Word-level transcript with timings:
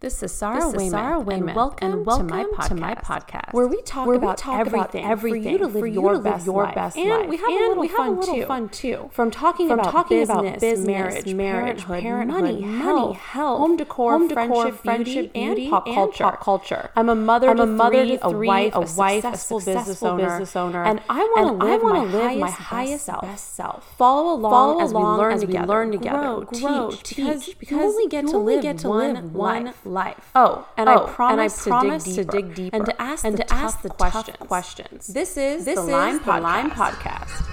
This 0.00 0.22
is 0.22 0.32
Sarah 0.32 0.72
This 0.72 0.82
is 0.84 0.90
Sarah 0.92 1.18
and 1.18 1.54
welcome, 1.54 1.92
and 1.92 2.06
welcome 2.06 2.28
to, 2.28 2.34
my 2.34 2.44
podcast, 2.44 2.68
to 2.68 2.74
my 2.74 2.94
podcast, 2.94 3.52
where 3.52 3.66
we 3.66 3.82
talk 3.82 4.06
where 4.06 4.16
we 4.18 4.24
about 4.24 4.38
talk 4.38 4.66
about 4.66 4.94
everything, 4.94 5.04
everything 5.04 5.42
for 5.42 5.50
you 5.50 5.58
to 5.58 5.66
live 5.66 5.84
you 5.84 6.00
your, 6.00 6.12
to 6.14 6.20
best, 6.20 6.46
your 6.46 6.64
life. 6.64 6.74
best 6.74 6.96
and 6.96 7.28
we 7.28 7.36
have 7.36 7.50
a 7.50 7.52
little, 7.52 7.82
have 7.82 7.92
a 7.92 7.96
fun, 7.98 8.16
little 8.18 8.34
too. 8.34 8.46
fun, 8.46 8.68
too. 8.70 9.10
From 9.12 9.30
talking 9.30 9.68
From 9.68 9.80
about 9.80 9.92
talking 9.92 10.20
business, 10.20 10.38
about 10.38 10.60
business, 10.60 10.86
marriage, 10.86 11.34
marriage, 11.34 11.84
parenthood, 11.84 12.02
parenthood, 12.02 12.40
money, 12.40 12.78
health, 12.78 13.16
health, 13.18 13.58
home 13.58 13.76
decor, 13.76 14.12
home 14.12 14.28
decor, 14.28 14.46
friendship, 14.46 14.82
friendship, 14.82 15.32
beauty, 15.34 15.64
and 15.64 15.70
pop 15.70 15.86
and 15.86 15.94
culture. 15.94 16.24
pop 16.24 16.40
culture. 16.40 16.90
I'm 16.96 17.10
a 17.10 17.14
mother, 17.14 17.50
I'm 17.50 17.58
to 17.58 17.64
a 17.64 17.66
mother 17.66 18.06
three, 18.06 18.18
a 18.22 18.30
wife, 18.30 18.74
a 18.74 18.78
a 18.78 18.80
wife, 18.80 19.24
a 19.24 19.36
successful, 19.36 19.58
business, 19.58 19.86
business 19.86 20.02
owner, 20.02 20.46
owner, 20.56 20.82
and 20.82 21.02
I 21.10 21.18
want 21.18 21.60
to 21.60 21.66
live 21.66 21.82
my 21.82 22.04
live 22.04 22.38
my 22.38 22.50
highest, 22.50 23.06
highest, 23.06 23.20
best, 23.20 23.54
self. 23.54 23.98
Follow 23.98 24.32
along 24.32 24.50
Follow 24.50 24.80
as 24.80 25.44
we 25.44 25.58
learn 25.58 25.90
together, 25.90 26.46
grow, 26.46 26.90
teach, 27.02 27.58
because 27.58 27.78
you 27.82 27.82
only 27.82 28.06
get 28.08 28.26
to 28.28 28.38
live 28.38 29.34
one 29.34 29.66
life. 29.66 29.89
One 29.90 30.04
life. 30.04 30.30
Oh, 30.34 30.68
and 30.76 30.88
Oh, 30.88 30.92
I 30.92 31.32
and 31.32 31.40
I 31.40 31.48
promise, 31.48 31.66
promise 31.66 32.04
to, 32.04 32.14
to 32.14 32.24
dig 32.24 32.46
dig 32.46 32.54
deeper 32.54 32.76
and 32.76 32.86
to 32.86 33.02
ask 33.02 33.24
and 33.24 33.36
the 33.36 33.44
to 33.44 33.52
ask 33.52 33.76
tough 33.76 33.82
the 33.82 33.88
questions. 33.90 34.36
tough 34.38 34.48
questions. 34.48 35.06
This 35.08 35.36
is 35.36 35.64
This 35.64 35.76
the 35.76 35.82
is 35.82 35.88
Lime 35.88 36.18
the 36.18 36.40
Lime 36.40 36.70
Podcast. 36.70 37.46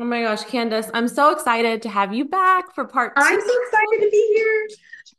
Oh 0.00 0.04
my 0.04 0.22
gosh, 0.22 0.42
Candice, 0.44 0.90
I'm 0.94 1.06
so 1.06 1.30
excited 1.32 1.82
to 1.82 1.90
have 1.90 2.14
you 2.14 2.24
back 2.24 2.74
for 2.74 2.86
part 2.86 3.14
two. 3.14 3.22
I'm 3.22 3.40
so 3.40 3.62
excited 3.62 4.04
to 4.04 4.10
be 4.10 4.32
here. 4.34 4.68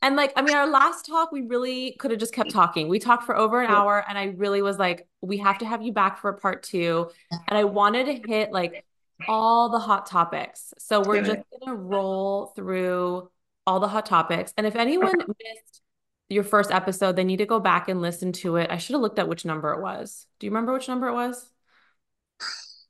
And 0.02 0.16
like, 0.16 0.34
I 0.36 0.42
mean, 0.42 0.56
our 0.56 0.68
last 0.68 1.06
talk, 1.06 1.32
we 1.32 1.42
really 1.42 1.96
could 2.00 2.10
have 2.12 2.20
just 2.20 2.34
kept 2.34 2.50
talking. 2.50 2.90
We 2.90 2.98
talked 3.00 3.24
for 3.24 3.38
over 3.38 3.62
an 3.62 3.70
hour, 3.70 4.04
and 4.10 4.18
I 4.18 4.34
really 4.36 4.62
was 4.62 4.80
like, 4.80 5.08
we 5.22 5.38
have 5.38 5.60
to 5.60 5.66
have 5.66 5.84
you 5.84 5.94
back 5.94 6.18
for 6.20 6.34
part 6.34 6.64
two. 6.64 7.10
And 7.48 7.58
I 7.58 7.64
wanted 7.66 8.08
to 8.08 8.28
hit 8.28 8.52
like 8.52 8.84
all 9.28 9.70
the 9.70 9.80
hot 9.80 10.06
topics. 10.06 10.74
So 10.80 11.02
we're 11.02 11.22
just 11.22 11.40
it. 11.40 11.46
gonna 11.60 11.76
roll 11.76 12.48
through 12.56 13.30
all 13.66 13.80
the 13.80 13.88
hot 13.88 14.06
topics. 14.06 14.54
And 14.58 14.68
if 14.68 14.76
anyone 14.76 15.14
missed 15.18 15.82
your 16.30 16.44
first 16.44 16.72
episode, 16.72 17.16
they 17.16 17.24
need 17.24 17.38
to 17.38 17.46
go 17.46 17.60
back 17.60 17.90
and 17.90 18.02
listen 18.02 18.32
to 18.34 18.58
it. 18.58 18.70
I 18.72 18.78
should 18.78 18.94
have 18.94 19.02
looked 19.02 19.20
at 19.20 19.28
which 19.28 19.46
number 19.46 19.72
it 19.74 19.82
was. 19.82 20.26
Do 20.40 20.48
you 20.48 20.52
remember 20.52 20.74
which 20.74 20.88
number 20.88 21.08
it 21.08 21.14
was? 21.14 21.50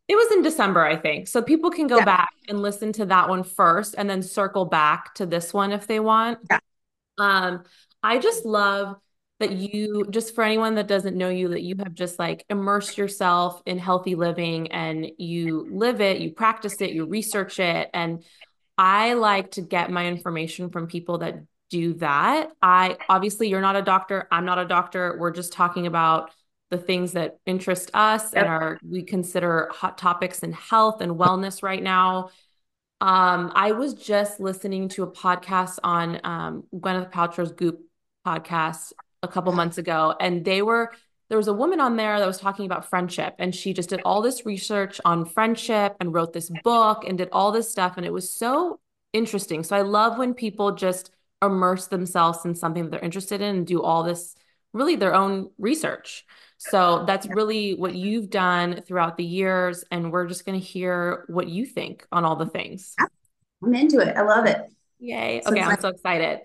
It 0.07 0.15
was 0.15 0.31
in 0.33 0.41
December, 0.41 0.83
I 0.83 0.97
think. 0.97 1.27
So 1.27 1.41
people 1.41 1.71
can 1.71 1.87
go 1.87 1.97
Yeah. 1.97 2.05
back 2.05 2.29
and 2.47 2.61
listen 2.61 2.91
to 2.93 3.05
that 3.05 3.29
one 3.29 3.43
first 3.43 3.95
and 3.97 4.09
then 4.09 4.21
circle 4.21 4.65
back 4.65 5.15
to 5.15 5.25
this 5.25 5.53
one 5.53 5.71
if 5.71 5.87
they 5.87 5.99
want. 5.99 6.39
Yeah. 6.49 6.59
Um, 7.17 7.63
I 8.01 8.19
just 8.19 8.45
love 8.45 8.97
that 9.43 9.51
you, 9.51 10.05
just 10.09 10.33
for 10.33 10.43
anyone 10.43 10.75
that 10.75 10.87
doesn't 10.87 11.17
know 11.17 11.27
you, 11.27 11.49
that 11.49 11.61
you 11.61 11.75
have 11.79 11.93
just 11.93 12.17
like 12.17 12.45
immersed 12.49 12.97
yourself 12.97 13.61
in 13.65 13.77
healthy 13.77 14.15
living 14.15 14.71
and 14.71 15.11
you 15.17 15.67
live 15.69 15.99
it, 15.99 16.21
you 16.21 16.31
practice 16.31 16.79
it, 16.79 16.91
you 16.91 17.05
research 17.05 17.59
it. 17.59 17.89
And 17.93 18.23
I 18.77 19.15
like 19.15 19.51
to 19.51 19.61
get 19.61 19.91
my 19.91 20.07
information 20.07 20.69
from 20.69 20.87
people 20.87 21.17
that 21.17 21.35
do 21.69 21.95
that. 21.95 22.51
I 22.61 22.97
obviously, 23.09 23.49
you're 23.49 23.59
not 23.59 23.75
a 23.75 23.81
doctor, 23.81 24.29
I'm 24.31 24.45
not 24.45 24.59
a 24.59 24.65
doctor. 24.65 25.17
We're 25.19 25.31
just 25.31 25.51
talking 25.51 25.87
about 25.87 26.31
the 26.71 26.77
things 26.77 27.11
that 27.11 27.37
interest 27.45 27.91
us 27.93 28.33
and 28.33 28.47
are 28.47 28.79
we 28.81 29.03
consider 29.03 29.69
hot 29.73 29.97
topics 29.97 30.39
in 30.39 30.53
health 30.53 31.01
and 31.01 31.11
wellness 31.17 31.61
right 31.61 31.83
now. 31.83 32.29
Um, 33.01 33.51
I 33.53 33.73
was 33.73 33.93
just 33.93 34.39
listening 34.39 34.87
to 34.89 35.03
a 35.03 35.11
podcast 35.11 35.79
on 35.83 36.21
um, 36.23 36.63
Gwyneth 36.73 37.11
Paltrow's 37.11 37.51
Goop 37.51 37.81
podcast 38.25 38.93
a 39.23 39.27
couple 39.27 39.51
months 39.53 39.77
ago, 39.77 40.15
and 40.19 40.45
they 40.45 40.61
were 40.61 40.91
there 41.29 41.37
was 41.37 41.47
a 41.47 41.53
woman 41.53 41.79
on 41.79 41.95
there 41.95 42.19
that 42.19 42.27
was 42.27 42.37
talking 42.37 42.65
about 42.65 42.89
friendship, 42.89 43.33
and 43.39 43.55
she 43.55 43.73
just 43.73 43.89
did 43.89 44.01
all 44.05 44.21
this 44.21 44.45
research 44.45 45.01
on 45.05 45.25
friendship 45.25 45.95
and 45.99 46.13
wrote 46.13 46.33
this 46.33 46.51
book 46.63 47.05
and 47.07 47.17
did 47.17 47.29
all 47.31 47.51
this 47.51 47.71
stuff, 47.71 47.97
and 47.97 48.05
it 48.05 48.13
was 48.13 48.29
so 48.29 48.79
interesting. 49.13 49.63
So 49.63 49.75
I 49.75 49.81
love 49.81 50.17
when 50.17 50.33
people 50.33 50.73
just 50.75 51.09
immerse 51.41 51.87
themselves 51.87 52.45
in 52.45 52.53
something 52.55 52.83
that 52.83 52.91
they're 52.91 52.99
interested 52.99 53.41
in 53.41 53.55
and 53.55 53.67
do 53.67 53.81
all 53.81 54.03
this 54.03 54.35
really 54.73 54.95
their 54.95 55.13
own 55.13 55.49
research. 55.57 56.25
So 56.57 57.03
that's 57.05 57.27
really 57.27 57.75
what 57.75 57.93
you've 57.93 58.29
done 58.29 58.81
throughout 58.81 59.17
the 59.17 59.23
years. 59.25 59.83
And 59.91 60.11
we're 60.11 60.27
just 60.27 60.45
going 60.45 60.59
to 60.59 60.65
hear 60.65 61.25
what 61.27 61.47
you 61.47 61.65
think 61.65 62.07
on 62.11 62.25
all 62.25 62.35
the 62.37 62.45
things. 62.45 62.95
I'm 63.63 63.73
into 63.75 63.99
it. 63.99 64.15
I 64.15 64.21
love 64.23 64.45
it. 64.45 64.61
Yay. 64.99 65.41
So 65.43 65.51
Okay. 65.51 65.61
I'm 65.61 65.71
excited. 65.73 65.81
so 65.81 65.87
excited. 65.89 66.39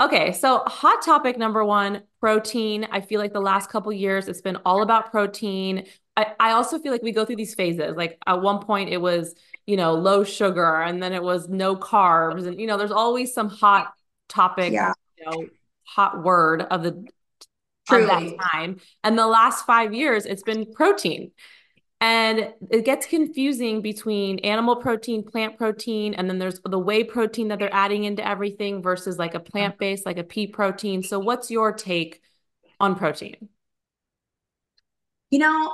Okay. 0.00 0.32
So, 0.32 0.62
hot 0.66 1.02
topic 1.02 1.36
number 1.36 1.64
one 1.64 2.02
protein. 2.20 2.86
I 2.90 3.00
feel 3.00 3.20
like 3.20 3.32
the 3.32 3.40
last 3.40 3.70
couple 3.70 3.92
years, 3.92 4.28
it's 4.28 4.40
been 4.40 4.56
all 4.64 4.82
about 4.82 5.10
protein. 5.10 5.86
I, 6.16 6.34
I 6.38 6.50
also 6.52 6.78
feel 6.78 6.92
like 6.92 7.02
we 7.02 7.12
go 7.12 7.24
through 7.24 7.36
these 7.36 7.54
phases. 7.54 7.96
Like 7.96 8.18
at 8.26 8.40
one 8.40 8.60
point, 8.60 8.90
it 8.90 9.00
was, 9.00 9.34
you 9.66 9.76
know, 9.76 9.94
low 9.94 10.24
sugar, 10.24 10.82
and 10.82 11.02
then 11.02 11.12
it 11.12 11.22
was 11.22 11.48
no 11.48 11.76
carbs. 11.76 12.46
And, 12.46 12.60
you 12.60 12.66
know, 12.66 12.76
there's 12.76 12.92
always 12.92 13.34
some 13.34 13.48
hot 13.48 13.92
topic, 14.28 14.72
Yeah, 14.72 14.92
you 15.16 15.24
know, 15.24 15.46
hot 15.84 16.22
word 16.22 16.62
of 16.62 16.82
the 16.82 17.04
of 17.90 18.06
that 18.06 18.36
time. 18.52 18.80
And 19.02 19.18
the 19.18 19.26
last 19.26 19.64
five 19.64 19.94
years, 19.94 20.26
it's 20.26 20.42
been 20.42 20.72
protein. 20.72 21.32
And 22.00 22.52
it 22.70 22.84
gets 22.84 23.06
confusing 23.06 23.82
between 23.82 24.38
animal 24.40 24.76
protein, 24.76 25.24
plant 25.24 25.58
protein, 25.58 26.14
and 26.14 26.30
then 26.30 26.38
there's 26.38 26.60
the 26.64 26.78
whey 26.78 27.02
protein 27.02 27.48
that 27.48 27.58
they're 27.58 27.74
adding 27.74 28.04
into 28.04 28.26
everything 28.26 28.82
versus 28.82 29.18
like 29.18 29.34
a 29.34 29.40
plant 29.40 29.78
based, 29.78 30.06
like 30.06 30.18
a 30.18 30.22
pea 30.22 30.46
protein. 30.46 31.02
So, 31.02 31.18
what's 31.18 31.50
your 31.50 31.72
take 31.72 32.22
on 32.78 32.94
protein? 32.94 33.48
You 35.30 35.40
know, 35.40 35.72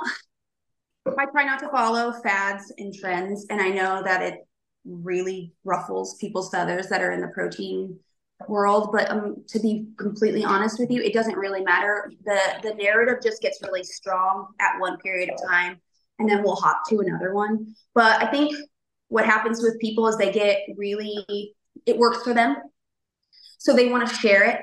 I 1.07 1.25
try 1.27 1.45
not 1.45 1.59
to 1.59 1.69
follow 1.69 2.11
fads 2.11 2.73
and 2.77 2.93
trends, 2.93 3.45
and 3.51 3.61
I 3.61 3.69
know 3.69 4.01
that 4.03 4.23
it 4.23 4.39
really 4.83 5.53
ruffles 5.63 6.15
people's 6.15 6.49
feathers 6.49 6.87
that 6.87 7.01
are 7.01 7.11
in 7.11 7.21
the 7.21 7.27
protein 7.27 7.99
world. 8.47 8.89
But 8.91 9.09
um, 9.11 9.43
to 9.47 9.59
be 9.59 9.85
completely 9.97 10.43
honest 10.43 10.79
with 10.79 10.89
you, 10.91 11.01
it 11.01 11.13
doesn't 11.13 11.37
really 11.37 11.61
matter. 11.61 12.11
the 12.25 12.39
The 12.63 12.73
narrative 12.73 13.19
just 13.21 13.41
gets 13.41 13.61
really 13.61 13.83
strong 13.83 14.47
at 14.59 14.79
one 14.79 14.97
period 14.97 15.29
of 15.29 15.39
time, 15.47 15.79
and 16.19 16.29
then 16.29 16.43
we'll 16.43 16.55
hop 16.55 16.81
to 16.89 16.99
another 16.99 17.33
one. 17.33 17.75
But 17.93 18.21
I 18.21 18.27
think 18.27 18.55
what 19.07 19.25
happens 19.25 19.61
with 19.61 19.79
people 19.79 20.07
is 20.07 20.17
they 20.17 20.31
get 20.31 20.61
really 20.77 21.53
it 21.85 21.97
works 21.97 22.23
for 22.23 22.33
them, 22.33 22.55
so 23.57 23.73
they 23.73 23.89
want 23.89 24.07
to 24.07 24.15
share 24.15 24.43
it, 24.43 24.59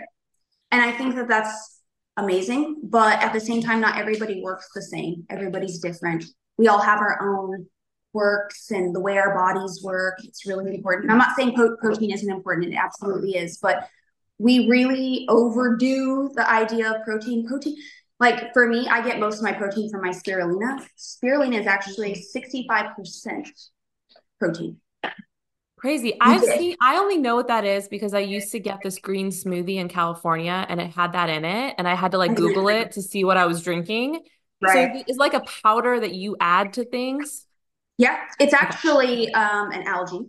and 0.70 0.82
I 0.82 0.92
think 0.92 1.14
that 1.14 1.28
that's 1.28 1.80
amazing. 2.16 2.80
But 2.84 3.22
at 3.22 3.32
the 3.32 3.40
same 3.40 3.62
time, 3.62 3.80
not 3.80 3.98
everybody 3.98 4.42
works 4.42 4.68
the 4.74 4.82
same. 4.82 5.24
Everybody's 5.30 5.78
different. 5.78 6.24
We 6.56 6.68
all 6.68 6.80
have 6.80 7.00
our 7.00 7.18
own 7.22 7.66
works 8.12 8.70
and 8.70 8.94
the 8.94 9.00
way 9.00 9.16
our 9.18 9.34
bodies 9.34 9.80
work. 9.82 10.18
It's 10.24 10.46
really 10.46 10.74
important. 10.74 11.10
I'm 11.10 11.18
not 11.18 11.36
saying 11.36 11.54
pro- 11.54 11.76
protein 11.76 12.12
isn't 12.12 12.30
important, 12.30 12.72
it 12.72 12.76
absolutely 12.76 13.36
is, 13.36 13.58
but 13.58 13.88
we 14.38 14.68
really 14.68 15.26
overdo 15.28 16.30
the 16.34 16.48
idea 16.48 16.92
of 16.92 17.04
protein. 17.04 17.46
Protein, 17.46 17.76
like 18.22 18.52
for 18.52 18.68
me, 18.68 18.86
I 18.86 19.02
get 19.02 19.18
most 19.18 19.38
of 19.38 19.42
my 19.42 19.52
protein 19.52 19.90
from 19.90 20.00
my 20.00 20.10
spirulina. 20.10 20.86
Spirulina 20.96 21.58
is 21.58 21.66
actually 21.66 22.24
65% 22.34 23.48
protein. 24.38 24.76
Crazy. 25.76 26.16
I've 26.20 26.44
seen, 26.44 26.76
I 26.80 26.98
only 26.98 27.18
know 27.18 27.34
what 27.34 27.48
that 27.48 27.64
is 27.64 27.88
because 27.88 28.14
I 28.14 28.20
used 28.20 28.52
to 28.52 28.60
get 28.60 28.78
this 28.80 29.00
green 29.00 29.30
smoothie 29.30 29.74
in 29.74 29.88
California 29.88 30.64
and 30.68 30.80
it 30.80 30.92
had 30.92 31.14
that 31.14 31.30
in 31.30 31.44
it. 31.44 31.74
And 31.76 31.88
I 31.88 31.96
had 31.96 32.12
to 32.12 32.18
like 32.18 32.36
Google 32.36 32.68
it 32.68 32.92
to 32.92 33.02
see 33.02 33.24
what 33.24 33.36
I 33.36 33.46
was 33.46 33.60
drinking. 33.60 34.20
Right. 34.60 34.94
So 34.94 35.02
it's 35.08 35.18
like 35.18 35.34
a 35.34 35.42
powder 35.64 35.98
that 35.98 36.14
you 36.14 36.36
add 36.38 36.74
to 36.74 36.84
things. 36.84 37.44
Yeah, 37.98 38.20
it's 38.38 38.54
actually 38.54 39.34
um, 39.34 39.72
an 39.72 39.82
algae. 39.88 40.28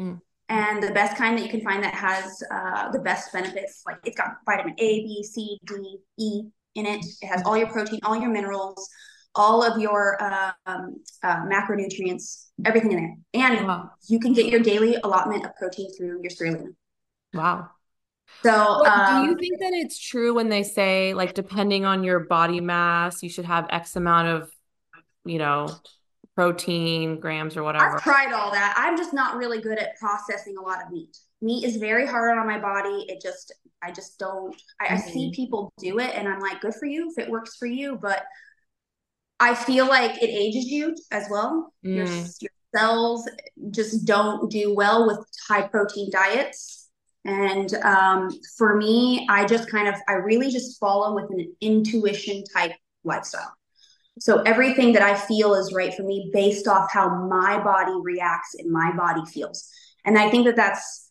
Mm. 0.00 0.20
And 0.48 0.80
the 0.80 0.92
best 0.92 1.16
kind 1.16 1.36
that 1.36 1.42
you 1.42 1.50
can 1.50 1.62
find 1.62 1.82
that 1.82 1.94
has 1.94 2.40
uh, 2.52 2.92
the 2.92 3.00
best 3.00 3.32
benefits, 3.32 3.82
like 3.84 3.96
it's 4.04 4.16
got 4.16 4.28
vitamin 4.46 4.74
A, 4.78 5.00
B, 5.00 5.24
C, 5.24 5.58
D, 5.66 5.98
E 6.18 6.42
in 6.74 6.86
it. 6.86 7.04
It 7.20 7.26
has 7.26 7.42
all 7.44 7.56
your 7.56 7.68
protein, 7.68 8.00
all 8.02 8.16
your 8.16 8.30
minerals, 8.30 8.88
all 9.34 9.62
of 9.62 9.80
your 9.80 10.22
um, 10.66 10.96
uh, 11.22 11.36
macronutrients, 11.46 12.48
everything 12.64 12.92
in 12.92 12.98
there. 13.32 13.48
And 13.48 13.66
Wow. 13.66 13.90
you 14.08 14.18
can 14.20 14.32
get 14.32 14.46
your 14.46 14.60
daily 14.60 14.96
allotment 15.02 15.44
of 15.46 15.54
protein 15.56 15.90
through 15.96 16.20
your 16.22 16.30
spirulina. 16.30 16.74
Wow. 17.32 17.70
So, 18.42 18.80
But 18.84 19.06
do 19.08 19.14
you 19.24 19.32
um, 19.32 19.38
think 19.38 19.60
that 19.60 19.72
it's 19.72 19.98
true 19.98 20.34
when 20.34 20.48
they 20.48 20.62
say, 20.62 21.14
like, 21.14 21.34
depending 21.34 21.84
on 21.84 22.02
your 22.02 22.20
body 22.20 22.60
mass, 22.60 23.22
you 23.22 23.28
should 23.28 23.44
have 23.44 23.66
X 23.70 23.96
amount 23.96 24.28
of, 24.28 24.50
you 25.24 25.38
know, 25.38 25.68
protein 26.34 27.20
grams 27.20 27.56
or 27.56 27.62
whatever? 27.62 27.96
I've 27.96 28.02
tried 28.02 28.32
all 28.32 28.50
that. 28.50 28.74
I'm 28.76 28.96
just 28.96 29.12
not 29.12 29.36
really 29.36 29.60
good 29.60 29.78
at 29.78 29.96
processing 29.98 30.56
a 30.56 30.62
lot 30.62 30.82
of 30.82 30.90
meat. 30.90 31.16
Meat 31.42 31.64
is 31.64 31.76
very 31.76 32.06
hard 32.06 32.38
on 32.38 32.46
my 32.46 32.58
body. 32.58 33.04
It 33.08 33.20
just, 33.20 33.52
I 33.82 33.90
just 33.90 34.18
don't. 34.18 34.54
I, 34.80 34.94
I 34.94 34.96
see 34.96 35.28
Mhm. 35.28 35.34
people 35.34 35.72
do 35.78 35.98
it, 35.98 36.14
and 36.14 36.28
I'm 36.28 36.40
like, 36.40 36.60
good 36.60 36.74
for 36.74 36.86
you 36.86 37.10
if 37.10 37.22
it 37.22 37.30
works 37.30 37.56
for 37.56 37.66
you. 37.66 37.96
But 38.00 38.24
I 39.40 39.54
feel 39.54 39.86
like 39.88 40.22
it 40.22 40.30
ages 40.30 40.66
you 40.66 40.94
as 41.10 41.28
well. 41.28 41.72
Your, 41.82 42.06
Mm. 42.06 42.42
your 42.42 42.50
cells 42.74 43.28
just 43.70 44.04
don't 44.04 44.50
do 44.50 44.72
well 44.74 45.06
with 45.06 45.18
high 45.48 45.66
protein 45.66 46.10
diets. 46.10 46.88
And 47.24 47.72
um, 47.84 48.30
for 48.56 48.76
me, 48.76 49.26
I 49.28 49.44
just 49.44 49.70
kind 49.70 49.88
of, 49.88 49.94
I 50.08 50.14
really 50.14 50.50
just 50.50 50.78
follow 50.80 51.14
with 51.14 51.30
an 51.30 51.54
intuition 51.60 52.44
type 52.54 52.72
lifestyle. 53.04 53.52
So 54.18 54.42
everything 54.42 54.92
that 54.92 55.02
I 55.02 55.14
feel 55.14 55.54
is 55.54 55.72
right 55.72 55.94
for 55.94 56.02
me 56.02 56.30
based 56.32 56.68
off 56.68 56.90
how 56.92 57.08
my 57.26 57.62
body 57.62 57.94
reacts 58.02 58.54
and 58.58 58.70
my 58.70 58.92
body 58.96 59.24
feels. 59.26 59.68
And 60.04 60.18
I 60.18 60.30
think 60.30 60.46
that 60.46 60.56
that's 60.56 61.10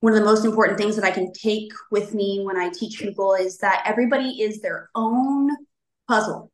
one 0.00 0.12
of 0.12 0.18
the 0.18 0.24
most 0.24 0.44
important 0.44 0.78
things 0.78 0.94
that 0.96 1.04
I 1.04 1.10
can 1.10 1.32
take 1.32 1.72
with 1.90 2.14
me 2.14 2.42
when 2.44 2.56
I 2.56 2.70
teach 2.70 3.00
people 3.00 3.34
is 3.34 3.58
that 3.58 3.82
everybody 3.84 4.42
is 4.42 4.60
their 4.60 4.90
own 4.94 5.50
puzzle. 6.06 6.52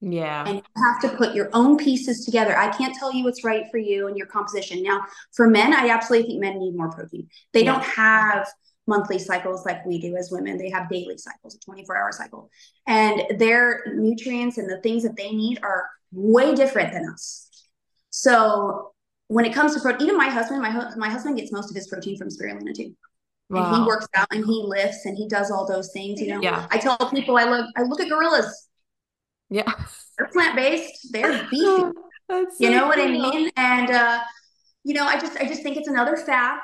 Yeah. 0.00 0.44
And 0.46 0.56
you 0.56 0.62
have 0.84 1.00
to 1.00 1.16
put 1.16 1.34
your 1.34 1.48
own 1.54 1.78
pieces 1.78 2.24
together. 2.26 2.56
I 2.56 2.68
can't 2.76 2.94
tell 2.94 3.12
you 3.12 3.24
what's 3.24 3.42
right 3.42 3.64
for 3.70 3.78
you 3.78 4.06
and 4.06 4.18
your 4.18 4.26
composition. 4.26 4.82
Now, 4.82 5.00
for 5.32 5.48
men, 5.48 5.72
I 5.72 5.88
absolutely 5.88 6.28
think 6.28 6.40
men 6.42 6.58
need 6.58 6.76
more 6.76 6.90
protein. 6.90 7.28
They 7.52 7.64
yeah. 7.64 7.72
don't 7.72 7.84
have 7.84 8.46
monthly 8.86 9.18
cycles 9.18 9.64
like 9.64 9.84
we 9.86 9.98
do 9.98 10.14
as 10.16 10.30
women. 10.30 10.58
They 10.58 10.68
have 10.68 10.90
daily 10.90 11.16
cycles, 11.16 11.54
a 11.54 11.58
24 11.60 11.96
hour 11.96 12.12
cycle. 12.12 12.50
And 12.86 13.38
their 13.38 13.84
nutrients 13.94 14.58
and 14.58 14.68
the 14.68 14.80
things 14.82 15.04
that 15.04 15.16
they 15.16 15.32
need 15.32 15.60
are 15.62 15.88
way 16.12 16.54
different 16.54 16.92
than 16.92 17.08
us. 17.08 17.48
So 18.10 18.93
when 19.28 19.44
it 19.44 19.54
comes 19.54 19.74
to 19.74 19.80
protein, 19.80 20.08
even 20.08 20.16
my 20.16 20.28
husband, 20.28 20.62
my, 20.62 20.92
my 20.96 21.08
husband 21.08 21.36
gets 21.36 21.52
most 21.52 21.70
of 21.70 21.76
his 21.76 21.88
protein 21.88 22.16
from 22.16 22.28
spirulina 22.28 22.74
too. 22.74 22.94
Wow. 23.50 23.66
And 23.66 23.76
he 23.76 23.86
works 23.86 24.06
out 24.14 24.28
and 24.30 24.44
he 24.44 24.62
lifts 24.64 25.04
and 25.06 25.16
he 25.16 25.28
does 25.28 25.50
all 25.50 25.66
those 25.66 25.92
things. 25.92 26.20
You 26.20 26.34
know, 26.34 26.40
yeah. 26.40 26.66
I 26.70 26.78
tell 26.78 26.96
people 27.10 27.36
I 27.36 27.44
look 27.44 27.66
I 27.76 27.82
look 27.82 28.00
at 28.00 28.08
gorillas. 28.08 28.68
Yeah. 29.50 29.70
They're 30.18 30.28
plant 30.28 30.56
based. 30.56 31.12
They're 31.12 31.44
beefy. 31.50 31.64
you 31.66 32.70
know 32.70 32.80
cool. 32.80 32.88
what 32.88 32.98
I 32.98 33.06
mean? 33.06 33.50
And 33.56 33.90
uh, 33.90 34.20
you 34.82 34.94
know, 34.94 35.04
I 35.04 35.18
just 35.18 35.36
I 35.36 35.46
just 35.46 35.62
think 35.62 35.76
it's 35.76 35.88
another 35.88 36.16
fad 36.16 36.58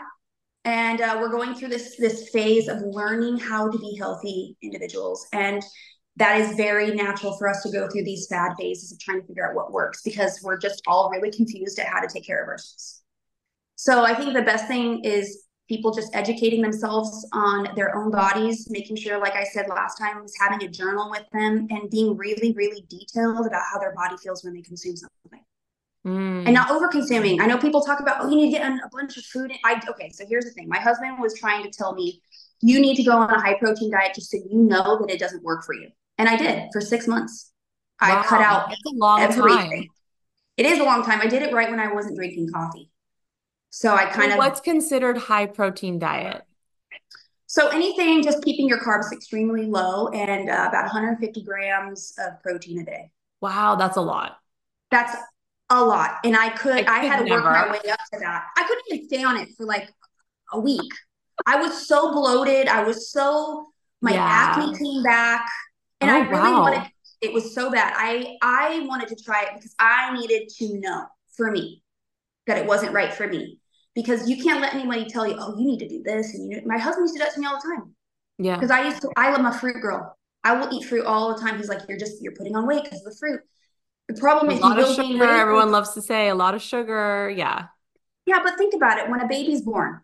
and 0.65 1.01
uh, 1.01 1.17
we're 1.21 1.31
going 1.31 1.55
through 1.55 1.69
this 1.69 1.97
this 1.97 2.29
phase 2.31 2.69
of 2.69 2.81
learning 2.83 3.39
how 3.39 3.71
to 3.71 3.79
be 3.79 3.97
healthy 3.97 4.57
individuals 4.63 5.27
and 5.33 5.63
that 6.21 6.39
is 6.39 6.55
very 6.55 6.91
natural 6.95 7.37
for 7.39 7.49
us 7.49 7.63
to 7.63 7.73
go 7.73 7.89
through 7.89 8.05
these 8.05 8.27
bad 8.29 8.53
phases 8.59 8.93
of 8.93 9.01
trying 9.01 9.21
to 9.21 9.27
figure 9.27 9.49
out 9.49 9.57
what 9.57 9.73
works 9.73 10.03
because 10.03 10.41
we're 10.45 10.59
just 10.59 10.83
all 10.87 11.11
really 11.11 11.31
confused 11.31 11.79
at 11.79 11.87
how 11.87 11.99
to 12.01 12.07
take 12.07 12.25
care 12.25 12.43
of 12.43 12.49
ourselves 12.49 13.03
so 13.75 14.05
i 14.05 14.15
think 14.15 14.33
the 14.33 14.43
best 14.43 14.67
thing 14.69 15.03
is 15.03 15.45
people 15.69 15.93
just 15.93 16.15
educating 16.15 16.61
themselves 16.61 17.27
on 17.33 17.69
their 17.75 17.97
own 17.97 18.11
bodies 18.11 18.69
making 18.71 18.95
sure 18.97 19.19
like 19.19 19.35
i 19.35 19.45
said 19.45 19.67
last 19.69 19.97
time 19.97 20.23
was 20.23 20.35
having 20.39 20.63
a 20.63 20.71
journal 20.71 21.11
with 21.11 21.25
them 21.33 21.67
and 21.71 21.91
being 21.91 22.17
really 22.17 22.53
really 22.53 22.85
detailed 22.89 23.47
about 23.47 23.63
how 23.73 23.79
their 23.79 23.95
body 23.95 24.17
feels 24.23 24.45
when 24.45 24.55
they 24.55 24.63
consume 24.63 24.97
something 24.97 25.41
Mm. 26.07 26.47
and 26.47 26.55
not 26.55 26.71
over 26.71 26.89
consuming. 26.89 27.43
I 27.43 27.47
know 27.47 27.59
people 27.59 27.83
talk 27.83 28.01
about, 28.01 28.23
oh, 28.23 28.31
you 28.31 28.37
need 28.37 28.53
to 28.53 28.59
get 28.59 28.67
a 28.67 28.89
bunch 28.91 29.19
of 29.19 29.25
food. 29.25 29.53
I 29.67 29.79
okay, 29.91 30.09
so 30.09 30.25
here's 30.27 30.47
the 30.47 30.51
thing. 30.53 30.67
My 30.67 30.79
husband 30.79 31.19
was 31.21 31.39
trying 31.39 31.63
to 31.63 31.71
tell 31.71 31.95
me 31.95 32.23
you 32.63 32.81
need 32.81 32.97
to 32.97 33.03
go 33.03 33.13
on 33.13 33.31
a 33.31 33.41
high 33.41 33.59
protein 33.59 33.91
diet 33.91 34.15
just 34.15 34.31
so 34.31 34.39
you 34.39 34.63
know 34.63 34.99
that 34.99 35.11
it 35.11 35.19
doesn't 35.19 35.43
work 35.43 35.65
for 35.65 35.75
you. 35.75 35.89
And 36.21 36.29
I 36.29 36.37
did 36.37 36.69
for 36.71 36.83
six 36.83 37.07
months. 37.09 37.51
Wow. 38.03 38.21
I 38.21 38.27
cut 38.27 38.43
out 38.43 38.69
That's 38.69 38.85
a 38.87 38.91
long 38.91 39.21
everything. 39.23 39.71
Time. 39.71 39.89
It 40.59 40.67
is 40.67 40.79
a 40.79 40.85
long 40.85 41.03
time. 41.03 41.19
I 41.23 41.27
did 41.27 41.41
it 41.41 41.55
right 41.55 41.71
when 41.71 41.81
I 41.81 41.91
wasn't 41.91 42.17
drinking 42.17 42.51
coffee. 42.53 42.91
So 43.71 43.95
I 43.95 44.05
kind 44.05 44.31
of 44.31 44.37
what's 44.37 44.61
considered 44.61 45.17
high 45.17 45.47
protein 45.47 45.99
diet? 45.99 46.43
So 47.47 47.69
anything 47.69 48.23
just 48.23 48.45
keeping 48.45 48.69
your 48.69 48.81
carbs 48.81 49.11
extremely 49.13 49.65
low 49.65 50.09
and 50.09 50.51
uh, 50.51 50.67
about 50.69 50.85
150 50.85 51.43
grams 51.43 52.13
of 52.19 52.39
protein 52.43 52.81
a 52.81 52.85
day. 52.85 53.11
Wow, 53.41 53.77
that's 53.77 53.97
a 53.97 54.03
lot. 54.03 54.41
That's 54.91 55.17
a 55.71 55.83
lot. 55.83 56.19
And 56.23 56.37
I 56.37 56.51
could, 56.51 56.87
I, 56.87 56.99
I 56.99 57.05
had 57.07 57.21
to 57.21 57.25
never. 57.25 57.45
work 57.45 57.69
my 57.69 57.73
way 57.73 57.91
up 57.91 58.01
to 58.13 58.19
that. 58.21 58.45
I 58.59 58.65
couldn't 58.65 58.85
even 58.91 59.07
stay 59.07 59.25
on 59.25 59.39
it 59.39 59.49
for 59.57 59.65
like 59.65 59.91
a 60.53 60.61
week. 60.61 60.93
I 61.47 61.57
was 61.57 61.89
so 61.89 62.13
bloated. 62.13 62.69
I 62.69 62.83
was 62.83 63.11
so, 63.11 63.69
my 64.03 64.13
yeah. 64.13 64.27
acne 64.29 64.77
came 64.77 65.03
back. 65.03 65.47
And 66.01 66.11
oh, 66.11 66.15
I 66.15 66.19
really 66.21 66.53
wow. 66.53 66.63
wanted, 66.63 66.91
it 67.21 67.33
was 67.33 67.55
so 67.55 67.71
bad. 67.71 67.95
I, 67.97 68.37
I 68.43 68.87
wanted 68.87 69.09
to 69.09 69.17
try 69.17 69.43
it 69.43 69.51
because 69.55 69.75
I 69.79 70.15
needed 70.19 70.49
to 70.59 70.79
know 70.79 71.07
for 71.37 71.51
me 71.51 71.83
that 72.47 72.59
it 72.59 72.67
wasn't 72.67 72.93
right 72.93 73.13
for 73.13 73.27
me. 73.27 73.59
Because 73.95 74.31
you 74.31 74.43
can't 74.43 74.61
let 74.61 74.73
anybody 74.73 75.05
tell 75.07 75.27
you, 75.27 75.35
oh, 75.39 75.59
you 75.59 75.67
need 75.67 75.81
to 75.81 75.89
do 75.89 76.03
this. 76.05 76.35
And 76.35 76.51
you, 76.51 76.63
my 76.65 76.79
husband 76.79 77.05
used 77.05 77.15
to 77.15 77.19
do 77.19 77.25
that 77.25 77.35
to 77.35 77.41
me 77.41 77.47
all 77.47 77.61
the 77.61 77.75
time. 77.75 77.95
Yeah. 78.39 78.55
Because 78.55 78.71
I 78.71 78.85
used 78.85 79.03
to, 79.03 79.11
I 79.17 79.33
love 79.33 79.43
my 79.43 79.57
fruit 79.57 79.81
girl. 79.83 80.17
I 80.45 80.55
will 80.55 80.73
eat 80.73 80.85
fruit 80.85 81.05
all 81.05 81.35
the 81.35 81.41
time. 81.41 81.59
He's 81.59 81.69
like, 81.69 81.81
you're 81.89 81.99
just, 81.99 82.23
you're 82.23 82.35
putting 82.35 82.55
on 82.55 82.67
weight 82.67 82.85
because 82.85 83.01
of 83.01 83.13
the 83.13 83.19
fruit. 83.19 83.41
The 84.09 84.15
problem 84.15 84.51
is, 84.51 84.55
a 84.55 84.59
is 84.59 84.63
lot 84.63 84.79
of 84.79 84.95
sugar. 84.95 85.25
Everyone 85.25 85.71
loves 85.71 85.93
to 85.95 86.03
say 86.03 86.29
a 86.29 86.35
lot 86.35 86.55
of 86.55 86.63
sugar. 86.63 87.33
Yeah. 87.37 87.67
Yeah, 88.27 88.39
but 88.43 88.57
think 88.57 88.75
about 88.75 88.99
it. 88.99 89.11
When 89.11 89.21
a 89.21 89.27
baby's 89.27 89.63
born, 89.63 90.01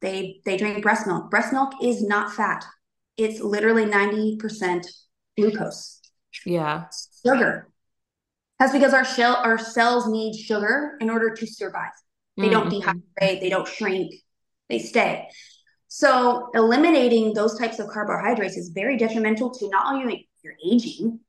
they 0.00 0.40
they 0.44 0.56
drink 0.56 0.82
breast 0.82 1.06
milk. 1.06 1.30
Breast 1.30 1.52
milk 1.52 1.72
is 1.82 2.02
not 2.02 2.32
fat. 2.32 2.64
It's 3.18 3.40
literally 3.40 3.84
90% 3.84 4.86
glucose. 5.36 6.00
Yeah. 6.46 6.84
Sugar. 7.26 7.68
That's 8.58 8.72
because 8.72 8.94
our 8.94 9.04
shell 9.04 9.36
our 9.36 9.58
cells 9.58 10.08
need 10.08 10.36
sugar 10.36 10.96
in 11.00 11.10
order 11.10 11.34
to 11.34 11.46
survive. 11.46 11.90
They 12.36 12.44
mm-hmm. 12.44 12.52
don't 12.52 12.70
dehydrate, 12.72 13.40
they 13.40 13.50
don't 13.50 13.68
shrink, 13.68 14.14
they 14.68 14.78
stay. 14.78 15.28
So 15.88 16.50
eliminating 16.54 17.34
those 17.34 17.58
types 17.58 17.78
of 17.78 17.88
carbohydrates 17.88 18.56
is 18.56 18.70
very 18.70 18.96
detrimental 18.96 19.50
to 19.50 19.68
not 19.68 19.92
only 19.94 20.28
your 20.42 20.54
aging, 20.64 21.20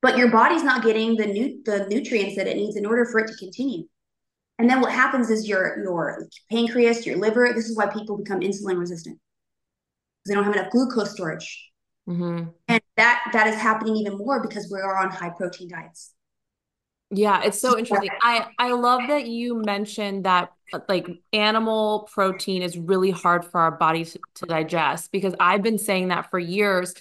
but 0.00 0.16
your 0.16 0.30
body's 0.30 0.62
not 0.62 0.82
getting 0.82 1.16
the 1.16 1.26
nu- 1.26 1.62
the 1.64 1.86
nutrients 1.88 2.36
that 2.36 2.46
it 2.46 2.56
needs 2.56 2.76
in 2.76 2.86
order 2.86 3.04
for 3.04 3.20
it 3.20 3.28
to 3.28 3.36
continue. 3.36 3.84
And 4.58 4.68
then 4.68 4.80
what 4.80 4.92
happens 4.92 5.30
is 5.30 5.48
your 5.48 5.82
your 5.82 6.26
pancreas, 6.50 7.06
your 7.06 7.16
liver. 7.16 7.52
This 7.54 7.68
is 7.68 7.76
why 7.76 7.86
people 7.86 8.16
become 8.16 8.40
insulin 8.40 8.78
resistant 8.78 9.18
they 10.26 10.34
don't 10.34 10.44
have 10.44 10.54
enough 10.54 10.70
glucose 10.70 11.12
storage. 11.12 11.70
Mm-hmm. 12.08 12.48
And 12.68 12.82
that 12.96 13.30
that 13.32 13.46
is 13.46 13.56
happening 13.56 13.96
even 13.96 14.18
more 14.18 14.42
because 14.42 14.70
we 14.72 14.80
are 14.80 14.98
on 14.98 15.10
high 15.10 15.30
protein 15.30 15.68
diets. 15.68 16.14
Yeah, 17.10 17.42
it's 17.44 17.60
so 17.60 17.78
interesting. 17.78 18.10
I 18.22 18.46
I 18.58 18.72
love 18.72 19.02
that 19.08 19.26
you 19.26 19.62
mentioned 19.62 20.24
that 20.24 20.50
like 20.88 21.08
animal 21.32 22.08
protein 22.12 22.62
is 22.62 22.78
really 22.78 23.10
hard 23.10 23.44
for 23.44 23.60
our 23.60 23.72
bodies 23.72 24.16
to 24.36 24.46
digest 24.46 25.12
because 25.12 25.34
I've 25.38 25.62
been 25.62 25.78
saying 25.78 26.08
that 26.08 26.30
for 26.30 26.38
years 26.38 26.94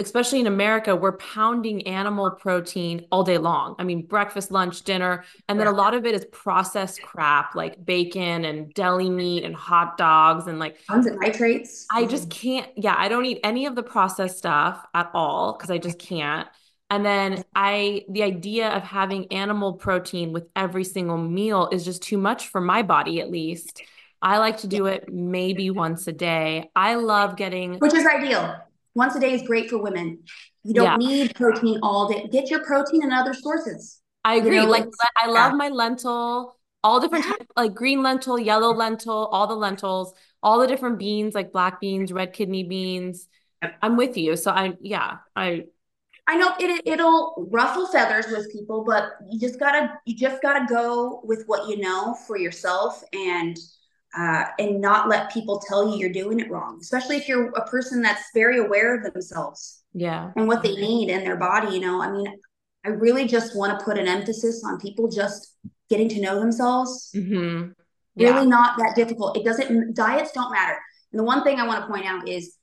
especially 0.00 0.40
in 0.40 0.46
America, 0.46 0.96
we're 0.96 1.16
pounding 1.18 1.86
animal 1.86 2.30
protein 2.30 3.06
all 3.12 3.22
day 3.22 3.38
long. 3.38 3.76
I 3.78 3.84
mean, 3.84 4.06
breakfast, 4.06 4.50
lunch, 4.50 4.82
dinner, 4.82 5.24
and 5.48 5.60
then 5.60 5.66
a 5.66 5.72
lot 5.72 5.94
of 5.94 6.06
it 6.06 6.14
is 6.14 6.24
processed 6.32 7.02
crap 7.02 7.54
like 7.54 7.84
bacon 7.84 8.44
and 8.44 8.72
deli 8.74 9.10
meat 9.10 9.44
and 9.44 9.54
hot 9.54 9.96
dogs 9.96 10.46
and 10.46 10.58
like 10.58 10.78
tons 10.86 11.06
of 11.06 11.18
nitrates. 11.20 11.86
I 11.92 12.06
just 12.06 12.28
mm-hmm. 12.28 12.48
can't. 12.48 12.70
Yeah, 12.76 12.94
I 12.96 13.08
don't 13.08 13.26
eat 13.26 13.40
any 13.44 13.66
of 13.66 13.74
the 13.74 13.82
processed 13.82 14.38
stuff 14.38 14.84
at 14.94 15.10
all 15.14 15.52
because 15.52 15.70
I 15.70 15.78
just 15.78 15.98
can't. 15.98 16.48
And 16.92 17.04
then 17.06 17.44
I, 17.54 18.04
the 18.08 18.24
idea 18.24 18.68
of 18.70 18.82
having 18.82 19.32
animal 19.32 19.74
protein 19.74 20.32
with 20.32 20.48
every 20.56 20.82
single 20.82 21.18
meal 21.18 21.68
is 21.70 21.84
just 21.84 22.02
too 22.02 22.18
much 22.18 22.48
for 22.48 22.60
my 22.60 22.82
body, 22.82 23.20
at 23.20 23.30
least. 23.30 23.82
I 24.20 24.38
like 24.38 24.58
to 24.58 24.66
do 24.66 24.86
it 24.86 25.08
maybe 25.08 25.70
once 25.70 26.08
a 26.08 26.12
day. 26.12 26.70
I 26.74 26.96
love 26.96 27.36
getting, 27.36 27.78
which 27.78 27.94
is 27.94 28.04
ideal 28.04 28.60
once 29.00 29.16
a 29.16 29.20
day 29.20 29.32
is 29.32 29.42
great 29.42 29.70
for 29.70 29.78
women. 29.78 30.18
You 30.62 30.74
don't 30.74 31.00
yeah. 31.00 31.08
need 31.08 31.34
protein 31.34 31.80
all 31.82 32.06
day. 32.06 32.28
Get 32.30 32.50
your 32.50 32.62
protein 32.66 33.02
in 33.02 33.12
other 33.12 33.32
sources. 33.32 34.02
I 34.26 34.34
agree. 34.34 34.56
You 34.56 34.64
know, 34.64 34.68
like 34.68 34.88
I 35.16 35.26
love 35.26 35.52
yeah. 35.52 35.56
my 35.56 35.68
lentil, 35.70 36.54
all 36.84 37.00
different 37.00 37.24
types, 37.24 37.46
like 37.56 37.72
green 37.74 38.02
lentil, 38.02 38.38
yellow 38.38 38.74
lentil, 38.74 39.26
all 39.32 39.46
the 39.46 39.54
lentils, 39.54 40.12
all 40.42 40.60
the 40.60 40.66
different 40.66 40.98
beans, 40.98 41.34
like 41.34 41.50
black 41.50 41.80
beans, 41.80 42.12
red 42.12 42.34
kidney 42.34 42.62
beans. 42.62 43.26
I'm 43.80 43.96
with 43.96 44.18
you. 44.18 44.36
So 44.36 44.50
I, 44.50 44.74
yeah, 44.82 45.16
I. 45.34 45.64
I 46.28 46.36
know 46.36 46.54
it. 46.60 46.82
It'll 46.84 47.48
ruffle 47.50 47.86
feathers 47.86 48.26
with 48.30 48.52
people, 48.52 48.84
but 48.84 49.12
you 49.30 49.40
just 49.40 49.58
gotta, 49.58 49.94
you 50.04 50.14
just 50.14 50.42
gotta 50.42 50.66
go 50.66 51.22
with 51.24 51.44
what 51.46 51.68
you 51.70 51.78
know 51.78 52.14
for 52.26 52.36
yourself 52.36 53.02
and 53.14 53.56
uh, 54.16 54.44
and 54.58 54.80
not 54.80 55.08
let 55.08 55.32
people 55.32 55.62
tell 55.66 55.88
you 55.88 55.98
you're 55.98 56.12
doing 56.12 56.40
it 56.40 56.50
wrong, 56.50 56.78
especially 56.80 57.16
if 57.16 57.28
you're 57.28 57.50
a 57.50 57.66
person 57.66 58.02
that's 58.02 58.24
very 58.34 58.58
aware 58.58 58.96
of 58.96 59.12
themselves. 59.12 59.82
Yeah. 59.92 60.32
And 60.36 60.48
what 60.48 60.62
they 60.62 60.74
need 60.74 61.10
in 61.10 61.24
their 61.24 61.36
body. 61.36 61.74
You 61.74 61.80
know, 61.80 62.02
I 62.02 62.10
mean, 62.10 62.26
I 62.84 62.90
really 62.90 63.26
just 63.26 63.56
want 63.56 63.78
to 63.78 63.84
put 63.84 63.98
an 63.98 64.08
emphasis 64.08 64.64
on 64.64 64.80
people 64.80 65.08
just 65.08 65.56
getting 65.88 66.08
to 66.08 66.20
know 66.20 66.40
themselves. 66.40 67.10
Mm-hmm. 67.14 67.70
Yeah. 68.16 68.34
Really 68.34 68.46
not 68.46 68.78
that 68.78 68.94
difficult. 68.96 69.36
It 69.36 69.44
doesn't, 69.44 69.94
diets 69.94 70.32
don't 70.32 70.52
matter. 70.52 70.78
And 71.12 71.18
the 71.18 71.24
one 71.24 71.44
thing 71.44 71.58
I 71.58 71.66
want 71.66 71.84
to 71.84 71.90
point 71.90 72.06
out 72.06 72.28
is 72.28 72.56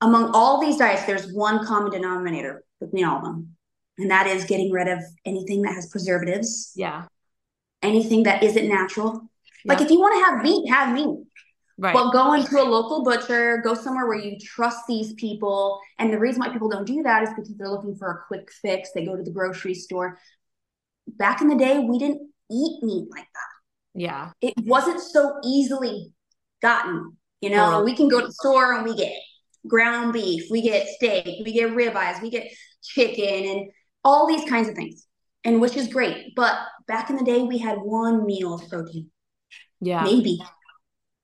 among 0.00 0.30
all 0.32 0.60
these 0.60 0.76
diets, 0.76 1.04
there's 1.04 1.32
one 1.32 1.64
common 1.64 1.90
denominator 1.90 2.64
between 2.80 3.04
all 3.04 3.18
of 3.18 3.24
them. 3.24 3.56
And 3.98 4.10
that 4.10 4.28
is 4.28 4.44
getting 4.44 4.70
rid 4.70 4.86
of 4.86 5.00
anything 5.24 5.62
that 5.62 5.74
has 5.74 5.88
preservatives. 5.88 6.72
Yeah. 6.76 7.06
Anything 7.82 8.24
that 8.24 8.42
isn't 8.42 8.68
natural 8.68 9.28
like 9.64 9.80
if 9.80 9.90
you 9.90 9.98
want 9.98 10.18
to 10.18 10.24
have 10.24 10.42
meat, 10.42 10.70
have 10.70 10.94
meat. 10.94 11.18
Right. 11.80 11.94
But 11.94 12.10
go 12.10 12.32
into 12.32 12.60
a 12.60 12.64
local 12.64 13.04
butcher, 13.04 13.58
go 13.62 13.74
somewhere 13.74 14.06
where 14.06 14.18
you 14.18 14.36
trust 14.40 14.80
these 14.88 15.12
people. 15.14 15.80
And 15.98 16.12
the 16.12 16.18
reason 16.18 16.40
why 16.40 16.48
people 16.48 16.68
don't 16.68 16.86
do 16.86 17.04
that 17.04 17.22
is 17.22 17.28
because 17.30 17.54
they're 17.56 17.68
looking 17.68 17.94
for 17.94 18.10
a 18.10 18.26
quick 18.26 18.50
fix. 18.50 18.90
They 18.92 19.04
go 19.04 19.16
to 19.16 19.22
the 19.22 19.30
grocery 19.30 19.74
store. 19.74 20.18
Back 21.06 21.40
in 21.40 21.46
the 21.46 21.54
day, 21.54 21.78
we 21.78 21.98
didn't 21.98 22.32
eat 22.50 22.82
meat 22.82 23.06
like 23.10 23.28
that. 23.32 24.00
Yeah. 24.00 24.30
It 24.40 24.54
wasn't 24.64 25.00
so 25.00 25.38
easily 25.44 26.12
gotten. 26.60 27.16
You 27.40 27.50
know, 27.50 27.66
totally. 27.66 27.92
we 27.92 27.96
can 27.96 28.08
go 28.08 28.20
to 28.20 28.26
the 28.26 28.32
store 28.32 28.74
and 28.74 28.84
we 28.84 28.96
get 28.96 29.12
ground 29.68 30.12
beef, 30.12 30.50
we 30.50 30.60
get 30.60 30.88
steak, 30.88 31.44
we 31.44 31.52
get 31.52 31.70
ribeyes, 31.70 32.20
we 32.20 32.30
get 32.30 32.50
chicken, 32.82 33.48
and 33.48 33.70
all 34.02 34.26
these 34.26 34.48
kinds 34.48 34.68
of 34.68 34.74
things. 34.74 35.06
And 35.44 35.60
which 35.60 35.76
is 35.76 35.86
great. 35.86 36.34
But 36.34 36.58
back 36.88 37.10
in 37.10 37.16
the 37.16 37.24
day, 37.24 37.42
we 37.42 37.58
had 37.58 37.78
one 37.78 38.26
meal 38.26 38.54
of 38.54 38.68
protein 38.68 39.10
yeah. 39.80 40.02
Maybe. 40.02 40.40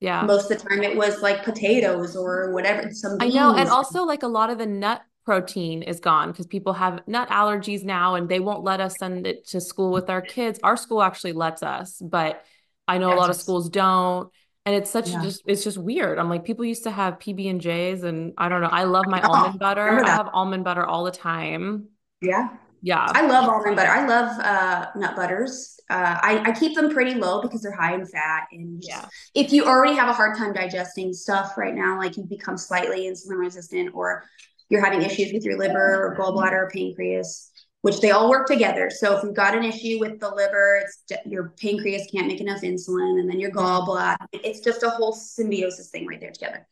Yeah. 0.01 0.23
Most 0.23 0.51
of 0.51 0.59
the 0.59 0.69
time 0.69 0.83
it 0.83 0.97
was 0.97 1.23
like 1.23 1.45
potatoes 1.45 2.17
or 2.17 2.53
whatever. 2.53 2.91
Some 2.93 3.19
I 3.21 3.29
know. 3.29 3.55
And 3.55 3.69
also 3.69 4.05
like 4.05 4.23
a 4.23 4.29
lot 4.29 4.51
of 4.51 4.59
the 4.59 4.67
nut 4.67 5.03
protein 5.25 5.83
is 5.83 6.01
gone 6.01 6.31
because 6.31 6.47
people 6.47 6.75
have 6.75 7.01
nut 7.07 7.29
allergies 7.31 7.83
now 7.83 8.15
and 8.15 8.29
they 8.29 8.41
won't 8.41 8.63
let 8.63 8.81
us 8.81 8.97
send 8.99 9.27
it 9.27 9.47
to 9.49 9.61
school 9.61 9.91
with 9.91 10.11
our 10.11 10.21
kids. 10.21 10.61
Our 10.63 10.77
school 10.77 11.03
actually 11.03 11.33
lets 11.33 11.63
us, 11.63 12.01
but 12.03 12.45
I 12.87 12.99
know 12.99 13.13
a 13.13 13.17
lot 13.17 13.31
of 13.31 13.37
schools 13.37 13.71
don't. 13.71 14.31
And 14.67 14.75
it's 14.75 14.91
such 14.91 15.11
yeah. 15.11 15.23
just 15.23 15.43
it's 15.47 15.63
just 15.63 15.77
weird. 15.77 16.19
I'm 16.19 16.31
like 16.31 16.45
people 16.45 16.65
used 16.65 16.85
to 16.85 16.91
have 16.91 17.19
PB 17.19 17.51
and 17.51 17.61
J's 17.61 18.03
and 18.03 18.33
I 18.39 18.49
don't 18.49 18.63
know. 18.63 18.69
I 18.69 18.85
love 18.85 19.07
my 19.07 19.21
oh, 19.25 19.33
almond 19.33 19.59
butter. 19.59 20.05
I 20.05 20.09
have 20.09 20.31
almond 20.33 20.65
butter 20.65 20.85
all 20.85 21.05
the 21.05 21.11
time. 21.11 21.89
Yeah. 22.21 22.49
Yeah. 22.85 23.07
I 23.09 23.27
love 23.27 23.49
almond 23.49 23.77
butter. 23.77 23.89
I 23.91 24.07
love 24.07 24.39
uh, 24.41 24.87
nut 24.95 25.17
butters. 25.17 25.81
Uh, 25.89 26.19
I, 26.21 26.43
I 26.45 26.53
keep 26.53 26.77
them 26.77 26.91
pretty 26.91 27.15
low 27.15 27.41
because 27.41 27.63
they're 27.63 27.73
high 27.75 27.95
in 27.95 28.05
fat. 28.05 28.49
And 28.53 28.85
yeah. 28.87 29.07
if 29.35 29.55
you 29.55 29.65
already 29.65 29.95
have 29.95 30.11
a 30.11 30.13
hard 30.13 30.37
time 30.37 30.53
digesting 30.53 31.15
stuff 31.15 31.57
right 31.57 31.75
now, 31.75 31.97
like 31.97 32.19
you've 32.19 32.29
become 32.29 32.59
slightly 32.59 33.07
insulin 33.07 33.39
resistant 33.39 33.95
or 33.95 34.25
you're 34.69 34.85
having 34.85 35.01
issues 35.01 35.33
with 35.33 35.45
your 35.45 35.57
liver 35.57 36.05
or 36.05 36.15
gallbladder 36.15 36.53
or 36.53 36.71
pancreas, 36.75 37.51
which 37.81 38.01
they 38.01 38.11
all 38.11 38.29
work 38.29 38.47
together. 38.47 38.91
So 38.91 39.17
if 39.17 39.25
you've 39.25 39.35
got 39.35 39.57
an 39.57 39.65
issue 39.65 39.99
with 39.99 40.21
the 40.21 40.29
liver, 40.29 40.83
it's 40.85 41.25
your 41.25 41.55
pancreas 41.59 42.07
can't 42.13 42.27
make 42.27 42.43
enough 42.43 42.61
insulin, 42.61 43.19
and 43.19 43.31
then 43.31 43.41
your 43.41 43.51
gallbladder. 43.51 44.27
It's 44.35 44.61
just 44.61 44.83
a 44.83 44.91
whole 44.91 45.13
symbiosis 45.13 45.89
thing 45.89 46.07
right 46.07 46.21
there 46.21 46.33
together. 46.33 46.67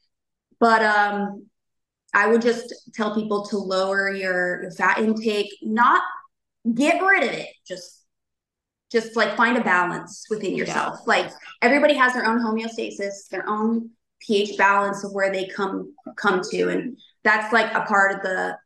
But 0.61 0.83
um, 0.85 1.47
I 2.15 2.27
would 2.27 2.43
just 2.43 2.91
tell 2.95 3.15
people 3.15 3.47
to 3.47 3.57
lower 3.57 4.11
your, 4.11 4.63
your 4.63 4.71
fat 4.73 4.99
intake, 4.99 5.51
not 5.63 6.03
get 6.75 7.03
rid 7.03 7.25
of 7.25 7.31
it, 7.31 7.49
just 7.67 8.01
just 8.91 9.17
like 9.17 9.37
find 9.39 9.57
a 9.57 9.65
balance 9.65 10.27
within 10.29 10.55
yourself. 10.55 10.99
Yeah. 11.01 11.05
Like 11.07 11.33
everybody 11.63 11.95
has 11.95 12.13
their 12.13 12.27
own 12.27 12.39
homeostasis, 12.41 13.29
their 13.31 13.49
own 13.49 13.89
pH 14.21 14.59
balance 14.59 15.03
of 15.03 15.13
where 15.13 15.33
they 15.33 15.47
come 15.47 15.95
come 16.17 16.43
to, 16.51 16.69
and 16.69 16.99
that's 17.25 17.53
like 17.53 17.73
a 17.75 17.83
part 17.83 18.15
of 18.15 18.23
the 18.23 18.59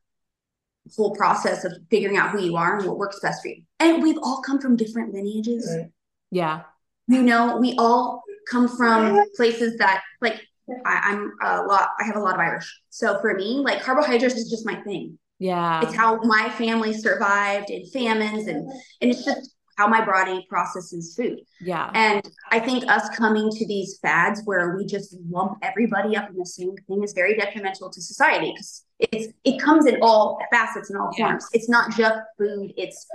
whole 0.96 1.14
process 1.14 1.64
of 1.64 1.72
figuring 1.90 2.16
out 2.16 2.30
who 2.30 2.40
you 2.40 2.56
are 2.56 2.76
and 2.76 2.86
what 2.86 2.98
works 2.98 3.20
best 3.20 3.42
for 3.42 3.48
you. 3.48 3.62
And 3.80 4.02
we've 4.02 4.18
all 4.18 4.42
come 4.42 4.60
from 4.60 4.76
different 4.76 5.14
lineages. 5.14 5.72
Right. 5.76 5.90
Yeah. 6.30 6.62
You 7.08 7.22
know, 7.22 7.58
we 7.58 7.74
all 7.78 8.22
come 8.50 8.68
from 8.68 9.24
places 9.36 9.78
that 9.78 10.02
like 10.20 10.40
I, 10.85 11.12
am 11.12 11.32
a 11.42 11.62
lot, 11.62 11.90
I 12.00 12.04
have 12.04 12.16
a 12.16 12.20
lot 12.20 12.35
of 12.35 12.40
Irish. 12.40 12.80
So 12.90 13.20
for 13.20 13.35
me, 13.35 13.62
like 13.64 13.82
carbohydrates 13.82 14.35
is 14.35 14.50
just 14.50 14.66
my 14.66 14.80
thing. 14.82 15.18
Yeah. 15.38 15.82
It's 15.82 15.94
how 15.94 16.20
my 16.23 16.49
family 16.50 16.92
survived 16.92 17.70
in 17.70 17.87
famines 17.87 18.49
and 18.49 18.68
and 19.00 19.11
it's 19.11 19.25
just 19.25 19.55
how 19.76 19.87
my 19.87 20.04
body 20.04 20.45
processes 20.49 21.14
food. 21.14 21.40
Yeah. 21.61 21.90
And 21.95 22.28
I 22.50 22.59
think 22.59 22.90
us 22.90 23.09
coming 23.16 23.50
to 23.50 23.66
these 23.66 23.99
fads 24.00 24.40
where 24.45 24.76
we 24.76 24.87
just 24.87 25.14
lump 25.30 25.59
everybody 25.62 26.16
up 26.16 26.30
in 26.30 26.37
the 26.37 26.47
same 26.47 26.75
thing 26.88 27.02
is 27.02 27.12
very 27.12 27.37
detrimental 27.37 27.90
to 27.90 28.00
society 28.00 28.52
because 28.52 28.85
it's 28.99 29.35
it 29.45 29.61
comes 29.61 29.85
in 29.87 29.99
all 30.00 30.38
facets 30.50 30.88
and 30.88 30.99
all 30.99 31.11
yeah. 31.18 31.26
forms. 31.26 31.47
It's 31.52 31.68
not 31.68 31.95
just 31.95 32.18
food. 32.38 32.73
It's 32.78 33.06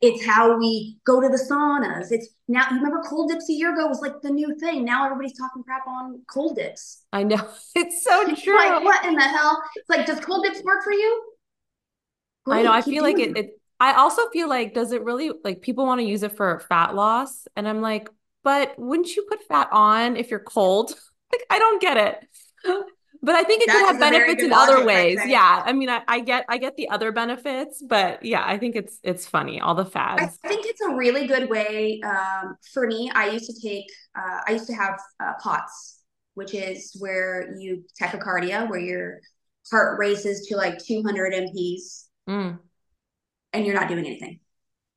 it's 0.00 0.24
how 0.26 0.58
we 0.58 0.98
go 1.06 1.20
to 1.20 1.28
the 1.28 1.38
saunas. 1.38 2.10
It's 2.10 2.28
now 2.48 2.66
you 2.70 2.76
remember 2.76 3.00
cold 3.08 3.30
dips 3.30 3.48
a 3.48 3.52
year 3.52 3.72
ago 3.72 3.86
was 3.86 4.00
like 4.00 4.20
the 4.20 4.30
new 4.30 4.56
thing. 4.58 4.84
Now 4.84 5.04
everybody's 5.04 5.38
talking 5.38 5.62
crap 5.62 5.86
on 5.86 6.20
cold 6.28 6.56
dips. 6.56 7.04
I 7.12 7.22
know. 7.22 7.48
It's 7.76 8.02
so 8.02 8.34
true. 8.34 8.56
Like 8.56 8.82
what 8.82 9.04
in 9.06 9.14
the 9.14 9.22
hell? 9.22 9.62
It's 9.76 9.88
like, 9.88 10.04
does 10.04 10.18
cold 10.18 10.44
dips 10.44 10.62
work 10.64 10.82
for 10.82 10.92
you? 10.92 11.32
Great, 12.44 12.60
I 12.60 12.62
know. 12.62 12.72
I 12.72 12.82
feel 12.82 13.04
like 13.04 13.18
it, 13.18 13.36
it 13.36 13.57
I 13.80 13.94
also 13.94 14.28
feel 14.30 14.48
like, 14.48 14.74
does 14.74 14.92
it 14.92 15.02
really 15.02 15.30
like 15.44 15.62
people 15.62 15.86
want 15.86 16.00
to 16.00 16.06
use 16.06 16.22
it 16.22 16.36
for 16.36 16.60
fat 16.68 16.94
loss? 16.94 17.46
And 17.56 17.68
I'm 17.68 17.80
like, 17.80 18.08
but 18.42 18.74
wouldn't 18.78 19.14
you 19.14 19.26
put 19.28 19.42
fat 19.44 19.68
on 19.70 20.16
if 20.16 20.30
you're 20.30 20.40
cold? 20.40 20.90
like, 21.32 21.44
I 21.50 21.58
don't 21.58 21.80
get 21.80 21.96
it. 21.96 22.26
But 23.20 23.34
I 23.34 23.42
think 23.42 23.62
it 23.62 23.66
that 23.66 23.72
could 23.72 23.86
have 23.86 23.98
benefits 23.98 24.44
in 24.44 24.52
other 24.52 24.84
ways. 24.84 25.18
Yeah. 25.26 25.62
I 25.66 25.72
mean, 25.72 25.88
I, 25.88 26.02
I, 26.06 26.20
get 26.20 26.44
I 26.48 26.56
get 26.56 26.76
the 26.76 26.88
other 26.88 27.10
benefits, 27.10 27.82
but 27.82 28.24
yeah, 28.24 28.44
I 28.46 28.58
think 28.58 28.76
it's 28.76 29.00
it's 29.02 29.26
funny, 29.26 29.60
all 29.60 29.74
the 29.74 29.84
fads. 29.84 30.38
I 30.44 30.48
think 30.48 30.66
it's 30.66 30.80
a 30.82 30.94
really 30.94 31.26
good 31.26 31.50
way. 31.50 32.00
Um, 32.04 32.56
for 32.72 32.86
me, 32.86 33.10
I 33.12 33.30
used 33.30 33.46
to 33.46 33.60
take 33.60 33.86
uh, 34.16 34.42
I 34.46 34.52
used 34.52 34.68
to 34.68 34.74
have 34.74 35.00
uh, 35.18 35.32
POTS, 35.42 36.04
which 36.34 36.54
is 36.54 36.96
where 37.00 37.56
you 37.58 37.82
tachycardia, 38.00 38.70
where 38.70 38.78
your 38.78 39.18
heart 39.68 39.98
races 39.98 40.46
to 40.46 40.56
like 40.56 40.78
200 40.78 41.32
MPs. 41.32 42.04
Mm 42.28 42.58
and 43.52 43.64
you're 43.64 43.74
not 43.74 43.88
doing 43.88 44.06
anything. 44.06 44.40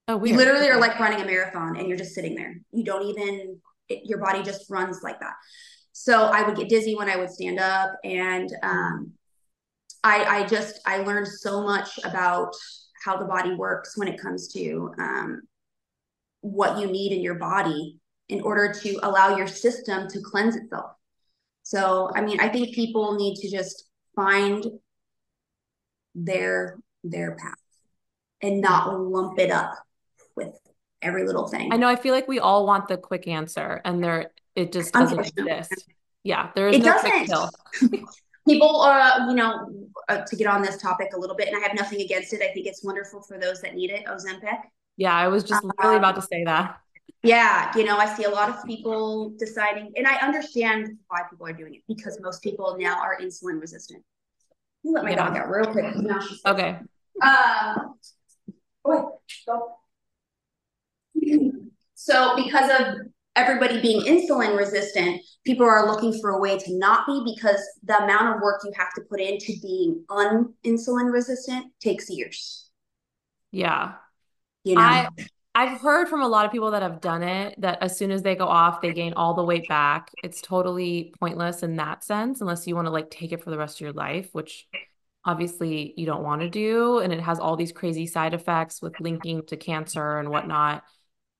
Oh, 0.08 0.17
weird. 0.17 0.31
You 0.31 0.38
literally 0.38 0.70
are 0.70 0.79
like 0.79 1.00
running 1.00 1.22
a 1.22 1.25
marathon 1.25 1.77
and 1.77 1.88
you're 1.88 1.98
just 1.98 2.13
sitting 2.13 2.36
there. 2.36 2.55
You 2.72 2.84
don't 2.84 3.03
even, 3.03 3.60
it, 3.88 4.01
your 4.05 4.20
body 4.20 4.43
just 4.43 4.70
runs 4.70 5.01
like 5.03 5.20
that. 5.20 5.34
So 5.93 6.25
I 6.25 6.43
would 6.43 6.55
get 6.55 6.70
dizzy 6.70 6.96
when 6.96 7.10
I 7.10 7.17
would 7.17 7.29
stand 7.29 7.60
up. 7.60 7.91
And 8.03 8.50
um, 8.63 9.12
I, 10.03 10.24
I 10.24 10.48
just, 10.48 10.81
I 10.86 10.98
learned 10.98 11.27
so 11.27 11.63
much 11.63 12.00
about 12.03 12.53
how 13.03 13.17
the 13.17 13.25
body 13.25 13.53
works 13.55 13.98
when 13.98 14.08
it 14.08 14.20
comes 14.20 14.48
to 14.53 14.93
um, 15.00 15.41
what 16.41 16.79
you 16.79 16.88
need 16.88 17.12
in 17.12 17.22
your 17.22 17.36
body 17.36 18.00
in 18.29 18.41
order 18.41 18.74
to 18.74 19.00
allow 19.03 19.36
your 19.36 19.48
system 19.48 20.08
to 20.08 20.22
cleanse 20.22 20.55
itself. 20.55 20.91
So, 21.63 22.10
I 22.15 22.22
mean, 22.22 22.39
I 22.39 22.50
think 22.50 22.74
people 22.74 23.15
need 23.15 23.36
to 23.36 23.50
just 23.50 23.86
find 24.15 24.65
their 26.15 26.77
their 27.03 27.36
path 27.36 27.61
and 28.41 28.62
not 28.62 29.00
lump 29.00 29.39
it 29.39 29.51
up 29.51 29.74
with 30.36 30.57
every 31.01 31.25
little 31.25 31.48
thing. 31.48 31.71
I 31.71 31.77
know. 31.77 31.88
I 31.88 31.95
feel 31.95 32.13
like 32.13 32.27
we 32.27 32.39
all 32.39 32.65
want 32.65 32.88
the 32.88 32.98
quick 32.98 33.27
answer, 33.27 33.81
and 33.86 34.03
there 34.03 34.31
it 34.55 34.71
just 34.71 34.93
doesn't 34.93 35.19
exist. 35.19 35.86
Yeah, 36.24 36.51
there 36.55 36.67
is 36.69 36.77
it 36.77 36.79
no 36.79 36.93
doesn't. 36.93 37.12
quick 37.12 37.27
pill. 37.27 37.50
People, 38.48 38.81
uh, 38.81 39.27
you 39.29 39.36
know, 39.36 39.69
uh, 40.10 40.21
to 40.25 40.36
get 40.36 40.48
on 40.48 40.63
this 40.63 40.77
topic 40.77 41.10
a 41.15 41.19
little 41.19 41.36
bit, 41.36 41.48
and 41.48 41.55
I 41.55 41.60
have 41.60 41.75
nothing 41.75 42.01
against 42.01 42.33
it. 42.33 42.41
I 42.41 42.51
think 42.53 42.65
it's 42.65 42.83
wonderful 42.83 43.21
for 43.21 43.38
those 43.38 43.62
that 43.62 43.75
need 43.75 43.91
it. 43.91 44.05
Ozempic. 44.05 44.57
Yeah, 44.98 45.15
I 45.15 45.27
was 45.27 45.43
just 45.43 45.63
literally 45.63 45.98
about 45.98 46.15
to 46.15 46.21
say 46.21 46.43
that. 46.45 46.77
Yeah, 47.24 47.71
you 47.75 47.83
know, 47.83 47.98
I 47.98 48.13
see 48.15 48.24
a 48.24 48.29
lot 48.29 48.50
of 48.50 48.65
people 48.65 49.33
deciding, 49.38 49.93
and 49.95 50.07
I 50.07 50.15
understand 50.17 50.98
why 51.07 51.21
people 51.29 51.45
are 51.45 51.53
doing 51.53 51.75
it 51.75 51.81
because 51.88 52.19
most 52.19 52.41
people 52.41 52.75
now 52.79 53.00
are 53.00 53.19
insulin 53.21 53.62
resistant. 53.62 54.03
Let 54.83 55.03
my 55.03 55.12
yeah. 55.12 55.15
dog 55.17 55.38
out 55.38 55.50
real 55.50 55.65
quick. 55.67 55.93
Okay. 56.48 56.79
Um, 57.21 57.93
so 61.96 62.36
because 62.36 62.70
of 62.80 62.96
everybody 63.36 63.82
being 63.82 64.02
insulin 64.02 64.58
resistant, 64.58 65.22
people 65.46 65.66
are 65.66 65.88
looking 65.88 66.20
for 66.20 66.32
a 66.32 66.40
way 66.40 66.58
to 66.58 66.78
not 66.78 67.06
be 67.08 67.34
because 67.36 67.62
the 67.84 67.98
amount 68.04 68.36
of 68.36 68.42
work 68.42 68.62
you 68.64 68.72
have 68.78 68.94
to 68.96 69.02
put 69.02 69.20
into 69.20 69.54
being 69.62 70.04
uninsulin 70.10 71.12
resistant 71.12 71.72
takes 71.80 72.10
years. 72.10 72.70
Yeah. 73.52 73.94
You 74.64 74.76
know? 74.76 74.82
I 74.82 75.08
I've 75.54 75.82
heard 75.82 76.08
from 76.08 76.22
a 76.22 76.28
lot 76.28 76.46
of 76.46 76.52
people 76.52 76.72
that 76.72 76.82
have 76.82 77.02
done 77.02 77.24
it 77.24 77.60
that 77.60 77.80
as 77.82 77.98
soon 77.98 78.10
as 78.10 78.22
they 78.22 78.36
go 78.36 78.48
off, 78.48 78.82
they 78.82 78.94
gain 78.94 79.14
all 79.14 79.34
the 79.34 79.44
weight 79.44 79.68
back. 79.68 80.10
It's 80.24 80.40
totally 80.40 81.14
pointless 81.20 81.62
in 81.62 81.76
that 81.76 82.06
sense, 82.06 82.40
unless 82.40 82.68
you 82.68 82.76
want 82.76 82.88
to 82.88 82.92
like 82.92 83.10
take 83.10 83.34
it 83.34 83.44
for 83.44 83.50
the 83.50 83.58
rest 83.58 83.78
of 83.78 83.82
your 83.82 83.92
life, 83.92 84.30
which 84.32 84.68
obviously 85.25 85.94
you 85.98 86.06
don't 86.06 86.24
want 86.24 86.42
to 86.42 86.50
do 86.50 87.00
and 87.00 87.13
it 87.13 87.20
has 87.20 87.40
all 87.40 87.56
these 87.56 87.72
crazy 87.72 88.08
side 88.08 88.34
effects 88.34 88.82
with 88.82 89.00
linking 89.00 89.46
to 89.46 89.58
cancer 89.58 90.18
and 90.20 90.30
whatnot. 90.30 90.84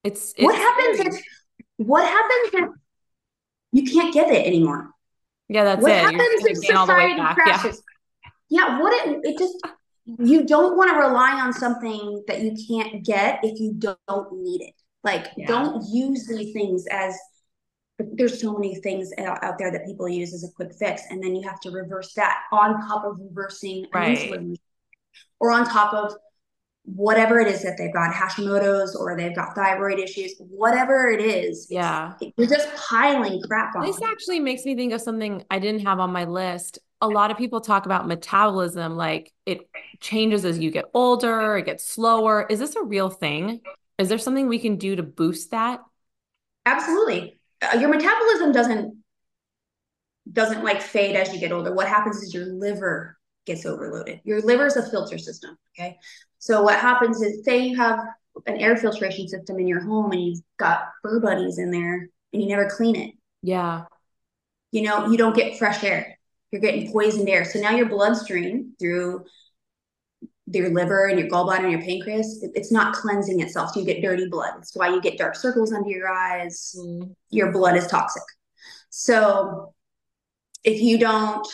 It's, 0.04 0.34
it's 0.36 0.44
what 0.44 0.56
happens 0.56 1.00
if 1.00 1.24
what 1.78 2.06
happens 2.06 2.54
if 2.54 2.70
you 3.72 3.92
can't 3.92 4.14
get 4.14 4.30
it 4.30 4.46
anymore? 4.46 4.92
Yeah 5.50 5.64
that's 5.64 5.82
what 5.82 5.92
it. 5.92 5.98
Happens 5.98 6.46
if 6.46 6.58
society 6.58 7.22
crashes 7.34 7.82
yeah. 8.50 8.68
yeah 8.68 8.80
what 8.80 9.08
it, 9.08 9.20
it 9.24 9.38
just 9.38 9.58
you 10.06 10.46
don't 10.46 10.78
want 10.78 10.92
to 10.92 10.98
rely 10.98 11.40
on 11.40 11.54
something 11.54 12.24
that 12.28 12.42
you 12.42 12.56
can't 12.68 13.04
get 13.06 13.40
if 13.44 13.60
you 13.60 13.74
don't 13.74 14.42
need 14.42 14.62
it. 14.62 14.74
Like 15.04 15.28
yeah. 15.38 15.48
don't 15.48 15.84
use 15.92 16.28
these 16.28 16.54
things 16.54 16.86
as 16.92 17.18
there's 18.14 18.42
so 18.42 18.54
many 18.54 18.76
things 18.76 19.12
out, 19.18 19.44
out, 19.44 19.58
there 19.58 19.72
that 19.72 19.86
people 19.86 20.08
use 20.08 20.34
as 20.34 20.44
a 20.44 20.52
quick 20.52 20.74
fix 20.74 21.04
and 21.10 21.24
then 21.24 21.36
you 21.36 21.48
have 21.48 21.60
to 21.60 21.72
reverse 21.72 22.14
that 22.14 22.44
on 22.52 22.80
top 22.88 23.04
of 23.06 23.20
reversing 23.20 23.86
right. 23.94 24.18
insulin 24.18 24.56
or 25.40 25.52
on 25.52 25.66
top 25.66 25.94
of 25.94 26.14
whatever 26.84 27.40
it 27.40 27.48
is 27.48 27.62
that 27.62 27.78
they've 27.78 27.94
got 27.94 28.14
hashimoto's 28.14 28.96
or 28.96 29.16
they've 29.16 29.36
got 29.36 29.54
thyroid 29.54 30.00
issues 30.00 30.34
whatever 30.40 31.10
it 31.10 31.22
is 31.22 31.68
yeah. 31.70 32.14
you're 32.38 32.48
just 32.48 32.74
piling 32.76 33.40
crap 33.44 33.76
on. 33.76 33.86
This 33.86 34.02
actually 34.02 34.40
makes 34.40 34.66
me 34.66 34.76
think 34.76 34.92
of 34.94 35.02
something 35.02 35.44
i 35.52 35.60
didn't 35.60 35.86
have 35.86 36.00
on 36.00 36.12
my 36.12 36.26
list. 36.26 36.80
A 37.04 37.08
lot 37.08 37.32
of 37.32 37.38
people 37.38 37.62
talk 37.62 37.86
about 37.86 38.08
metabolism 38.08 38.96
like 38.96 39.32
it 39.46 39.70
changes 40.00 40.46
as 40.46 40.60
you 40.60 40.72
get 40.72 40.86
older 40.94 41.58
it 41.58 41.66
gets 41.66 41.86
slower. 41.86 42.46
Is 42.50 42.60
this 42.60 42.76
a 42.76 42.84
real 42.84 43.10
thing? 43.10 43.62
Is 43.98 44.10
there 44.10 44.18
something 44.18 44.48
we 44.48 44.60
can 44.60 44.78
do 44.78 44.96
to 44.96 45.04
boost 45.04 45.52
that? 45.52 45.82
Absolutely 46.66 47.41
Uh, 47.62 47.78
your 47.78 47.90
metabolism 47.90 48.52
doesn't 48.52 48.98
doesn't 50.32 50.64
like 50.64 50.82
fade 50.82 51.16
as 51.16 51.34
you 51.34 51.40
get 51.40 51.52
older. 51.52 51.74
What 51.74 51.88
happens 51.88 52.18
is 52.22 52.34
your 52.34 52.46
liver 52.46 53.18
gets 53.46 53.66
overloaded. 53.66 54.22
Your 54.24 54.42
liver 54.42 54.68
is 54.68 54.78
a 54.78 54.90
filter 54.90 55.18
system. 55.18 55.58
Okay. 55.78 55.98
So 56.40 56.62
what 56.64 56.80
happens 56.80 57.22
is 57.22 57.44
say 57.44 57.60
you 57.66 57.78
have 57.78 58.00
an 58.46 58.58
air 58.58 58.78
filtration 58.78 59.28
system 59.28 59.60
in 59.60 59.68
your 59.68 59.82
home 59.82 60.12
and 60.12 60.24
you've 60.24 60.42
got 60.58 60.90
fur 61.02 61.20
buddies 61.20 61.58
in 61.58 61.72
there 61.72 62.08
and 62.34 62.42
you 62.42 62.48
never 62.48 62.70
clean 62.70 62.96
it. 62.96 63.16
Yeah. 63.42 63.86
you 64.72 64.84
know, 64.84 65.08
you 65.08 65.18
don't 65.18 65.36
get 65.36 65.58
fresh 65.58 65.84
air. 65.84 66.18
You're 66.52 66.62
getting 66.62 66.92
poisoned 66.92 67.30
air. 67.30 67.46
So 67.46 67.60
now 67.60 67.72
your 67.72 67.90
bloodstream 67.90 68.74
through 68.80 69.26
your 70.56 70.70
liver 70.70 71.08
and 71.08 71.20
your 71.20 71.30
gallbladder 71.30 71.64
and 71.64 71.72
your 71.72 71.82
pancreas, 71.82 72.44
it's 72.56 72.72
not 72.72 72.96
cleansing 72.96 73.40
itself. 73.40 73.72
So 73.74 73.80
you 73.80 73.86
get 73.86 74.02
dirty 74.02 74.28
blood. 74.28 74.54
That's 74.56 74.76
why 74.76 74.90
you 74.90 75.02
get 75.02 75.18
dark 75.18 75.36
circles 75.36 75.72
under 75.74 75.90
your 75.90 76.10
eyes. 76.10 76.76
Mm. 76.78 77.14
Your 77.30 77.52
blood 77.52 77.78
is 77.78 77.88
toxic. 77.88 78.24
So 78.90 79.74
if 80.64 80.82
you 80.82 80.98
don't 80.98 81.48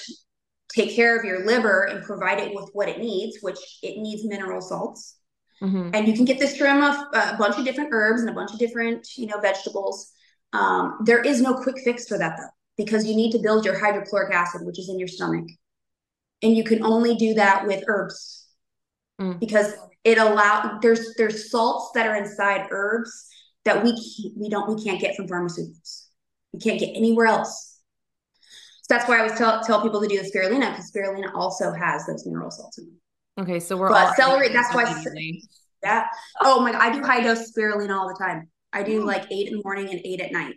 take 0.69 0.95
care 0.95 1.17
of 1.17 1.23
your 1.23 1.45
liver 1.45 1.83
and 1.83 2.03
provide 2.03 2.39
it 2.39 2.53
with 2.53 2.69
what 2.73 2.89
it 2.89 2.99
needs, 2.99 3.37
which 3.41 3.59
it 3.83 3.99
needs 3.99 4.25
mineral 4.25 4.61
salts, 4.61 5.17
mm-hmm. 5.61 5.91
and 5.93 6.07
you 6.07 6.13
can 6.13 6.25
get 6.25 6.39
this 6.39 6.57
from 6.57 6.81
a, 6.81 7.09
a, 7.13 7.37
bunch 7.37 7.57
of 7.57 7.65
different 7.65 7.89
herbs 7.91 8.21
and 8.21 8.29
a 8.29 8.33
bunch 8.33 8.51
of 8.51 8.59
different, 8.59 9.07
you 9.15 9.27
know, 9.27 9.39
vegetables. 9.39 10.11
Um, 10.53 10.99
there 11.05 11.21
is 11.21 11.41
no 11.41 11.53
quick 11.55 11.77
fix 11.83 12.07
for 12.07 12.17
that 12.17 12.37
though, 12.37 12.49
because 12.75 13.05
you 13.05 13.15
need 13.15 13.31
to 13.31 13.39
build 13.39 13.65
your 13.65 13.79
hydrochloric 13.79 14.33
acid, 14.33 14.65
which 14.65 14.79
is 14.79 14.89
in 14.89 14.99
your 14.99 15.07
stomach, 15.07 15.45
and 16.41 16.55
you 16.55 16.63
can 16.63 16.83
only 16.83 17.15
do 17.15 17.33
that 17.35 17.65
with 17.67 17.83
herbs 17.87 18.46
mm. 19.19 19.39
because 19.39 19.73
it 20.03 20.17
allow 20.17 20.79
there's 20.81 21.15
there's 21.17 21.51
salts 21.51 21.91
that 21.93 22.07
are 22.07 22.15
inside 22.15 22.67
herbs 22.71 23.29
that 23.65 23.83
we 23.83 23.91
we 24.37 24.49
don't 24.49 24.73
we 24.73 24.81
can't 24.83 24.99
get 24.99 25.15
from 25.15 25.27
pharmaceuticals. 25.27 26.05
We 26.53 26.59
can't 26.59 26.79
get 26.79 26.95
anywhere 26.95 27.27
else. 27.27 27.79
So 28.83 28.95
that's 28.95 29.07
why 29.07 29.17
I 29.17 29.19
always 29.23 29.37
tell 29.37 29.61
tell 29.63 29.81
people 29.81 30.01
to 30.01 30.07
do 30.07 30.17
the 30.17 30.29
spirulina 30.29 30.71
because 30.71 30.91
spirulina 30.91 31.33
also 31.33 31.71
has 31.71 32.05
those 32.05 32.25
mineral 32.25 32.51
salts 32.51 32.77
in 32.77 32.85
it. 32.85 33.41
Okay, 33.41 33.59
so 33.59 33.77
we're 33.77 33.89
but 33.89 34.15
celery. 34.15 34.49
That's 34.49 34.73
why. 34.73 35.03
Yeah. 35.83 36.05
Oh 36.41 36.61
my 36.61 36.71
god, 36.71 36.81
I 36.81 36.91
do 36.91 37.03
high 37.03 37.21
dose 37.21 37.51
spirulina 37.51 37.95
all 37.95 38.07
the 38.07 38.17
time. 38.17 38.49
I 38.73 38.83
do 38.83 39.03
like 39.03 39.25
eight 39.31 39.47
in 39.47 39.57
the 39.57 39.61
morning 39.63 39.89
and 39.89 40.01
eight 40.05 40.21
at 40.21 40.31
night. 40.31 40.55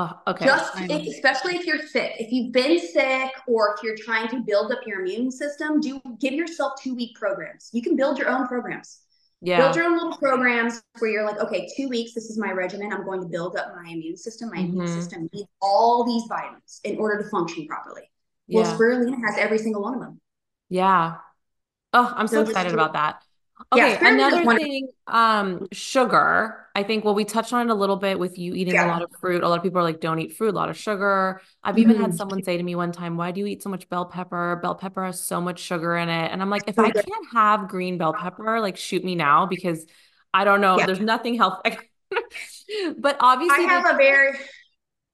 Oh, 0.00 0.12
okay. 0.28 0.46
Just 0.46 0.78
especially 0.78 1.56
if 1.56 1.66
you're 1.66 1.84
sick. 1.84 2.12
If 2.20 2.30
you've 2.30 2.52
been 2.52 2.78
sick 2.78 3.32
or 3.48 3.74
if 3.74 3.82
you're 3.82 3.96
trying 3.96 4.28
to 4.28 4.38
build 4.38 4.70
up 4.70 4.86
your 4.86 5.00
immune 5.00 5.28
system, 5.32 5.80
do 5.80 6.00
give 6.20 6.34
yourself 6.34 6.74
two 6.80 6.94
week 6.94 7.16
programs. 7.16 7.70
You 7.72 7.82
can 7.82 7.96
build 7.96 8.16
your 8.16 8.28
own 8.28 8.46
programs. 8.46 9.00
Yeah. 9.40 9.58
Build 9.58 9.74
your 9.74 9.86
own 9.86 9.94
little 9.94 10.16
programs 10.16 10.80
where 11.00 11.10
you're 11.10 11.24
like, 11.24 11.40
okay, 11.40 11.68
two 11.76 11.88
weeks, 11.88 12.14
this 12.14 12.30
is 12.30 12.38
my 12.38 12.52
regimen. 12.52 12.92
I'm 12.92 13.04
going 13.04 13.20
to 13.22 13.26
build 13.26 13.56
up 13.56 13.72
my 13.74 13.90
immune 13.90 14.16
system. 14.16 14.50
My 14.50 14.58
mm-hmm. 14.58 14.74
immune 14.74 14.86
system 14.86 15.28
needs 15.32 15.48
all 15.60 16.04
these 16.04 16.22
vitamins 16.28 16.80
in 16.84 16.98
order 16.98 17.20
to 17.20 17.28
function 17.28 17.66
properly. 17.66 18.08
Yeah. 18.46 18.62
Well, 18.62 18.78
spirulina 18.78 19.16
has 19.26 19.36
every 19.36 19.58
single 19.58 19.82
one 19.82 19.94
of 19.94 20.00
them. 20.00 20.20
Yeah. 20.68 21.16
Oh, 21.92 22.14
I'm 22.16 22.28
so, 22.28 22.44
so 22.44 22.50
excited 22.50 22.72
about 22.72 22.92
that. 22.92 23.20
Okay, 23.72 23.94
yeah, 23.94 24.08
another 24.08 24.56
thing, 24.56 24.88
um, 25.08 25.66
sugar. 25.72 26.67
I 26.78 26.84
think 26.84 27.04
well, 27.04 27.14
we 27.14 27.24
touched 27.24 27.52
on 27.52 27.68
it 27.68 27.72
a 27.72 27.74
little 27.74 27.96
bit 27.96 28.20
with 28.20 28.38
you 28.38 28.54
eating 28.54 28.74
yeah. 28.74 28.86
a 28.86 28.88
lot 28.88 29.02
of 29.02 29.10
fruit. 29.20 29.42
A 29.42 29.48
lot 29.48 29.56
of 29.56 29.64
people 29.64 29.80
are 29.80 29.82
like, 29.82 30.00
don't 30.00 30.20
eat 30.20 30.36
fruit, 30.36 30.50
a 30.50 30.56
lot 30.56 30.68
of 30.68 30.76
sugar. 30.76 31.40
I've 31.60 31.74
mm-hmm. 31.74 31.82
even 31.82 31.96
had 31.96 32.10
mm-hmm. 32.10 32.16
someone 32.16 32.44
say 32.44 32.56
to 32.56 32.62
me 32.62 32.76
one 32.76 32.92
time, 32.92 33.16
Why 33.16 33.32
do 33.32 33.40
you 33.40 33.46
eat 33.46 33.64
so 33.64 33.68
much 33.68 33.88
bell 33.88 34.04
pepper? 34.04 34.60
Bell 34.62 34.76
pepper 34.76 35.04
has 35.04 35.20
so 35.20 35.40
much 35.40 35.58
sugar 35.58 35.96
in 35.96 36.08
it. 36.08 36.30
And 36.30 36.40
I'm 36.40 36.50
like, 36.50 36.68
if 36.68 36.78
I 36.78 36.90
can't 36.92 37.26
have 37.32 37.66
green 37.66 37.98
bell 37.98 38.12
pepper, 38.12 38.60
like 38.60 38.76
shoot 38.76 39.02
me 39.02 39.16
now 39.16 39.46
because 39.46 39.84
I 40.32 40.44
don't 40.44 40.60
know. 40.60 40.78
Yeah. 40.78 40.86
There's 40.86 41.00
nothing 41.00 41.34
healthy. 41.34 41.76
but 42.96 43.16
obviously 43.18 43.64
I 43.64 43.68
have 43.68 43.94
a 43.94 43.96
very 43.96 44.38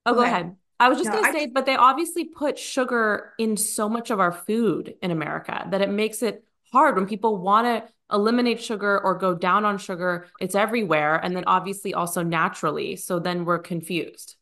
Oh, 0.05 0.13
go 0.13 0.21
okay. 0.21 0.31
ahead. 0.31 0.57
I 0.79 0.91
was 0.91 0.99
just 0.99 1.09
no, 1.09 1.23
gonna 1.23 1.33
say, 1.33 1.47
but 1.47 1.65
they 1.65 1.77
obviously 1.77 2.27
put 2.27 2.59
sugar 2.59 3.33
in 3.39 3.57
so 3.57 3.89
much 3.89 4.11
of 4.11 4.21
our 4.21 4.33
food 4.33 4.97
in 5.01 5.11
America 5.11 5.67
that 5.71 5.81
it 5.81 5.89
makes 5.89 6.23
it 6.23 6.45
hard 6.75 6.97
when 6.97 7.07
people 7.07 7.39
want 7.39 7.67
to 7.67 7.91
eliminate 8.15 8.63
sugar 8.63 9.01
or 9.03 9.17
go 9.17 9.35
down 9.35 9.65
on 9.65 9.79
sugar. 9.79 10.27
It's 10.41 10.55
everywhere. 10.55 11.17
And 11.17 11.35
then 11.35 11.45
obviously 11.47 11.95
also 11.95 12.23
naturally. 12.23 12.97
So 12.97 13.19
then 13.19 13.45
we're 13.45 13.61
confused. 13.61 14.37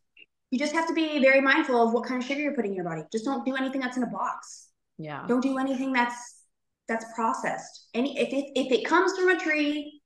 You 0.50 0.58
just 0.58 0.72
have 0.72 0.88
to 0.88 0.94
be 0.94 1.20
very 1.20 1.40
mindful 1.40 1.86
of 1.86 1.94
what 1.94 2.04
kind 2.04 2.20
of 2.20 2.26
sugar 2.26 2.40
you're 2.40 2.54
putting 2.54 2.72
in 2.72 2.76
your 2.76 2.84
body. 2.84 3.02
Just 3.12 3.24
don't 3.24 3.44
do 3.44 3.54
anything 3.54 3.80
that's 3.80 3.96
in 3.96 4.02
a 4.02 4.08
box. 4.08 4.68
Yeah. 4.98 5.24
Don't 5.28 5.40
do 5.40 5.58
anything 5.58 5.92
that's 5.92 6.40
that's 6.88 7.06
processed. 7.14 7.88
Any 7.94 8.18
if 8.18 8.32
it 8.32 8.52
if 8.54 8.72
it 8.72 8.84
comes 8.84 9.16
from 9.16 9.28
a 9.28 9.38
tree, 9.38 10.02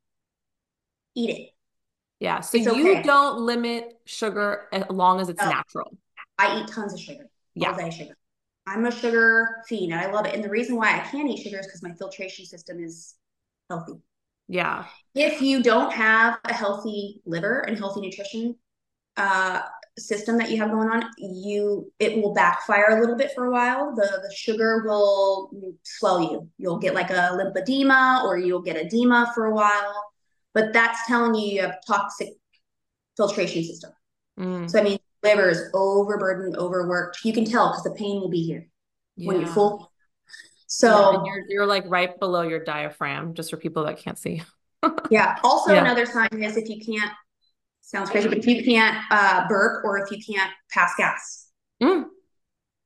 eat 1.14 1.30
it. 1.30 1.50
Yeah. 2.20 2.40
So 2.40 2.58
it's 2.58 2.66
you 2.66 2.92
okay. 2.92 3.02
don't 3.02 3.40
limit 3.40 3.98
sugar 4.04 4.68
as 4.72 4.84
long 4.90 5.20
as 5.20 5.28
it's 5.28 5.42
no. 5.42 5.48
natural. 5.48 5.96
I 6.38 6.60
eat 6.60 6.68
tons 6.68 6.92
of 6.92 7.00
sugar. 7.00 7.28
Yeah. 7.54 7.70
All 7.70 7.76
day 7.76 7.90
sugar. 7.90 8.16
I'm 8.66 8.84
a 8.86 8.90
sugar 8.90 9.62
fiend 9.68 9.92
and 9.92 10.00
I 10.00 10.10
love 10.10 10.26
it. 10.26 10.34
And 10.34 10.42
the 10.42 10.50
reason 10.50 10.76
why 10.76 10.96
I 10.96 11.00
can't 11.00 11.28
eat 11.28 11.42
sugar 11.42 11.58
is 11.58 11.66
because 11.66 11.82
my 11.82 11.92
filtration 11.92 12.44
system 12.44 12.80
is 12.80 13.14
healthy. 13.70 13.94
Yeah. 14.48 14.84
If 15.14 15.40
you 15.40 15.62
don't 15.62 15.92
have 15.92 16.38
a 16.44 16.52
healthy 16.52 17.22
liver 17.24 17.60
and 17.60 17.78
healthy 17.78 18.00
nutrition 18.00 18.56
uh, 19.16 19.62
system 19.98 20.36
that 20.38 20.50
you 20.50 20.58
have 20.58 20.70
going 20.70 20.88
on, 20.88 21.04
you 21.18 21.92
it 21.98 22.20
will 22.20 22.34
backfire 22.34 22.98
a 22.98 23.00
little 23.00 23.16
bit 23.16 23.32
for 23.34 23.46
a 23.46 23.50
while. 23.50 23.94
The 23.94 24.20
the 24.22 24.34
sugar 24.34 24.82
will 24.84 25.50
slow 25.82 26.20
you. 26.20 26.48
You'll 26.58 26.78
get 26.78 26.94
like 26.94 27.10
a 27.10 27.30
lymphedema 27.32 28.24
or 28.24 28.36
you'll 28.38 28.62
get 28.62 28.76
edema 28.76 29.32
for 29.34 29.46
a 29.46 29.54
while. 29.54 30.12
But 30.54 30.72
that's 30.72 31.06
telling 31.06 31.34
you 31.34 31.54
you 31.54 31.62
have 31.62 31.76
toxic 31.86 32.30
filtration 33.16 33.64
system. 33.64 33.92
Mm. 34.38 34.70
So 34.70 34.80
I 34.80 34.82
mean, 34.82 34.95
liver 35.22 35.48
is 35.48 35.62
overburdened, 35.74 36.56
overworked. 36.56 37.24
You 37.24 37.32
can 37.32 37.44
tell 37.44 37.70
because 37.70 37.84
the 37.84 37.92
pain 37.92 38.20
will 38.20 38.28
be 38.28 38.42
here 38.42 38.68
yeah. 39.16 39.28
when 39.28 39.40
you're 39.40 39.50
full. 39.50 39.92
So 40.66 41.12
yeah, 41.12 41.22
you're, 41.24 41.44
you're 41.48 41.66
like 41.66 41.84
right 41.86 42.18
below 42.18 42.42
your 42.42 42.62
diaphragm, 42.62 43.34
just 43.34 43.50
for 43.50 43.56
people 43.56 43.84
that 43.84 43.98
can't 43.98 44.18
see. 44.18 44.42
yeah. 45.10 45.38
Also, 45.42 45.72
yeah. 45.72 45.80
another 45.80 46.06
sign 46.06 46.28
is 46.32 46.56
if 46.56 46.68
you 46.68 46.84
can't, 46.84 47.12
sounds 47.82 48.10
crazy, 48.10 48.28
but 48.28 48.38
if 48.38 48.46
you 48.46 48.64
can't 48.64 48.96
uh, 49.10 49.46
burp 49.48 49.84
or 49.84 49.98
if 49.98 50.10
you 50.10 50.18
can't 50.22 50.52
pass 50.70 50.92
gas, 50.96 51.48
mm. 51.82 52.04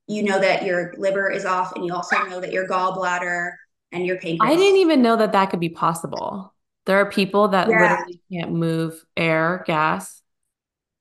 you 0.07 0.23
know 0.23 0.39
that 0.39 0.65
your 0.65 0.95
liver 0.99 1.31
is 1.31 1.45
off, 1.45 1.73
and 1.75 1.85
you 1.85 1.95
also 1.95 2.17
know 2.25 2.41
that 2.41 2.53
your 2.53 2.69
gallbladder 2.69 3.53
and 3.93 4.07
your 4.07 4.17
pancreas. 4.17 4.53
I 4.53 4.57
didn't 4.57 4.81
even 4.81 5.03
know 5.03 5.17
that 5.17 5.33
that 5.33 5.51
could 5.51 5.61
be 5.61 5.71
possible. 5.71 6.55
There 6.87 6.99
are 6.99 7.11
people 7.11 7.49
that 7.49 7.69
literally 7.69 8.21
can't 8.33 8.53
move 8.53 9.05
air, 9.17 9.63
gas. 9.67 10.20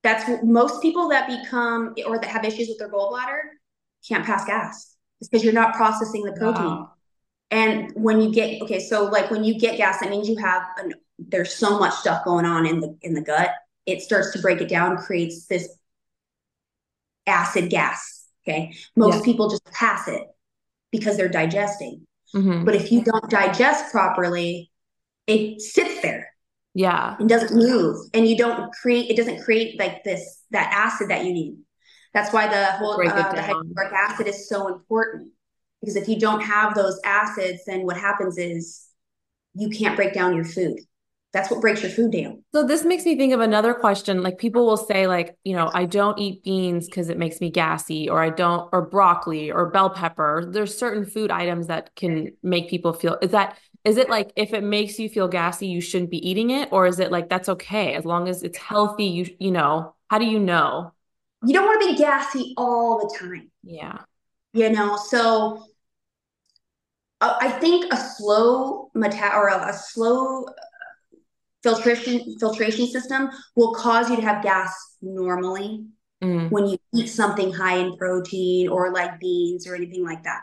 That's 0.10 0.44
most 0.44 0.82
people 0.82 1.10
that 1.10 1.28
become 1.28 1.94
or 2.08 2.18
that 2.18 2.26
have 2.26 2.44
issues 2.44 2.68
with 2.68 2.80
their 2.80 2.90
gallbladder 2.90 3.42
can't 4.08 4.26
pass 4.26 4.44
gas. 4.44 4.96
It's 5.22 5.30
because 5.30 5.44
you're 5.44 5.54
not 5.54 5.76
processing 5.76 6.24
the 6.24 6.32
protein. 6.32 6.66
Wow. 6.66 6.94
And 7.52 7.92
when 7.94 8.20
you 8.20 8.32
get 8.32 8.62
okay, 8.64 8.80
so 8.80 9.06
like 9.06 9.30
when 9.30 9.44
you 9.44 9.60
get 9.60 9.78
gas, 9.78 10.00
that 10.00 10.10
means 10.10 10.28
you 10.28 10.38
have 10.38 10.64
an, 10.78 10.94
there's 11.20 11.54
so 11.54 11.78
much 11.78 11.94
stuff 11.94 12.26
going 12.26 12.46
on 12.46 12.66
in 12.66 12.80
the 12.80 12.98
in 13.02 13.14
the 13.14 13.22
gut. 13.22 13.52
It 13.86 14.02
starts 14.02 14.32
to 14.32 14.40
break 14.40 14.62
it 14.62 14.70
down, 14.70 14.98
creates 14.98 15.46
this 15.46 15.70
acid 17.28 17.70
gas. 17.70 18.26
Okay, 18.44 18.74
most 18.96 19.18
yeah. 19.18 19.26
people 19.26 19.50
just 19.50 19.66
pass 19.66 20.08
it 20.08 20.24
because 20.92 21.18
they're 21.18 21.30
digesting. 21.30 22.08
Mm-hmm. 22.34 22.66
But 22.66 22.76
if 22.76 22.92
you 22.92 23.04
don't 23.04 23.30
digest 23.30 23.92
properly, 23.92 24.72
it 25.28 25.62
sits 25.62 26.02
there. 26.02 26.32
Yeah, 26.74 27.16
and 27.20 27.28
doesn't 27.28 27.56
move, 27.56 27.98
and 28.14 28.28
you 28.28 28.38
don't 28.38 28.72
create. 28.74 29.10
It 29.10 29.18
doesn't 29.18 29.44
create 29.44 29.80
like 29.80 30.04
this 30.04 30.44
that 30.52 30.72
acid 30.74 31.10
that 31.10 31.26
you 31.26 31.34
need. 31.34 31.58
That's 32.14 32.34
why 32.34 32.48
the 32.48 32.72
whole 32.78 32.94
uh, 32.94 33.34
the 33.34 33.42
hydrochloric 33.42 33.94
acid 33.94 34.28
is 34.28 34.48
so 34.48 34.68
important 34.68 35.32
because 35.82 35.96
if 35.96 36.08
you 36.08 36.20
don't 36.20 36.42
have 36.42 36.76
those 36.76 37.00
acids, 37.04 37.64
then 37.66 37.86
what 37.86 37.98
happens 37.98 38.38
is 38.38 38.88
you 39.56 39.70
can't 39.70 39.96
break 39.96 40.14
down 40.14 40.36
your 40.36 40.46
food. 40.46 40.80
That's 41.32 41.52
what 41.52 41.62
breaks 41.62 41.84
your 41.84 41.92
food 41.92 42.12
down. 42.12 42.44
So 42.56 42.66
this 42.66 42.84
makes 42.84 43.06
me 43.06 43.16
think 43.16 43.34
of 43.34 43.40
another 43.40 43.76
question. 43.76 44.24
Like 44.24 44.40
people 44.40 44.66
will 44.66 44.78
say, 44.78 45.06
like, 45.06 45.38
you 45.44 45.56
know, 45.56 45.70
I 45.72 45.86
don't 45.86 46.18
eat 46.18 46.44
beans 46.44 46.88
because 46.88 47.10
it 47.10 47.20
makes 47.20 47.40
me 47.40 47.52
gassy, 47.52 48.10
or 48.10 48.24
I 48.24 48.32
don't, 48.32 48.68
or 48.72 48.82
broccoli 48.82 49.52
or 49.52 49.70
bell 49.70 49.92
pepper. 49.92 50.50
There's 50.50 50.76
certain 50.76 51.06
food 51.06 51.30
items 51.30 51.68
that 51.68 51.96
can 51.96 52.32
make 52.42 52.68
people 52.68 52.94
feel. 52.94 53.18
Is 53.22 53.32
that 53.32 53.60
is 53.84 53.98
it 53.98 54.10
like 54.10 54.32
if 54.36 54.54
it 54.54 54.64
makes 54.64 55.00
you 55.00 55.10
feel 55.10 55.28
gassy, 55.28 55.68
you 55.68 55.82
shouldn't 55.82 56.12
be 56.12 56.30
eating 56.30 56.50
it, 56.50 56.70
or 56.72 56.86
is 56.86 57.00
it 57.00 57.12
like 57.12 57.30
that's 57.30 57.50
okay 57.50 57.94
as 57.94 58.06
long 58.06 58.28
as 58.28 58.44
it's 58.44 58.58
healthy? 58.58 59.06
You 59.06 59.36
you 59.40 59.52
know, 59.52 59.96
how 60.10 60.20
do 60.20 60.26
you 60.26 60.40
know? 60.40 60.94
you 61.46 61.54
don't 61.54 61.66
want 61.66 61.82
to 61.82 61.88
be 61.90 61.98
gassy 61.98 62.54
all 62.58 63.00
the 63.00 63.18
time. 63.18 63.50
Yeah. 63.64 64.00
You 64.54 64.70
know, 64.70 64.98
so 64.98 65.64
uh, 67.22 67.38
I 67.40 67.50
think 67.50 67.94
a 67.94 67.98
slow 67.98 68.90
meta 68.94 69.34
or 69.36 69.48
a, 69.48 69.70
a 69.70 69.74
slow 69.74 70.46
filtration 71.64 72.38
filtration 72.40 72.88
system 72.88 73.30
will 73.56 73.74
cause 73.74 74.10
you 74.10 74.16
to 74.16 74.22
have 74.22 74.42
gas 74.42 74.74
normally 75.02 75.86
mm. 76.24 76.50
when 76.50 76.68
you 76.68 76.78
eat 76.96 77.08
something 77.08 77.52
high 77.52 77.78
in 77.78 77.96
protein 77.98 78.70
or 78.70 78.92
like 78.92 79.20
beans 79.20 79.68
or 79.68 79.76
anything 79.76 80.04
like 80.04 80.24
that. 80.24 80.42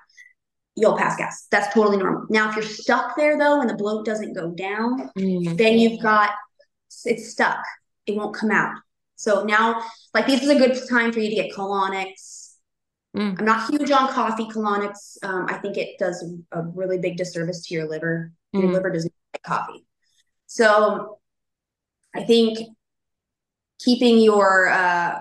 You'll 0.77 0.97
pass 0.97 1.17
gas. 1.17 1.47
That's 1.51 1.73
totally 1.73 1.97
normal. 1.97 2.27
Now, 2.29 2.51
if 2.51 2.57
you're 2.57 2.65
stuck 2.65 3.17
there 3.17 3.39
though 3.39 3.61
and 3.61 3.71
the 3.71 3.75
bloat 3.75 4.05
doesn't 4.05 4.35
go 4.35 4.51
down, 4.51 5.11
mm. 5.19 5.57
then 5.57 5.79
you've 5.79 6.03
got 6.03 6.31
it's 7.05 7.31
stuck. 7.31 7.65
It 8.07 8.15
won't 8.15 8.35
come 8.35 8.51
out. 8.51 8.75
So 9.17 9.45
now, 9.45 9.83
like, 10.13 10.27
this 10.27 10.43
is 10.43 10.51
a 10.51 10.57
good 10.57 10.79
time 10.89 11.13
for 11.13 11.21
you 11.21 11.31
to 11.31 11.35
get 11.35 11.53
colonics. 11.53 12.55
Mm. 13.17 13.39
I'm 13.39 13.45
not 13.45 13.71
huge 13.71 13.91
on 13.91 14.09
coffee 14.13 14.45
colonics. 14.45 15.17
Um, 15.23 15.47
I 15.49 15.55
think 15.55 15.79
it 15.79 15.99
does 15.99 16.23
a 16.53 16.63
really 16.63 16.99
big 16.99 17.17
disservice 17.17 17.67
to 17.67 17.75
your 17.75 17.89
liver. 17.89 18.33
Mm. 18.55 18.63
Your 18.63 18.73
liver 18.73 18.91
doesn't 18.91 19.13
like 19.33 19.43
coffee. 19.43 19.87
So 20.47 21.19
I 22.15 22.25
think 22.25 22.59
keeping 23.81 24.19
your 24.19 24.69
uh, 24.69 25.21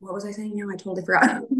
what 0.00 0.14
was 0.14 0.24
I 0.24 0.32
saying 0.32 0.56
now? 0.56 0.68
I 0.68 0.76
totally 0.76 1.04
forgot. 1.04 1.42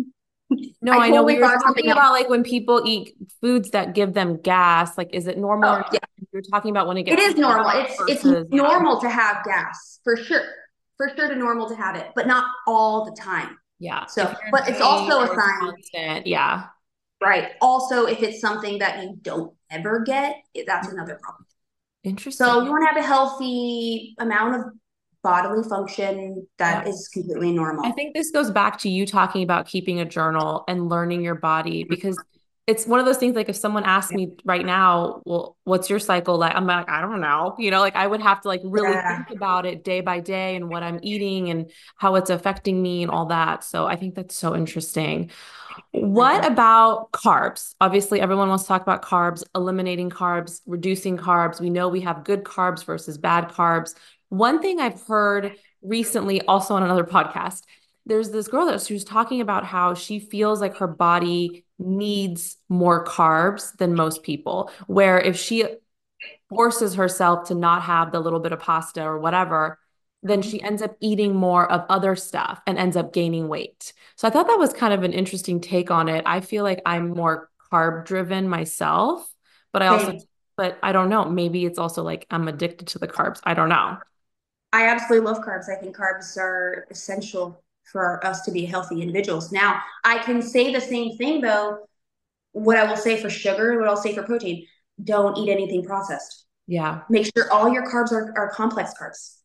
No, 0.86 0.92
I, 0.92 1.06
I 1.06 1.08
know 1.10 1.24
we 1.24 1.36
were 1.36 1.58
talking 1.64 1.90
about 1.90 2.12
like 2.12 2.28
when 2.28 2.44
people 2.44 2.80
eat 2.86 3.16
foods 3.40 3.70
that 3.70 3.92
give 3.92 4.14
them 4.14 4.40
gas. 4.40 4.96
Like, 4.96 5.10
is 5.12 5.26
it 5.26 5.36
normal? 5.36 5.68
Oh, 5.68 5.82
yeah. 5.92 5.98
You're 6.32 6.42
talking 6.42 6.70
about 6.70 6.86
when 6.86 6.96
it 6.96 7.02
gets. 7.02 7.20
It 7.20 7.24
is 7.24 7.34
normal. 7.34 7.68
It's 7.74 7.96
versus, 7.98 8.22
it's 8.22 8.50
normal 8.52 9.00
to 9.00 9.10
have 9.10 9.44
gas 9.44 9.98
for 10.04 10.16
sure, 10.16 10.44
for 10.96 11.10
sure. 11.16 11.28
To 11.28 11.34
normal 11.34 11.68
to 11.70 11.74
have 11.74 11.96
it, 11.96 12.12
but 12.14 12.28
not 12.28 12.44
all 12.68 13.04
the 13.04 13.20
time. 13.20 13.58
Yeah. 13.80 14.06
So, 14.06 14.32
but 14.52 14.68
it's 14.68 14.80
also 14.80 15.22
a 15.22 15.26
sign. 15.26 15.58
Constant. 15.58 16.26
Yeah. 16.28 16.66
Right. 17.20 17.48
Also, 17.60 18.06
if 18.06 18.22
it's 18.22 18.40
something 18.40 18.78
that 18.78 19.02
you 19.02 19.18
don't 19.20 19.52
ever 19.70 20.04
get, 20.06 20.36
that's 20.68 20.86
another 20.86 21.18
problem. 21.20 21.46
Interesting. 22.04 22.46
So 22.46 22.62
you 22.62 22.70
want 22.70 22.88
to 22.88 22.94
have 22.94 23.04
a 23.04 23.06
healthy 23.06 24.14
amount 24.20 24.54
of 24.54 24.62
bodily 25.26 25.68
function 25.68 26.46
that 26.58 26.86
yeah. 26.86 26.92
is 26.92 27.08
completely 27.12 27.50
normal. 27.50 27.84
I 27.84 27.90
think 27.90 28.14
this 28.14 28.30
goes 28.30 28.52
back 28.52 28.78
to 28.78 28.88
you 28.88 29.04
talking 29.04 29.42
about 29.42 29.66
keeping 29.66 29.98
a 29.98 30.04
journal 30.04 30.62
and 30.68 30.88
learning 30.88 31.24
your 31.24 31.34
body 31.34 31.82
because 31.82 32.16
it's 32.68 32.86
one 32.86 33.00
of 33.00 33.06
those 33.06 33.16
things 33.16 33.34
like 33.34 33.48
if 33.48 33.56
someone 33.56 33.82
asked 33.82 34.12
me 34.12 34.34
right 34.44 34.64
now, 34.64 35.22
well, 35.24 35.56
what's 35.64 35.90
your 35.90 35.98
cycle 35.98 36.38
like? 36.38 36.54
I'm 36.54 36.66
like, 36.66 36.88
I 36.88 37.00
don't 37.00 37.20
know. 37.20 37.56
You 37.58 37.72
know, 37.72 37.80
like 37.80 37.96
I 37.96 38.06
would 38.06 38.20
have 38.20 38.40
to 38.42 38.48
like 38.48 38.60
really 38.64 38.92
yeah. 38.92 39.24
think 39.24 39.36
about 39.36 39.66
it 39.66 39.82
day 39.82 40.00
by 40.00 40.20
day 40.20 40.54
and 40.54 40.68
what 40.68 40.84
I'm 40.84 41.00
eating 41.02 41.50
and 41.50 41.70
how 41.96 42.14
it's 42.14 42.30
affecting 42.30 42.80
me 42.80 43.02
and 43.02 43.10
all 43.10 43.26
that. 43.26 43.64
So 43.64 43.86
I 43.86 43.96
think 43.96 44.14
that's 44.14 44.36
so 44.36 44.54
interesting. 44.54 45.30
What 45.92 46.42
mm-hmm. 46.42 46.52
about 46.52 47.12
carbs? 47.12 47.74
Obviously, 47.80 48.20
everyone 48.20 48.48
wants 48.48 48.64
to 48.64 48.68
talk 48.68 48.82
about 48.82 49.02
carbs, 49.02 49.42
eliminating 49.54 50.10
carbs, 50.10 50.60
reducing 50.66 51.16
carbs. 51.16 51.60
We 51.60 51.70
know 51.70 51.88
we 51.88 52.00
have 52.02 52.24
good 52.24 52.44
carbs 52.44 52.84
versus 52.84 53.18
bad 53.18 53.48
carbs. 53.48 53.94
One 54.36 54.60
thing 54.60 54.80
I've 54.80 55.00
heard 55.06 55.56
recently, 55.82 56.42
also 56.42 56.74
on 56.74 56.82
another 56.82 57.04
podcast, 57.04 57.62
there's 58.04 58.30
this 58.30 58.48
girl 58.48 58.66
that 58.66 58.82
she 58.82 58.92
was 58.92 59.02
talking 59.04 59.40
about 59.40 59.64
how 59.64 59.94
she 59.94 60.20
feels 60.20 60.60
like 60.60 60.76
her 60.76 60.86
body 60.86 61.64
needs 61.78 62.56
more 62.68 63.04
carbs 63.04 63.76
than 63.78 63.94
most 63.94 64.22
people. 64.22 64.70
Where 64.86 65.18
if 65.18 65.36
she 65.36 65.64
forces 66.50 66.94
herself 66.94 67.48
to 67.48 67.54
not 67.54 67.82
have 67.82 68.12
the 68.12 68.20
little 68.20 68.40
bit 68.40 68.52
of 68.52 68.60
pasta 68.60 69.02
or 69.02 69.18
whatever, 69.18 69.78
then 70.22 70.42
she 70.42 70.62
ends 70.62 70.82
up 70.82 70.96
eating 71.00 71.34
more 71.34 71.70
of 71.70 71.86
other 71.88 72.14
stuff 72.14 72.60
and 72.66 72.78
ends 72.78 72.96
up 72.96 73.12
gaining 73.12 73.48
weight. 73.48 73.92
So 74.16 74.28
I 74.28 74.30
thought 74.30 74.48
that 74.48 74.58
was 74.58 74.72
kind 74.72 74.92
of 74.92 75.02
an 75.02 75.12
interesting 75.12 75.60
take 75.60 75.90
on 75.90 76.08
it. 76.08 76.24
I 76.26 76.40
feel 76.40 76.62
like 76.62 76.82
I'm 76.84 77.10
more 77.10 77.48
carb 77.72 78.04
driven 78.04 78.48
myself, 78.48 79.26
but 79.72 79.82
I 79.82 79.86
also, 79.86 80.18
but 80.56 80.78
I 80.82 80.92
don't 80.92 81.08
know. 81.08 81.24
Maybe 81.24 81.64
it's 81.64 81.78
also 81.78 82.02
like 82.02 82.26
I'm 82.30 82.48
addicted 82.48 82.88
to 82.88 82.98
the 82.98 83.08
carbs. 83.08 83.40
I 83.44 83.54
don't 83.54 83.68
know. 83.68 83.98
I 84.72 84.86
absolutely 84.88 85.26
love 85.26 85.44
carbs. 85.44 85.68
I 85.70 85.80
think 85.80 85.96
carbs 85.96 86.36
are 86.36 86.86
essential 86.90 87.62
for 87.84 88.24
us 88.26 88.42
to 88.42 88.50
be 88.50 88.64
healthy 88.64 89.00
individuals. 89.00 89.52
Now, 89.52 89.80
I 90.04 90.18
can 90.18 90.42
say 90.42 90.72
the 90.72 90.80
same 90.80 91.16
thing 91.16 91.40
though. 91.40 91.86
What 92.52 92.76
I 92.76 92.84
will 92.84 92.96
say 92.96 93.20
for 93.20 93.30
sugar, 93.30 93.78
what 93.78 93.88
I'll 93.88 93.96
say 93.96 94.14
for 94.14 94.22
protein, 94.22 94.66
don't 95.02 95.36
eat 95.36 95.50
anything 95.50 95.84
processed. 95.84 96.46
Yeah. 96.66 97.02
Make 97.08 97.30
sure 97.36 97.52
all 97.52 97.72
your 97.72 97.86
carbs 97.86 98.12
are, 98.12 98.32
are 98.36 98.50
complex 98.50 98.92
carbs. 99.00 99.36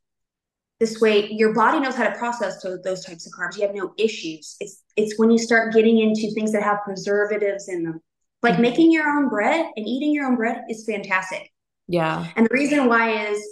This 0.80 1.00
way, 1.00 1.30
your 1.30 1.54
body 1.54 1.80
knows 1.80 1.94
how 1.94 2.10
to 2.10 2.18
process 2.18 2.64
those, 2.64 2.82
those 2.82 3.06
types 3.06 3.28
of 3.28 3.34
carbs. 3.34 3.56
You 3.56 3.68
have 3.68 3.76
no 3.76 3.94
issues. 3.98 4.56
It's 4.60 4.82
it's 4.96 5.20
when 5.20 5.30
you 5.30 5.38
start 5.38 5.74
getting 5.74 6.00
into 6.00 6.32
things 6.32 6.52
that 6.54 6.64
have 6.64 6.80
preservatives 6.84 7.70
in 7.70 7.84
them, 7.84 8.02
like 8.42 8.54
mm-hmm. 8.54 8.62
making 8.64 8.92
your 8.92 9.08
own 9.08 9.30
bread 9.30 9.68
and 9.76 9.88
eating 9.88 10.12
your 10.12 10.26
own 10.26 10.36
bread 10.36 10.64
is 10.70 10.84
fantastic. 10.86 11.52
Yeah. 11.88 12.26
And 12.36 12.48
the 12.48 12.54
reason 12.54 12.88
why 12.88 13.28
is 13.28 13.46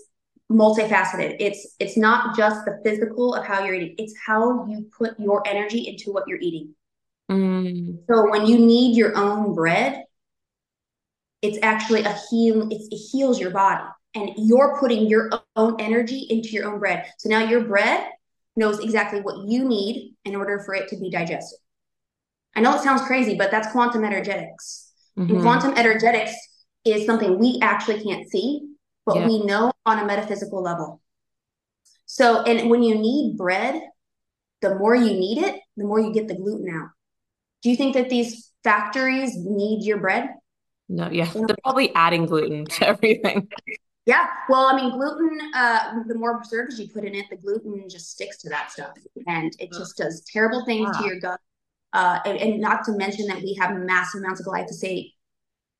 multifaceted. 0.51 1.37
It's 1.39 1.75
it's 1.79 1.97
not 1.97 2.35
just 2.35 2.65
the 2.65 2.79
physical 2.83 3.35
of 3.35 3.45
how 3.45 3.63
you're 3.63 3.75
eating. 3.75 3.95
It's 3.97 4.13
how 4.25 4.65
you 4.67 4.89
put 4.97 5.19
your 5.19 5.47
energy 5.47 5.87
into 5.87 6.11
what 6.11 6.27
you're 6.27 6.39
eating. 6.39 6.75
Mm. 7.31 7.99
So 8.09 8.29
when 8.29 8.45
you 8.47 8.57
knead 8.57 8.97
your 8.97 9.15
own 9.15 9.53
bread, 9.53 10.03
it's 11.41 11.59
actually 11.61 12.03
a 12.03 12.17
heal. 12.29 12.67
It's, 12.71 12.87
it 12.91 12.97
heals 13.11 13.39
your 13.39 13.51
body, 13.51 13.83
and 14.15 14.31
you're 14.37 14.77
putting 14.79 15.07
your 15.07 15.29
own 15.55 15.79
energy 15.79 16.25
into 16.29 16.49
your 16.49 16.71
own 16.71 16.79
bread. 16.79 17.05
So 17.19 17.29
now 17.29 17.43
your 17.47 17.61
bread 17.61 18.09
knows 18.55 18.79
exactly 18.79 19.21
what 19.21 19.47
you 19.47 19.63
need 19.63 20.15
in 20.25 20.35
order 20.35 20.59
for 20.65 20.73
it 20.73 20.89
to 20.89 20.97
be 20.97 21.09
digested. 21.09 21.59
I 22.55 22.61
know 22.61 22.75
it 22.75 22.81
sounds 22.81 23.03
crazy, 23.03 23.35
but 23.35 23.51
that's 23.51 23.71
quantum 23.71 24.03
energetics. 24.03 24.91
Mm-hmm. 25.17 25.31
And 25.31 25.41
quantum 25.41 25.73
energetics 25.77 26.33
is 26.83 27.05
something 27.05 27.37
we 27.37 27.59
actually 27.61 28.01
can't 28.03 28.27
see, 28.29 28.68
but 29.09 29.21
yeah. 29.21 29.27
we 29.27 29.43
know 29.43 29.71
on 29.85 29.97
a 29.99 30.05
metaphysical 30.05 30.61
level. 30.61 31.01
So, 32.05 32.43
and 32.43 32.69
when 32.69 32.83
you 32.83 32.95
knead 32.95 33.37
bread, 33.37 33.81
the 34.61 34.75
more 34.75 34.95
you 34.95 35.13
knead 35.13 35.39
it, 35.39 35.59
the 35.77 35.85
more 35.85 35.99
you 35.99 36.13
get 36.13 36.27
the 36.27 36.35
gluten 36.35 36.69
out. 36.69 36.89
Do 37.63 37.69
you 37.69 37.75
think 37.75 37.95
that 37.95 38.09
these 38.09 38.51
factories 38.63 39.35
knead 39.35 39.83
your 39.83 39.97
bread? 39.97 40.29
No, 40.87 41.09
yeah, 41.09 41.29
they're 41.33 41.55
probably 41.63 41.93
adding 41.95 42.27
gluten 42.27 42.65
to 42.65 42.87
everything. 42.87 43.47
Yeah, 44.05 44.27
well, 44.47 44.65
I 44.65 44.75
mean, 44.75 44.91
gluten. 44.91 45.39
Uh, 45.55 46.03
the 46.07 46.15
more 46.15 46.37
preservatives 46.37 46.79
you 46.79 46.89
put 46.89 47.03
in 47.03 47.15
it, 47.15 47.25
the 47.29 47.37
gluten 47.37 47.87
just 47.89 48.11
sticks 48.11 48.37
to 48.39 48.49
that 48.49 48.71
stuff, 48.71 48.91
and 49.27 49.53
it 49.59 49.71
just 49.71 49.97
does 49.97 50.23
terrible 50.31 50.65
things 50.65 50.89
wow. 50.93 51.01
to 51.01 51.07
your 51.07 51.19
gut. 51.19 51.39
Uh, 51.93 52.19
and, 52.25 52.37
and, 52.37 52.61
not 52.61 52.83
to 52.85 52.91
mention 52.91 53.25
that 53.25 53.37
we 53.37 53.55
have 53.59 53.75
massive 53.75 54.21
amounts 54.21 54.39
of 54.39 54.45
glyphosate 54.45 55.13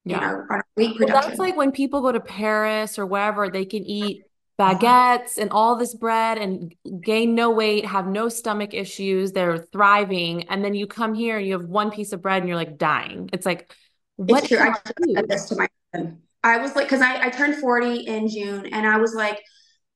yeah. 0.05 0.17
in 0.17 0.23
our, 0.23 0.47
our 0.49 0.65
wheat 0.75 0.97
production. 0.97 1.13
Well, 1.13 1.21
that's 1.21 1.39
like 1.39 1.57
when 1.57 1.71
people 1.71 2.01
go 2.01 2.11
to 2.11 2.19
Paris 2.19 2.99
or 2.99 3.05
wherever, 3.05 3.49
they 3.49 3.65
can 3.65 3.83
eat 3.83 4.23
baguettes 4.59 5.37
and 5.37 5.51
all 5.51 5.77
this 5.77 5.95
bread 5.95 6.37
and 6.37 6.75
gain 7.01 7.33
no 7.33 7.49
weight, 7.49 7.85
have 7.85 8.07
no 8.07 8.27
stomach 8.27 8.73
issues. 8.73 9.31
They're 9.31 9.57
thriving. 9.57 10.43
And 10.49 10.63
then 10.63 10.73
you 10.73 10.85
come 10.85 11.13
here 11.13 11.37
and 11.37 11.47
you 11.47 11.53
have 11.53 11.67
one 11.67 11.91
piece 11.91 12.11
of 12.11 12.21
bread 12.21 12.41
and 12.41 12.47
you're 12.49 12.57
like 12.57 12.77
dying. 12.77 13.29
It's 13.31 13.45
like, 13.45 13.73
what? 14.17 14.43
It's 14.43 14.49
true. 14.49 14.59
I 14.59 14.75
said 15.15 15.29
this 15.29 15.45
to 15.45 15.55
my 15.55 15.69
husband. 15.93 16.21
I 16.43 16.57
was 16.57 16.75
like, 16.75 16.85
because 16.85 17.01
I, 17.01 17.27
I 17.27 17.29
turned 17.29 17.55
40 17.55 18.01
in 18.01 18.27
June 18.27 18.65
and 18.67 18.85
I 18.85 18.97
was 18.97 19.13
like, 19.13 19.41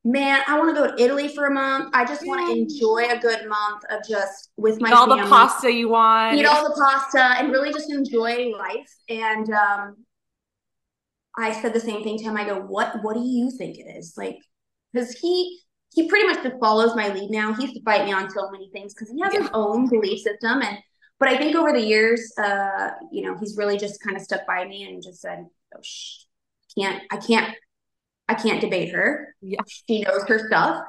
man, 0.04 0.42
I 0.48 0.58
want 0.58 0.76
to 0.76 0.82
go 0.82 0.96
to 0.96 1.02
Italy 1.02 1.30
for 1.30 1.46
a 1.46 1.52
month. 1.52 1.90
I 1.94 2.06
just 2.06 2.26
want 2.26 2.46
to 2.48 2.54
enjoy 2.54 3.10
a 3.10 3.18
good 3.20 3.48
month 3.48 3.84
of 3.90 4.02
just 4.08 4.50
with 4.58 4.82
my 4.82 4.90
eat 4.90 4.94
all 4.94 5.08
family. 5.08 5.24
the 5.24 5.30
pasta 5.30 5.72
you 5.72 5.90
want. 5.90 6.38
Eat 6.38 6.46
all 6.46 6.64
the 6.64 6.76
pasta 6.76 7.40
and 7.40 7.52
really 7.52 7.72
just 7.72 7.90
enjoy 7.90 8.52
life. 8.58 8.90
And 9.10 9.50
um, 9.52 10.06
I 11.38 11.54
said 11.54 11.74
the 11.74 11.80
same 11.80 12.04
thing 12.04 12.18
to 12.18 12.24
him. 12.24 12.38
I 12.38 12.46
go, 12.46 12.60
what 12.60 13.02
What 13.02 13.16
do 13.16 13.24
you 13.24 13.50
think 13.52 13.78
it 13.78 13.98
is? 13.98 14.16
Like, 14.18 14.38
because 14.92 15.18
he 15.18 15.60
he 15.94 16.08
pretty 16.08 16.28
much 16.28 16.44
just 16.44 16.60
follows 16.60 16.96
my 16.96 17.14
lead 17.14 17.30
now. 17.30 17.54
He 17.54 17.64
used 17.64 17.76
to 17.76 17.84
fight 17.84 18.06
me 18.06 18.12
on 18.12 18.30
so 18.30 18.50
many 18.50 18.70
things 18.74 18.94
because 18.94 19.12
he 19.12 19.22
has 19.22 19.34
yeah. 19.34 19.42
his 19.42 19.50
own 19.54 19.88
belief 19.90 20.22
system. 20.22 20.62
And 20.62 20.80
but 21.20 21.30
I 21.30 21.38
think 21.38 21.56
over 21.56 21.72
the 21.72 21.82
years, 21.82 22.34
uh, 22.38 22.90
you 23.12 23.22
know, 23.22 23.38
he's 23.38 23.56
really 23.58 23.78
just 23.78 24.02
kind 24.04 24.18
of 24.18 24.24
stuck 24.24 24.46
by 24.46 24.66
me 24.66 24.84
and 24.84 25.02
just 25.02 25.22
said, 25.22 25.46
oh, 25.76 25.80
shh, 25.82 26.26
can't 26.78 27.02
I 27.12 27.18
can't 27.18 27.56
I 28.28 28.36
can't 28.36 28.62
debate 28.62 28.94
her. 28.94 29.36
Yeah. 29.42 29.60
She 29.68 30.02
knows 30.02 30.24
her 30.28 30.48
stuff. 30.48 30.84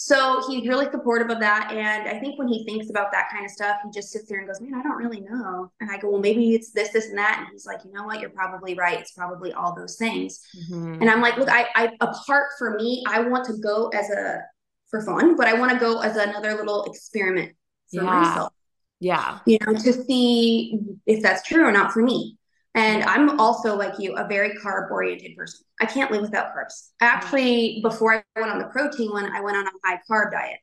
So 0.00 0.44
he's 0.46 0.68
really 0.68 0.88
supportive 0.92 1.28
of 1.28 1.40
that. 1.40 1.72
And 1.72 2.08
I 2.08 2.20
think 2.20 2.38
when 2.38 2.46
he 2.46 2.64
thinks 2.64 2.88
about 2.88 3.10
that 3.10 3.30
kind 3.32 3.44
of 3.44 3.50
stuff, 3.50 3.78
he 3.84 3.90
just 3.90 4.10
sits 4.10 4.28
there 4.28 4.38
and 4.38 4.46
goes, 4.46 4.60
Man, 4.60 4.72
I 4.74 4.80
don't 4.80 4.96
really 4.96 5.20
know. 5.22 5.72
And 5.80 5.90
I 5.90 5.98
go, 5.98 6.08
Well, 6.08 6.20
maybe 6.20 6.54
it's 6.54 6.70
this, 6.70 6.90
this, 6.90 7.08
and 7.08 7.18
that. 7.18 7.38
And 7.40 7.48
he's 7.50 7.66
like, 7.66 7.80
You 7.84 7.92
know 7.92 8.04
what? 8.04 8.20
You're 8.20 8.30
probably 8.30 8.74
right. 8.74 9.00
It's 9.00 9.10
probably 9.10 9.52
all 9.52 9.74
those 9.74 9.96
things. 9.96 10.40
Mm-hmm. 10.56 11.02
And 11.02 11.10
I'm 11.10 11.20
like, 11.20 11.36
Look, 11.36 11.48
I, 11.48 11.66
I, 11.74 11.90
apart 12.00 12.46
for 12.58 12.76
me, 12.76 13.02
I 13.08 13.22
want 13.22 13.44
to 13.46 13.54
go 13.54 13.88
as 13.88 14.08
a, 14.10 14.40
for 14.88 15.02
fun, 15.04 15.34
but 15.34 15.48
I 15.48 15.54
want 15.54 15.72
to 15.72 15.78
go 15.80 15.98
as 15.98 16.16
another 16.16 16.54
little 16.54 16.84
experiment 16.84 17.56
for 17.92 17.96
yeah. 17.96 18.02
myself. 18.02 18.52
Yeah. 19.00 19.40
You 19.46 19.58
know, 19.66 19.74
to 19.74 19.92
see 19.92 20.78
if 21.06 21.24
that's 21.24 21.42
true 21.42 21.64
or 21.64 21.72
not 21.72 21.90
for 21.90 22.02
me. 22.02 22.37
And 22.78 23.02
I'm 23.02 23.40
also 23.40 23.74
like 23.74 23.98
you, 23.98 24.14
a 24.14 24.28
very 24.28 24.50
carb 24.50 24.92
oriented 24.92 25.36
person. 25.36 25.66
I 25.80 25.86
can't 25.86 26.12
live 26.12 26.22
without 26.22 26.54
carbs. 26.54 26.90
Actually, 27.00 27.80
before 27.82 28.14
I 28.14 28.40
went 28.40 28.52
on 28.52 28.60
the 28.60 28.66
protein 28.66 29.10
one, 29.10 29.28
I 29.34 29.40
went 29.40 29.56
on 29.56 29.66
a 29.66 29.70
high 29.84 30.00
carb 30.08 30.30
diet. 30.30 30.60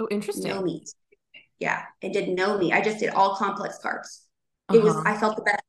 Oh, 0.00 0.08
interesting. 0.10 0.48
No 0.48 0.62
meat. 0.62 0.88
Yeah, 1.58 1.82
it 2.00 2.14
did 2.14 2.30
no 2.30 2.56
meat. 2.56 2.72
I 2.72 2.80
just 2.80 3.00
did 3.00 3.10
all 3.10 3.36
complex 3.36 3.78
carbs. 3.84 4.22
It 4.72 4.78
uh-huh. 4.78 4.80
was 4.80 4.96
I 5.04 5.18
felt 5.18 5.36
the 5.36 5.42
best. 5.42 5.62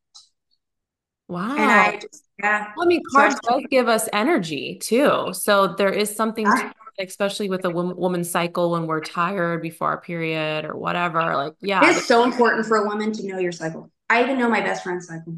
Wow. 1.27 1.51
And 1.51 1.69
I 1.69 1.99
just 1.99 2.23
yeah. 2.41 2.71
Well, 2.77 2.85
I 2.85 2.88
mean, 2.88 3.01
carbs 3.13 3.38
so 3.43 3.59
does 3.59 3.67
give 3.69 3.89
us 3.89 4.07
energy 4.13 4.77
too. 4.81 5.33
So 5.33 5.75
there 5.77 5.91
is 5.91 6.15
something, 6.15 6.45
to, 6.45 6.73
especially 6.99 7.49
with 7.49 7.65
a 7.65 7.69
woman's 7.69 8.31
cycle 8.31 8.71
when 8.71 8.88
we're 8.88 9.01
tired 9.01 9.62
before 9.62 9.89
our 9.89 9.99
period 9.99 10.63
or 10.63 10.77
whatever. 10.77 11.35
Like, 11.35 11.55
yeah, 11.59 11.81
it's 11.83 12.05
so 12.05 12.23
important 12.23 12.67
for 12.67 12.77
a 12.77 12.88
woman 12.88 13.12
to 13.12 13.27
know 13.27 13.38
your 13.38 13.51
cycle. 13.51 13.91
I 14.09 14.23
even 14.23 14.39
know 14.39 14.47
my 14.49 14.62
best 14.62 14.83
friend's 14.83 15.05
cycle. 15.05 15.35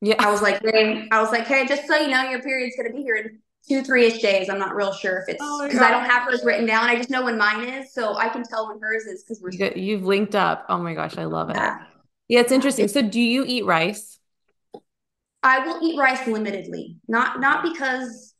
Yeah. 0.00 0.16
I 0.18 0.30
was 0.30 0.42
like, 0.42 0.60
hey, 0.62 1.08
I 1.10 1.20
was 1.20 1.30
like, 1.30 1.46
hey, 1.46 1.66
just 1.66 1.86
so 1.86 1.96
you 1.96 2.08
know, 2.08 2.22
your 2.22 2.42
period's 2.42 2.76
gonna 2.76 2.92
be 2.92 3.02
here 3.02 3.16
in 3.16 3.38
two, 3.68 3.82
three 3.82 4.06
ish 4.06 4.20
days. 4.20 4.48
I'm 4.48 4.58
not 4.58 4.74
real 4.74 4.92
sure 4.92 5.18
if 5.18 5.28
it's 5.28 5.42
because 5.42 5.80
oh 5.80 5.84
I 5.84 5.90
don't 5.90 6.04
have 6.04 6.28
hers 6.28 6.44
written 6.44 6.66
down. 6.66 6.84
I 6.84 6.96
just 6.96 7.10
know 7.10 7.24
when 7.24 7.38
mine 7.38 7.68
is, 7.68 7.92
so 7.92 8.16
I 8.16 8.28
can 8.28 8.42
tell 8.44 8.68
when 8.68 8.80
hers 8.80 9.04
is 9.04 9.22
because 9.22 9.40
we're 9.40 9.50
you 9.50 9.96
have 9.96 10.04
linked 10.04 10.34
up. 10.34 10.66
Oh 10.68 10.78
my 10.78 10.94
gosh, 10.94 11.16
I 11.18 11.24
love 11.24 11.50
it. 11.50 11.56
Yeah. 11.56 11.78
yeah, 12.28 12.40
it's 12.40 12.52
interesting. 12.52 12.88
So, 12.88 13.02
do 13.02 13.20
you 13.20 13.44
eat 13.46 13.64
rice? 13.64 14.18
I 15.42 15.60
will 15.60 15.80
eat 15.82 15.98
rice 15.98 16.20
limitedly, 16.20 16.96
not 17.08 17.40
not 17.40 17.62
because 17.62 18.34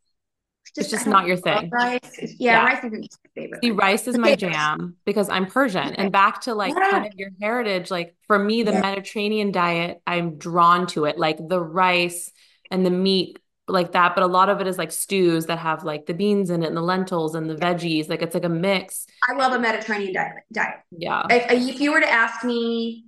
it's 0.76 0.90
just 0.90 1.06
not 1.06 1.26
your 1.26 1.36
thing. 1.36 1.70
Rice. 1.70 2.00
Yeah, 2.20 2.28
yeah, 2.38 2.64
rice 2.64 2.84
isn't 2.84 3.00
my 3.00 3.40
favorite. 3.42 3.60
See, 3.62 3.70
rice 3.70 4.08
is 4.08 4.18
my 4.18 4.34
jam 4.36 4.96
because 5.04 5.28
I'm 5.28 5.46
Persian. 5.46 5.88
Okay. 5.88 5.94
And 5.96 6.12
back 6.12 6.42
to 6.42 6.54
like 6.54 6.74
yeah. 6.76 6.90
kind 6.90 7.06
of 7.06 7.14
your 7.14 7.30
heritage, 7.40 7.90
like 7.90 8.14
for 8.26 8.38
me, 8.38 8.62
the 8.62 8.72
yeah. 8.72 8.80
Mediterranean 8.80 9.52
diet, 9.52 10.00
I'm 10.06 10.36
drawn 10.36 10.86
to 10.88 11.04
it. 11.04 11.18
Like 11.18 11.38
the 11.38 11.60
rice 11.60 12.32
and 12.70 12.84
the 12.84 12.90
meat 12.90 13.38
like 13.68 13.92
that, 13.92 14.14
but 14.14 14.22
a 14.22 14.28
lot 14.28 14.48
of 14.48 14.60
it 14.60 14.66
is 14.66 14.78
like 14.78 14.92
stews 14.92 15.46
that 15.46 15.58
have 15.58 15.82
like 15.82 16.06
the 16.06 16.14
beans 16.14 16.50
in 16.50 16.62
it 16.62 16.66
and 16.66 16.76
the 16.76 16.82
lentils 16.82 17.34
and 17.34 17.50
the 17.50 17.56
veggies. 17.56 18.08
Like 18.08 18.22
it's 18.22 18.34
like 18.34 18.44
a 18.44 18.48
mix. 18.48 19.06
I 19.28 19.34
love 19.34 19.52
a 19.52 19.58
Mediterranean 19.58 20.14
diet. 20.14 20.32
diet. 20.52 20.76
Yeah. 20.92 21.26
If, 21.30 21.68
if 21.68 21.80
you 21.80 21.92
were 21.92 22.00
to 22.00 22.08
ask 22.08 22.44
me 22.44 23.05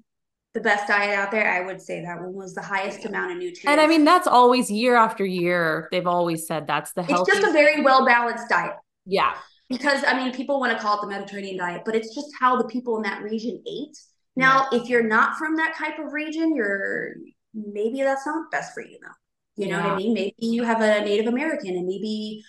the 0.58 0.64
best 0.64 0.88
diet 0.88 1.16
out 1.16 1.30
there, 1.30 1.48
I 1.48 1.64
would 1.64 1.80
say 1.80 2.02
that 2.02 2.20
one 2.20 2.34
was 2.34 2.52
the 2.52 2.62
highest 2.62 3.04
amount 3.04 3.30
of 3.30 3.38
nutrients. 3.38 3.66
And 3.66 3.80
I 3.80 3.86
mean, 3.86 4.04
that's 4.04 4.26
always 4.26 4.68
year 4.68 4.96
after 4.96 5.24
year. 5.24 5.88
They've 5.92 6.06
always 6.06 6.48
said 6.48 6.66
that's 6.66 6.92
the 6.94 7.04
healthy. 7.04 7.30
It's 7.30 7.40
just 7.40 7.48
a 7.48 7.52
very 7.52 7.80
well 7.82 8.04
balanced 8.04 8.48
diet. 8.48 8.74
Yeah. 9.06 9.34
Because 9.68 10.02
I 10.04 10.16
mean, 10.16 10.32
people 10.34 10.58
want 10.58 10.72
to 10.72 10.82
call 10.82 10.98
it 10.98 11.02
the 11.02 11.06
Mediterranean 11.06 11.58
diet, 11.58 11.82
but 11.84 11.94
it's 11.94 12.12
just 12.12 12.28
how 12.40 12.56
the 12.56 12.64
people 12.64 12.96
in 12.96 13.02
that 13.04 13.22
region 13.22 13.62
ate. 13.68 13.96
Now, 14.34 14.66
yeah. 14.72 14.80
if 14.80 14.88
you're 14.88 15.06
not 15.06 15.36
from 15.36 15.56
that 15.56 15.76
type 15.76 15.98
of 15.98 16.12
region, 16.12 16.56
you're 16.56 17.14
maybe 17.54 18.02
that's 18.02 18.26
not 18.26 18.50
best 18.50 18.74
for 18.74 18.82
you 18.82 18.98
though. 19.00 19.62
You 19.62 19.70
know 19.70 19.78
yeah. 19.78 19.84
what 19.84 19.92
I 19.92 19.96
mean? 19.96 20.14
Maybe 20.14 20.34
you 20.40 20.64
have 20.64 20.80
a 20.80 21.04
Native 21.04 21.26
American 21.26 21.76
and 21.76 21.86
maybe 21.86 22.42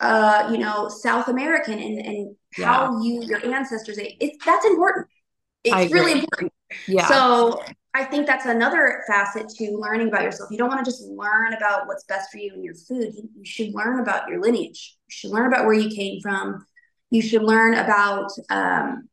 uh, 0.00 0.48
you 0.52 0.58
know, 0.58 0.88
South 0.88 1.26
American 1.26 1.80
and 1.80 1.98
and 1.98 2.36
yeah. 2.56 2.66
how 2.66 3.02
you 3.02 3.22
your 3.24 3.44
ancestors 3.52 3.98
ate. 3.98 4.16
It's 4.20 4.44
that's 4.44 4.64
important. 4.64 5.08
It's 5.64 5.92
really 5.92 6.12
important. 6.12 6.52
Yeah. 6.86 7.06
So 7.08 7.62
I 7.94 8.04
think 8.04 8.26
that's 8.26 8.46
another 8.46 9.02
facet 9.06 9.48
to 9.48 9.76
learning 9.78 10.08
about 10.08 10.22
yourself. 10.22 10.50
You 10.50 10.58
don't 10.58 10.68
want 10.68 10.84
to 10.84 10.90
just 10.90 11.02
learn 11.02 11.54
about 11.54 11.86
what's 11.86 12.04
best 12.04 12.30
for 12.30 12.38
you 12.38 12.52
and 12.54 12.64
your 12.64 12.74
food. 12.74 13.14
You, 13.14 13.28
you, 13.36 13.44
should 13.44 13.74
learn 13.74 14.00
about 14.00 14.28
your 14.28 14.40
lineage. 14.40 14.96
You 15.08 15.12
should 15.12 15.30
learn 15.30 15.46
about 15.46 15.64
where 15.64 15.74
you 15.74 15.90
came 15.94 16.20
from. 16.20 16.64
You 17.10 17.22
should 17.22 17.42
learn 17.42 17.74
about 17.74 18.30
um, 18.50 19.08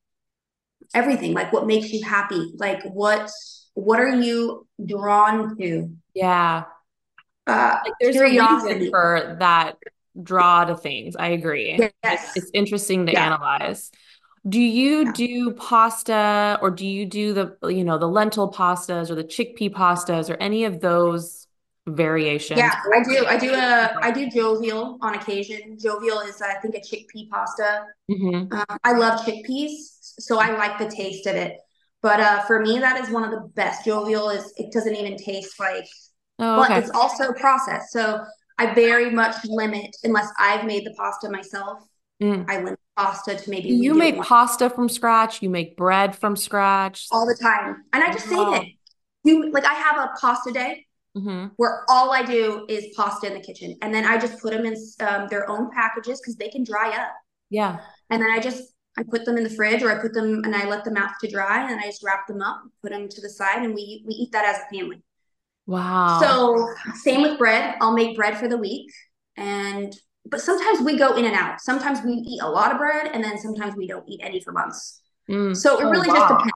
everything, 0.94 1.34
like 1.34 1.54
what 1.54 1.66
makes 1.66 1.92
you 1.92 2.04
happy, 2.04 2.54
like 2.58 2.84
what 2.84 3.32
what 3.74 4.00
are 4.00 4.16
you 4.16 4.68
drawn 4.86 5.58
to? 5.58 5.90
Yeah. 6.14 6.64
Uh, 7.48 7.78
like 7.84 7.94
there's 8.00 8.16
curiosity. 8.16 8.72
a 8.72 8.76
reason 8.76 8.92
for 8.92 9.38
that 9.40 9.78
draw 10.22 10.66
to 10.66 10.76
things. 10.76 11.16
I 11.16 11.30
agree. 11.30 11.78
Yes. 12.04 12.32
It's, 12.36 12.46
it's 12.46 12.52
interesting 12.54 13.06
to 13.06 13.12
yeah. 13.12 13.26
analyze. 13.26 13.92
Do 14.48 14.60
you 14.60 15.06
yeah. 15.06 15.12
do 15.14 15.52
pasta 15.54 16.60
or 16.62 16.70
do 16.70 16.86
you 16.86 17.06
do 17.06 17.34
the 17.34 17.58
you 17.64 17.84
know 17.84 17.98
the 17.98 18.08
lentil 18.08 18.52
pastas 18.52 19.10
or 19.10 19.16
the 19.16 19.24
chickpea 19.24 19.74
pastas 19.74 20.30
or 20.30 20.36
any 20.36 20.66
of 20.66 20.82
those 20.82 21.48
variations? 21.88 22.60
Yeah, 22.60 22.76
I 22.94 23.04
do. 23.04 23.26
I 23.26 23.38
do 23.38 23.54
a 23.54 23.98
I 24.02 24.12
do 24.12 24.30
jovial 24.30 25.00
on 25.02 25.16
occasion. 25.16 25.78
Jovial 25.80 26.20
is 26.20 26.42
I 26.42 26.56
think 26.56 26.76
a 26.76 26.80
chickpea 26.80 27.30
pasta. 27.30 27.86
Mm-hmm. 28.10 28.54
Um, 28.54 28.78
I 28.84 28.94
love 28.94 29.22
chickpeas, 29.22 29.72
so 30.20 30.40
I 30.40 30.56
like 30.56 30.78
the 30.78 30.90
taste 30.90 31.26
of 31.26 31.36
it. 31.36 31.58
But 32.04 32.20
uh, 32.20 32.42
for 32.44 32.60
me, 32.60 32.78
that 32.78 33.04
is 33.04 33.10
one 33.10 33.24
of 33.24 33.32
the 33.32 33.48
best. 33.56 33.84
Jovial 33.84 34.30
is 34.30 34.54
it 34.58 34.72
doesn't 34.72 34.96
even 34.96 35.18
taste 35.18 35.60
like, 35.60 35.88
oh, 36.38 36.62
okay. 36.62 36.74
but 36.74 36.84
it's 36.84 36.92
also 36.92 37.34
processed. 37.34 37.92
So 37.92 38.24
I 38.60 38.76
very 38.76 39.10
much 39.10 39.36
limit 39.46 39.96
unless 40.04 40.30
I've 40.40 40.66
made 40.66 40.86
the 40.86 40.94
pasta 40.96 41.32
myself. 41.32 41.80
Mm. 42.22 42.46
I 42.48 42.58
limit 42.58 42.80
pasta 42.98 43.36
to 43.36 43.50
maybe. 43.50 43.70
You 43.70 43.94
make 43.94 44.16
one. 44.16 44.26
pasta 44.26 44.70
from 44.70 44.90
scratch. 44.90 45.42
You 45.42 45.50
make 45.50 45.78
bread 45.78 46.16
from 46.16 46.36
scratch 46.36 47.08
all 47.12 47.26
the 47.26 47.38
time, 47.40 47.84
and 47.94 48.04
I 48.04 48.12
just 48.12 48.28
save 48.28 48.54
it. 48.54 48.68
You 49.24 49.52
like 49.52 49.66
I 49.66 49.74
have 49.74 49.98
a 49.98 50.10
pasta 50.20 50.52
day 50.52 50.86
mm-hmm. 51.18 51.48
where 51.58 51.84
all 51.90 52.12
I 52.12 52.24
do 52.24 52.66
is 52.70 52.94
pasta 52.96 53.28
in 53.28 53.34
the 53.34 53.40
kitchen, 53.40 53.78
and 53.82 53.94
then 53.94 54.06
I 54.06 54.18
just 54.18 54.40
put 54.42 54.52
them 54.52 54.66
in 54.66 54.76
um, 55.00 55.28
their 55.30 55.50
own 55.50 55.72
packages 55.72 56.22
because 56.22 56.36
they 56.36 56.50
can 56.50 56.64
dry 56.64 56.90
up. 56.90 57.12
Yeah, 57.50 57.80
and 58.10 58.22
then 58.22 58.30
I 58.30 58.40
just 58.40 58.74
I 58.98 59.04
put 59.04 59.26
them 59.26 59.38
in 59.38 59.44
the 59.44 59.50
fridge 59.50 59.84
or 59.84 59.92
I 59.92 60.02
put 60.02 60.14
them 60.14 60.44
and 60.44 60.56
I 60.56 60.68
let 60.68 60.84
them 60.84 60.98
out 60.98 61.12
to 61.22 61.30
dry, 61.30 61.70
and 61.70 61.80
I 61.80 61.86
just 61.86 62.04
wrap 62.04 62.28
them 62.28 62.42
up, 62.42 62.64
put 62.82 62.92
them 62.92 63.10
to 63.10 63.22
the 63.22 63.30
side, 63.30 63.64
and 63.64 63.74
we 63.74 64.04
we 64.06 64.14
eat 64.14 64.32
that 64.32 64.46
as 64.46 64.62
a 64.62 64.76
family. 64.76 65.02
Wow. 65.68 66.20
So 66.22 66.70
same 66.96 67.24
with 67.24 67.38
bread. 67.40 67.76
I'll 67.82 67.94
make 67.94 68.16
bread 68.16 68.38
for 68.38 68.48
the 68.48 68.58
week, 68.58 68.92
and 69.36 69.94
but 70.26 70.42
sometimes 70.42 70.82
we 70.82 70.98
go 70.98 71.16
in 71.16 71.26
and 71.26 71.36
out. 71.36 71.62
Sometimes 71.62 72.00
we 72.04 72.14
eat 72.14 72.42
a 72.42 72.50
lot 72.50 72.72
of 72.72 72.78
bread 72.78 73.12
and 73.14 73.24
then 73.24 73.38
sometimes 73.38 73.76
we 73.76 73.88
don't 73.88 74.08
eat 74.08 74.20
any 74.24 74.40
for 74.40 74.52
months. 74.52 75.02
Mm. 75.30 75.56
So 75.56 75.80
it 75.80 75.86
oh, 75.86 75.90
really 75.90 76.08
wow. 76.08 76.16
just 76.16 76.28
depends. 76.30 76.52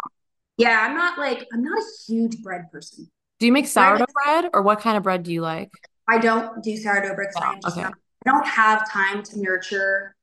Yeah, 0.57 0.79
I'm 0.81 0.95
not 0.95 1.17
like 1.17 1.47
I'm 1.53 1.63
not 1.63 1.77
a 1.77 1.85
huge 2.07 2.41
bread 2.41 2.71
person. 2.71 3.09
Do 3.39 3.45
you 3.45 3.51
make 3.51 3.67
sourdough 3.67 4.05
bread, 4.13 4.41
bread 4.41 4.49
or 4.53 4.61
what 4.61 4.81
kind 4.81 4.97
of 4.97 5.03
bread 5.03 5.23
do 5.23 5.31
you 5.31 5.41
like? 5.41 5.71
I 6.07 6.17
don't 6.17 6.61
do 6.63 6.75
sourdough 6.75 7.15
bread 7.15 7.29
because 7.33 7.77
oh, 7.77 7.81
okay. 7.81 7.83
I 7.83 8.29
don't 8.29 8.45
have 8.45 8.89
time 8.91 9.23
to 9.23 9.41
nurture 9.41 10.15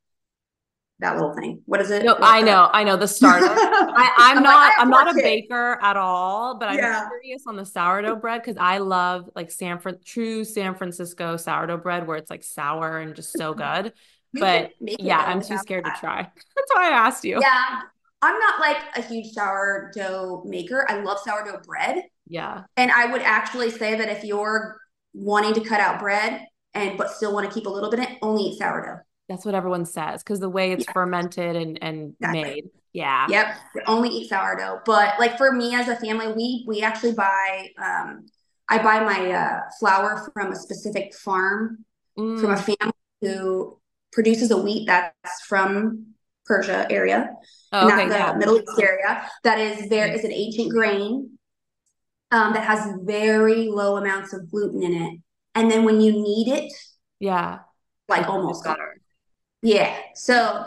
that 0.99 1.17
little 1.17 1.35
thing. 1.35 1.63
What 1.67 1.81
is 1.81 1.91
it? 1.91 2.05
No, 2.05 2.17
I 2.21 2.41
know, 2.41 2.71
I 2.73 2.83
know 2.83 2.97
the 2.97 3.07
starter. 3.07 3.47
I, 3.49 4.33
am 4.35 4.43
not, 4.43 4.55
like, 4.55 4.73
I'm 4.79 4.89
not 4.89 5.11
a 5.11 5.15
baker 5.15 5.79
at 5.83 5.97
all, 5.97 6.59
but 6.59 6.71
I'm 6.71 6.79
yeah. 6.79 7.07
curious 7.09 7.43
on 7.47 7.57
the 7.57 7.67
sourdough 7.67 8.17
bread 8.17 8.43
because 8.43 8.57
I 8.59 8.79
love 8.79 9.29
like 9.35 9.51
San 9.51 9.79
Fran, 9.79 9.99
true 10.05 10.45
San 10.45 10.75
Francisco 10.75 11.37
sourdough 11.37 11.79
bread 11.79 12.07
where 12.07 12.17
it's 12.17 12.31
like 12.31 12.43
sour 12.43 12.99
and 12.99 13.15
just 13.15 13.37
so 13.37 13.53
good. 13.55 13.93
But 14.33 14.73
yeah, 14.81 15.19
I'm 15.19 15.43
too 15.43 15.59
scared 15.59 15.85
that. 15.85 15.97
to 15.97 16.01
try. 16.01 16.23
That's 16.57 16.75
why 16.75 16.91
I 16.91 17.07
asked 17.07 17.25
you. 17.25 17.39
Yeah, 17.41 17.81
I'm 18.23 18.39
not 18.39 18.61
like 18.61 18.79
a 18.97 19.03
huge 19.03 19.33
sourdough 19.33 20.45
maker. 20.47 20.87
I 20.89 21.01
love 21.01 21.19
sourdough 21.19 21.61
bread. 21.67 22.05
Yeah, 22.27 22.65
and 22.77 22.91
I 22.91 23.13
would 23.13 23.23
actually 23.23 23.71
say 23.71 23.97
that 23.97 24.09
if 24.09 24.25
you're 24.25 24.79
wanting 25.13 25.55
to 25.55 25.61
cut 25.61 25.81
out 25.81 26.01
bread 26.01 26.47
and 26.75 26.99
but 26.99 27.11
still 27.11 27.35
want 27.35 27.49
to 27.49 27.55
keep 27.55 27.67
a 27.67 27.71
little 27.71 27.91
bit, 27.91 28.01
in, 28.01 28.17
only 28.23 28.45
eat 28.45 28.59
sourdough. 28.59 29.01
That's 29.29 29.45
what 29.45 29.55
everyone 29.55 29.85
says 29.85 30.23
because 30.23 30.41
the 30.41 30.49
way 30.49 30.73
it's 30.73 30.85
yeah. 30.87 30.93
fermented 30.93 31.57
and 31.57 31.83
and 31.83 32.15
exactly. 32.21 32.43
made. 32.43 32.65
Yeah. 32.93 33.27
Yep. 33.29 33.57
Only 33.87 34.09
eat 34.09 34.29
sourdough. 34.29 34.81
But 34.87 35.19
like 35.19 35.37
for 35.37 35.53
me 35.53 35.75
as 35.75 35.89
a 35.89 35.97
family, 35.97 36.33
we 36.33 36.65
we 36.67 36.83
actually 36.83 37.13
buy 37.13 37.69
um 37.83 38.27
I 38.69 38.83
buy 38.83 39.01
my 39.01 39.31
uh, 39.31 39.61
flour 39.79 40.31
from 40.35 40.53
a 40.53 40.57
specific 40.57 41.15
farm 41.15 41.85
mm. 42.19 42.41
from 42.41 42.51
a 42.51 42.57
family 42.57 42.93
who 43.21 43.79
produces 44.13 44.51
a 44.51 44.57
wheat 44.57 44.87
that's 44.87 45.43
from 45.47 46.07
Persia 46.47 46.87
area, 46.91 47.31
oh, 47.73 47.87
okay, 47.87 47.97
not 47.97 48.09
the 48.09 48.15
yeah. 48.15 48.33
Middle 48.35 48.59
East 48.59 48.81
area. 48.81 49.29
That 49.45 49.59
is 49.59 49.89
there 49.89 50.07
is 50.07 50.25
an 50.25 50.33
ancient 50.33 50.71
grain 50.71 51.39
um, 52.31 52.53
that 52.55 52.65
has 52.65 52.89
very 53.03 53.69
low 53.69 53.97
amounts 53.97 54.33
of 54.33 54.51
gluten 54.51 54.83
in 54.83 54.95
it, 54.95 55.21
and 55.55 55.71
then 55.71 55.85
when 55.85 56.01
you 56.01 56.13
knead 56.13 56.49
it, 56.49 56.73
yeah, 57.19 57.61
like 58.09 58.29
almost 58.29 58.65
better. 58.65 58.86
Yeah. 59.67 59.99
So 60.15 60.65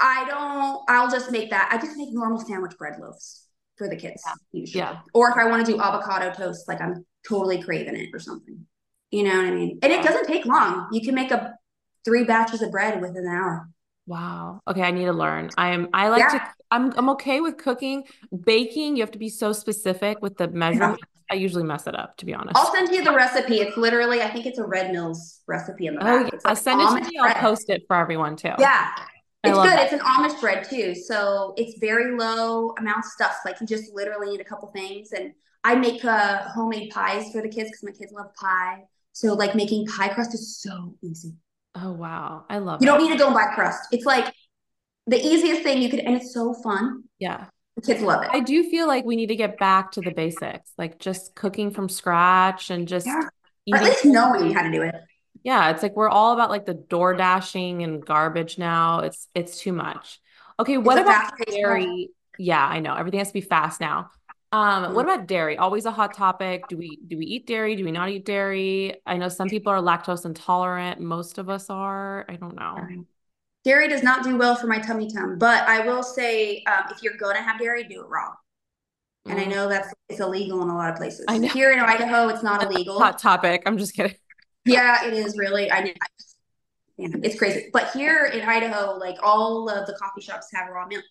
I 0.00 0.24
don't, 0.28 0.82
I'll 0.88 1.10
just 1.10 1.30
make 1.30 1.50
that. 1.50 1.68
I 1.72 1.78
just 1.78 1.96
make 1.96 2.12
normal 2.12 2.40
sandwich 2.40 2.76
bread 2.76 2.98
loaves 3.00 3.46
for 3.76 3.88
the 3.88 3.96
kids 3.96 4.22
yeah. 4.26 4.34
usually. 4.52 4.80
Yeah. 4.80 4.98
Or 5.14 5.30
if 5.30 5.36
I 5.36 5.46
want 5.46 5.64
to 5.64 5.72
do 5.72 5.80
avocado 5.80 6.32
toast, 6.32 6.66
like 6.66 6.80
I'm 6.80 7.06
totally 7.26 7.62
craving 7.62 7.94
it 7.94 8.10
or 8.12 8.18
something. 8.18 8.66
You 9.10 9.22
know 9.22 9.36
what 9.36 9.46
I 9.46 9.50
mean? 9.52 9.78
And 9.82 9.92
it 9.92 10.02
doesn't 10.02 10.26
take 10.26 10.44
long. 10.44 10.88
You 10.90 11.00
can 11.02 11.14
make 11.14 11.30
a 11.30 11.54
three 12.04 12.24
batches 12.24 12.62
of 12.62 12.72
bread 12.72 13.00
within 13.00 13.18
an 13.18 13.28
hour. 13.28 13.68
Wow. 14.06 14.60
Okay, 14.68 14.82
I 14.82 14.90
need 14.90 15.04
to 15.04 15.12
learn. 15.12 15.50
I'm 15.56 15.88
I 15.94 16.08
like 16.08 16.18
yeah. 16.18 16.38
to 16.38 16.48
I'm 16.72 16.92
I'm 16.96 17.08
okay 17.10 17.40
with 17.40 17.58
cooking. 17.58 18.04
Baking, 18.44 18.96
you 18.96 19.02
have 19.02 19.12
to 19.12 19.18
be 19.18 19.28
so 19.28 19.52
specific 19.52 20.20
with 20.20 20.36
the 20.36 20.48
measurements. 20.62 21.02
I 21.34 21.36
usually 21.36 21.64
mess 21.64 21.88
it 21.88 21.98
up, 21.98 22.16
to 22.18 22.26
be 22.26 22.32
honest. 22.32 22.56
I'll 22.56 22.72
send 22.72 22.94
you 22.94 23.02
the 23.02 23.12
recipe. 23.12 23.56
It's 23.56 23.76
literally, 23.76 24.22
I 24.22 24.30
think 24.30 24.46
it's 24.46 24.58
a 24.60 24.64
Red 24.64 24.92
Mills 24.92 25.40
recipe 25.48 25.88
in 25.88 25.94
the 25.94 26.00
back. 26.00 26.26
Oh, 26.26 26.30
yeah. 26.32 26.40
Like 26.44 26.56
send 26.56 26.80
it 26.80 26.86
to 26.86 26.94
me. 26.94 27.18
Bread. 27.18 27.36
I'll 27.36 27.42
post 27.42 27.70
it 27.70 27.82
for 27.88 27.96
everyone 27.96 28.36
too. 28.36 28.52
Yeah. 28.56 28.92
It's 29.42 29.58
good. 29.58 29.66
That. 29.66 29.82
It's 29.82 29.92
an 29.92 29.98
Amish 29.98 30.40
bread 30.40 30.64
too. 30.70 30.94
So 30.94 31.54
it's 31.56 31.76
very 31.80 32.16
low 32.16 32.72
amount 32.78 32.98
of 32.98 33.04
stuff. 33.06 33.36
Like 33.44 33.60
you 33.60 33.66
just 33.66 33.92
literally 33.92 34.30
need 34.30 34.40
a 34.40 34.44
couple 34.44 34.70
things. 34.70 35.10
And 35.10 35.32
I 35.64 35.74
make 35.74 36.04
uh, 36.04 36.44
homemade 36.50 36.90
pies 36.90 37.32
for 37.32 37.42
the 37.42 37.48
kids 37.48 37.68
because 37.70 37.82
my 37.82 37.90
kids 37.90 38.12
love 38.12 38.32
pie. 38.36 38.84
So 39.12 39.34
like 39.34 39.56
making 39.56 39.86
pie 39.86 40.10
crust 40.10 40.34
is 40.34 40.56
so 40.62 40.94
easy. 41.02 41.34
Oh 41.74 41.94
wow. 41.94 42.44
I 42.48 42.58
love 42.58 42.80
You 42.80 42.86
don't 42.86 43.02
need 43.02 43.10
to 43.10 43.18
go 43.18 43.26
and 43.26 43.34
buy 43.34 43.52
crust. 43.56 43.88
It's 43.90 44.06
like 44.06 44.32
the 45.08 45.18
easiest 45.20 45.64
thing 45.64 45.82
you 45.82 45.88
could 45.88 45.98
and 45.98 46.14
it's 46.14 46.32
so 46.32 46.54
fun. 46.54 47.02
Yeah. 47.18 47.46
Kids 47.82 48.02
love 48.02 48.22
it. 48.22 48.30
I 48.32 48.40
do 48.40 48.62
feel 48.62 48.86
like 48.86 49.04
we 49.04 49.16
need 49.16 49.26
to 49.26 49.36
get 49.36 49.58
back 49.58 49.92
to 49.92 50.00
the 50.00 50.12
basics, 50.12 50.70
like 50.78 50.98
just 50.98 51.34
cooking 51.34 51.72
from 51.72 51.88
scratch 51.88 52.70
and 52.70 52.86
just 52.86 53.06
yeah. 53.06 53.22
at 53.74 53.82
least 53.82 54.04
knowing 54.04 54.52
how 54.52 54.62
to 54.62 54.70
do 54.70 54.82
it. 54.82 54.94
Yeah, 55.42 55.70
it's 55.70 55.82
like 55.82 55.96
we're 55.96 56.08
all 56.08 56.32
about 56.32 56.50
like 56.50 56.66
the 56.66 56.74
door 56.74 57.14
dashing 57.14 57.82
and 57.82 58.04
garbage 58.04 58.58
now. 58.58 59.00
It's 59.00 59.28
it's 59.34 59.58
too 59.58 59.72
much. 59.72 60.20
Okay, 60.58 60.78
what 60.78 60.98
about 60.98 61.32
dairy? 61.48 62.10
Yeah, 62.38 62.64
I 62.64 62.78
know 62.78 62.94
everything 62.94 63.18
has 63.18 63.28
to 63.28 63.34
be 63.34 63.40
fast 63.40 63.80
now. 63.80 64.10
Um, 64.52 64.84
mm-hmm. 64.84 64.94
what 64.94 65.04
about 65.04 65.26
dairy? 65.26 65.58
Always 65.58 65.84
a 65.84 65.90
hot 65.90 66.14
topic. 66.14 66.68
Do 66.68 66.76
we 66.76 67.00
do 67.08 67.18
we 67.18 67.26
eat 67.26 67.46
dairy? 67.46 67.74
Do 67.74 67.84
we 67.84 67.90
not 67.90 68.08
eat 68.08 68.24
dairy? 68.24 68.94
I 69.04 69.16
know 69.16 69.28
some 69.28 69.48
people 69.48 69.72
are 69.72 69.80
lactose 69.80 70.24
intolerant. 70.24 71.00
Most 71.00 71.38
of 71.38 71.50
us 71.50 71.68
are. 71.70 72.24
I 72.28 72.36
don't 72.36 72.54
know. 72.54 72.78
Dairy 73.64 73.88
does 73.88 74.02
not 74.02 74.22
do 74.22 74.36
well 74.36 74.54
for 74.54 74.66
my 74.66 74.78
tummy 74.78 75.10
tum, 75.10 75.38
but 75.38 75.66
I 75.66 75.86
will 75.86 76.02
say 76.02 76.62
um, 76.64 76.84
if 76.90 77.02
you're 77.02 77.16
going 77.16 77.36
to 77.36 77.42
have 77.42 77.58
dairy, 77.58 77.84
do 77.84 78.02
it 78.02 78.08
raw. 78.08 78.34
And 79.26 79.40
I 79.40 79.44
mm. 79.44 79.50
know 79.50 79.68
that's 79.68 79.92
it's 80.10 80.20
illegal 80.20 80.62
in 80.62 80.68
a 80.68 80.76
lot 80.76 80.90
of 80.90 80.96
places. 80.96 81.24
I 81.28 81.38
know. 81.38 81.48
Here 81.48 81.72
in 81.72 81.78
Idaho, 81.80 82.28
it's 82.28 82.42
not 82.42 82.62
illegal. 82.62 82.98
Hot 82.98 83.18
topic. 83.18 83.62
I'm 83.64 83.78
just 83.78 83.94
kidding. 83.94 84.14
Yeah, 84.66 85.06
it 85.06 85.14
is 85.14 85.38
really. 85.38 85.70
I, 85.70 85.94
it's 86.98 87.38
crazy. 87.38 87.70
But 87.72 87.90
here 87.92 88.26
in 88.26 88.42
Idaho, 88.42 88.96
like 88.98 89.16
all 89.22 89.68
of 89.68 89.86
the 89.86 89.94
coffee 89.94 90.20
shops 90.20 90.48
have 90.52 90.68
raw 90.70 90.86
milk. 90.86 91.04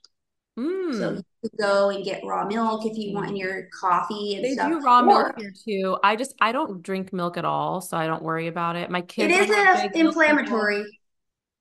Mm. 0.57 0.97
So 0.99 1.11
you 1.13 1.23
could 1.41 1.57
go 1.59 1.89
and 1.89 2.05
get 2.05 2.23
raw 2.23 2.45
milk 2.45 2.85
if 2.85 2.95
you 2.95 3.15
want 3.15 3.29
in 3.29 3.35
your 3.35 3.67
coffee 3.79 4.35
and 4.35 4.45
They 4.45 4.53
stuff. 4.53 4.69
do 4.69 4.79
raw 4.79 4.99
Or 4.99 5.05
milk 5.05 5.39
here 5.39 5.53
too. 5.65 5.97
I 6.03 6.15
just 6.15 6.35
I 6.39 6.51
don't 6.51 6.83
drink 6.83 7.11
milk 7.11 7.37
at 7.37 7.45
all, 7.45 7.81
so 7.81 7.97
I 7.97 8.05
don't 8.05 8.21
worry 8.21 8.47
about 8.47 8.75
it. 8.75 8.91
My 8.91 8.99
it 8.99 9.07
kids 9.07 9.33
is 9.33 9.49
are 9.49 9.65
not 9.65 9.79
a 9.79 9.81
big 9.89 10.03
milk 10.03 10.15
inflammatory. 10.15 10.85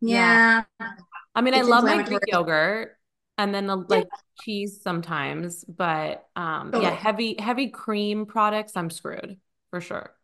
Yeah. 0.07 0.43
Yeah, 0.79 0.95
I 1.35 1.41
mean, 1.43 1.55
I 1.55 1.63
love 1.63 1.85
my 1.85 1.99
Greek 1.99 2.23
yogurt 2.27 2.99
and 3.39 3.55
then 3.55 3.69
Yeah, 3.87 3.87
like 3.89 4.09
cheese 4.41 4.81
sometimes, 4.83 5.65
but 5.65 6.29
um 6.37 6.75
yeah, 6.75 6.91
heavy 6.95 7.37
heavy 7.41 7.69
cream 7.71 8.27
products, 8.27 8.77
I'm 8.77 8.91
screwed 8.91 9.41
for 9.71 9.81
sure. 9.81 10.15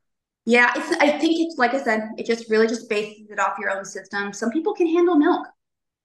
Yeah, 0.47 0.73
it's 0.77 0.91
I 1.01 1.19
think 1.19 1.41
it's 1.41 1.59
like 1.59 1.75
I 1.75 1.83
said, 1.83 2.11
it 2.17 2.27
just 2.27 2.49
really 2.51 2.67
just 2.67 2.89
bases 2.89 3.31
it 3.31 3.39
off 3.39 3.59
your 3.59 3.71
own 3.71 3.85
system. 3.85 4.33
Some 4.33 4.51
people 4.51 4.75
can 4.75 4.87
handle 4.87 5.17
milk. 5.17 5.47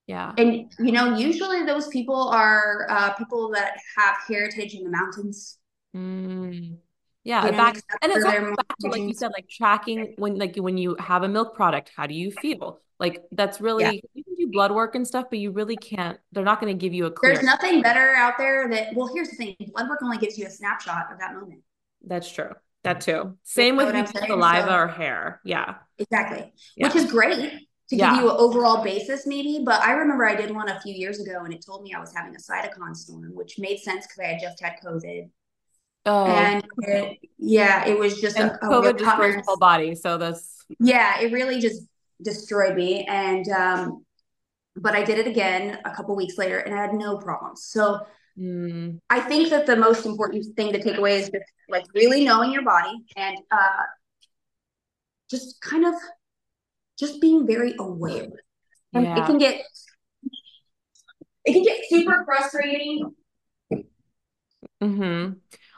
Yeah. 0.08 0.38
And 0.38 0.72
you 0.80 0.92
know, 0.92 1.18
usually 1.18 1.66
those 1.66 1.88
people 1.90 2.30
are 2.30 2.88
uh, 2.90 3.14
people 3.14 3.52
that 3.52 3.78
have 3.98 4.18
heritage 4.28 4.76
in 4.76 4.84
the 4.84 4.92
mountains. 4.92 5.60
Mm. 5.96 6.80
Yeah, 7.24 7.50
You 7.50 7.52
know, 7.52 7.58
back 7.58 7.82
and 8.02 8.12
it's 8.12 8.26
where 8.26 8.26
also 8.26 8.42
they're 8.42 8.42
more 8.42 8.56
back 8.56 8.78
to 8.80 8.88
like 8.90 9.08
you 9.08 9.14
said, 9.14 9.32
like 9.34 9.48
tracking 9.50 10.14
when 10.18 10.38
like 10.38 10.56
when 10.58 10.78
you 10.78 10.96
have 11.00 11.24
a 11.24 11.30
milk 11.30 11.56
product, 11.56 11.92
how 11.96 12.08
do 12.08 12.14
you 12.14 12.32
feel? 12.32 12.83
Like 13.00 13.24
that's 13.32 13.60
Yeah, 13.78 13.92
really 13.92 14.04
you 14.14 14.24
can 14.24 14.36
do 14.36 14.48
blood 14.48 14.72
work 14.72 14.96
and 14.96 15.08
stuff, 15.08 15.26
but 15.30 15.40
you 15.40 15.52
really 15.52 15.78
can't, 15.78 16.20
they're 16.32 16.44
not 16.44 16.62
going 16.62 16.74
to 16.78 16.80
give 16.82 16.94
you 16.94 17.06
a 17.06 17.12
there's 17.22 17.42
clear. 17.42 17.42
nothing 17.42 17.82
better 17.82 18.14
out 18.16 18.38
there 18.38 18.70
that. 18.70 18.94
Well, 18.96 19.12
here's 19.14 19.30
the 19.30 19.36
thing: 19.36 19.56
blood 19.74 19.90
work 19.90 20.00
only 20.04 20.18
gives 20.18 20.38
you 20.38 20.46
a 20.46 20.50
snapshot 20.50 21.12
of 21.12 21.20
that 21.20 21.34
moment. 21.34 21.64
That's 22.04 22.32
true. 22.32 22.52
That 22.84 23.02
too. 23.02 23.38
Same 23.44 23.78
know 23.78 24.06
with 24.06 24.12
saying? 24.22 24.42
saliva 24.42 24.74
So 24.74 24.76
or 24.76 24.88
hair. 24.88 25.40
Yeah. 25.46 25.76
exactly, 25.98 26.52
which 26.80 26.96
is 26.96 27.12
great 27.12 27.52
to 27.90 27.96
give 27.98 28.12
Yeah. 28.12 28.14
you 28.14 28.30
an 28.30 28.36
overall 28.38 28.84
basis, 28.84 29.28
maybe. 29.28 29.62
But 29.66 29.82
I 29.82 29.94
remember 29.94 30.26
I 30.26 30.36
did 30.36 30.52
one 30.56 30.70
a 30.70 30.80
few 30.82 30.94
years 30.94 31.20
ago, 31.20 31.44
and 31.44 31.54
it 31.54 31.64
told 31.66 31.84
me 31.84 31.94
I 31.94 32.00
was 32.00 32.14
having 32.16 32.36
a 32.36 32.40
cytokine 32.40 32.96
storm, 32.96 33.32
which 33.34 33.60
made 33.60 33.80
sense 33.80 34.06
because 34.08 34.20
I 34.20 34.34
had 34.34 34.42
just 34.42 34.62
had 34.62 34.74
COVID, 34.86 35.30
Oh, 36.06 36.52
and 36.52 36.64
it, 36.82 37.20
yeah, 37.40 37.86
it 37.88 37.98
was 38.00 38.20
just 38.22 38.40
and 38.40 38.52
a, 38.52 38.60
a 38.68 38.72
COVID 38.72 39.00
bummer. 39.00 39.44
whole 39.46 39.58
body. 39.58 39.96
So 39.96 40.18
that's 40.18 40.66
Yeah, 40.80 41.20
it 41.22 41.32
really 41.32 41.60
just 41.60 41.84
destroyed 42.24 42.76
me, 42.76 43.06
and 43.06 43.48
um, 43.50 44.06
but 44.76 44.96
I 44.96 45.04
did 45.04 45.20
it 45.20 45.28
again 45.28 45.80
a 45.86 45.92
couple 45.92 46.16
weeks 46.16 46.38
later 46.38 46.58
and 46.58 46.74
I 46.74 46.82
had 46.82 46.94
no 46.94 47.18
problems. 47.18 47.64
So 47.66 48.00
mm, 48.38 49.00
I 49.10 49.20
think 49.20 49.50
that 49.50 49.66
the 49.66 49.76
most 49.76 50.06
important 50.06 50.46
thing 50.56 50.74
to 50.74 50.82
take 50.82 50.98
away 50.98 51.18
is 51.18 51.30
just 51.30 51.46
like 51.70 51.86
really 51.94 52.26
knowing 52.26 52.52
your 52.52 52.64
body 52.64 53.04
and 53.16 53.38
uh, 53.52 53.84
just 55.30 55.62
kind 55.62 55.86
of 55.86 55.94
just 56.98 57.22
being 57.22 57.46
very 57.46 57.76
aware. 57.80 58.30
And 58.94 59.08
it 59.16 59.26
can 59.26 59.38
get 59.38 59.62
it 61.46 61.54
can 61.54 61.64
get 61.64 61.82
super 61.90 62.24
frustrating. 62.26 63.14
Mm-hmm. 64.82 65.34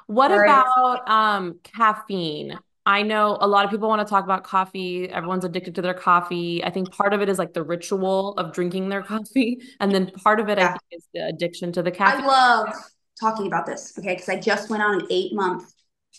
What 0.07 0.31
Right. 0.31 0.41
about 0.41 1.09
um 1.09 1.59
caffeine? 1.63 2.59
I 2.85 3.01
know 3.01 3.37
a 3.41 3.47
lot 3.47 3.65
of 3.65 3.71
people 3.71 3.89
want 3.89 4.05
to 4.05 4.09
talk 4.09 4.23
about 4.25 4.43
coffee. 4.43 5.09
Everyone's 5.09 5.43
addicted 5.43 5.73
to 5.75 5.81
their 5.81 5.95
coffee. 5.95 6.63
I 6.63 6.69
think 6.69 6.91
part 6.91 7.13
of 7.13 7.21
it 7.21 7.29
is 7.29 7.39
like 7.39 7.53
the 7.53 7.63
ritual 7.63 8.33
of 8.37 8.53
drinking 8.53 8.89
their 8.89 9.01
coffee, 9.13 9.59
and 9.79 9.91
then 9.91 10.11
part 10.11 10.39
of 10.39 10.49
it 10.49 10.59
I 10.59 10.67
think 10.69 10.81
is 10.91 11.07
the 11.13 11.25
addiction 11.27 11.71
to 11.73 11.81
the 11.83 11.91
caffeine. 11.91 12.23
I 12.23 12.27
love 12.27 12.75
talking 13.19 13.47
about 13.47 13.65
this, 13.65 13.97
okay? 13.97 14.13
Because 14.13 14.29
I 14.29 14.39
just 14.39 14.69
went 14.69 14.83
on 14.83 15.01
an 15.01 15.07
eight 15.09 15.33
month, 15.33 15.71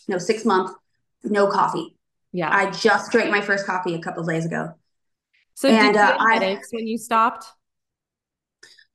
no, 0.07 0.17
six 0.17 0.43
month, 0.45 0.71
no 1.23 1.47
coffee. 1.47 1.95
Yeah. 2.33 2.49
I 2.51 2.69
just 2.71 3.11
drank 3.11 3.31
my 3.31 3.41
first 3.41 3.65
coffee 3.65 3.95
a 3.95 3.99
couple 3.99 4.23
of 4.23 4.29
days 4.29 4.45
ago. 4.45 4.73
So 5.55 5.69
did 5.71 5.79
And 5.79 5.95
you 5.95 6.01
uh, 6.01 6.17
I 6.19 6.39
when 6.71 6.87
you 6.87 6.97
stopped? 6.97 7.45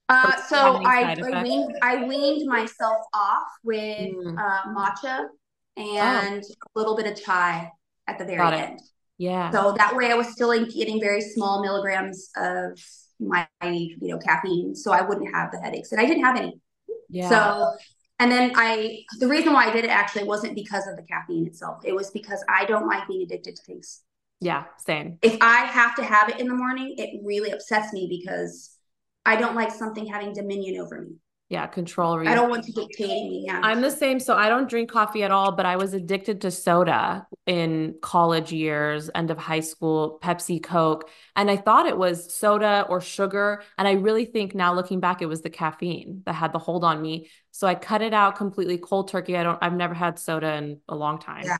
Uh, 0.09 0.31
did 0.31 0.45
so 0.49 0.57
I, 0.85 1.15
I 1.23 1.43
weaned 1.43 1.75
I 1.83 2.05
weaned 2.05 2.47
myself 2.49 3.07
off 3.15 3.47
with 3.65 4.11
Mm. 4.15 4.37
uh, 4.37 4.63
matcha 4.75 5.29
Oh, 5.77 5.97
and 5.97 6.43
a 6.43 6.79
little 6.79 6.97
bit 6.97 7.07
of 7.07 7.23
chai 7.23 7.71
at 8.07 8.19
the 8.19 8.25
very 8.25 8.59
end. 8.59 8.81
Yeah. 9.19 9.51
So 9.51 9.75
that 9.79 9.95
way 9.97 10.11
I 10.11 10.15
was 10.15 10.29
still 10.29 10.53
getting 10.67 11.01
very 11.01 11.21
small 11.21 11.63
milligrams 11.63 12.31
of 12.37 12.79
my, 13.21 13.47
you 13.63 13.97
know, 14.01 14.19
caffeine, 14.19 14.75
so 14.75 14.93
I 14.93 15.03
wouldn't 15.03 15.35
have 15.35 15.53
the 15.53 15.61
headaches, 15.61 15.93
and 15.93 16.01
I 16.01 16.07
didn't 16.07 16.25
have 16.25 16.37
any. 16.37 16.61
Yeah. 17.09 17.29
So, 17.29 17.77
and 18.19 18.31
then 18.31 18.53
I, 18.55 19.05
the 19.19 19.29
reason 19.29 19.53
why 19.53 19.67
I 19.67 19.73
did 19.73 19.85
it 19.85 19.91
actually 19.91 20.25
wasn't 20.25 20.55
because 20.55 20.87
of 20.87 20.97
the 20.97 21.03
caffeine 21.03 21.47
itself. 21.47 21.83
It 21.85 21.95
was 21.95 22.11
because 22.11 22.45
I 22.49 22.65
don't 22.65 22.87
like 22.87 23.07
being 23.07 23.23
addicted 23.23 23.57
to 23.57 23.63
things. 23.63 24.03
Yeah. 24.41 24.65
Same. 24.85 25.19
If 25.23 25.39
I 25.41 25.65
have 25.67 25.95
to 25.97 26.05
have 26.05 26.29
it 26.29 26.41
in 26.41 26.49
the 26.49 26.55
morning, 26.55 26.97
it 26.99 27.21
really 27.25 27.51
upsets 27.51 27.93
me 27.93 28.09
because 28.11 28.77
I 29.25 29.37
don't 29.37 29.55
like 29.55 29.71
something 29.71 30.07
having 30.07 30.33
dominion 30.33 30.81
over 30.81 31.01
me. 31.01 31.17
Yeah. 31.53 31.67
Control 31.67 32.27
I 32.27 32.35
don't 32.35 32.49
want 32.49 32.67
you 32.67 32.73
dictating 32.73 33.29
me. 33.29 33.45
Yeah. 33.47 33.61
I'm 33.63 33.83
the 33.83 33.91
same. 33.91 34.19
So 34.19 34.35
I 34.35 34.49
don't 34.49 34.69
drink 34.69 34.91
coffee 34.91 35.23
at 35.23 35.31
all, 35.31 35.53
but 35.53 35.67
I 35.67 35.77
was 35.77 35.93
addicted 35.93 36.41
to 36.41 36.51
soda 36.51 37.27
in 37.47 37.97
college 38.01 38.53
years, 38.53 39.11
end 39.15 39.31
of 39.31 39.37
high 39.37 39.61
school, 39.61 40.19
Pepsi, 40.23 40.63
Coke. 40.63 41.11
And 41.37 41.51
I 41.51 41.59
thought 41.59 41.87
it 41.87 41.99
was 41.99 42.33
soda 42.35 42.87
or 42.89 43.03
sugar. 43.03 43.63
And 43.77 43.87
I 43.87 43.93
really 43.93 44.25
think 44.25 44.55
now 44.55 44.73
looking 44.75 44.99
back, 45.01 45.21
it 45.21 45.27
was 45.27 45.43
the 45.43 45.51
caffeine 45.51 46.23
that 46.25 46.35
had 46.35 46.53
the 46.53 46.59
hold 46.59 46.85
on 46.85 47.03
me. 47.03 47.29
So 47.51 47.67
I 47.67 47.75
cut 47.75 48.01
it 48.01 48.15
out 48.15 48.37
completely 48.37 48.79
cold 48.79 49.09
turkey. 49.09 49.37
I 49.37 49.43
don't, 49.43 49.59
I've 49.61 49.75
never 49.75 49.93
had 49.95 50.19
soda 50.19 50.55
in 50.55 50.81
a 50.89 50.97
long 50.97 51.19
time, 51.19 51.45
Yeah. 51.45 51.59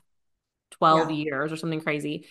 12 0.71 1.11
Yeah. 1.11 1.15
years 1.17 1.51
or 1.51 1.57
something 1.57 1.81
crazy. 1.81 2.25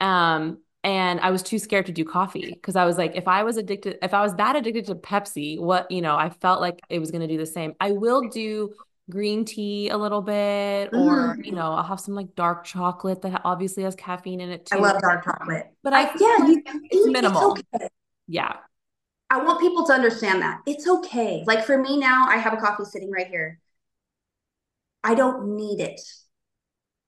Um, 0.00 0.58
and 0.86 1.20
I 1.20 1.30
was 1.32 1.42
too 1.42 1.58
scared 1.58 1.86
to 1.86 1.92
do 1.92 2.04
coffee 2.04 2.54
because 2.54 2.76
I 2.76 2.86
was 2.86 2.96
like, 2.98 3.16
if 3.16 3.28
I 3.28 3.42
was 3.44 3.58
addicted, 3.58 3.98
if 4.02 4.14
I 4.14 4.22
was 4.22 4.34
that 4.36 4.56
addicted 4.56 4.86
to 4.86 4.94
Pepsi, 4.94 5.60
what, 5.60 5.90
you 5.90 6.00
know, 6.00 6.16
I 6.16 6.30
felt 6.30 6.60
like 6.62 6.80
it 6.88 7.00
was 7.00 7.10
going 7.10 7.22
to 7.22 7.26
do 7.28 7.38
the 7.38 7.46
same. 7.46 7.74
I 7.80 7.92
will 7.92 8.28
do 8.28 8.72
green 9.10 9.44
tea 9.44 9.90
a 9.90 9.98
little 9.98 10.22
bit, 10.22 10.90
or, 10.94 11.38
you 11.42 11.52
Mm. 11.52 11.56
know, 11.56 11.72
I'll 11.72 11.82
have 11.84 12.00
some 12.00 12.14
like 12.14 12.34
dark 12.36 12.64
chocolate 12.64 13.22
that 13.22 13.42
obviously 13.44 13.82
has 13.84 13.96
caffeine 13.96 14.40
in 14.40 14.50
it 14.50 14.66
too. 14.66 14.76
I 14.76 14.80
love 14.80 15.00
dark 15.02 15.24
chocolate. 15.24 15.66
But 15.82 15.92
I 15.92 16.02
I, 16.02 16.12
yeah, 16.20 16.46
you, 16.46 16.62
it's 16.90 17.04
it's 17.04 17.06
minimal. 17.06 17.42
okay. 17.42 17.88
Yeah. 18.28 18.56
I 19.30 19.42
want 19.42 19.60
people 19.60 19.84
to 19.86 19.92
understand 19.92 20.42
that. 20.42 20.60
It's 20.66 20.86
okay. 20.88 21.44
Like 21.46 21.64
for 21.64 21.78
me 21.78 21.98
now, 21.98 22.26
I 22.28 22.36
have 22.38 22.52
a 22.52 22.56
coffee 22.58 22.84
sitting 22.84 23.10
right 23.10 23.26
here. 23.26 23.58
I 25.04 25.14
don't 25.14 25.56
need 25.56 25.80
it. 25.80 26.00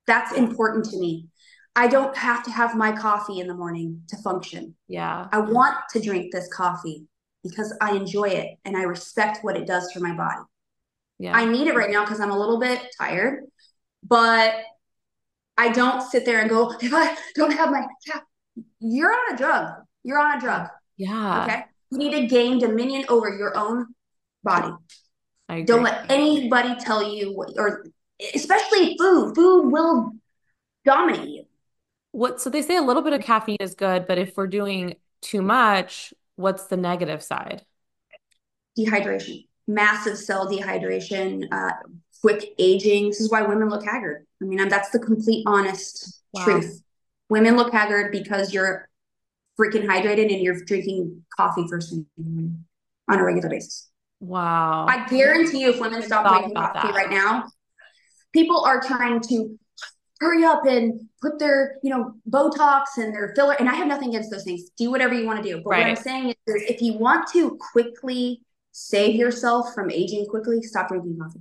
That's 0.07 0.33
important 0.37 0.87
to 0.87 0.99
me. 0.99 1.29
I 1.79 1.87
don't 1.87 2.17
have 2.17 2.43
to 2.43 2.51
have 2.51 2.75
my 2.75 2.91
coffee 2.91 3.39
in 3.39 3.47
the 3.47 3.55
morning 3.55 4.03
to 4.09 4.17
function. 4.17 4.75
Yeah. 4.89 5.29
I 5.31 5.39
want 5.39 5.77
to 5.93 6.01
drink 6.01 6.33
this 6.33 6.53
coffee 6.53 7.07
because 7.45 7.73
I 7.81 7.93
enjoy 7.93 8.31
it 8.31 8.59
and 8.65 8.77
I 8.77 8.83
respect 8.83 9.45
what 9.45 9.57
it 9.57 9.65
does 9.65 9.93
for 9.93 10.01
my 10.01 10.13
body. 10.13 10.41
Yeah. 11.21 11.37
I 11.37 11.45
need 11.45 11.69
it 11.69 11.77
right 11.77 11.89
now 11.89 12.05
because 12.05 12.19
I'm 12.19 12.33
a 12.33 12.39
little 12.39 12.59
bit 12.59 12.85
tired, 12.99 13.45
but 14.03 14.57
I 15.57 15.71
don't 15.71 16.03
sit 16.03 16.25
there 16.25 16.41
and 16.41 16.51
go, 16.51 16.73
if 16.83 16.93
I 16.93 17.17
don't 17.37 17.53
have 17.53 17.71
my 17.71 17.87
cap, 18.05 18.25
you're 18.81 19.13
on 19.13 19.35
a 19.35 19.39
drug. 19.39 19.73
You're 20.03 20.19
on 20.19 20.37
a 20.37 20.41
drug. 20.41 20.67
Yeah. 20.97 21.45
Okay. 21.45 21.63
You 21.93 21.99
need 21.99 22.11
to 22.11 22.27
gain 22.27 22.59
dominion 22.59 23.05
over 23.09 23.29
your 23.29 23.57
own 23.57 23.87
body. 24.43 24.73
I 25.49 25.63
Don't 25.63 25.85
let 25.85 26.11
anybody 26.11 26.75
tell 26.81 27.09
you 27.09 27.37
what, 27.37 27.53
or 27.57 27.87
especially 28.35 28.97
food. 28.99 29.37
Food 29.37 29.71
will 29.71 30.11
dominate 30.85 31.29
you. 31.29 31.45
What, 32.19 32.41
so 32.41 32.51
they 32.51 32.63
say 32.63 32.77
a 32.77 32.83
little 32.83 33.03
bit 33.03 33.13
of 33.13 33.21
caffeine 33.21 33.59
is 33.61 33.77
good, 33.77 34.09
but 34.09 34.19
if 34.19 34.37
we're 34.37 34.49
doing 34.49 34.97
too 35.23 35.41
much, 35.41 36.13
what's 36.35 36.65
the 36.65 36.77
negative 36.77 37.23
side? 37.23 37.63
Dehydration, 38.77 39.47
massive 39.69 40.19
cell 40.19 40.51
dehydration, 40.51 41.47
uh, 41.53 41.75
quick 42.21 42.55
aging. 42.59 43.11
This 43.11 43.21
is 43.21 43.31
why 43.31 43.43
women 43.43 43.69
look 43.69 43.85
haggard. 43.85 44.27
I 44.43 44.47
mean, 44.47 44.69
that's 44.69 44.91
the 44.91 44.99
complete 44.99 45.45
honest 45.47 46.21
Wow. 46.33 46.43
truth. 46.43 46.83
Women 47.29 47.55
look 47.55 47.73
haggard 47.73 48.11
because 48.11 48.53
you're 48.53 48.89
freaking 49.57 49.87
hydrated 49.87 50.33
and 50.33 50.43
you're 50.43 50.59
drinking 50.65 51.25
coffee 51.37 51.69
first 51.71 51.91
thing 51.91 52.05
in 52.17 52.25
the 52.25 52.31
morning 52.31 52.65
on 53.09 53.21
a 53.21 53.25
regular 53.25 53.49
basis. 53.49 53.91
Wow. 54.19 54.87
I 54.89 55.09
guarantee 55.09 55.61
you, 55.61 55.71
if 55.71 55.81
women 55.81 56.03
stop 56.03 56.27
drinking 56.27 56.57
coffee 56.57 56.89
that. 56.89 56.95
right 56.97 57.11
now, 57.11 57.45
people 58.33 58.65
are 58.65 58.81
trying 58.81 59.21
to 59.21 59.57
hurry 60.21 60.45
up 60.45 60.65
and 60.67 61.09
put 61.23 61.39
their, 61.39 61.77
you 61.83 61.91
know, 61.91 62.15
Botox 62.29 62.85
and 62.97 63.15
their 63.15 63.33
filler. 63.37 63.55
And 63.59 63.69
I 63.69 63.75
have 63.75 63.87
nothing 63.87 64.11
against 64.11 64.31
those 64.31 64.45
things. 64.45 64.71
Do 64.77 64.91
whatever 64.91 65.15
you 65.15 65.27
want 65.27 65.43
to 65.43 65.49
do. 65.49 65.57
But 65.57 65.67
what 65.67 65.79
I'm 65.81 65.97
saying 65.97 66.31
is, 66.31 66.37
if 66.47 66.83
you 66.83 66.95
want 66.95 67.29
to 67.33 67.57
quickly 67.73 68.43
save 68.73 69.15
yourself 69.15 69.75
from 69.75 69.91
aging 69.91 70.27
quickly, 70.27 70.63
stop 70.63 70.89
drinking 70.89 71.19
coffee. 71.21 71.41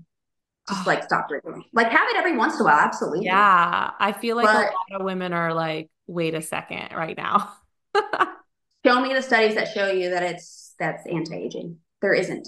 Just 0.70 0.82
Oh, 0.82 0.84
like 0.86 1.04
stop 1.04 1.30
drinking. 1.30 1.64
Like 1.74 1.90
have 1.92 2.08
it 2.10 2.18
every 2.18 2.36
once 2.38 2.56
in 2.56 2.62
a 2.62 2.64
while, 2.66 2.78
absolutely. 2.80 3.26
yeah. 3.26 3.92
I 4.00 4.12
feel 4.12 4.36
like 4.36 4.50
a 4.50 4.54
lot 4.94 5.00
of 5.00 5.06
women 5.06 5.34
are 5.34 5.54
like, 5.54 5.90
wait 6.08 6.34
a 6.34 6.42
second 6.42 6.90
right 6.96 7.16
now. 7.16 7.54
show 8.86 9.02
me 9.02 9.14
the 9.14 9.22
studies 9.22 9.56
that 9.56 9.70
show 9.74 9.90
you 9.92 10.10
that 10.12 10.24
it's 10.24 10.74
that's 10.80 11.06
anti-aging. 11.08 11.78
There 12.02 12.14
isn't 12.14 12.48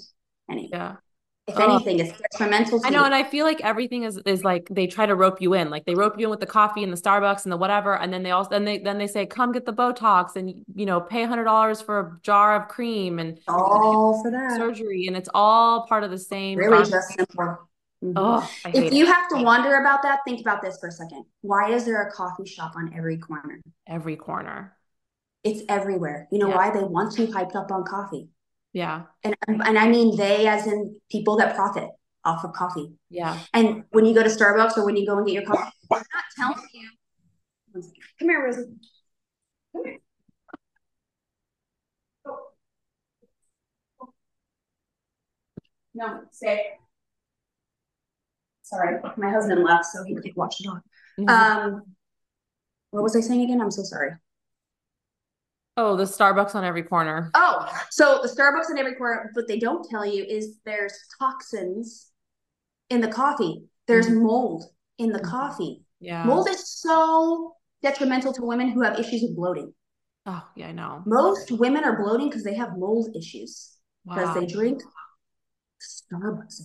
any. 0.50 0.68
Yeah. 0.70 0.96
If 1.50 1.60
oh. 1.60 1.76
anything, 1.76 2.00
it's 2.00 2.18
detrimental. 2.18 2.80
I 2.84 2.90
know, 2.90 3.00
you. 3.00 3.04
and 3.04 3.14
I 3.14 3.22
feel 3.22 3.44
like 3.44 3.60
everything 3.62 4.04
is 4.04 4.18
is 4.26 4.44
like 4.44 4.68
they 4.70 4.86
try 4.86 5.06
to 5.06 5.14
rope 5.14 5.40
you 5.40 5.54
in. 5.54 5.70
Like 5.70 5.84
they 5.84 5.94
rope 5.94 6.18
you 6.18 6.26
in 6.26 6.30
with 6.30 6.40
the 6.40 6.46
coffee 6.46 6.82
and 6.82 6.92
the 6.92 6.96
Starbucks 6.96 7.44
and 7.44 7.52
the 7.52 7.56
whatever, 7.56 7.96
and 7.96 8.12
then 8.12 8.22
they 8.22 8.30
also 8.30 8.50
then 8.50 8.64
they 8.64 8.78
then 8.78 8.98
they 8.98 9.06
say, 9.06 9.26
"Come 9.26 9.52
get 9.52 9.66
the 9.66 9.72
Botox 9.72 10.36
and 10.36 10.64
you 10.74 10.86
know 10.86 11.00
pay 11.00 11.24
hundred 11.24 11.44
dollars 11.44 11.80
for 11.80 12.00
a 12.00 12.18
jar 12.22 12.56
of 12.56 12.68
cream 12.68 13.18
and 13.18 13.38
all 13.48 14.22
for 14.22 14.30
that 14.30 14.56
surgery," 14.56 15.06
and 15.06 15.16
it's 15.16 15.28
all 15.34 15.86
part 15.86 16.04
of 16.04 16.10
the 16.10 16.18
same. 16.18 16.58
Really, 16.58 16.76
process. 16.76 16.92
just 16.92 17.18
simple. 17.18 17.58
Mm-hmm. 18.02 18.12
Oh, 18.16 18.50
if 18.66 18.94
you 18.94 19.04
it. 19.04 19.08
have 19.08 19.28
to 19.28 19.42
wonder 19.42 19.80
about 19.80 20.02
that, 20.02 20.20
think 20.26 20.40
about 20.40 20.62
this 20.62 20.78
for 20.78 20.88
a 20.88 20.92
second. 20.92 21.24
Why 21.42 21.70
is 21.70 21.84
there 21.84 22.00
a 22.02 22.10
coffee 22.10 22.46
shop 22.46 22.72
on 22.74 22.94
every 22.96 23.18
corner? 23.18 23.60
Every 23.86 24.16
corner. 24.16 24.76
It's 25.44 25.62
everywhere. 25.68 26.26
You 26.32 26.38
know 26.38 26.48
yeah. 26.48 26.56
why? 26.56 26.70
They 26.70 26.82
want 26.82 27.18
you 27.18 27.26
hyped 27.26 27.56
up 27.56 27.70
on 27.70 27.84
coffee. 27.84 28.28
Yeah. 28.72 29.02
And 29.24 29.36
and 29.46 29.78
I 29.78 29.88
mean 29.88 30.16
they 30.16 30.46
as 30.46 30.66
in 30.66 31.00
people 31.10 31.36
that 31.38 31.54
profit 31.56 31.88
off 32.24 32.44
of 32.44 32.52
coffee. 32.52 32.92
Yeah. 33.08 33.38
And 33.52 33.84
when 33.90 34.06
you 34.06 34.14
go 34.14 34.22
to 34.22 34.28
Starbucks 34.28 34.76
or 34.76 34.84
when 34.84 34.96
you 34.96 35.06
go 35.06 35.18
and 35.18 35.26
get 35.26 35.34
your 35.34 35.44
coffee, 35.44 35.70
they're 35.90 35.98
not 35.98 36.24
telling 36.36 36.68
you. 36.72 36.88
Come 38.18 38.28
here, 38.28 38.44
Rosie. 38.44 38.64
Come 39.72 39.84
here. 39.84 39.98
No, 45.94 46.20
stay. 46.30 46.66
Sorry, 48.62 49.00
my 49.16 49.30
husband 49.30 49.64
left, 49.64 49.86
so 49.86 50.04
he 50.04 50.14
could 50.14 50.36
watch 50.36 50.58
the 50.58 50.64
dog. 50.68 50.80
Mm-hmm. 51.18 51.28
Um, 51.28 51.82
what 52.90 53.02
was 53.02 53.16
I 53.16 53.20
saying 53.20 53.42
again? 53.42 53.60
I'm 53.60 53.72
so 53.72 53.82
sorry. 53.82 54.12
Oh, 55.76 55.96
the 55.96 56.04
Starbucks 56.04 56.54
on 56.54 56.64
every 56.64 56.82
corner. 56.82 57.30
Oh, 57.34 57.66
so 57.90 58.20
the 58.22 58.28
Starbucks 58.28 58.70
on 58.70 58.78
every 58.78 58.94
corner, 58.94 59.30
what 59.34 59.48
they 59.48 59.58
don't 59.58 59.88
tell 59.88 60.04
you 60.04 60.24
is 60.24 60.58
there's 60.64 60.92
toxins 61.18 62.10
in 62.90 63.00
the 63.00 63.08
coffee. 63.08 63.64
There's 63.86 64.06
mm-hmm. 64.06 64.24
mold 64.24 64.64
in 64.98 65.10
the 65.10 65.18
mm-hmm. 65.18 65.30
coffee. 65.30 65.82
Yeah. 66.00 66.24
Mold 66.24 66.48
is 66.48 66.68
so 66.68 67.54
detrimental 67.82 68.32
to 68.34 68.42
women 68.42 68.70
who 68.70 68.82
have 68.82 68.98
issues 68.98 69.22
with 69.22 69.36
bloating. 69.36 69.72
Oh, 70.26 70.42
yeah, 70.54 70.68
I 70.68 70.72
know. 70.72 71.02
Most 71.06 71.50
women 71.50 71.84
are 71.84 72.02
bloating 72.02 72.28
because 72.28 72.44
they 72.44 72.54
have 72.54 72.76
mold 72.76 73.16
issues 73.16 73.76
because 74.06 74.28
wow. 74.28 74.34
they 74.34 74.46
drink 74.46 74.82
Starbucks. 75.80 76.62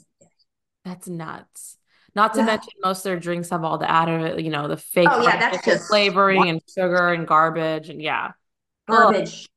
That's 0.83 1.07
nuts. 1.07 1.77
Not 2.15 2.33
to 2.35 2.39
yeah. 2.41 2.45
mention 2.45 2.73
most 2.83 2.99
of 2.99 3.03
their 3.03 3.19
drinks 3.19 3.49
have 3.49 3.63
all 3.63 3.77
the 3.77 3.89
added, 3.89 4.43
you 4.43 4.49
know, 4.49 4.67
the 4.67 4.77
fake 4.77 5.07
oh, 5.11 5.23
yeah, 5.23 5.37
that's 5.37 5.65
just 5.65 5.87
flavoring 5.87 6.49
and 6.49 6.61
sugar 6.73 7.09
and 7.09 7.27
garbage 7.27 7.89
and 7.89 8.01
yeah. 8.01 8.31
Garbage. 8.87 9.47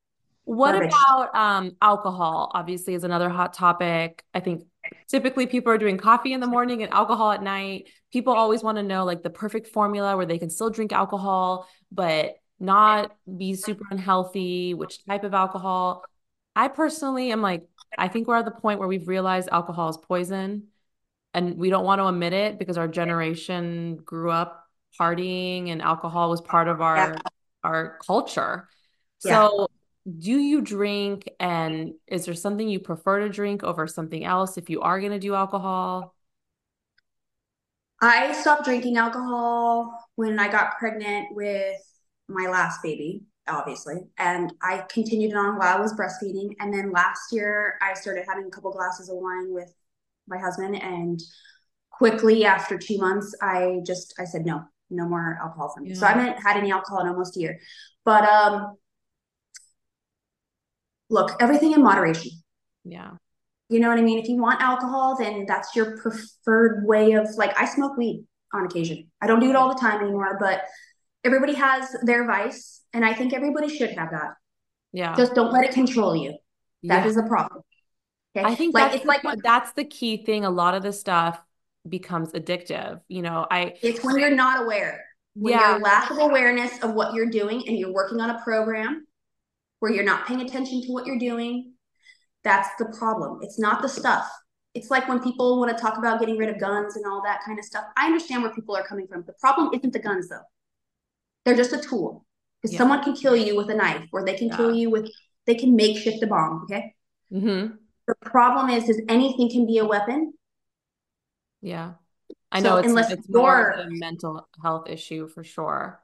What 0.45 0.73
Garbage. 0.73 0.93
about 0.93 1.35
um, 1.35 1.77
alcohol? 1.83 2.51
Obviously, 2.55 2.95
is 2.95 3.05
another 3.05 3.29
hot 3.29 3.53
topic. 3.53 4.25
I 4.33 4.41
think 4.41 4.65
typically 5.09 5.47
people 5.47 5.73
are 5.73 5.79
doing 5.79 5.99
coffee 5.99 6.33
in 6.33 6.41
the 6.41 6.47
morning 6.47 6.83
and 6.83 6.93
alcohol 6.93 7.33
at 7.33 7.43
night. 7.43 7.89
People 8.13 8.33
always 8.33 8.63
want 8.63 8.77
to 8.79 8.83
know 8.83 9.05
like 9.05 9.23
the 9.23 9.31
perfect 9.31 9.69
formula 9.69 10.17
where 10.17 10.27
they 10.27 10.39
can 10.39 10.51
still 10.51 10.71
drink 10.71 10.93
alcohol, 10.93 11.69
but 11.93 12.37
not 12.61 13.15
be 13.37 13.55
super 13.55 13.85
unhealthy, 13.91 14.75
which 14.75 15.05
type 15.05 15.25
of 15.25 15.35
alcohol. 15.35 16.05
I 16.57 16.69
personally 16.69 17.31
am 17.31 17.43
like, 17.43 17.69
I 17.97 18.09
think 18.09 18.27
we're 18.27 18.37
at 18.37 18.45
the 18.45 18.51
point 18.51 18.79
where 18.79 18.89
we've 18.89 19.07
realized 19.07 19.49
alcohol 19.51 19.91
is 19.91 19.97
poison 19.97 20.65
and 21.35 21.57
we 21.57 21.71
don't 21.71 21.85
want 21.85 22.01
to 22.01 22.07
admit 22.07 22.33
it 22.33 22.59
because 22.59 22.77
our 22.77 22.89
generation 22.89 23.97
grew 23.97 24.31
up 24.31 24.67
partying 24.99 25.69
and 25.69 25.83
alcohol 25.83 26.31
was 26.31 26.41
part 26.41 26.69
of 26.69 26.81
our 26.81 26.97
yeah. 26.97 27.17
our 27.63 27.99
culture. 28.05 28.69
Yeah. 29.25 29.49
So, 29.49 29.69
do 30.19 30.39
you 30.39 30.63
drink 30.63 31.29
and 31.39 31.93
is 32.07 32.25
there 32.25 32.35
something 32.35 32.69
you 32.69 32.81
prefer 32.81 33.21
to 33.21 33.29
drink 33.29 33.63
over 33.63 33.87
something 33.87 34.25
else 34.25 34.57
if 34.57 34.71
you 34.71 34.81
are 34.81 35.01
going 35.01 35.13
to 35.13 35.19
do 35.19 35.35
alcohol? 35.35 36.15
I 38.01 38.33
stopped 38.33 38.65
drinking 38.65 38.97
alcohol 38.97 39.93
when 40.15 40.39
I 40.39 40.49
got 40.49 40.79
pregnant 40.79 41.29
with 41.33 41.77
my 42.29 42.49
last 42.49 42.83
baby, 42.83 43.25
obviously. 43.49 43.97
And 44.19 44.53
I 44.63 44.85
continued 44.89 45.33
it 45.33 45.37
on 45.37 45.59
while 45.59 45.77
I 45.77 45.81
was 45.81 45.95
breastfeeding. 45.95 46.55
And 46.61 46.73
then 46.73 46.93
last 46.93 47.33
year, 47.33 47.77
I 47.83 47.95
started 47.95 48.25
having 48.29 48.47
a 48.47 48.51
couple 48.51 48.71
glasses 48.71 49.09
of 49.09 49.17
wine 49.17 49.53
with 49.53 49.73
my 50.29 50.39
husband. 50.39 50.81
And 50.81 51.21
quickly 51.91 52.45
after 52.45 52.79
two 52.79 52.99
months, 52.99 53.35
I 53.43 53.81
just, 53.85 54.15
I 54.19 54.25
said, 54.25 54.47
no, 54.47 54.63
no 54.91 55.09
more 55.09 55.39
alcohol 55.43 55.73
for 55.75 55.83
me. 55.83 55.91
Yeah. 55.91 55.97
So 55.97 56.07
I 56.07 56.11
haven't 56.11 56.41
had 56.41 56.57
any 56.57 56.71
alcohol 56.71 57.01
in 57.01 57.09
almost 57.09 57.37
a 57.37 57.41
year. 57.41 57.59
But 58.05 58.25
um, 58.25 58.77
look, 61.11 61.37
everything 61.41 61.73
in 61.73 61.83
moderation. 61.83 62.33
Yeah. 62.85 63.13
You 63.69 63.81
know 63.81 63.89
what 63.89 63.99
I 63.99 64.03
mean? 64.03 64.19
If 64.19 64.29
you 64.29 64.37
want 64.37 64.63
alcohol, 64.63 65.17
then 65.19 65.45
that's 65.47 65.77
your 65.77 65.99
preferred 65.99 66.87
way 66.87 67.13
of 67.13 67.29
like 67.37 67.59
I 67.59 67.67
smoke 67.67 67.97
weed 67.97 68.25
on 68.53 68.65
occasion. 68.65 69.11
I 69.21 69.27
don't 69.27 69.41
do 69.41 69.51
it 69.51 69.57
all 69.57 69.69
the 69.69 69.81
time 69.81 70.01
anymore, 70.01 70.39
but 70.41 70.63
everybody 71.25 71.55
has 71.55 71.95
their 72.03 72.27
vice 72.27 72.81
and 72.93 73.05
I 73.05 73.13
think 73.13 73.35
everybody 73.35 73.69
should 73.69 73.91
have 73.91 74.11
that. 74.11 74.35
Yeah. 74.93 75.15
Just 75.17 75.35
don't 75.35 75.53
let 75.53 75.65
it 75.65 75.73
control 75.73 76.17
you. 76.17 76.31
That 76.85 77.03
yeah. 77.03 77.07
is 77.07 77.17
the 77.17 77.25
problem. 77.25 77.63
Okay? 78.37 78.47
I 78.47 78.55
think 78.55 78.75
like 78.75 78.95
it's 78.95 79.05
like 79.05 79.23
that's 79.43 79.73
the 79.73 79.85
key 79.85 80.25
thing. 80.25 80.45
A 80.45 80.51
lot 80.51 80.75
of 80.75 80.83
the 80.83 80.93
stuff 80.93 81.41
becomes 81.89 82.33
addictive. 82.33 83.01
You 83.09 83.23
know, 83.23 83.47
I 83.51 83.75
it's 83.83 84.03
when 84.05 84.19
you're 84.19 84.35
not 84.35 84.65
aware. 84.65 85.05
When 85.35 85.53
yeah. 85.53 85.73
your 85.73 85.81
lack 85.81 86.11
of 86.11 86.19
awareness 86.19 86.83
of 86.83 86.95
what 86.95 87.15
you're 87.15 87.31
doing 87.31 87.63
and 87.69 87.77
you're 87.77 87.93
working 87.93 88.21
on 88.21 88.31
a 88.31 88.41
program 88.43 89.07
where 89.81 89.93
you're 89.93 90.05
not 90.05 90.27
paying 90.27 90.41
attention 90.41 90.83
to 90.83 90.93
what 90.93 91.07
you're 91.07 91.19
doing, 91.19 91.73
that's 92.45 92.69
the 92.79 92.87
problem. 92.99 93.41
It's 93.43 93.59
not 93.59 93.83
the 93.83 93.89
stuff. 93.89 94.29
It's 94.75 94.91
like 94.91 95.09
when 95.09 95.21
people 95.21 95.59
want 95.59 95.77
to 95.77 95.83
talk 95.83 95.99
about 95.99 96.21
getting 96.21 96.37
rid 96.37 96.49
of 96.49 96.61
guns 96.61 96.97
and 96.97 97.05
all 97.07 97.23
that 97.25 97.41
kind 97.45 97.59
of 97.59 97.65
stuff. 97.65 97.85
I 97.97 98.07
understand 98.07 98.43
where 98.43 98.55
people 98.55 98.77
are 98.77 98.87
coming 98.87 99.07
from. 99.07 99.25
The 99.27 99.33
problem 99.35 99.71
isn't 99.75 99.93
the 99.93 99.99
guns, 99.99 100.29
though. 100.29 100.43
They're 101.45 101.57
just 101.57 101.73
a 101.73 101.81
tool. 101.81 102.25
Because 102.61 102.75
yeah. 102.75 102.79
someone 102.79 103.03
can 103.03 103.15
kill 103.15 103.37
you 103.37 103.57
with 103.57 103.71
a 103.71 103.75
knife, 103.75 104.09
or 104.13 104.25
they 104.25 104.37
can 104.37 104.49
yeah. 104.49 104.57
kill 104.57 104.75
you 104.75 104.91
with, 104.91 105.09
they 105.47 105.55
can 105.55 105.77
makeshift 105.77 106.23
a 106.23 106.27
bomb. 106.27 106.65
Okay. 106.65 106.95
Mm-hmm. 107.33 107.75
The 108.07 108.15
problem 108.23 108.71
is, 108.71 108.89
is 108.89 109.01
anything 109.09 109.51
can 109.51 109.67
be 109.67 109.79
a 109.79 109.85
weapon. 109.85 110.33
Yeah. 111.61 111.93
I 112.51 112.61
know 112.61 112.71
so 112.71 112.77
it's, 112.79 112.89
unless 112.89 113.11
it's 113.13 113.29
more 113.29 113.71
a 113.71 113.87
mental 113.91 114.49
health 114.63 114.89
issue 114.89 115.29
for 115.29 115.45
sure. 115.45 116.01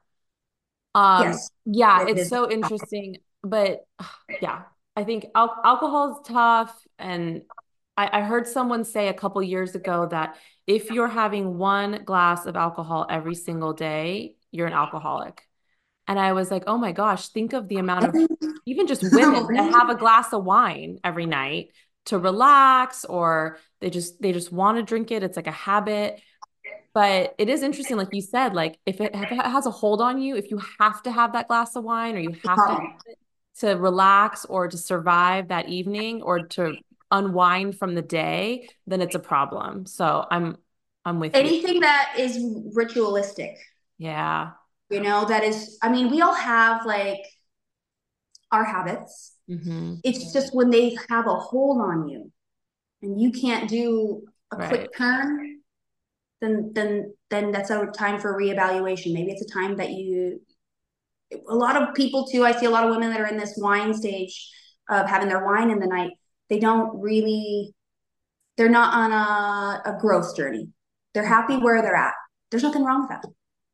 Um, 0.93 1.23
yes, 1.23 1.49
yeah, 1.65 2.03
it 2.03 2.09
it's 2.11 2.21
is. 2.21 2.29
so 2.29 2.49
interesting 2.49 3.17
but 3.45 3.85
yeah, 4.41 4.63
I 4.95 5.03
think 5.03 5.27
al- 5.35 5.61
alcohol 5.63 6.11
is 6.11 6.27
tough. 6.27 6.75
And 6.97 7.43
I, 7.97 8.19
I 8.19 8.21
heard 8.21 8.47
someone 8.47 8.83
say 8.83 9.07
a 9.07 9.13
couple 9.13 9.41
years 9.43 9.75
ago 9.75 10.07
that 10.11 10.37
if 10.67 10.89
you're 10.89 11.07
having 11.07 11.57
one 11.57 12.03
glass 12.03 12.45
of 12.45 12.55
alcohol 12.55 13.05
every 13.09 13.35
single 13.35 13.73
day, 13.73 14.35
you're 14.51 14.67
an 14.67 14.73
alcoholic. 14.73 15.41
And 16.07 16.19
I 16.19 16.33
was 16.33 16.51
like, 16.51 16.63
oh 16.67 16.77
my 16.77 16.91
gosh, 16.91 17.29
think 17.29 17.53
of 17.53 17.67
the 17.67 17.77
amount 17.77 18.05
of 18.05 18.15
even 18.65 18.87
just 18.87 19.03
women 19.11 19.47
that 19.53 19.71
have 19.73 19.89
a 19.89 19.95
glass 19.95 20.33
of 20.33 20.43
wine 20.43 20.99
every 21.03 21.25
night 21.25 21.69
to 22.05 22.19
relax 22.19 23.05
or 23.05 23.57
they 23.81 23.89
just 23.89 24.21
they 24.21 24.31
just 24.31 24.51
want 24.51 24.77
to 24.77 24.83
drink 24.83 25.11
it. 25.11 25.23
It's 25.23 25.35
like 25.35 25.47
a 25.47 25.51
habit. 25.51 26.21
But 26.93 27.35
it 27.37 27.49
is 27.49 27.61
interesting, 27.61 27.97
like 27.97 28.07
you 28.13 28.21
said, 28.21 28.53
like 28.53 28.79
if 28.85 29.01
it, 29.01 29.13
if 29.13 29.31
it 29.31 29.41
has 29.41 29.65
a 29.65 29.71
hold 29.71 30.01
on 30.01 30.21
you, 30.21 30.37
if 30.37 30.49
you 30.49 30.61
have 30.79 31.03
to 31.03 31.11
have 31.11 31.33
that 31.33 31.49
glass 31.49 31.75
of 31.75 31.83
wine 31.83 32.15
or 32.15 32.19
you 32.19 32.31
have 32.45 32.55
to 32.55 32.73
have 32.73 32.83
it, 33.05 33.17
to 33.59 33.71
relax 33.71 34.45
or 34.45 34.67
to 34.67 34.77
survive 34.77 35.47
that 35.47 35.69
evening 35.69 36.21
or 36.21 36.47
to 36.47 36.75
unwind 37.11 37.77
from 37.77 37.95
the 37.95 38.01
day, 38.01 38.67
then 38.87 39.01
it's 39.01 39.15
a 39.15 39.19
problem. 39.19 39.85
So 39.85 40.25
I'm 40.29 40.57
I'm 41.05 41.19
with 41.19 41.35
you. 41.35 41.39
anything 41.39 41.75
you. 41.75 41.81
that 41.81 42.15
is 42.17 42.39
ritualistic. 42.73 43.57
Yeah. 43.97 44.51
You 44.89 45.01
know, 45.01 45.25
that 45.25 45.43
is 45.43 45.77
I 45.81 45.89
mean, 45.89 46.09
we 46.11 46.21
all 46.21 46.33
have 46.33 46.85
like 46.85 47.25
our 48.51 48.63
habits. 48.63 49.33
Mm-hmm. 49.49 49.95
It's 50.03 50.33
just 50.33 50.53
when 50.53 50.69
they 50.69 50.97
have 51.09 51.27
a 51.27 51.35
hold 51.35 51.81
on 51.81 52.07
you 52.07 52.31
and 53.01 53.21
you 53.21 53.31
can't 53.31 53.69
do 53.69 54.23
a 54.51 54.57
right. 54.57 54.69
quick 54.69 54.97
turn, 54.97 55.59
then 56.41 56.71
then 56.73 57.13
then 57.29 57.51
that's 57.51 57.69
a 57.69 57.85
time 57.87 58.19
for 58.19 58.39
reevaluation. 58.39 59.13
Maybe 59.13 59.31
it's 59.31 59.41
a 59.41 59.53
time 59.53 59.77
that 59.77 59.91
you 59.91 60.41
a 61.47 61.55
lot 61.55 61.81
of 61.81 61.93
people 61.95 62.27
too. 62.27 62.43
I 62.43 62.51
see 62.51 62.65
a 62.65 62.69
lot 62.69 62.83
of 62.83 62.91
women 62.91 63.09
that 63.09 63.21
are 63.21 63.27
in 63.27 63.37
this 63.37 63.55
wine 63.57 63.93
stage 63.93 64.51
of 64.89 65.07
having 65.07 65.29
their 65.29 65.45
wine 65.45 65.69
in 65.69 65.79
the 65.79 65.87
night. 65.87 66.11
They 66.49 66.59
don't 66.59 66.99
really, 67.01 67.73
they're 68.57 68.69
not 68.69 68.93
on 68.93 69.11
a, 69.11 69.95
a 69.95 69.99
growth 69.99 70.35
journey. 70.35 70.69
They're 71.13 71.25
happy 71.25 71.57
where 71.57 71.81
they're 71.81 71.95
at. 71.95 72.13
There's 72.51 72.63
nothing 72.63 72.83
wrong 72.83 73.01
with 73.01 73.09
that. 73.09 73.25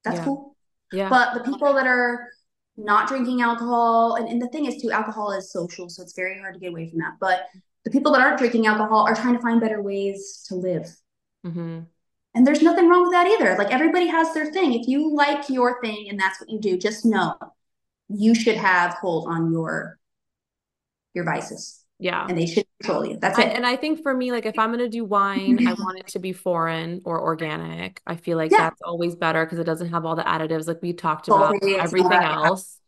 That's 0.03 0.17
yeah. 0.17 0.23
cool. 0.25 0.55
Yeah. 0.91 1.09
But 1.09 1.33
the 1.33 1.43
people 1.43 1.73
that 1.73 1.87
are 1.87 2.27
not 2.77 3.07
drinking 3.07 3.41
alcohol, 3.41 4.15
and, 4.15 4.27
and 4.27 4.41
the 4.41 4.47
thing 4.47 4.65
is 4.65 4.81
too, 4.81 4.91
alcohol 4.91 5.31
is 5.31 5.51
social, 5.51 5.89
so 5.89 6.01
it's 6.01 6.15
very 6.15 6.39
hard 6.39 6.53
to 6.53 6.59
get 6.59 6.69
away 6.69 6.89
from 6.89 6.99
that. 6.99 7.13
But 7.19 7.47
the 7.83 7.91
people 7.91 8.11
that 8.13 8.21
aren't 8.21 8.37
drinking 8.37 8.67
alcohol 8.67 9.05
are 9.05 9.15
trying 9.15 9.35
to 9.35 9.41
find 9.41 9.59
better 9.59 9.81
ways 9.81 10.45
to 10.47 10.55
live. 10.55 10.87
Mm-hmm. 11.45 11.79
And 12.33 12.47
there's 12.47 12.61
nothing 12.61 12.87
wrong 12.87 13.03
with 13.03 13.11
that 13.11 13.27
either. 13.27 13.55
Like 13.57 13.71
everybody 13.71 14.07
has 14.07 14.33
their 14.33 14.51
thing. 14.51 14.73
If 14.73 14.87
you 14.87 15.13
like 15.13 15.49
your 15.49 15.81
thing 15.81 16.07
and 16.09 16.19
that's 16.19 16.39
what 16.39 16.49
you 16.49 16.59
do, 16.59 16.77
just 16.77 17.05
know 17.05 17.35
you 18.07 18.33
should 18.33 18.55
have 18.55 18.93
hold 18.95 19.27
on 19.27 19.51
your 19.51 19.99
your 21.13 21.25
vices. 21.25 21.83
Yeah. 21.99 22.25
And 22.27 22.37
they 22.37 22.47
should 22.47 22.65
control 22.79 23.05
you. 23.05 23.17
That's 23.21 23.37
I, 23.37 23.43
it. 23.43 23.55
and 23.55 23.65
I 23.65 23.75
think 23.75 24.01
for 24.01 24.13
me, 24.13 24.31
like 24.31 24.45
if 24.45 24.57
I'm 24.57 24.71
gonna 24.71 24.89
do 24.89 25.05
wine, 25.05 25.67
I 25.67 25.73
want 25.73 25.99
it 25.99 26.07
to 26.07 26.19
be 26.19 26.33
foreign 26.33 27.01
or 27.05 27.21
organic. 27.21 28.01
I 28.07 28.15
feel 28.15 28.37
like 28.37 28.51
yeah. 28.51 28.57
that's 28.57 28.81
always 28.81 29.15
better 29.15 29.45
because 29.45 29.59
it 29.59 29.65
doesn't 29.65 29.89
have 29.89 30.05
all 30.05 30.15
the 30.15 30.23
additives 30.23 30.67
like 30.67 30.81
we 30.81 30.93
talked 30.93 31.27
about, 31.27 31.55
everything 31.63 32.11
else. 32.11 32.79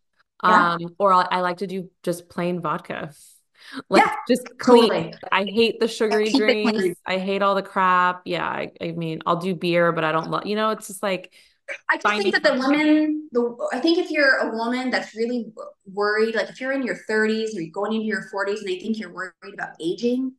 Yeah. 0.43 0.73
Um, 0.73 0.95
or 0.97 1.13
I, 1.13 1.27
I 1.29 1.41
like 1.41 1.57
to 1.57 1.67
do 1.67 1.89
just 2.01 2.27
plain 2.27 2.59
vodka. 2.59 3.13
Like 3.89 4.03
yeah, 4.05 4.13
just 4.27 4.47
clean. 4.57 4.89
Totally. 4.89 5.13
I 5.31 5.45
hate 5.45 5.79
the 5.79 5.87
sugary 5.87 6.31
drinks. 6.31 6.99
I 7.05 7.17
hate 7.17 7.41
all 7.41 7.55
the 7.55 7.63
crap. 7.63 8.21
Yeah, 8.25 8.45
I, 8.45 8.71
I 8.81 8.91
mean, 8.91 9.21
I'll 9.25 9.37
do 9.37 9.55
beer, 9.55 9.91
but 9.91 10.03
I 10.03 10.11
don't 10.11 10.29
love. 10.29 10.45
You 10.45 10.55
know, 10.55 10.69
it's 10.71 10.87
just 10.87 11.03
like. 11.03 11.33
I 11.89 11.97
just 11.97 12.21
think 12.21 12.33
that 12.33 12.43
the 12.43 12.59
women, 12.59 13.29
the 13.31 13.55
I 13.71 13.79
think 13.79 13.97
if 13.97 14.11
you're 14.11 14.37
a 14.37 14.55
woman 14.55 14.89
that's 14.89 15.15
really 15.15 15.51
worried, 15.91 16.35
like 16.35 16.49
if 16.49 16.59
you're 16.59 16.73
in 16.73 16.83
your 16.83 16.97
30s 17.09 17.55
or 17.55 17.61
you're 17.61 17.71
going 17.71 17.93
into 17.93 18.05
your 18.05 18.25
40s 18.33 18.59
and 18.59 18.67
they 18.67 18.79
think 18.79 18.99
you're 18.99 19.13
worried 19.13 19.53
about 19.53 19.69
aging, 19.79 20.33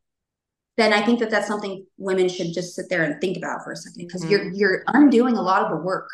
then 0.76 0.92
I 0.92 1.04
think 1.04 1.20
that 1.20 1.30
that's 1.30 1.46
something 1.46 1.86
women 1.96 2.28
should 2.28 2.52
just 2.52 2.74
sit 2.74 2.90
there 2.90 3.04
and 3.04 3.20
think 3.22 3.38
about 3.38 3.64
for 3.64 3.72
a 3.72 3.76
second 3.76 4.06
because 4.06 4.22
mm-hmm. 4.22 4.30
you're 4.30 4.52
you're 4.52 4.84
undoing 4.88 5.36
a 5.36 5.42
lot 5.42 5.62
of 5.62 5.70
the 5.70 5.82
work 5.82 6.08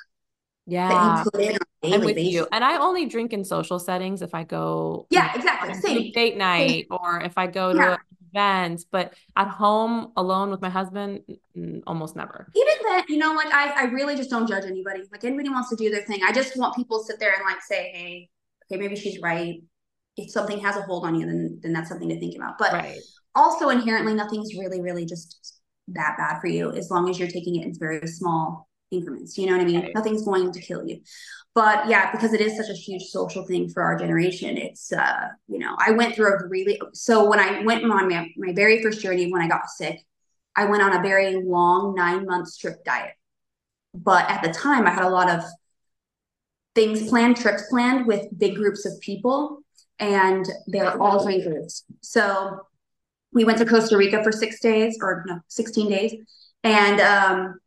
yeah 0.70 0.88
that 0.88 1.24
you 1.24 1.30
put 1.30 1.40
in 1.40 1.52
on 1.52 1.92
I'm 1.94 2.00
with 2.04 2.16
basis. 2.16 2.32
you. 2.32 2.46
And 2.52 2.64
I 2.64 2.78
only 2.78 3.06
drink 3.06 3.32
in 3.32 3.44
social 3.44 3.78
settings 3.78 4.22
if 4.22 4.34
I 4.34 4.44
go 4.44 5.06
yeah 5.10 5.34
exactly 5.34 5.74
same 5.74 6.12
date 6.12 6.36
night 6.36 6.68
Same. 6.68 6.86
or 6.90 7.20
if 7.20 7.36
I 7.38 7.46
go 7.46 7.72
to 7.72 7.78
yeah. 7.78 7.96
events, 8.32 8.84
but 8.90 9.14
at 9.36 9.48
home 9.48 10.12
alone 10.16 10.50
with 10.50 10.60
my 10.60 10.70
husband, 10.70 11.20
almost 11.86 12.16
never. 12.16 12.46
Even 12.54 12.74
then, 12.86 13.04
you 13.08 13.18
know, 13.18 13.32
like 13.34 13.52
I 13.52 13.82
I 13.82 13.84
really 13.84 14.16
just 14.16 14.30
don't 14.30 14.48
judge 14.48 14.64
anybody. 14.64 15.02
Like 15.10 15.24
anybody 15.24 15.48
wants 15.48 15.70
to 15.70 15.76
do 15.76 15.90
their 15.90 16.02
thing. 16.02 16.20
I 16.26 16.32
just 16.32 16.56
want 16.56 16.76
people 16.76 17.00
to 17.00 17.04
sit 17.04 17.18
there 17.18 17.32
and 17.32 17.42
like 17.44 17.62
say, 17.62 17.90
hey, 17.92 18.28
okay, 18.70 18.80
maybe 18.80 18.96
she's 18.96 19.20
right. 19.20 19.60
If 20.16 20.30
something 20.30 20.60
has 20.60 20.76
a 20.76 20.82
hold 20.82 21.04
on 21.06 21.14
you, 21.14 21.26
then 21.26 21.60
then 21.62 21.72
that's 21.72 21.88
something 21.88 22.08
to 22.08 22.20
think 22.20 22.36
about. 22.36 22.58
But 22.58 22.72
right 22.72 23.00
also 23.34 23.68
inherently 23.68 24.14
nothing's 24.14 24.54
really 24.56 24.80
really 24.80 25.06
just 25.06 25.60
that 25.88 26.16
bad 26.16 26.40
for 26.40 26.46
you 26.46 26.72
as 26.72 26.90
long 26.90 27.08
as 27.08 27.18
you're 27.18 27.28
taking 27.28 27.56
it 27.56 27.66
in 27.66 27.74
very 27.78 28.06
small 28.06 28.68
increments 28.90 29.38
you 29.38 29.46
know 29.46 29.52
what 29.52 29.60
i 29.60 29.64
mean? 29.64 29.80
Right. 29.80 29.94
nothing's 29.94 30.24
going 30.24 30.52
to 30.52 30.60
kill 30.60 30.86
you. 30.86 31.00
But 31.54 31.88
yeah 31.88 32.12
because 32.12 32.32
it 32.32 32.40
is 32.40 32.56
such 32.56 32.68
a 32.68 32.74
huge 32.74 33.02
social 33.04 33.44
thing 33.44 33.68
for 33.68 33.82
our 33.82 33.96
generation 33.96 34.56
it's 34.56 34.92
uh 34.92 35.28
you 35.48 35.58
know 35.58 35.74
i 35.78 35.90
went 35.90 36.14
through 36.14 36.32
a 36.32 36.48
really 36.48 36.80
so 36.92 37.28
when 37.28 37.40
i 37.40 37.62
went 37.62 37.84
on 37.84 38.08
my, 38.08 38.28
my 38.36 38.52
very 38.52 38.82
first 38.82 39.00
journey 39.00 39.30
when 39.30 39.42
i 39.42 39.48
got 39.48 39.68
sick 39.68 40.00
i 40.56 40.64
went 40.64 40.82
on 40.82 40.96
a 40.96 41.02
very 41.02 41.42
long 41.42 41.94
nine 41.94 42.24
month 42.24 42.48
strict 42.48 42.84
diet. 42.84 43.14
But 43.94 44.30
at 44.30 44.42
the 44.42 44.52
time 44.52 44.86
i 44.86 44.90
had 44.90 45.04
a 45.04 45.10
lot 45.10 45.28
of 45.28 45.42
things 46.74 47.08
planned 47.08 47.36
trips 47.36 47.64
planned 47.68 48.06
with 48.06 48.26
big 48.38 48.54
groups 48.54 48.86
of 48.86 49.00
people 49.00 49.58
and 49.98 50.46
they're 50.68 51.00
all 51.02 51.24
drinkers 51.24 51.84
so 52.00 52.60
we 53.32 53.44
went 53.44 53.58
to 53.58 53.64
Costa 53.64 53.96
Rica 53.96 54.22
for 54.22 54.32
six 54.32 54.60
days 54.60 54.98
or 55.00 55.24
no, 55.26 55.40
16 55.48 55.88
days. 55.88 56.14
And 56.64 57.00
um, 57.00 57.60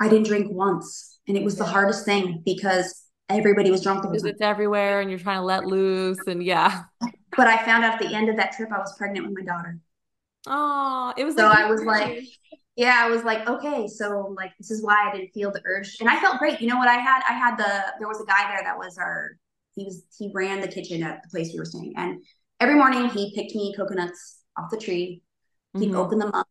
I 0.00 0.08
didn't 0.08 0.26
drink 0.26 0.48
once. 0.50 1.18
And 1.28 1.36
it 1.36 1.44
was 1.44 1.56
the 1.56 1.64
hardest 1.64 2.04
thing 2.04 2.42
because 2.44 3.04
everybody 3.28 3.70
was 3.70 3.82
drunk. 3.82 4.02
Because 4.02 4.24
it's 4.24 4.40
everywhere 4.40 5.00
and 5.00 5.10
you're 5.10 5.18
trying 5.18 5.38
to 5.38 5.44
let 5.44 5.66
loose. 5.66 6.18
And 6.26 6.42
yeah. 6.42 6.82
But 7.36 7.46
I 7.46 7.64
found 7.64 7.84
out 7.84 7.94
at 7.94 8.00
the 8.00 8.12
end 8.12 8.28
of 8.28 8.36
that 8.36 8.52
trip, 8.52 8.70
I 8.72 8.78
was 8.78 8.92
pregnant 8.98 9.24
with 9.24 9.36
my 9.38 9.44
daughter. 9.44 9.78
Oh, 10.48 11.14
it 11.16 11.24
was 11.24 11.36
so 11.36 11.46
like 11.46 11.58
I 11.58 11.70
was 11.70 11.84
like, 11.84 12.24
yeah, 12.74 12.96
I 12.98 13.08
was 13.08 13.22
like, 13.22 13.48
okay, 13.48 13.86
so 13.86 14.34
like 14.36 14.50
this 14.58 14.70
is 14.70 14.82
why 14.82 15.08
I 15.08 15.16
didn't 15.16 15.30
feel 15.32 15.52
the 15.52 15.62
urge, 15.64 15.98
and 16.00 16.08
I 16.08 16.18
felt 16.20 16.38
great. 16.38 16.60
You 16.60 16.68
know 16.68 16.76
what 16.76 16.88
I 16.88 16.96
had? 16.96 17.22
I 17.28 17.34
had 17.34 17.56
the 17.56 17.92
there 17.98 18.08
was 18.08 18.20
a 18.20 18.24
guy 18.24 18.48
there 18.48 18.62
that 18.64 18.76
was 18.76 18.98
our 18.98 19.36
he 19.76 19.84
was 19.84 20.02
he 20.18 20.30
ran 20.34 20.60
the 20.60 20.68
kitchen 20.68 21.02
at 21.02 21.22
the 21.22 21.28
place 21.28 21.52
we 21.52 21.58
were 21.58 21.64
staying, 21.64 21.92
and 21.96 22.24
every 22.58 22.74
morning 22.74 23.08
he 23.10 23.34
picked 23.34 23.54
me 23.54 23.74
coconuts 23.76 24.40
off 24.58 24.70
the 24.70 24.76
tree. 24.76 25.22
He'd 25.78 25.90
mm-hmm. 25.90 25.96
open 25.96 26.18
them 26.18 26.32
up, 26.34 26.48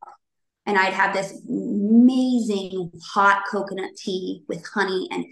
and 0.69 0.77
I'd 0.77 0.93
have 0.93 1.15
this 1.15 1.41
amazing 1.49 2.91
hot 3.03 3.41
coconut 3.51 3.89
tea 3.97 4.43
with 4.47 4.63
honey. 4.67 5.07
And 5.11 5.25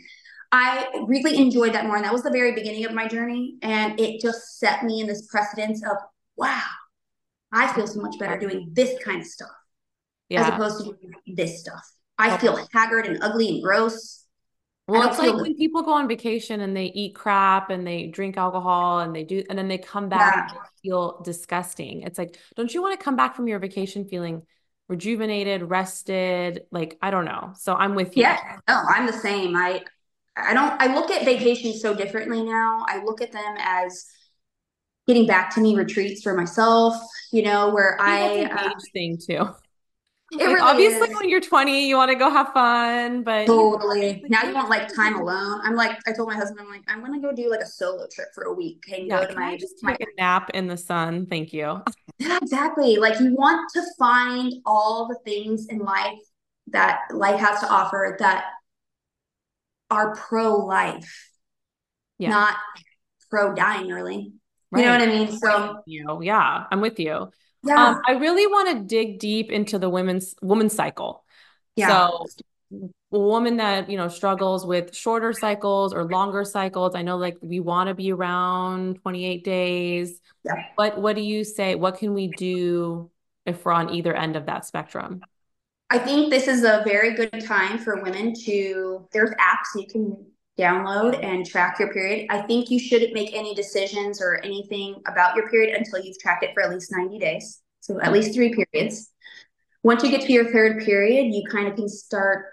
I 0.51 0.88
really 1.05 1.38
enjoyed 1.38 1.73
that 1.73 1.85
more. 1.85 1.95
And 1.95 2.05
that 2.05 2.11
was 2.11 2.23
the 2.23 2.31
very 2.31 2.53
beginning 2.53 2.85
of 2.85 2.93
my 2.93 3.07
journey. 3.07 3.57
And 3.61 3.99
it 3.99 4.19
just 4.19 4.57
set 4.57 4.83
me 4.83 4.99
in 4.99 5.05
this 5.05 5.27
precedence 5.27 5.83
of, 5.83 5.97
wow, 6.35 6.63
I 7.53 7.71
feel 7.73 7.85
so 7.85 8.01
much 8.01 8.17
better 8.17 8.39
doing 8.39 8.71
this 8.73 8.97
kind 9.03 9.21
of 9.21 9.27
stuff 9.27 9.51
yeah. 10.27 10.41
as 10.41 10.53
opposed 10.53 10.79
to 10.79 10.85
doing 10.85 11.35
this 11.35 11.59
stuff. 11.59 11.88
I 12.17 12.35
feel 12.38 12.65
haggard 12.73 13.05
and 13.05 13.19
ugly 13.21 13.49
and 13.49 13.61
gross. 13.61 14.23
Well, 14.88 15.07
it's 15.07 15.19
like 15.19 15.35
when 15.35 15.55
people 15.55 15.83
go 15.83 15.91
on 15.91 16.07
vacation 16.07 16.61
and 16.61 16.75
they 16.75 16.85
eat 16.85 17.13
crap 17.13 17.69
and 17.69 17.85
they 17.85 18.07
drink 18.07 18.38
alcohol 18.38 19.01
and 19.01 19.13
they 19.13 19.23
do, 19.23 19.43
and 19.49 19.59
then 19.59 19.67
they 19.67 19.77
come 19.77 20.09
back 20.09 20.49
yeah. 20.49 20.57
and 20.57 20.67
feel 20.81 21.21
disgusting. 21.23 22.01
It's 22.03 22.17
like, 22.17 22.38
don't 22.55 22.73
you 22.73 22.81
want 22.81 22.97
to 22.97 23.03
come 23.03 23.15
back 23.15 23.35
from 23.35 23.47
your 23.47 23.59
vacation 23.59 24.07
feeling 24.07 24.43
rejuvenated, 24.88 25.63
rested? 25.63 26.63
Like, 26.71 26.97
I 27.01 27.11
don't 27.11 27.25
know. 27.25 27.53
So 27.57 27.73
I'm 27.73 27.95
with 27.95 28.15
you. 28.15 28.23
Yeah, 28.23 28.39
no, 28.67 28.81
I'm 28.88 29.05
the 29.05 29.13
same. 29.13 29.55
I, 29.55 29.83
I 30.35 30.53
don't, 30.53 30.81
I 30.81 30.93
look 30.93 31.11
at 31.11 31.25
vacations 31.25 31.81
so 31.81 31.93
differently 31.93 32.43
now. 32.43 32.85
I 32.88 33.03
look 33.03 33.21
at 33.21 33.31
them 33.31 33.55
as 33.59 34.05
getting 35.07 35.25
back 35.25 35.53
to 35.55 35.61
me 35.61 35.75
retreats 35.75 36.21
for 36.21 36.33
myself, 36.33 36.95
you 37.31 37.41
know, 37.41 37.69
where 37.69 37.97
I, 37.99 38.43
I 38.43 38.65
uh, 38.65 38.69
thing 38.93 39.17
too. 39.17 39.49
It 40.30 40.39
like, 40.39 40.47
really 40.47 40.59
obviously, 40.61 41.09
is. 41.09 41.15
when 41.15 41.30
you're 41.30 41.39
20, 41.39 41.88
you 41.88 41.95
want 41.95 42.11
to 42.11 42.15
go 42.15 42.30
have 42.30 42.51
fun, 42.51 43.23
but 43.23 43.45
totally. 43.47 44.23
Now 44.28 44.43
you 44.43 44.53
want 44.53 44.69
like 44.69 44.93
time 44.93 45.15
alone. 45.15 45.61
I'm 45.63 45.75
like, 45.75 45.97
I 46.05 46.11
told 46.11 46.28
my 46.28 46.36
husband, 46.36 46.59
I'm 46.59 46.69
like, 46.69 46.84
I'm 46.89 47.01
gonna 47.01 47.21
go 47.21 47.32
do 47.32 47.49
like 47.49 47.61
a 47.61 47.65
solo 47.65 48.07
trip 48.11 48.28
for 48.36 48.43
a 48.43 48.53
week 48.53 48.84
and 48.93 49.07
yeah, 49.07 49.21
go 49.21 49.28
to 49.28 49.36
my 49.39 49.55
just 49.55 49.82
my, 49.84 49.91
take 49.91 50.01
a 50.01 50.21
nap 50.21 50.49
in 50.53 50.67
the 50.67 50.75
sun. 50.75 51.25
Thank 51.28 51.53
you. 51.53 51.82
Yeah, 52.19 52.39
exactly. 52.41 52.97
Like 52.97 53.19
you 53.19 53.36
want 53.36 53.69
to 53.73 53.84
find 53.99 54.51
all 54.65 55.07
the 55.07 55.19
things 55.23 55.67
in 55.67 55.78
life 55.78 56.17
that 56.71 57.01
life 57.11 57.39
has 57.39 57.59
to 57.59 57.69
offer 57.69 58.17
that 58.17 58.45
are 59.91 60.15
pro 60.15 60.55
life, 60.55 61.30
yeah. 62.17 62.30
not 62.30 62.55
pro 63.30 63.53
dying 63.53 63.91
early. 63.91 64.34
Right. 64.71 64.82
You 64.82 64.86
know 64.88 64.97
what 64.97 65.01
I 65.01 65.11
mean? 65.11 65.32
So, 65.39 65.82
you 65.86 66.19
yeah, 66.23 66.65
I'm 66.71 66.82
with 66.82 66.99
you. 66.99 67.30
Yeah. 67.63 67.87
Um, 67.87 68.01
I 68.07 68.13
really 68.13 68.47
want 68.47 68.77
to 68.77 68.83
dig 68.83 69.19
deep 69.19 69.51
into 69.51 69.79
the 69.79 69.89
women's 69.89 70.35
women's 70.41 70.73
cycle. 70.73 71.23
Yeah. 71.75 72.09
So 72.09 72.25
a 73.11 73.19
woman 73.19 73.57
that 73.57 73.89
you 73.89 73.97
know 73.97 74.07
struggles 74.07 74.65
with 74.65 74.95
shorter 74.95 75.31
cycles 75.31 75.93
or 75.93 76.03
longer 76.03 76.43
cycles 76.43 76.95
i 76.95 77.01
know 77.01 77.17
like 77.17 77.37
we 77.41 77.59
want 77.59 77.87
to 77.87 77.93
be 77.93 78.11
around 78.11 79.01
28 79.01 79.43
days 79.43 80.19
yeah. 80.43 80.65
but 80.75 80.99
what 80.99 81.15
do 81.15 81.21
you 81.21 81.43
say 81.43 81.75
what 81.75 81.97
can 81.97 82.13
we 82.13 82.27
do 82.27 83.09
if 83.45 83.63
we're 83.63 83.71
on 83.71 83.93
either 83.93 84.13
end 84.13 84.35
of 84.35 84.45
that 84.47 84.65
spectrum 84.65 85.21
i 85.89 85.97
think 85.97 86.29
this 86.29 86.47
is 86.47 86.63
a 86.63 86.83
very 86.85 87.13
good 87.13 87.41
time 87.45 87.77
for 87.77 88.01
women 88.03 88.33
to 88.33 89.07
there's 89.13 89.31
apps 89.31 89.79
you 89.79 89.87
can 89.87 90.25
download 90.57 91.23
and 91.23 91.45
track 91.45 91.77
your 91.79 91.93
period 91.93 92.25
i 92.29 92.41
think 92.41 92.71
you 92.71 92.79
shouldn't 92.79 93.13
make 93.13 93.33
any 93.33 93.53
decisions 93.53 94.21
or 94.21 94.41
anything 94.43 94.95
about 95.07 95.35
your 95.35 95.49
period 95.49 95.75
until 95.75 96.03
you've 96.03 96.17
tracked 96.19 96.43
it 96.43 96.51
for 96.53 96.63
at 96.63 96.71
least 96.71 96.91
90 96.91 97.19
days 97.19 97.61
so 97.87 98.01
at 98.01 98.11
least 98.11 98.33
three 98.33 98.53
periods. 98.53 99.09
Once 99.81 100.03
you 100.03 100.11
get 100.11 100.21
to 100.21 100.33
your 100.33 100.51
third 100.51 100.83
period, 100.83 101.33
you 101.33 101.43
kind 101.49 101.69
of 101.69 101.75
can 101.75 101.87
start 101.87 102.45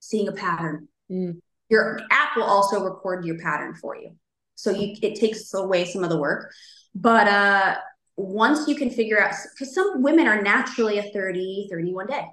seeing 0.00 0.28
a 0.28 0.32
pattern. 0.32 0.88
Mm. 1.10 1.40
Your 1.70 2.00
app 2.10 2.36
will 2.36 2.44
also 2.44 2.84
record 2.84 3.24
your 3.24 3.38
pattern 3.38 3.74
for 3.74 3.96
you. 3.96 4.14
So 4.54 4.70
you 4.70 4.94
it 5.02 5.18
takes 5.18 5.52
away 5.54 5.86
some 5.86 6.04
of 6.04 6.10
the 6.10 6.18
work. 6.18 6.52
But 6.94 7.26
uh 7.26 7.76
once 8.16 8.68
you 8.68 8.74
can 8.74 8.90
figure 8.90 9.20
out 9.20 9.34
because 9.54 9.74
some 9.74 10.02
women 10.02 10.26
are 10.26 10.42
naturally 10.42 10.98
a 10.98 11.10
30, 11.10 11.68
31 11.70 12.06
day. 12.06 12.26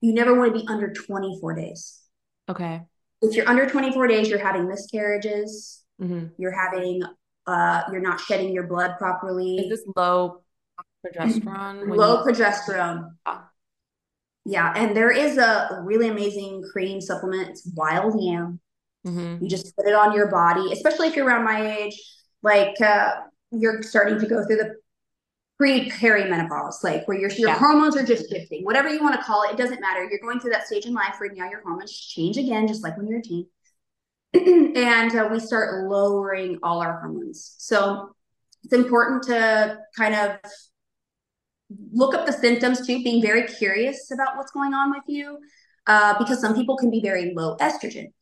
You 0.00 0.14
never 0.14 0.34
want 0.34 0.54
to 0.54 0.60
be 0.60 0.66
under 0.68 0.92
24 0.92 1.54
days. 1.54 2.00
Okay. 2.48 2.82
If 3.22 3.34
you're 3.34 3.48
under 3.48 3.68
24 3.68 4.06
days, 4.08 4.28
you're 4.28 4.38
having 4.38 4.68
miscarriages, 4.68 5.82
mm-hmm. 6.00 6.26
you're 6.38 6.52
having 6.52 7.02
uh 7.46 7.82
you're 7.92 8.00
not 8.00 8.20
shedding 8.20 8.52
your 8.52 8.66
blood 8.66 8.94
properly. 8.98 9.56
Is 9.56 9.70
this 9.70 9.86
low 9.96 10.42
progesterone? 11.06 11.96
Low 11.96 12.24
you- 12.24 12.32
progesterone. 12.32 13.10
Yeah. 13.26 13.38
yeah. 14.44 14.72
And 14.76 14.96
there 14.96 15.10
is 15.10 15.38
a 15.38 15.80
really 15.84 16.08
amazing 16.08 16.64
cream 16.72 17.00
supplement. 17.00 17.50
It's 17.50 17.70
wild 17.74 18.22
yam. 18.22 18.60
Mm-hmm. 19.06 19.44
You 19.44 19.48
just 19.48 19.76
put 19.76 19.86
it 19.86 19.94
on 19.94 20.14
your 20.14 20.30
body, 20.30 20.72
especially 20.72 21.08
if 21.08 21.16
you're 21.16 21.26
around 21.26 21.44
my 21.44 21.78
age, 21.78 22.00
like 22.42 22.80
uh, 22.80 23.12
you're 23.52 23.82
starting 23.82 24.18
to 24.18 24.26
go 24.26 24.44
through 24.44 24.56
the 24.56 24.74
pre 25.58 25.90
perimenopause, 25.90 26.82
like 26.82 27.06
where 27.08 27.18
your 27.18 27.30
your 27.30 27.48
yeah. 27.48 27.58
hormones 27.58 27.96
are 27.96 28.04
just 28.04 28.30
shifting, 28.30 28.64
whatever 28.64 28.88
you 28.88 29.02
want 29.02 29.14
to 29.14 29.22
call 29.22 29.42
it, 29.44 29.52
it 29.52 29.56
doesn't 29.56 29.80
matter. 29.80 30.06
You're 30.08 30.20
going 30.20 30.40
through 30.40 30.52
that 30.52 30.66
stage 30.66 30.86
in 30.86 30.94
life 30.94 31.14
where 31.18 31.32
now 31.32 31.48
your 31.48 31.62
hormones 31.62 31.96
change 31.96 32.36
again, 32.36 32.66
just 32.66 32.82
like 32.82 32.96
when 32.96 33.06
you're 33.06 33.20
a 33.20 33.22
teen. 33.22 33.46
and 34.34 35.16
uh, 35.16 35.28
we 35.30 35.40
start 35.40 35.88
lowering 35.88 36.58
all 36.62 36.82
our 36.82 37.00
hormones. 37.00 37.54
So 37.58 38.10
it's 38.64 38.72
important 38.72 39.22
to 39.24 39.78
kind 39.96 40.14
of 40.14 40.38
look 41.92 42.14
up 42.14 42.26
the 42.26 42.32
symptoms 42.32 42.86
too, 42.86 43.02
being 43.02 43.22
very 43.22 43.46
curious 43.46 44.10
about 44.10 44.36
what's 44.36 44.52
going 44.52 44.74
on 44.74 44.90
with 44.90 45.04
you, 45.06 45.38
uh, 45.86 46.18
because 46.18 46.40
some 46.40 46.54
people 46.54 46.76
can 46.76 46.90
be 46.90 47.00
very 47.00 47.32
low 47.34 47.56
estrogen, 47.56 48.12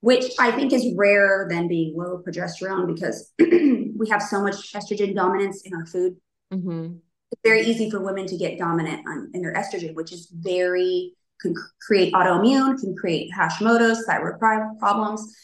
which 0.00 0.32
I 0.38 0.52
think 0.52 0.72
is 0.72 0.86
rarer 0.96 1.48
than 1.50 1.66
being 1.66 1.96
low 1.96 2.22
progesterone 2.22 2.86
because 2.94 3.32
we 3.38 4.08
have 4.10 4.22
so 4.22 4.42
much 4.42 4.72
estrogen 4.74 5.14
dominance 5.14 5.62
in 5.62 5.74
our 5.74 5.86
food 5.86 6.16
Mm-hmm. 6.54 6.96
It's 7.32 7.40
very 7.42 7.62
easy 7.62 7.90
for 7.90 8.00
women 8.00 8.26
to 8.26 8.36
get 8.36 8.58
dominant 8.58 9.06
on, 9.08 9.30
in 9.34 9.42
their 9.42 9.54
estrogen, 9.54 9.94
which 9.94 10.12
is 10.12 10.28
very 10.32 11.14
can 11.40 11.54
create 11.80 12.12
autoimmune, 12.12 12.78
can 12.80 12.96
create 12.96 13.30
Hashimoto's, 13.36 14.04
thyroid 14.06 14.38
problems. 14.38 15.36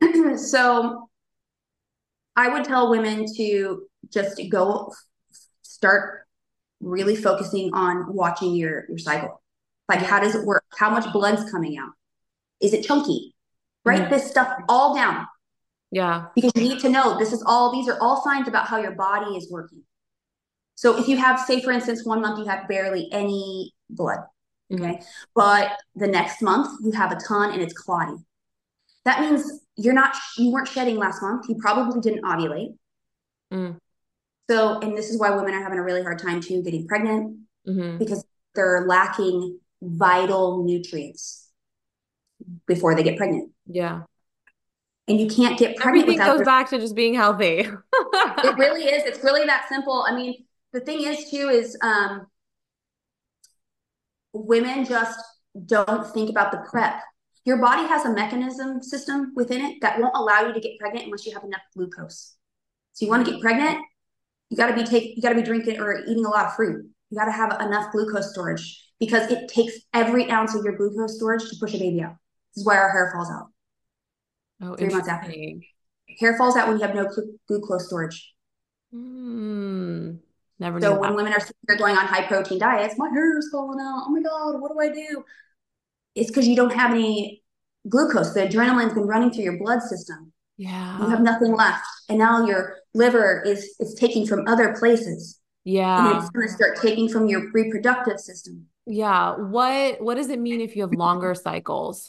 so 0.36 1.08
I 2.36 2.48
would 2.48 2.64
tell 2.64 2.90
women 2.90 3.26
to 3.36 3.86
just 4.12 4.40
go 4.50 4.92
start 5.62 6.26
really 6.80 7.16
focusing 7.16 7.72
on 7.72 8.14
watching 8.14 8.54
your 8.54 8.84
your 8.88 8.98
cycle. 8.98 9.42
Like 9.88 10.00
how 10.00 10.20
does 10.20 10.34
it 10.34 10.44
work? 10.44 10.64
How 10.76 10.90
much 10.90 11.12
blood's 11.12 11.50
coming 11.50 11.78
out? 11.78 11.90
Is 12.60 12.72
it 12.72 12.84
chunky? 12.84 13.34
Write 13.84 14.02
mm-hmm. 14.02 14.12
this 14.12 14.30
stuff 14.30 14.52
all 14.68 14.94
down. 14.94 15.26
Yeah. 15.90 16.26
Because 16.34 16.52
you 16.54 16.62
need 16.62 16.80
to 16.80 16.88
know 16.88 17.18
this 17.18 17.32
is 17.32 17.42
all 17.46 17.72
these 17.72 17.88
are 17.88 17.98
all 18.00 18.22
signs 18.22 18.48
about 18.48 18.66
how 18.66 18.78
your 18.78 18.92
body 18.92 19.36
is 19.36 19.50
working. 19.50 19.82
So 20.82 20.98
if 20.98 21.06
you 21.06 21.16
have, 21.16 21.38
say, 21.38 21.62
for 21.62 21.70
instance, 21.70 22.04
one 22.04 22.20
month 22.20 22.40
you 22.40 22.44
have 22.46 22.66
barely 22.66 23.08
any 23.12 23.72
blood, 23.88 24.18
mm-hmm. 24.72 24.82
okay, 24.82 25.00
but 25.32 25.78
the 25.94 26.08
next 26.08 26.42
month 26.42 26.76
you 26.82 26.90
have 26.90 27.12
a 27.12 27.20
ton 27.20 27.52
and 27.52 27.62
it's 27.62 27.72
clotting. 27.72 28.24
That 29.04 29.20
means 29.20 29.60
you're 29.76 29.94
not 29.94 30.12
you 30.36 30.50
weren't 30.50 30.66
shedding 30.66 30.96
last 30.96 31.22
month. 31.22 31.48
You 31.48 31.54
probably 31.54 32.00
didn't 32.00 32.24
ovulate. 32.24 32.74
Mm. 33.52 33.76
So, 34.50 34.80
and 34.80 34.98
this 34.98 35.08
is 35.08 35.20
why 35.20 35.30
women 35.30 35.54
are 35.54 35.62
having 35.62 35.78
a 35.78 35.84
really 35.84 36.02
hard 36.02 36.18
time 36.18 36.40
too 36.40 36.64
getting 36.64 36.88
pregnant 36.88 37.36
mm-hmm. 37.64 37.98
because 37.98 38.24
they're 38.56 38.84
lacking 38.84 39.60
vital 39.80 40.64
nutrients 40.64 41.48
before 42.66 42.96
they 42.96 43.04
get 43.04 43.16
pregnant. 43.16 43.52
Yeah. 43.68 44.02
And 45.06 45.20
you 45.20 45.28
can't 45.28 45.56
get 45.56 45.76
pregnant. 45.76 46.08
Everything 46.08 46.26
goes 46.26 46.44
back 46.44 46.70
to 46.70 46.78
just 46.80 46.96
being 46.96 47.14
healthy. 47.14 47.60
it 47.92 48.58
really 48.58 48.86
is. 48.86 49.04
It's 49.04 49.22
really 49.22 49.46
that 49.46 49.66
simple. 49.68 50.04
I 50.08 50.16
mean, 50.16 50.44
the 50.72 50.80
thing 50.80 51.02
is 51.02 51.30
too 51.30 51.48
is 51.48 51.76
um, 51.82 52.26
women 54.32 54.84
just 54.84 55.18
don't 55.66 56.06
think 56.12 56.30
about 56.30 56.52
the 56.52 56.64
prep. 56.70 57.00
Your 57.44 57.58
body 57.58 57.86
has 57.88 58.04
a 58.04 58.12
mechanism 58.12 58.82
system 58.82 59.32
within 59.34 59.60
it 59.62 59.80
that 59.82 60.00
won't 60.00 60.16
allow 60.16 60.46
you 60.46 60.54
to 60.54 60.60
get 60.60 60.78
pregnant 60.78 61.06
unless 61.06 61.26
you 61.26 61.34
have 61.34 61.44
enough 61.44 61.62
glucose. 61.74 62.36
So 62.92 63.04
you 63.04 63.10
want 63.10 63.26
to 63.26 63.32
get 63.32 63.40
pregnant, 63.40 63.78
you 64.48 64.56
got 64.56 64.68
to 64.68 64.74
be 64.74 64.84
take 64.84 65.16
you 65.16 65.22
got 65.22 65.30
to 65.30 65.34
be 65.34 65.42
drinking 65.42 65.80
or 65.80 66.00
eating 66.06 66.24
a 66.24 66.30
lot 66.30 66.46
of 66.46 66.54
fruit. 66.54 66.86
You 67.10 67.18
got 67.18 67.26
to 67.26 67.32
have 67.32 67.60
enough 67.60 67.92
glucose 67.92 68.32
storage 68.32 68.82
because 69.00 69.30
it 69.30 69.48
takes 69.48 69.74
every 69.92 70.30
ounce 70.30 70.54
of 70.54 70.64
your 70.64 70.76
glucose 70.76 71.16
storage 71.16 71.42
to 71.50 71.56
push 71.58 71.74
a 71.74 71.78
baby 71.78 72.02
out. 72.02 72.16
This 72.54 72.62
is 72.62 72.66
why 72.66 72.76
our 72.76 72.90
hair 72.90 73.10
falls 73.14 73.30
out. 73.30 73.48
Oh, 74.62 74.76
three 74.76 74.88
months 74.88 75.08
after. 75.08 75.32
Hair 76.18 76.38
falls 76.38 76.56
out 76.56 76.68
when 76.68 76.78
you 76.78 76.86
have 76.86 76.94
no 76.94 77.10
glucose 77.48 77.86
storage. 77.86 78.32
Mm. 78.94 80.18
Never 80.62 80.80
so 80.80 80.92
when 80.92 81.10
that. 81.10 81.16
women 81.16 81.34
are 81.34 81.76
going 81.76 81.96
on 81.96 82.06
high 82.06 82.24
protein 82.24 82.60
diets, 82.60 82.94
my 82.96 83.08
hair 83.08 83.36
is 83.36 83.48
falling 83.50 83.80
out. 83.80 84.04
Oh 84.06 84.10
my 84.10 84.22
God, 84.22 84.60
what 84.60 84.70
do 84.70 84.78
I 84.78 84.94
do? 84.94 85.24
It's 86.14 86.30
because 86.30 86.46
you 86.46 86.54
don't 86.54 86.72
have 86.72 86.92
any 86.92 87.42
glucose. 87.88 88.32
The 88.32 88.42
adrenaline's 88.42 88.94
been 88.94 89.08
running 89.08 89.32
through 89.32 89.42
your 89.42 89.58
blood 89.58 89.82
system. 89.82 90.32
Yeah. 90.56 91.00
You 91.00 91.08
have 91.08 91.20
nothing 91.20 91.52
left. 91.56 91.84
And 92.08 92.18
now 92.18 92.46
your 92.46 92.76
liver 92.94 93.42
is 93.44 93.74
is 93.80 93.94
taking 93.94 94.24
from 94.24 94.46
other 94.46 94.76
places. 94.78 95.40
Yeah. 95.64 96.12
And 96.12 96.18
it's 96.18 96.30
gonna 96.30 96.48
start 96.48 96.78
taking 96.80 97.08
from 97.08 97.26
your 97.26 97.50
reproductive 97.50 98.20
system. 98.20 98.66
Yeah. 98.86 99.34
What 99.34 100.00
what 100.00 100.14
does 100.14 100.30
it 100.30 100.38
mean 100.38 100.60
if 100.60 100.76
you 100.76 100.82
have 100.82 100.92
longer 100.92 101.34
cycles? 101.34 102.08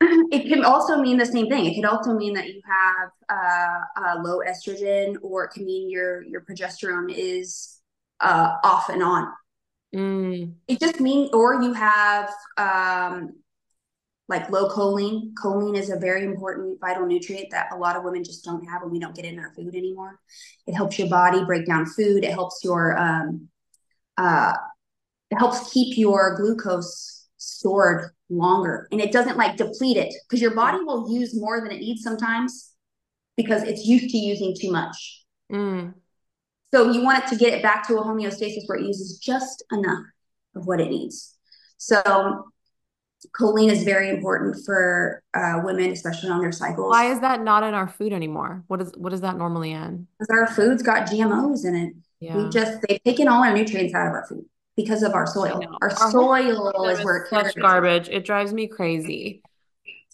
It 0.30 0.48
can 0.48 0.64
also 0.64 0.98
mean 0.98 1.16
the 1.16 1.26
same 1.26 1.48
thing. 1.48 1.64
It 1.66 1.74
could 1.74 1.84
also 1.84 2.14
mean 2.14 2.34
that 2.34 2.48
you 2.48 2.60
have 2.64 3.10
uh, 3.28 4.22
low 4.22 4.40
estrogen, 4.40 5.16
or 5.22 5.44
it 5.44 5.50
can 5.50 5.64
mean 5.64 5.90
your 5.90 6.22
your 6.22 6.42
progesterone 6.42 7.12
is 7.14 7.80
uh, 8.20 8.56
off 8.62 8.88
and 8.88 9.02
on. 9.02 9.32
Mm. 9.94 10.54
It 10.68 10.80
just 10.80 11.00
means, 11.00 11.30
or 11.32 11.62
you 11.62 11.72
have 11.72 12.30
um, 12.56 13.32
like 14.28 14.50
low 14.50 14.68
choline. 14.68 15.32
Choline 15.34 15.76
is 15.76 15.90
a 15.90 15.98
very 15.98 16.24
important 16.24 16.78
vital 16.80 17.06
nutrient 17.06 17.50
that 17.50 17.72
a 17.72 17.76
lot 17.76 17.96
of 17.96 18.04
women 18.04 18.22
just 18.22 18.44
don't 18.44 18.64
have, 18.66 18.82
and 18.82 18.92
we 18.92 19.00
don't 19.00 19.16
get 19.16 19.24
in 19.24 19.38
our 19.38 19.52
food 19.54 19.74
anymore. 19.74 20.20
It 20.66 20.74
helps 20.74 20.98
your 20.98 21.08
body 21.08 21.44
break 21.44 21.66
down 21.66 21.86
food. 21.86 22.22
It 22.22 22.30
helps 22.30 22.60
your 22.62 22.96
um, 22.96 23.48
uh, 24.16 24.52
it 25.30 25.38
helps 25.38 25.72
keep 25.72 25.98
your 25.98 26.36
glucose 26.36 27.17
stored 27.48 28.10
longer 28.30 28.88
and 28.92 29.00
it 29.00 29.10
doesn't 29.10 29.38
like 29.38 29.56
deplete 29.56 29.96
it 29.96 30.12
because 30.28 30.40
your 30.40 30.54
body 30.54 30.78
will 30.84 31.10
use 31.10 31.38
more 31.38 31.60
than 31.60 31.70
it 31.70 31.78
needs 31.78 32.02
sometimes 32.02 32.72
because 33.36 33.62
it's 33.62 33.86
used 33.86 34.10
to 34.10 34.18
using 34.18 34.54
too 34.58 34.70
much. 34.70 35.24
Mm. 35.50 35.94
So 36.74 36.90
you 36.90 37.02
want 37.02 37.24
it 37.24 37.28
to 37.28 37.36
get 37.36 37.54
it 37.54 37.62
back 37.62 37.86
to 37.88 37.96
a 37.96 38.04
homeostasis 38.04 38.64
where 38.66 38.78
it 38.78 38.84
uses 38.84 39.18
just 39.18 39.64
enough 39.72 40.04
of 40.54 40.66
what 40.66 40.80
it 40.80 40.90
needs. 40.90 41.34
So 41.78 42.02
choline 43.38 43.70
is 43.70 43.84
very 43.84 44.10
important 44.10 44.56
for 44.66 45.22
uh, 45.32 45.60
women, 45.64 45.90
especially 45.90 46.28
on 46.28 46.40
their 46.40 46.52
cycles. 46.52 46.90
Why 46.90 47.10
is 47.10 47.20
that 47.20 47.42
not 47.42 47.62
in 47.62 47.72
our 47.72 47.88
food 47.88 48.12
anymore? 48.12 48.64
What 48.66 48.82
is 48.82 48.92
what 48.96 49.12
is 49.12 49.22
that 49.22 49.38
normally 49.38 49.72
in? 49.72 50.06
Because 50.18 50.30
our 50.30 50.46
food's 50.54 50.82
got 50.82 51.08
GMOs 51.08 51.64
in 51.64 51.74
it. 51.74 51.94
Yeah. 52.20 52.36
We 52.36 52.50
just 52.50 52.80
they've 52.86 53.02
taken 53.02 53.28
all 53.28 53.42
our 53.42 53.54
nutrients 53.54 53.94
out 53.94 54.08
of 54.08 54.12
our 54.12 54.26
food 54.26 54.44
because 54.78 55.02
of 55.02 55.12
our 55.12 55.26
soil. 55.26 55.60
Our, 55.82 55.90
our 55.90 56.10
soil 56.12 56.88
is 56.88 57.04
where 57.04 57.16
it 57.16 57.28
such 57.28 57.56
garbage. 57.56 58.08
It 58.08 58.24
drives 58.24 58.52
me 58.52 58.68
crazy. 58.68 59.42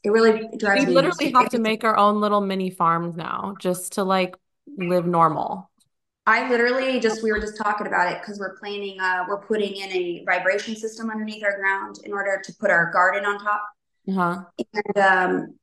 It 0.02 0.10
really 0.10 0.48
drives 0.56 0.80
we 0.80 0.86
me. 0.86 0.90
We 0.92 0.94
literally 0.94 1.32
have 1.32 1.50
to 1.50 1.58
make 1.58 1.84
our 1.84 1.98
own 1.98 2.18
little 2.22 2.40
mini 2.40 2.70
farms 2.70 3.14
now 3.14 3.56
just 3.60 3.92
to 3.92 4.04
like 4.04 4.34
live 4.78 5.06
normal. 5.06 5.70
I 6.26 6.48
literally 6.48 6.98
just 6.98 7.22
we 7.22 7.30
were 7.30 7.40
just 7.40 7.58
talking 7.58 7.86
about 7.86 8.10
it 8.10 8.22
because 8.22 8.38
we're 8.38 8.56
planning 8.56 8.98
uh 8.98 9.26
we're 9.28 9.42
putting 9.42 9.76
in 9.76 9.92
a 9.92 10.24
vibration 10.24 10.74
system 10.74 11.10
underneath 11.10 11.44
our 11.44 11.58
ground 11.58 11.96
in 12.04 12.14
order 12.14 12.40
to 12.42 12.54
put 12.58 12.70
our 12.70 12.90
garden 12.90 13.26
on 13.26 13.38
top. 13.38 13.68
Uh-huh. 14.08 14.44
And 14.72 14.96
um 14.96 15.54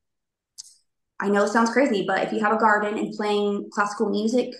I 1.19 1.29
know 1.29 1.45
it 1.45 1.49
sounds 1.49 1.71
crazy, 1.71 2.03
but 2.05 2.23
if 2.23 2.31
you 2.31 2.39
have 2.41 2.53
a 2.53 2.59
garden 2.59 2.99
and 2.99 3.15
playing 3.15 3.69
classical 3.73 4.09
music, 4.09 4.53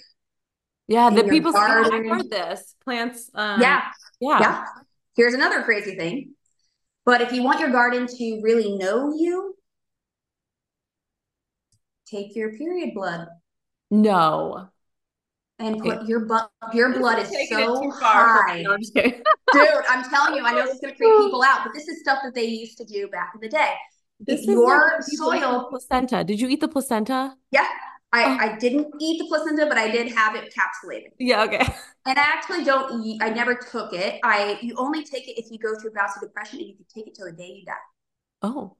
yeah, 0.88 1.12
the 1.12 1.24
people 1.26 1.52
garden, 1.52 2.10
heard 2.10 2.30
this. 2.30 2.76
Plants 2.84 3.30
um, 3.36 3.62
yeah, 3.62 3.84
yeah. 4.22 4.40
Yeah. 4.40 4.66
Here's 5.18 5.34
another 5.34 5.64
crazy 5.64 5.96
thing. 5.96 6.36
But 7.06 7.22
if 7.22 7.34
you 7.34 7.44
want 7.44 7.60
your 7.60 7.72
garden 7.72 8.08
to 8.08 8.40
really 8.42 8.78
know 8.78 9.12
you, 9.14 9.56
take 12.06 12.36
your 12.36 12.56
period 12.58 12.94
blood. 12.94 13.28
No. 13.90 14.70
And 15.60 15.80
put 15.80 16.08
your 16.08 16.22
bu- 16.22 16.74
your 16.74 16.94
blood 16.98 17.20
is 17.20 17.50
so 17.50 17.92
high. 17.92 18.64
Dude, 18.94 19.68
I'm 19.90 20.10
telling 20.10 20.36
you, 20.36 20.44
I 20.44 20.54
know 20.54 20.64
this 20.64 20.76
is 20.76 20.80
gonna 20.80 20.96
creep 20.96 21.12
people 21.18 21.44
out, 21.44 21.62
but 21.64 21.74
this 21.74 21.88
is 21.88 22.00
stuff 22.00 22.20
that 22.24 22.34
they 22.34 22.46
used 22.46 22.78
to 22.78 22.86
do 22.86 23.08
back 23.10 23.32
in 23.36 23.42
the 23.42 23.50
day. 23.50 23.74
This 24.20 24.42
if 24.42 24.48
your 24.48 25.02
soil 25.02 25.68
placenta. 25.70 26.24
Did 26.24 26.40
you 26.40 26.48
eat 26.48 26.62
the 26.62 26.68
placenta? 26.68 27.36
Yeah. 27.52 27.68
I, 28.14 28.26
oh. 28.26 28.38
I 28.40 28.58
didn't 28.58 28.94
eat 29.00 29.20
the 29.20 29.26
placenta, 29.26 29.66
but 29.68 29.78
I 29.78 29.90
did 29.90 30.12
have 30.12 30.36
it 30.36 30.54
capsulated. 30.54 31.12
Yeah, 31.20 31.44
okay. 31.44 31.66
And 32.04 32.18
I 32.18 32.24
actually 32.24 32.64
don't 32.64 33.06
eat, 33.06 33.22
I 33.22 33.30
never 33.30 33.54
took 33.54 33.94
it. 33.94 34.20
I 34.24 34.58
you 34.64 34.74
only 34.76 35.04
take 35.04 35.28
it 35.28 35.40
if 35.40 35.52
you 35.52 35.60
go 35.60 35.80
through 35.80 35.92
bouts 35.94 36.16
of 36.16 36.24
depression 36.24 36.58
and 36.58 36.68
you 36.68 36.76
can 36.76 36.86
take 36.92 37.06
it 37.06 37.14
till 37.14 37.28
the 37.28 37.32
day 37.32 37.60
you 37.60 37.64
die. 37.64 37.74
Oh. 38.42 38.76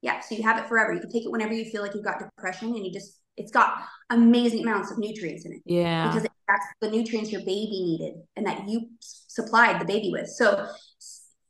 Yeah. 0.00 0.20
So 0.20 0.34
you 0.34 0.42
have 0.44 0.58
it 0.58 0.66
forever. 0.66 0.94
You 0.94 1.00
can 1.00 1.12
take 1.12 1.26
it 1.26 1.30
whenever 1.30 1.52
you 1.52 1.66
feel 1.66 1.82
like 1.82 1.94
you've 1.94 2.04
got 2.04 2.18
depression 2.18 2.68
and 2.68 2.86
you 2.86 2.90
just 2.90 3.20
it's 3.36 3.52
got 3.52 3.82
amazing 4.08 4.62
amounts 4.62 4.90
of 4.90 4.96
nutrients 4.96 5.44
in 5.44 5.52
it. 5.52 5.60
Yeah. 5.66 6.08
Because 6.08 6.26
that's 6.48 6.66
the 6.80 6.90
nutrients 6.90 7.30
your 7.30 7.42
baby 7.42 7.98
needed 8.00 8.14
and 8.34 8.46
that 8.46 8.66
you 8.66 8.88
supplied 9.00 9.78
the 9.78 9.84
baby 9.84 10.10
with. 10.10 10.28
So 10.28 10.66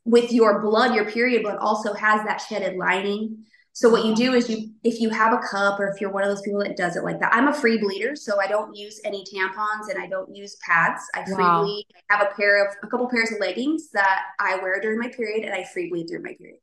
with 0.05 0.33
your 0.33 0.63
blood, 0.63 0.97
your 0.97 1.09
period 1.09 1.43
blood 1.43 1.59
also 1.59 1.95
has 1.95 2.25
that 2.27 2.41
shedded 2.41 2.77
lining 2.77 3.45
so 3.77 3.89
what 3.89 4.05
you 4.05 4.15
do 4.15 4.35
is 4.35 4.49
you, 4.49 4.71
if 4.85 5.01
you 5.01 5.11
have 5.11 5.33
a 5.33 5.39
cup 5.39 5.81
or 5.81 5.89
if 5.89 6.01
you're 6.01 6.13
one 6.13 6.23
of 6.23 6.29
those 6.29 6.43
people 6.43 6.61
that 6.61 6.77
does 6.77 6.95
it 6.95 7.03
like 7.03 7.19
that, 7.19 7.35
I'm 7.35 7.49
a 7.49 7.53
free 7.53 7.77
bleeder, 7.77 8.15
so 8.15 8.41
I 8.41 8.47
don't 8.47 8.73
use 8.73 9.01
any 9.05 9.25
tampons 9.25 9.91
and 9.91 10.01
I 10.01 10.07
don't 10.07 10.33
use 10.33 10.57
pads. 10.65 11.03
I 11.13 11.25
free 11.25 11.43
wow. 11.43 11.65
bleed. 11.65 11.89
I 12.09 12.15
have 12.17 12.29
a 12.31 12.35
pair 12.37 12.65
of 12.65 12.73
a 12.85 12.87
couple 12.87 13.11
pairs 13.11 13.33
of 13.33 13.41
leggings 13.41 13.91
that 13.91 14.27
I 14.39 14.59
wear 14.59 14.81
during 14.81 15.01
my 15.01 15.09
period, 15.09 15.45
and 15.45 15.53
I 15.53 15.65
free 15.65 15.91
bleed 15.91 16.07
through 16.09 16.23
my 16.23 16.35
period. 16.39 16.61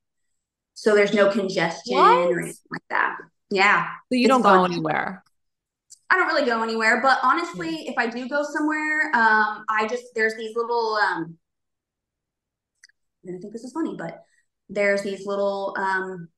So 0.73 0.95
there's 0.95 1.13
no 1.13 1.29
congestion 1.29 1.97
what? 1.97 2.15
or 2.29 2.39
anything 2.39 2.55
like 2.71 2.83
that. 2.89 3.17
Yeah. 3.49 3.87
So 4.09 4.15
you 4.15 4.29
don't 4.29 4.41
fun. 4.41 4.59
go 4.59 4.63
anywhere. 4.63 5.21
I 6.09 6.15
don't 6.15 6.27
really 6.27 6.45
go 6.45 6.63
anywhere, 6.63 7.01
but 7.01 7.19
honestly, 7.23 7.89
if 7.89 7.97
I 7.97 8.07
do 8.07 8.29
go 8.29 8.41
somewhere, 8.43 9.11
um, 9.13 9.65
I 9.69 9.85
just 9.89 10.05
there's 10.15 10.37
these 10.37 10.55
little 10.55 10.95
um, 10.95 11.37
I 13.27 13.31
think 13.31 13.51
this 13.51 13.65
is 13.65 13.73
funny, 13.73 13.95
but 13.97 14.23
there's 14.69 15.01
these 15.01 15.25
little 15.25 15.75
um 15.77 16.29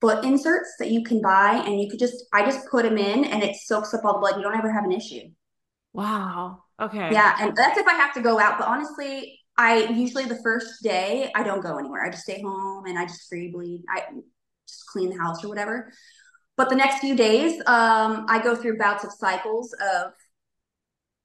foot 0.00 0.24
inserts 0.24 0.74
that 0.78 0.90
you 0.90 1.02
can 1.04 1.20
buy 1.20 1.62
and 1.66 1.80
you 1.80 1.88
could 1.88 1.98
just 1.98 2.24
I 2.32 2.44
just 2.44 2.68
put 2.70 2.84
them 2.84 2.98
in 2.98 3.24
and 3.24 3.42
it 3.42 3.56
soaks 3.56 3.94
up 3.94 4.04
all 4.04 4.14
the 4.14 4.18
blood. 4.20 4.36
You 4.36 4.42
don't 4.42 4.56
ever 4.56 4.72
have 4.72 4.84
an 4.84 4.92
issue. 4.92 5.28
Wow. 5.92 6.62
Okay. 6.80 7.12
Yeah, 7.12 7.36
and 7.40 7.56
that's 7.56 7.78
if 7.78 7.86
I 7.86 7.94
have 7.94 8.14
to 8.14 8.22
go 8.22 8.38
out, 8.38 8.58
but 8.58 8.66
honestly, 8.66 9.38
I 9.58 9.84
usually 9.88 10.24
the 10.24 10.40
first 10.42 10.82
day 10.82 11.30
I 11.34 11.42
don't 11.42 11.62
go 11.62 11.76
anywhere. 11.76 12.04
I 12.04 12.10
just 12.10 12.22
stay 12.22 12.40
home 12.40 12.86
and 12.86 12.98
I 12.98 13.04
just 13.04 13.28
free 13.28 13.48
bleed. 13.48 13.82
I 13.88 14.04
just 14.66 14.86
clean 14.86 15.10
the 15.10 15.18
house 15.18 15.44
or 15.44 15.48
whatever. 15.48 15.92
But 16.56 16.68
the 16.68 16.76
next 16.76 17.00
few 17.00 17.16
days, 17.16 17.60
um, 17.66 18.26
I 18.28 18.40
go 18.42 18.54
through 18.54 18.78
bouts 18.78 19.04
of 19.04 19.12
cycles 19.12 19.74
of 19.74 20.12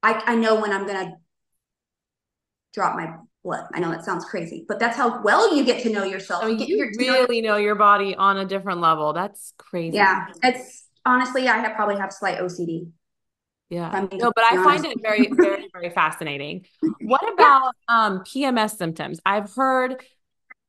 I, 0.02 0.22
I 0.26 0.34
know 0.36 0.60
when 0.60 0.72
I'm 0.72 0.86
gonna 0.86 1.12
drop 2.74 2.96
my 2.96 3.14
blood. 3.46 3.64
I 3.72 3.80
know 3.80 3.90
that 3.90 4.04
sounds 4.04 4.24
crazy, 4.24 4.64
but 4.68 4.78
that's 4.78 4.96
how 4.96 5.22
well 5.22 5.56
you 5.56 5.64
get 5.64 5.82
to 5.84 5.90
know 5.90 6.04
yourself. 6.04 6.44
I 6.44 6.48
mean, 6.48 6.58
you, 6.58 6.76
you 6.76 6.90
really 6.98 7.40
know 7.40 7.56
your 7.56 7.76
body 7.76 8.14
on 8.14 8.36
a 8.38 8.44
different 8.44 8.80
level. 8.80 9.12
That's 9.12 9.54
crazy. 9.56 9.96
Yeah, 9.96 10.26
it's 10.42 10.88
honestly, 11.06 11.48
I 11.48 11.58
have 11.58 11.74
probably 11.74 11.96
have 11.96 12.12
slight 12.12 12.38
OCD. 12.38 12.90
Yeah. 13.70 14.06
No, 14.12 14.32
but 14.34 14.44
I 14.44 14.62
find 14.62 14.84
it 14.84 14.98
very, 15.00 15.28
very, 15.32 15.68
very 15.72 15.90
fascinating. 15.90 16.66
What 17.00 17.32
about 17.32 17.74
um, 17.88 18.20
PMS 18.20 18.76
symptoms? 18.76 19.20
I've 19.24 19.52
heard 19.54 20.02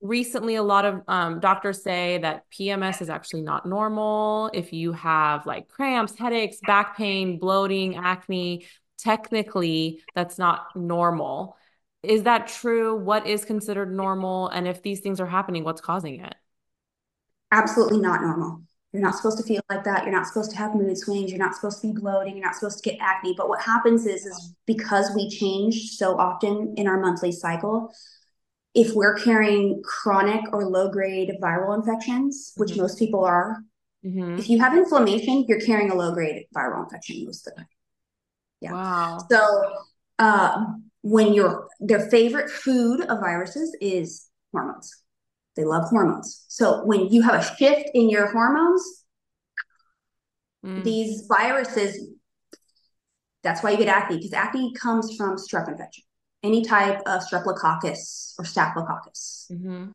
recently 0.01 0.55
a 0.55 0.63
lot 0.63 0.85
of 0.85 1.01
um, 1.07 1.39
doctors 1.39 1.81
say 1.83 2.19
that 2.19 2.45
PMS 2.51 3.01
is 3.01 3.09
actually 3.09 3.41
not 3.41 3.65
normal. 3.65 4.51
If 4.53 4.71
you 4.71 4.93
have 4.93 5.45
like 5.47 5.67
cramps, 5.67 6.17
headaches, 6.17 6.57
back 6.65 6.95
pain, 6.95 7.39
bloating, 7.39 7.95
acne, 7.95 8.67
technically 8.97 10.01
that's 10.15 10.37
not 10.37 10.75
normal. 10.75 11.56
Is 12.03 12.23
that 12.23 12.47
true? 12.47 12.95
What 12.95 13.27
is 13.27 13.45
considered 13.45 13.93
normal? 13.93 14.47
And 14.49 14.67
if 14.67 14.81
these 14.81 14.99
things 14.99 15.19
are 15.19 15.25
happening, 15.25 15.63
what's 15.63 15.81
causing 15.81 16.19
it? 16.19 16.35
Absolutely 17.51 17.99
not 17.99 18.21
normal. 18.21 18.61
You're 18.93 19.01
not 19.01 19.15
supposed 19.15 19.37
to 19.37 19.43
feel 19.43 19.61
like 19.69 19.83
that. 19.83 20.03
You're 20.03 20.13
not 20.13 20.27
supposed 20.27 20.51
to 20.51 20.57
have 20.57 20.73
mood 20.73 20.97
swings. 20.97 21.29
You're 21.29 21.39
not 21.39 21.55
supposed 21.55 21.81
to 21.81 21.87
be 21.87 21.99
bloating. 21.99 22.37
You're 22.37 22.45
not 22.45 22.55
supposed 22.55 22.83
to 22.83 22.89
get 22.89 22.99
acne. 23.01 23.35
But 23.37 23.49
what 23.49 23.61
happens 23.61 24.05
is, 24.05 24.25
is 24.25 24.55
because 24.65 25.11
we 25.15 25.29
change 25.29 25.91
so 25.91 26.17
often 26.17 26.73
in 26.77 26.87
our 26.87 26.99
monthly 26.99 27.31
cycle, 27.31 27.91
if 28.73 28.93
we're 28.93 29.15
carrying 29.15 29.81
chronic 29.83 30.41
or 30.53 30.65
low 30.65 30.89
grade 30.89 31.31
viral 31.41 31.75
infections, 31.75 32.53
which 32.57 32.71
mm-hmm. 32.71 32.81
most 32.81 32.97
people 32.97 33.25
are, 33.25 33.57
mm-hmm. 34.05 34.37
if 34.37 34.49
you 34.49 34.59
have 34.59 34.75
inflammation, 34.75 35.45
you're 35.47 35.61
carrying 35.61 35.91
a 35.91 35.95
low 35.95 36.13
grade 36.13 36.45
viral 36.55 36.83
infection 36.83 37.25
most 37.25 37.47
of 37.47 37.53
the 37.53 37.61
time. 37.61 37.67
Yeah. 38.61 38.71
Wow. 38.71 39.25
So 39.29 39.73
uh, 40.19 40.65
when 41.09 41.33
your 41.33 41.67
their 41.79 42.09
favorite 42.09 42.49
food 42.49 43.01
of 43.01 43.19
viruses 43.19 43.75
is 43.81 44.27
hormones. 44.51 45.03
They 45.55 45.63
love 45.63 45.85
hormones. 45.89 46.45
So 46.47 46.85
when 46.85 47.07
you 47.07 47.21
have 47.23 47.35
a 47.35 47.55
shift 47.55 47.89
in 47.93 48.09
your 48.09 48.31
hormones, 48.31 48.83
mm. 50.63 50.83
these 50.83 51.25
viruses, 51.27 52.09
that's 53.43 53.63
why 53.63 53.71
you 53.71 53.77
get 53.77 53.87
acne, 53.87 54.17
because 54.17 54.33
acne 54.33 54.73
comes 54.73 55.15
from 55.15 55.37
strep 55.37 55.67
infection 55.67 56.03
any 56.43 56.63
type 56.63 56.99
of 57.05 57.21
streptococcus 57.21 58.33
or 58.37 58.45
staphylococcus. 58.45 59.51
Mm-hmm. 59.51 59.89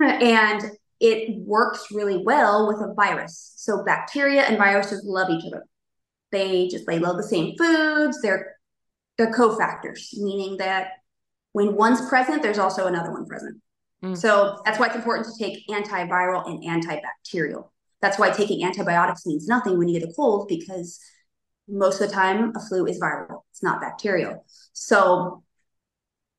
And 0.00 0.62
it 1.00 1.36
works 1.46 1.86
really 1.92 2.22
well 2.24 2.66
with 2.66 2.78
a 2.78 2.94
virus. 2.94 3.52
So 3.56 3.84
bacteria 3.84 4.42
and 4.42 4.56
viruses 4.56 5.04
love 5.04 5.30
each 5.30 5.44
other. 5.46 5.64
They 6.32 6.68
just 6.68 6.86
they 6.86 6.98
love 6.98 7.16
the 7.16 7.22
same 7.22 7.54
foods. 7.56 8.20
They're 8.20 8.55
they're 9.18 9.32
cofactors, 9.32 10.16
meaning 10.16 10.58
that 10.58 10.88
when 11.52 11.74
one's 11.74 12.06
present, 12.08 12.42
there's 12.42 12.58
also 12.58 12.86
another 12.86 13.10
one 13.10 13.26
present. 13.26 13.60
Mm. 14.04 14.16
So 14.16 14.60
that's 14.64 14.78
why 14.78 14.86
it's 14.86 14.96
important 14.96 15.26
to 15.26 15.42
take 15.42 15.66
antiviral 15.68 16.46
and 16.46 16.62
antibacterial. 16.62 17.68
That's 18.02 18.18
why 18.18 18.30
taking 18.30 18.64
antibiotics 18.64 19.24
means 19.24 19.48
nothing 19.48 19.78
when 19.78 19.88
you 19.88 19.98
get 19.98 20.08
a 20.08 20.12
cold 20.12 20.48
because 20.48 21.00
most 21.68 22.00
of 22.00 22.08
the 22.08 22.14
time 22.14 22.52
a 22.54 22.60
flu 22.60 22.86
is 22.86 23.00
viral. 23.00 23.42
It's 23.50 23.62
not 23.62 23.80
bacterial. 23.80 24.44
So 24.72 25.42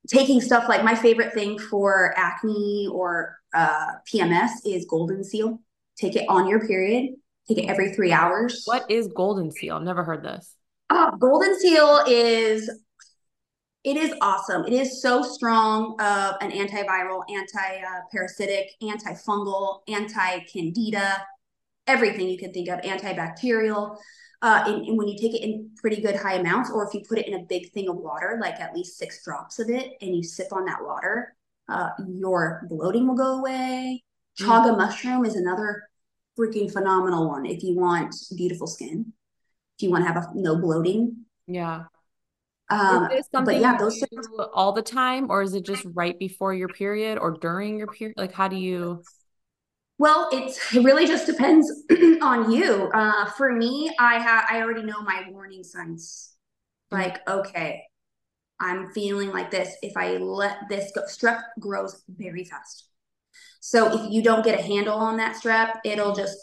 taking 0.08 0.40
stuff 0.40 0.70
like 0.70 0.84
my 0.84 0.96
favorite 0.96 1.34
thing 1.34 1.60
for 1.60 2.14
acne 2.16 2.88
or 2.92 3.38
uh, 3.54 3.94
pms 4.12 4.50
is 4.66 4.86
golden 4.86 5.24
seal. 5.24 5.60
Take 5.98 6.16
it 6.16 6.26
on 6.30 6.48
your 6.48 6.66
period. 6.66 7.16
Take 7.48 7.58
it 7.58 7.66
every 7.66 7.92
three 7.94 8.12
hours. 8.12 8.64
What 8.66 8.90
is 8.90 9.08
golden 9.08 9.52
seal? 9.52 9.76
I've 9.78 9.84
never 9.84 10.04
heard 10.04 10.24
this 10.24 10.54
uh, 10.90 11.12
golden 11.12 11.60
seal 11.60 12.04
is 12.08 12.70
it 13.84 13.96
is 13.96 14.14
awesome. 14.22 14.66
It 14.66 14.74
is 14.74 15.02
so 15.02 15.22
strong 15.22 15.96
of 16.02 16.36
an 16.42 16.52
antiviral, 16.52 17.24
anti-parasitic, 17.34 18.72
antifungal, 18.82 19.80
anti-candida, 19.88 21.26
everything 21.86 22.28
you 22.28 22.38
can 22.38 22.52
think 22.52 22.68
of, 22.68 22.82
antibacterial 22.82 23.98
uh, 24.42 24.64
and, 24.68 24.86
and, 24.86 24.98
when 24.98 25.08
you 25.08 25.18
take 25.18 25.34
it 25.34 25.44
in 25.44 25.72
pretty 25.78 26.00
good 26.00 26.16
high 26.16 26.36
amounts, 26.36 26.70
or 26.70 26.88
if 26.88 26.94
you 26.94 27.02
put 27.08 27.18
it 27.18 27.28
in 27.28 27.34
a 27.34 27.44
big 27.50 27.72
thing 27.72 27.90
of 27.90 27.96
water, 27.96 28.38
like 28.40 28.60
at 28.60 28.76
least 28.76 28.98
six 28.98 29.24
drops 29.24 29.58
of 29.58 29.70
it, 29.70 29.94
and 30.02 30.16
you 30.16 30.22
sip 30.22 30.48
on 30.52 30.66
that 30.66 30.84
water, 30.84 31.36
uh, 31.70 31.90
your 32.08 32.66
bloating 32.70 33.08
will 33.08 33.16
go 33.16 33.40
away. 33.40 34.04
Chaga 34.40 34.76
mm. 34.76 34.78
mushroom 34.78 35.26
is 35.26 35.36
another 35.36 35.90
freaking 36.38 36.72
phenomenal 36.72 37.28
one 37.28 37.48
if 37.48 37.64
you 37.64 37.76
want 37.76 38.16
beautiful 38.36 38.68
skin, 38.68 39.12
if 39.78 39.84
you 39.84 39.92
want 39.92 40.06
to 40.06 40.12
have 40.12 40.18
a, 40.18 40.28
no 40.34 40.56
bloating. 40.56 41.26
Yeah. 41.48 41.86
Um, 42.70 43.08
but 43.32 43.62
yeah, 43.62 43.78
those 43.78 44.04
all 44.54 44.74
the 44.74 44.82
time, 44.82 45.32
or 45.32 45.42
is 45.42 45.54
it 45.54 45.66
just 45.66 45.86
right 45.94 46.18
before 46.20 46.54
your 46.54 46.68
period 46.68 47.18
or 47.18 47.32
during 47.32 47.78
your 47.78 47.88
period? 47.88 48.18
Like, 48.18 48.34
how 48.34 48.50
do 48.50 48.58
you? 48.58 49.04
Well, 49.98 50.30
it's 50.34 50.76
it 50.76 50.84
really 50.84 51.08
just 51.08 51.26
depends 51.26 51.72
on 52.22 52.52
you. 52.52 52.92
Uh, 52.94 53.26
for 53.32 53.54
me, 53.54 53.90
I 54.00 54.20
have 54.20 54.46
I 54.50 54.62
already 54.62 54.84
know 54.84 55.02
my 55.02 55.28
warning 55.30 55.64
signs. 55.64 56.36
Mm-hmm. 56.92 57.04
Like, 57.04 57.28
okay, 57.30 57.84
I'm 58.60 58.92
feeling 58.92 59.32
like 59.32 59.50
this. 59.50 59.74
If 59.82 59.96
I 59.96 60.18
let 60.18 60.58
this 60.68 60.92
go, 60.94 61.04
strep 61.04 61.42
grows 61.60 62.04
very 62.10 62.44
fast. 62.44 62.90
So 63.62 63.98
if 63.98 64.12
you 64.12 64.22
don't 64.22 64.44
get 64.44 64.60
a 64.60 64.62
handle 64.62 64.98
on 64.98 65.18
that 65.18 65.42
strep, 65.42 65.80
it'll 65.86 66.14
just 66.14 66.38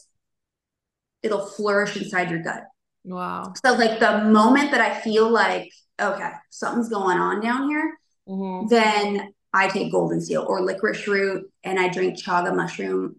it'll 1.22 1.44
flourish 1.44 1.98
inside 1.98 2.30
your 2.30 2.42
gut. 2.42 2.62
Wow. 3.04 3.52
So 3.64 3.74
like 3.74 4.00
the 4.00 4.24
moment 4.24 4.70
that 4.70 4.80
I 4.80 4.98
feel 5.00 5.30
like 5.30 5.70
okay, 6.00 6.32
something's 6.50 6.88
going 6.88 7.18
on 7.18 7.40
down 7.40 7.68
here, 7.68 7.98
mm-hmm. 8.28 8.66
then 8.68 9.32
I 9.52 9.68
take 9.68 9.92
golden 9.92 10.20
seal 10.20 10.44
or 10.46 10.60
licorice 10.62 11.06
root 11.06 11.50
and 11.62 11.78
I 11.78 11.88
drink 11.88 12.20
chaga 12.20 12.54
mushroom 12.54 13.16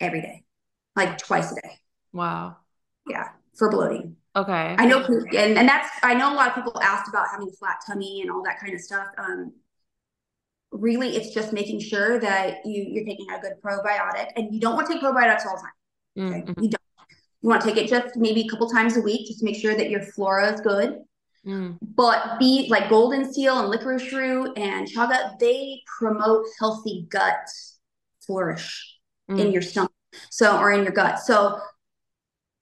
every 0.00 0.20
day, 0.20 0.44
like 0.96 1.18
twice 1.18 1.52
a 1.52 1.54
day. 1.54 1.78
Wow. 2.12 2.56
Yeah, 3.06 3.28
for 3.56 3.70
bloating. 3.70 4.16
Okay. 4.36 4.76
I 4.78 4.84
know, 4.84 5.02
and, 5.02 5.58
and 5.58 5.68
that's, 5.68 5.88
I 6.02 6.14
know 6.14 6.32
a 6.32 6.36
lot 6.36 6.48
of 6.48 6.54
people 6.54 6.80
asked 6.80 7.08
about 7.08 7.26
having 7.30 7.48
a 7.48 7.56
flat 7.56 7.78
tummy 7.86 8.20
and 8.20 8.30
all 8.30 8.42
that 8.44 8.60
kind 8.60 8.74
of 8.74 8.80
stuff. 8.80 9.06
Um, 9.16 9.54
really, 10.70 11.16
it's 11.16 11.34
just 11.34 11.52
making 11.52 11.80
sure 11.80 12.20
that 12.20 12.58
you, 12.64 12.84
you're 12.86 13.06
taking 13.06 13.26
a 13.30 13.40
good 13.40 13.54
probiotic 13.64 14.28
and 14.36 14.54
you 14.54 14.60
don't 14.60 14.74
want 14.74 14.86
to 14.88 14.92
take 14.92 15.02
probiotics 15.02 15.46
all 15.46 15.56
the 15.56 15.62
time. 15.62 16.30
Okay? 16.30 16.52
Mm-hmm. 16.52 16.62
You 16.62 16.68
don't. 16.68 16.77
You 17.42 17.48
want 17.48 17.62
to 17.62 17.68
take 17.68 17.76
it 17.76 17.88
just 17.88 18.16
maybe 18.16 18.42
a 18.42 18.48
couple 18.48 18.68
times 18.68 18.96
a 18.96 19.00
week 19.00 19.26
just 19.26 19.40
to 19.40 19.44
make 19.44 19.56
sure 19.56 19.76
that 19.76 19.90
your 19.90 20.02
flora 20.02 20.52
is 20.52 20.60
good. 20.60 20.98
Mm. 21.46 21.78
But 21.80 22.38
be 22.38 22.66
like 22.68 22.90
golden 22.90 23.32
seal 23.32 23.58
and 23.58 23.68
licorice 23.68 24.12
root 24.12 24.58
and 24.58 24.88
chaga, 24.88 25.38
they 25.38 25.82
promote 25.98 26.46
healthy 26.58 27.06
gut 27.08 27.48
flourish 28.26 28.98
mm. 29.30 29.38
in 29.38 29.52
your 29.52 29.62
stomach. 29.62 29.92
So, 30.30 30.58
or 30.58 30.72
in 30.72 30.82
your 30.82 30.92
gut. 30.92 31.20
So 31.20 31.60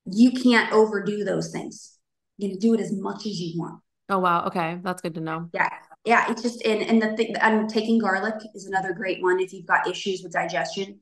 you 0.05 0.33
can't 0.33 0.73
overdo 0.73 1.25
those 1.25 1.51
things. 1.51 1.99
You 2.37 2.51
can 2.51 2.59
do 2.59 2.75
it 2.75 2.81
as 2.81 2.93
much 2.93 3.25
as 3.25 3.41
you 3.41 3.59
want. 3.59 3.81
Oh 4.09 4.19
wow. 4.19 4.47
Okay. 4.47 4.79
That's 4.83 5.01
good 5.01 5.15
to 5.15 5.21
know. 5.21 5.49
Yeah. 5.55 5.71
Yeah. 6.05 6.31
It's 6.31 6.43
just 6.43 6.65
and 6.65 6.83
and 6.83 7.01
the 7.01 7.17
thing 7.17 7.35
and 7.41 7.69
taking 7.69 7.99
garlic 7.99 8.35
is 8.55 8.67
another 8.67 8.93
great 8.93 9.23
one 9.23 9.41
if 9.41 9.53
you've 9.53 9.67
got 9.67 9.89
issues 9.89 10.23
with 10.23 10.33
digestion. 10.33 11.01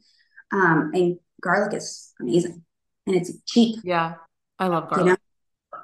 Um, 0.52 0.92
and 0.94 1.18
garlic 1.42 1.74
is 1.74 2.12
amazing 2.20 2.62
and 3.06 3.16
it's 3.16 3.32
cheap. 3.46 3.76
Yeah. 3.84 4.14
I 4.58 4.68
love 4.68 4.88
garlic. 4.88 5.04
You 5.04 5.10
know? 5.10 5.16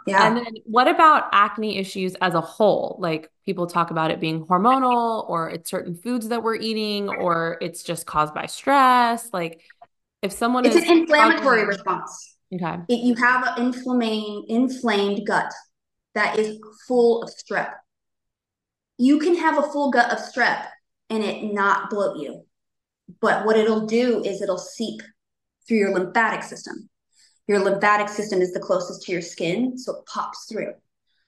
Yeah. 0.07 0.27
And 0.27 0.37
then 0.39 0.47
what 0.64 0.89
about 0.89 1.29
acne 1.33 1.79
issues 1.79 2.14
as 2.21 2.35
a 2.35 2.41
whole? 2.41 2.97
Like 2.99 3.31
people 3.45 3.66
talk 3.66 3.91
about 3.91 4.11
it 4.11 4.21
being 4.21 4.47
hormonal 4.47 5.29
or 5.29 5.51
it's 5.51 5.71
certain 5.71 5.95
foods 5.95 6.29
that 6.29 6.43
we're 6.43 6.57
eating 6.57 7.09
or 7.09 7.59
it's 7.61 7.83
just 7.83 8.07
caused 8.07 8.35
by 8.35 8.47
stress. 8.47 9.29
Like 9.33 9.61
if 10.23 10.33
someone 10.33 10.64
it's 10.64 10.77
an 10.77 10.85
inflammatory 10.85 11.66
response. 11.66 12.37
Okay. 12.53 12.77
If 12.89 13.05
you 13.05 13.14
have 13.16 13.47
an 13.47 13.66
inflamed 13.66 14.47
inflamed 14.49 15.27
gut 15.27 15.53
that 16.14 16.39
is 16.39 16.59
full 16.89 17.23
of 17.23 17.31
strep. 17.31 17.73
You 18.99 19.18
can 19.18 19.37
have 19.37 19.59
a 19.59 19.62
full 19.62 19.91
gut 19.91 20.12
of 20.12 20.18
strep 20.18 20.66
and 21.09 21.23
it 21.23 21.53
not 21.53 21.91
bloat 21.91 22.18
you. 22.18 22.45
But 23.21 23.45
what 23.45 23.57
it'll 23.57 23.87
do 23.87 24.23
is 24.25 24.43
it'll 24.43 24.59
seep 24.59 25.03
through 25.66 25.79
your 25.79 25.95
lymphatic 25.95 26.43
system 26.43 26.89
your 27.51 27.59
lymphatic 27.59 28.09
system 28.09 28.40
is 28.40 28.53
the 28.53 28.61
closest 28.61 29.03
to 29.03 29.11
your 29.11 29.20
skin, 29.20 29.76
so 29.76 29.96
it 29.96 30.07
pops 30.07 30.44
through. 30.44 30.72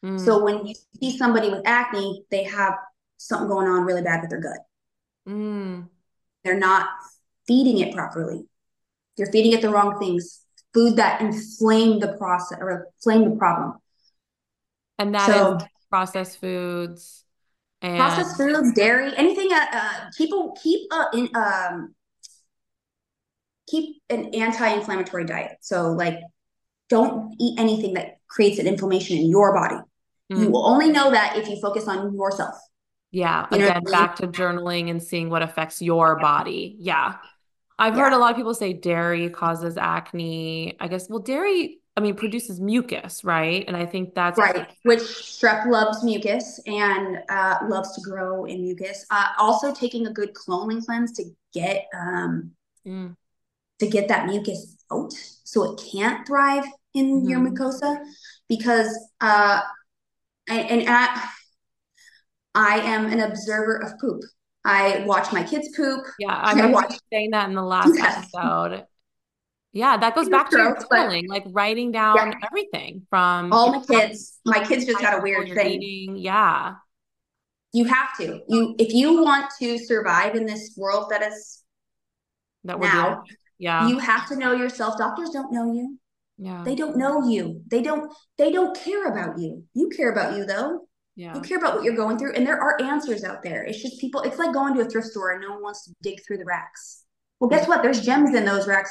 Mm. 0.05 0.25
So 0.25 0.41
when 0.45 0.65
you 0.65 0.75
see 1.01 1.19
somebody 1.19 1.51
with 1.51 1.63
acne, 1.65 2.25
they 2.31 2.45
have 2.45 2.75
something 3.17 3.49
going 3.49 3.67
on 3.67 3.83
really 3.83 4.03
bad 4.03 4.21
with 4.21 4.31
their 4.31 4.41
gut. 4.41 4.59
Mm. 5.29 5.89
They're 6.45 6.57
not 6.61 6.87
feeding 7.49 7.79
it 7.79 7.93
properly. 7.93 8.45
You're 9.17 9.33
feeding 9.33 9.53
it 9.53 9.63
the 9.63 9.71
wrong 9.71 9.99
things, 9.99 10.43
food 10.73 10.95
that 10.95 11.21
inflame 11.21 11.99
the 11.99 12.13
process 12.17 12.59
or 12.61 12.87
inflame 12.99 13.29
the 13.29 13.37
problem. 13.37 13.79
And 15.01 15.13
that 15.17 15.27
so, 15.27 15.57
is 15.57 15.65
processed 15.91 16.41
foods 16.41 17.25
and 17.81 17.97
processed 17.97 18.37
foods, 18.37 18.73
dairy, 18.75 19.11
anything. 19.17 19.53
Uh, 19.53 19.67
uh, 19.73 20.11
people 20.17 20.57
keep 20.63 20.87
uh, 20.93 21.07
in 21.15 21.29
um, 21.35 21.97
keep 23.69 24.03
an 24.11 24.35
anti-inflammatory 24.35 25.25
diet. 25.25 25.59
So 25.61 25.93
like 25.93 26.21
don't 26.89 27.35
eat 27.41 27.59
anything 27.59 27.95
that 27.95 28.19
creates 28.29 28.59
an 28.59 28.67
inflammation 28.67 29.17
in 29.17 29.31
your 29.31 29.55
body. 29.55 29.77
Mm. 30.33 30.41
You 30.41 30.51
will 30.51 30.67
only 30.67 30.91
know 30.91 31.11
that 31.11 31.37
if 31.37 31.49
you 31.49 31.61
focus 31.61 31.89
on 31.89 32.15
yourself. 32.15 32.55
Yeah. 33.11 33.47
You 33.51 33.59
Again, 33.59 33.83
back 33.85 34.17
to 34.17 34.27
journaling 34.27 34.91
and 34.91 35.03
seeing 35.03 35.31
what 35.31 35.43
affects 35.43 35.83
your 35.83 36.19
body. 36.19 36.77
Yeah. 36.79 37.17
I've 37.79 37.97
yeah. 37.97 38.05
heard 38.05 38.13
a 38.13 38.19
lot 38.19 38.31
of 38.31 38.37
people 38.37 38.55
say 38.55 38.73
dairy 38.73 39.29
causes 39.31 39.77
acne. 39.77 40.77
I 40.81 40.89
guess, 40.89 41.09
well, 41.09 41.19
dairy, 41.19 41.81
I 41.97 42.01
mean, 42.01 42.15
produces 42.15 42.61
mucus, 42.61 43.25
right? 43.25 43.65
And 43.67 43.77
I 43.77 43.87
think 43.87 44.15
that's 44.15 44.39
right, 44.39 44.69
which 44.85 45.01
strep 45.01 45.67
loves 45.67 46.03
mucus 46.03 46.61
and 46.67 47.19
uh, 47.29 47.59
loves 47.69 47.95
to 47.95 48.01
grow 48.01 48.45
in 48.45 48.63
mucus. 48.63 49.05
Uh, 49.11 49.29
also, 49.39 49.75
taking 49.75 50.07
a 50.07 50.13
good 50.13 50.33
colon 50.35 50.81
cleanse 50.83 51.13
to 51.13 51.25
get 51.53 51.87
um, 51.95 52.53
mm. 52.87 53.17
To 53.83 53.91
get 53.91 54.09
that 54.09 54.27
mucus 54.27 54.77
out, 54.93 55.13
so 55.45 55.73
it 55.73 55.81
can't 55.93 56.27
thrive 56.27 56.65
in 56.95 57.07
mm-hmm. 57.07 57.29
your 57.29 57.41
mucosa, 57.41 57.99
because 58.49 58.89
uh, 59.21 59.61
and, 60.49 60.71
and 60.71 60.89
at, 60.89 61.29
I 62.55 62.79
am 62.81 63.07
an 63.07 63.21
observer 63.21 63.77
of 63.83 63.99
poop. 64.01 64.23
I 64.65 65.05
watch 65.07 65.33
my 65.33 65.43
kids 65.43 65.69
poop. 65.77 66.05
Yeah, 66.19 66.35
I 66.35 66.53
remember 66.53 66.75
watch- 66.75 66.99
saying 67.13 67.31
that 67.33 67.49
in 67.49 67.55
the 67.55 67.63
last 67.63 67.93
yes. 67.97 68.29
episode. 68.33 68.87
Yeah, 69.75 69.97
that 69.97 70.15
goes 70.15 70.29
back 70.29 70.51
to 70.51 70.59
your 70.59 70.77
journaling, 70.77 71.29
like 71.29 71.45
writing 71.49 71.93
down 71.93 72.17
yeah. 72.17 72.47
everything 72.47 73.07
from 73.09 73.53
all 73.53 73.81
my 73.81 73.85
kids. 73.87 74.39
My 74.45 74.63
kids 74.63 74.85
just 74.85 75.01
had 75.01 75.19
a 75.19 75.23
weird 75.23 75.49
thing. 75.49 75.83
Eating. 75.83 76.17
Yeah. 76.19 76.75
You 77.73 77.87
have 77.87 78.15
to. 78.19 78.41
You 78.49 78.75
if 78.79 78.93
you 78.93 79.23
want 79.23 79.51
to 79.61 79.79
survive 79.79 80.35
in 80.35 80.45
this 80.45 80.75
world 80.77 81.09
that 81.11 81.23
is 81.23 81.65
that 82.65 82.79
we're 82.79 82.87
now, 82.87 83.15
doing. 83.15 83.37
Yeah. 83.63 83.87
You 83.87 84.01
have 84.01 84.27
to 84.27 84.35
know 84.35 84.53
yourself. 84.55 84.99
Doctors 84.99 85.31
don't 85.31 85.53
know 85.53 85.73
you. 85.73 85.97
Yeah. 86.37 86.65
They 86.65 86.75
don't 86.75 86.97
know 86.97 87.29
you. 87.29 87.63
They 87.69 87.81
don't 87.81 88.13
they 88.37 88.51
don't 88.51 88.77
care 88.77 89.07
about 89.07 89.39
you. 89.39 89.63
You 89.73 89.89
care 89.89 90.11
about 90.11 90.37
you 90.37 90.45
though. 90.45 90.89
Yeah. 91.15 91.33
You 91.37 91.41
care 91.43 91.59
about 91.59 91.77
what 91.77 91.85
you're 91.85 91.95
going 91.95 92.19
through, 92.19 92.33
and 92.35 92.45
there 92.45 92.59
are 92.59 92.83
answers 92.83 93.23
out 93.23 93.45
there. 93.45 93.63
It's 93.63 93.81
just 93.81 94.01
people, 94.01 94.23
it's 94.23 94.39
like 94.39 94.53
going 94.53 94.75
to 94.75 94.81
a 94.81 94.85
thrift 94.85 95.07
store 95.09 95.31
and 95.31 95.43
no 95.43 95.51
one 95.51 95.63
wants 95.63 95.85
to 95.85 95.93
dig 96.03 96.27
through 96.27 96.39
the 96.39 96.45
racks. 96.45 97.05
Well, 97.39 97.51
guess 97.51 97.69
what? 97.69 97.83
There's 97.83 98.01
gems 98.01 98.35
in 98.35 98.45
those 98.45 98.67
racks. 98.67 98.91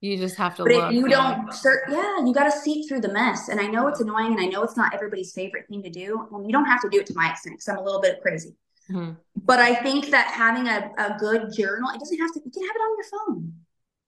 You 0.00 0.16
just 0.16 0.36
have 0.36 0.56
to 0.56 0.64
but 0.64 0.72
look. 0.72 0.84
If 0.86 0.92
you 0.94 1.08
don't 1.08 1.52
start, 1.52 1.82
yeah, 1.88 2.24
you 2.24 2.34
got 2.34 2.50
to 2.50 2.58
seek 2.58 2.88
through 2.88 3.02
the 3.02 3.12
mess. 3.12 3.48
And 3.48 3.60
I 3.60 3.66
know 3.66 3.86
it's 3.86 4.00
annoying 4.00 4.32
and 4.32 4.40
I 4.40 4.46
know 4.46 4.64
it's 4.64 4.76
not 4.76 4.92
everybody's 4.92 5.32
favorite 5.32 5.66
thing 5.68 5.84
to 5.84 5.90
do. 5.90 6.26
Well, 6.32 6.42
you 6.44 6.50
don't 6.50 6.64
have 6.64 6.80
to 6.80 6.88
do 6.88 6.98
it 6.98 7.06
to 7.06 7.14
my 7.14 7.30
extent 7.30 7.58
because 7.58 7.68
I'm 7.68 7.78
a 7.78 7.84
little 7.84 8.00
bit 8.00 8.20
crazy. 8.22 8.56
Mm-hmm. 8.90 9.12
But 9.36 9.60
I 9.60 9.74
think 9.74 10.10
that 10.10 10.28
having 10.28 10.66
a, 10.66 10.90
a 10.98 11.16
good 11.20 11.52
journal, 11.56 11.90
it 11.94 12.00
doesn't 12.00 12.18
have 12.18 12.32
to, 12.32 12.40
you 12.44 12.50
can 12.50 12.62
have 12.62 12.74
it 12.74 12.80
on 12.80 12.96
your 12.96 13.06
phone. 13.12 13.52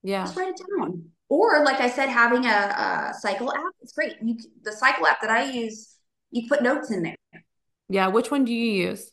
Yeah. 0.03 0.24
Just 0.24 0.36
write 0.36 0.48
it 0.48 0.61
down. 0.78 1.05
Or 1.28 1.64
like 1.64 1.80
I 1.80 1.88
said, 1.88 2.09
having 2.09 2.44
a, 2.44 2.48
a 2.48 3.14
cycle 3.18 3.53
app, 3.53 3.72
it's 3.80 3.92
great. 3.92 4.16
You 4.22 4.36
the 4.62 4.72
cycle 4.72 5.07
app 5.07 5.20
that 5.22 5.30
I 5.30 5.50
use, 5.50 5.96
you 6.30 6.48
put 6.48 6.62
notes 6.62 6.90
in 6.90 7.03
there. 7.03 7.16
Yeah. 7.88 8.09
Which 8.09 8.30
one 8.30 8.44
do 8.44 8.53
you 8.53 8.88
use? 8.88 9.11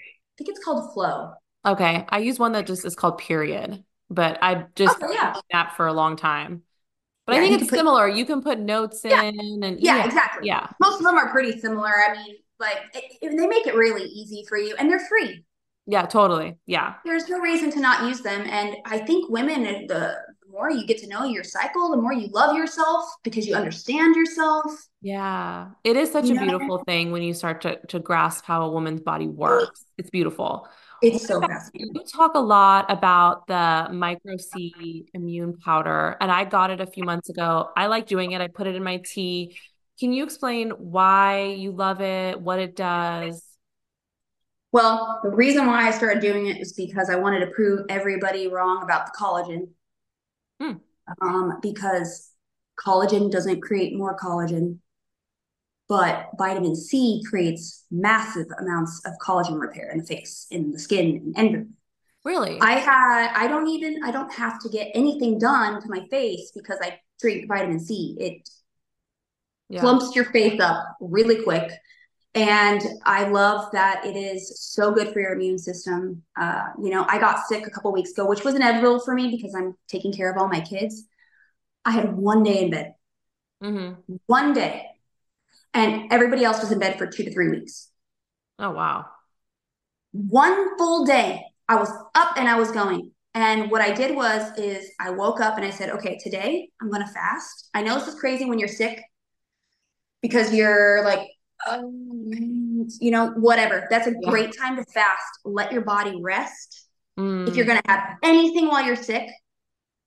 I 0.00 0.04
think 0.38 0.50
it's 0.50 0.64
called 0.64 0.92
Flo. 0.94 1.34
Okay. 1.64 2.06
I 2.08 2.18
use 2.18 2.38
one 2.38 2.52
that 2.52 2.66
just 2.66 2.84
is 2.84 2.96
called 2.96 3.18
Period, 3.18 3.84
but 4.08 4.38
I 4.42 4.66
just 4.74 5.02
okay, 5.02 5.12
yeah. 5.14 5.34
that 5.52 5.76
for 5.76 5.86
a 5.86 5.92
long 5.92 6.16
time. 6.16 6.62
But 7.26 7.34
yeah, 7.34 7.38
I 7.38 7.42
think 7.42 7.60
it's 7.60 7.70
put, 7.70 7.78
similar. 7.78 8.08
You 8.08 8.24
can 8.24 8.42
put 8.42 8.58
notes 8.58 9.02
yeah. 9.04 9.22
in 9.22 9.62
and 9.62 9.78
yeah, 9.78 9.98
yeah, 9.98 10.06
exactly. 10.06 10.48
Yeah. 10.48 10.66
Most 10.80 10.98
of 10.98 11.04
them 11.04 11.16
are 11.16 11.30
pretty 11.30 11.60
similar. 11.60 11.90
I 11.90 12.14
mean, 12.14 12.36
like 12.58 12.78
it, 12.94 13.04
it, 13.22 13.36
they 13.36 13.46
make 13.46 13.66
it 13.66 13.74
really 13.74 14.04
easy 14.04 14.44
for 14.48 14.58
you 14.58 14.74
and 14.76 14.90
they're 14.90 15.06
free. 15.06 15.44
Yeah, 15.90 16.06
totally. 16.06 16.56
Yeah. 16.66 16.94
There's 17.04 17.28
no 17.28 17.40
reason 17.40 17.70
to 17.72 17.80
not 17.80 18.08
use 18.08 18.20
them. 18.20 18.46
And 18.48 18.76
I 18.84 18.98
think 18.98 19.28
women, 19.28 19.62
the 19.88 20.14
more 20.48 20.70
you 20.70 20.86
get 20.86 20.98
to 20.98 21.08
know 21.08 21.24
your 21.24 21.42
cycle, 21.42 21.90
the 21.90 21.96
more 21.96 22.12
you 22.12 22.28
love 22.28 22.56
yourself 22.56 23.04
because 23.24 23.44
you 23.44 23.56
understand 23.56 24.14
yourself. 24.14 24.72
Yeah. 25.02 25.70
It 25.82 25.96
is 25.96 26.12
such 26.12 26.26
you 26.26 26.32
a 26.32 26.34
know? 26.34 26.42
beautiful 26.42 26.84
thing 26.86 27.10
when 27.10 27.22
you 27.22 27.34
start 27.34 27.62
to, 27.62 27.80
to 27.88 27.98
grasp 27.98 28.44
how 28.44 28.62
a 28.62 28.70
woman's 28.70 29.00
body 29.00 29.26
works. 29.26 29.84
It's 29.98 30.10
beautiful. 30.10 30.68
It's 31.02 31.26
so 31.26 31.40
fascinating. 31.40 31.92
You 31.94 32.04
talk 32.04 32.34
a 32.34 32.40
lot 32.40 32.88
about 32.88 33.48
the 33.48 33.88
micro 33.90 34.36
C 34.36 35.06
immune 35.12 35.56
powder, 35.56 36.16
and 36.20 36.30
I 36.30 36.44
got 36.44 36.70
it 36.70 36.80
a 36.80 36.86
few 36.86 37.04
months 37.04 37.30
ago. 37.30 37.70
I 37.76 37.86
like 37.86 38.06
doing 38.06 38.32
it. 38.32 38.40
I 38.40 38.48
put 38.48 38.66
it 38.68 38.76
in 38.76 38.84
my 38.84 38.98
tea. 38.98 39.58
Can 39.98 40.12
you 40.12 40.22
explain 40.22 40.70
why 40.70 41.54
you 41.56 41.72
love 41.72 42.00
it, 42.00 42.40
what 42.40 42.58
it 42.58 42.76
does? 42.76 43.42
Well, 44.72 45.20
the 45.22 45.30
reason 45.30 45.66
why 45.66 45.88
I 45.88 45.90
started 45.90 46.20
doing 46.20 46.46
it 46.46 46.58
is 46.58 46.72
because 46.72 47.10
I 47.10 47.16
wanted 47.16 47.40
to 47.40 47.48
prove 47.48 47.86
everybody 47.88 48.46
wrong 48.48 48.82
about 48.82 49.06
the 49.06 49.12
collagen 49.18 49.68
Hmm. 50.60 50.72
Um, 51.22 51.58
because 51.62 52.30
collagen 52.78 53.30
doesn't 53.30 53.62
create 53.62 53.96
more 53.96 54.16
collagen, 54.16 54.78
but 55.88 56.28
vitamin 56.38 56.76
C 56.76 57.22
creates 57.28 57.84
massive 57.90 58.46
amounts 58.58 59.00
of 59.06 59.14
collagen 59.26 59.58
repair 59.58 59.90
in 59.90 59.98
the 59.98 60.04
face, 60.04 60.46
in 60.50 60.70
the 60.70 60.78
skin, 60.78 61.32
and 61.36 61.74
Really? 62.22 62.58
I 62.60 62.72
had 62.72 63.32
I 63.34 63.48
don't 63.48 63.66
even 63.68 64.04
I 64.04 64.10
don't 64.10 64.32
have 64.32 64.60
to 64.60 64.68
get 64.68 64.90
anything 64.94 65.38
done 65.38 65.80
to 65.80 65.88
my 65.88 66.06
face 66.10 66.52
because 66.54 66.78
I 66.82 67.00
drink 67.18 67.48
vitamin 67.48 67.80
C. 67.80 68.14
It 68.20 68.48
yeah. 69.70 69.80
plumps 69.80 70.14
your 70.14 70.26
face 70.26 70.60
up 70.60 70.96
really 71.00 71.42
quick. 71.42 71.72
And 72.34 72.80
I 73.04 73.28
love 73.28 73.72
that 73.72 74.06
it 74.06 74.16
is 74.16 74.60
so 74.60 74.92
good 74.92 75.12
for 75.12 75.20
your 75.20 75.32
immune 75.32 75.58
system. 75.58 76.22
Uh, 76.40 76.66
you 76.80 76.90
know, 76.90 77.04
I 77.08 77.18
got 77.18 77.46
sick 77.46 77.66
a 77.66 77.70
couple 77.70 77.92
weeks 77.92 78.12
ago, 78.12 78.26
which 78.26 78.44
was 78.44 78.54
inevitable 78.54 79.00
for 79.00 79.14
me 79.14 79.30
because 79.30 79.54
I'm 79.54 79.74
taking 79.88 80.12
care 80.12 80.30
of 80.30 80.40
all 80.40 80.48
my 80.48 80.60
kids. 80.60 81.04
I 81.84 81.90
had 81.90 82.16
one 82.16 82.44
day 82.44 82.64
in 82.64 82.70
bed, 82.70 82.94
mm-hmm. 83.62 84.14
one 84.26 84.52
day, 84.52 84.86
and 85.74 86.12
everybody 86.12 86.44
else 86.44 86.60
was 86.60 86.70
in 86.70 86.78
bed 86.78 86.98
for 86.98 87.06
two 87.06 87.24
to 87.24 87.32
three 87.32 87.48
weeks. 87.48 87.90
Oh, 88.58 88.70
wow. 88.70 89.06
One 90.12 90.76
full 90.78 91.04
day, 91.04 91.42
I 91.68 91.76
was 91.76 91.90
up 92.14 92.36
and 92.36 92.48
I 92.48 92.58
was 92.58 92.70
going. 92.70 93.10
And 93.34 93.70
what 93.70 93.80
I 93.80 93.92
did 93.92 94.14
was 94.14 94.56
is 94.58 94.90
I 95.00 95.10
woke 95.10 95.40
up 95.40 95.56
and 95.56 95.64
I 95.64 95.70
said, 95.70 95.90
okay, 95.90 96.18
today 96.22 96.68
I'm 96.80 96.90
going 96.90 97.06
to 97.06 97.12
fast. 97.12 97.70
I 97.74 97.82
know 97.82 97.94
this 97.94 98.08
is 98.08 98.20
crazy 98.20 98.44
when 98.44 98.58
you're 98.58 98.68
sick 98.68 99.02
because 100.20 100.52
you're 100.52 101.04
like 101.04 101.28
um, 101.68 102.86
you 103.00 103.10
know, 103.10 103.30
whatever. 103.36 103.86
That's 103.90 104.06
a 104.06 104.14
yeah. 104.20 104.30
great 104.30 104.56
time 104.56 104.76
to 104.76 104.84
fast. 104.84 105.40
Let 105.44 105.72
your 105.72 105.82
body 105.82 106.18
rest. 106.20 106.88
Mm. 107.18 107.48
If 107.48 107.56
you're 107.56 107.66
going 107.66 107.80
to 107.82 107.90
have 107.90 108.16
anything 108.22 108.68
while 108.68 108.84
you're 108.84 108.96
sick, 108.96 109.28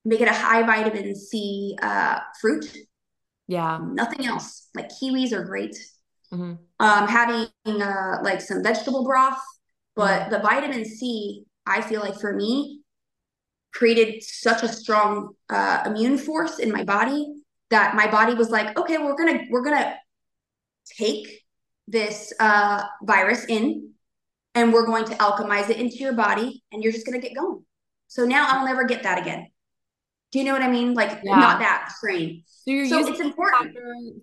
make 0.06 0.22
it 0.22 0.28
a 0.28 0.34
high 0.34 0.64
vitamin 0.64 1.16
C 1.16 1.76
uh, 1.82 2.20
fruit. 2.42 2.66
Yeah. 3.48 3.80
Nothing 3.82 4.26
else. 4.26 4.70
Like 4.76 4.90
kiwis 4.90 5.32
are 5.32 5.44
great. 5.44 5.76
Mm-hmm. 6.32 6.54
Um, 6.80 7.08
having 7.08 7.48
uh, 7.66 8.18
like 8.24 8.42
some 8.42 8.64
vegetable 8.64 9.06
broth, 9.06 9.42
but 9.96 10.24
mm 10.24 10.30
the 10.32 10.40
vitamin 10.40 10.84
C, 10.84 11.44
I 11.68 11.82
feel 11.82 12.02
like 12.02 12.20
for 12.20 12.34
me, 12.34 12.82
created 13.74 14.24
such 14.24 14.64
a 14.64 14.68
strong 14.68 15.34
uh, 15.50 15.84
immune 15.86 16.18
force 16.18 16.58
in 16.58 16.72
my 16.72 16.84
body 16.84 17.28
that 17.70 17.96
my 17.96 18.10
body 18.10 18.34
was 18.34 18.50
like, 18.50 18.78
okay, 18.78 18.98
we're 18.98 19.16
gonna 19.16 19.44
we're 19.50 19.64
gonna 19.64 19.96
take 20.98 21.43
this 21.88 22.34
uh, 22.40 22.84
virus 23.02 23.46
in 23.46 23.92
and 24.56 24.72
we're 24.72 24.86
going 24.86 25.06
to 25.06 25.16
alchemize 25.16 25.70
it 25.70 25.78
into 25.78 25.98
your 25.98 26.14
body 26.14 26.64
and 26.72 26.84
you're 26.84 26.94
just 26.94 27.06
going 27.06 27.20
to 27.20 27.28
get 27.28 27.36
going. 27.36 27.64
So 28.08 28.26
now 28.26 28.48
I'll 28.50 28.66
never 28.66 28.84
get 28.84 29.04
that 29.04 29.20
again. 29.20 29.48
Do 30.32 30.40
you 30.40 30.46
know 30.46 30.54
what 30.54 30.64
I 30.64 30.70
mean? 30.70 30.94
Like 30.94 31.20
yeah. 31.24 31.36
not 31.36 31.60
that 31.60 31.92
strain. 31.96 32.44
So 32.48 32.72
you're 32.72 32.88
so 32.88 33.00
using 33.00 33.14
it's 33.14 33.22
important 33.22 33.76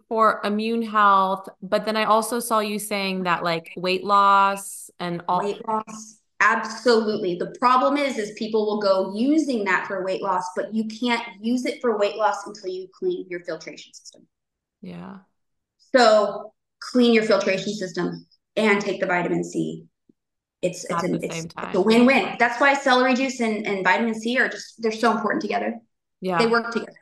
for 0.09 0.41
immune 0.43 0.83
health, 0.83 1.49
but 1.63 1.85
then 1.85 1.97
I 1.97 2.05
also 2.05 2.41
saw 2.41 2.59
you 2.61 2.79
saying 2.79 3.25
that 3.25 3.45
like 3.45 3.73
weight 3.77 4.03
loss 4.03 4.91
and 4.99 5.23
all 5.29 5.45
weight 5.45 5.67
loss. 5.67 6.21
Absolutely. 6.41 7.37
The 7.37 7.55
problem 7.61 7.97
is, 7.97 8.17
is 8.17 8.33
people 8.33 8.65
will 8.67 8.81
go 8.81 9.15
using 9.15 9.63
that 9.65 9.87
for 9.87 10.03
weight 10.05 10.23
loss, 10.23 10.45
but 10.57 10.75
you 10.75 10.87
can't 10.87 11.23
use 11.41 11.67
it 11.67 11.81
for 11.81 11.99
weight 11.99 12.17
loss 12.17 12.47
until 12.47 12.71
you 12.71 12.89
clean 12.99 13.27
your 13.29 13.41
filtration 13.41 13.93
system. 13.93 14.27
Yeah. 14.81 15.19
So 15.95 16.55
clean 16.91 17.13
your 17.13 17.25
filtration 17.25 17.73
system 17.73 18.27
and 18.57 18.81
take 18.81 19.01
the 19.01 19.07
vitamin 19.07 19.45
C. 19.45 19.87
It's 20.63 20.85
it's, 20.91 21.03
an, 21.03 21.21
it's, 21.23 21.45
it's, 21.45 21.55
a 21.75 21.81
win-win. 21.81 22.37
That's 22.39 22.61
why 22.61 22.75
celery 22.75 23.15
juice 23.15 23.41
and, 23.41 23.67
and 23.67 23.83
vitamin 23.83 24.15
C 24.15 24.39
are 24.39 24.49
just 24.49 24.83
they're 24.83 24.93
so 24.93 25.11
important 25.11 25.41
together. 25.41 25.75
Yeah. 26.21 26.39
They 26.39 26.47
work 26.47 26.71
together. 26.73 26.93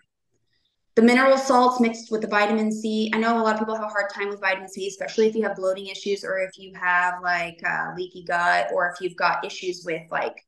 The 0.95 1.03
mineral 1.03 1.39
salts 1.39 1.80
mixed 1.80 2.11
with 2.11 2.22
the 2.22 2.28
vitamin 2.28 2.72
C. 2.72 3.11
I 3.14 3.18
know 3.18 3.41
a 3.41 3.43
lot 3.43 3.55
of 3.55 3.61
people 3.61 3.74
have 3.74 3.84
a 3.84 3.89
hard 3.89 4.11
time 4.12 4.28
with 4.28 4.41
vitamin 4.41 4.68
C, 4.68 4.86
especially 4.89 5.26
if 5.26 5.34
you 5.34 5.43
have 5.43 5.57
bloating 5.57 5.86
issues 5.86 6.24
or 6.24 6.39
if 6.39 6.57
you 6.57 6.72
have 6.74 7.14
like 7.22 7.61
uh, 7.64 7.93
leaky 7.97 8.24
gut 8.24 8.70
or 8.72 8.91
if 8.91 9.01
you've 9.01 9.16
got 9.16 9.45
issues 9.45 9.82
with 9.84 10.03
like 10.11 10.45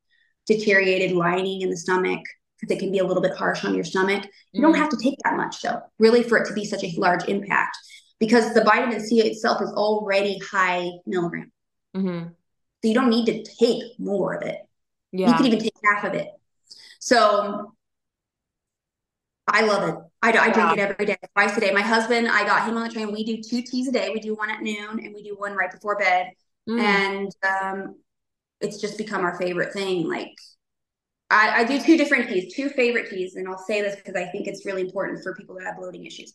deteriorated 0.47 1.11
lining 1.11 1.61
in 1.61 1.69
the 1.69 1.77
stomach 1.77 2.21
because 2.59 2.75
it 2.75 2.79
can 2.79 2.91
be 2.91 2.99
a 2.99 3.05
little 3.05 3.23
bit 3.23 3.35
harsh 3.35 3.65
on 3.65 3.73
your 3.73 3.83
stomach. 3.83 4.23
You 4.23 4.61
mm-hmm. 4.61 4.61
don't 4.61 4.75
have 4.75 4.89
to 4.89 4.97
take 4.97 5.15
that 5.23 5.35
much 5.35 5.61
though, 5.61 5.81
really, 5.99 6.23
for 6.23 6.37
it 6.37 6.47
to 6.47 6.53
be 6.53 6.65
such 6.65 6.83
a 6.83 6.93
large 6.97 7.27
impact 7.27 7.77
because 8.21 8.53
the 8.53 8.63
vitamin 8.63 9.01
C 9.01 9.19
itself 9.19 9.63
is 9.63 9.71
already 9.71 10.37
high 10.37 10.91
milligram. 11.07 11.51
Mm-hmm. 11.97 12.27
So 12.27 12.87
you 12.87 12.93
don't 12.93 13.09
need 13.09 13.25
to 13.25 13.43
take 13.59 13.99
more 13.99 14.35
of 14.35 14.43
it. 14.43 14.59
Yeah. 15.11 15.29
You 15.29 15.33
can 15.33 15.45
even 15.47 15.59
take 15.59 15.73
half 15.83 16.05
of 16.05 16.13
it. 16.13 16.27
So 16.99 17.73
I 19.47 19.63
love 19.63 19.89
it. 19.89 19.95
I, 20.21 20.29
I 20.29 20.51
drink 20.51 20.73
it 20.73 20.79
every 20.79 21.05
day, 21.07 21.17
twice 21.35 21.57
a 21.57 21.61
day. 21.61 21.71
My 21.71 21.81
husband, 21.81 22.27
I 22.27 22.45
got 22.45 22.69
him 22.69 22.77
on 22.77 22.87
the 22.87 22.93
train. 22.93 23.11
We 23.11 23.23
do 23.23 23.41
two 23.41 23.63
teas 23.63 23.87
a 23.87 23.91
day. 23.91 24.11
We 24.13 24.19
do 24.19 24.35
one 24.35 24.51
at 24.51 24.61
noon 24.61 25.03
and 25.03 25.15
we 25.15 25.23
do 25.23 25.35
one 25.35 25.55
right 25.55 25.71
before 25.71 25.97
bed. 25.97 26.31
Mm. 26.69 26.79
And 26.79 27.35
um, 27.43 27.95
it's 28.61 28.79
just 28.79 28.99
become 28.99 29.21
our 29.21 29.35
favorite 29.39 29.73
thing. 29.73 30.07
Like 30.07 30.35
I, 31.31 31.61
I 31.61 31.63
do 31.63 31.81
two 31.81 31.97
different 31.97 32.29
teas, 32.29 32.53
two 32.53 32.69
favorite 32.69 33.09
teas, 33.09 33.35
and 33.35 33.47
I'll 33.47 33.57
say 33.57 33.81
this 33.81 33.95
because 33.95 34.15
I 34.15 34.27
think 34.27 34.45
it's 34.45 34.63
really 34.63 34.83
important 34.83 35.23
for 35.23 35.33
people 35.33 35.55
that 35.55 35.65
have 35.65 35.77
bloating 35.77 36.05
issues. 36.05 36.31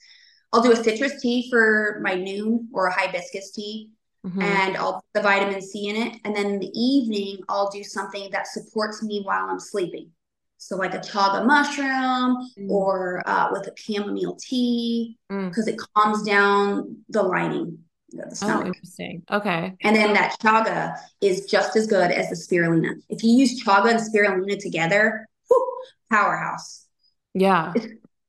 I'll 0.52 0.62
do 0.62 0.72
a 0.72 0.76
citrus 0.76 1.20
tea 1.20 1.48
for 1.50 2.00
my 2.02 2.14
noon 2.14 2.68
or 2.72 2.86
a 2.86 2.92
hibiscus 2.92 3.50
tea. 3.52 3.90
Mm-hmm. 4.26 4.42
and 4.42 4.76
I'll 4.76 4.94
put 4.94 5.04
the 5.14 5.20
vitamin 5.20 5.62
C 5.62 5.86
in 5.86 5.94
it. 5.94 6.18
And 6.24 6.34
then 6.34 6.46
in 6.46 6.58
the 6.58 6.72
evening, 6.74 7.44
I'll 7.48 7.70
do 7.70 7.84
something 7.84 8.28
that 8.32 8.48
supports 8.48 9.00
me 9.00 9.22
while 9.22 9.46
I'm 9.48 9.60
sleeping. 9.60 10.10
So 10.58 10.76
like 10.76 10.94
a 10.94 10.98
chaga 10.98 11.46
mushroom 11.46 12.50
mm. 12.58 12.68
or 12.68 13.22
uh, 13.24 13.50
with 13.52 13.68
a 13.68 13.72
chamomile 13.76 14.36
tea 14.40 15.16
because 15.28 15.66
mm. 15.66 15.68
it 15.68 15.78
calms 15.94 16.22
down 16.22 16.96
the 17.08 17.22
lining 17.22 17.78
of 18.14 18.18
the 18.18 18.30
oh, 18.30 18.34
stomach. 18.34 18.64
Oh, 18.64 18.66
interesting. 18.66 19.22
Okay. 19.30 19.74
And 19.82 19.94
then 19.94 20.14
that 20.14 20.36
chaga 20.40 20.94
is 21.20 21.46
just 21.46 21.76
as 21.76 21.86
good 21.86 22.10
as 22.10 22.30
the 22.30 22.36
spirulina. 22.36 22.94
If 23.08 23.22
you 23.22 23.30
use 23.30 23.62
chaga 23.62 23.90
and 23.90 24.00
spirulina 24.00 24.58
together, 24.58 25.28
whew, 25.48 25.78
powerhouse. 26.10 26.86
Yeah. 27.34 27.74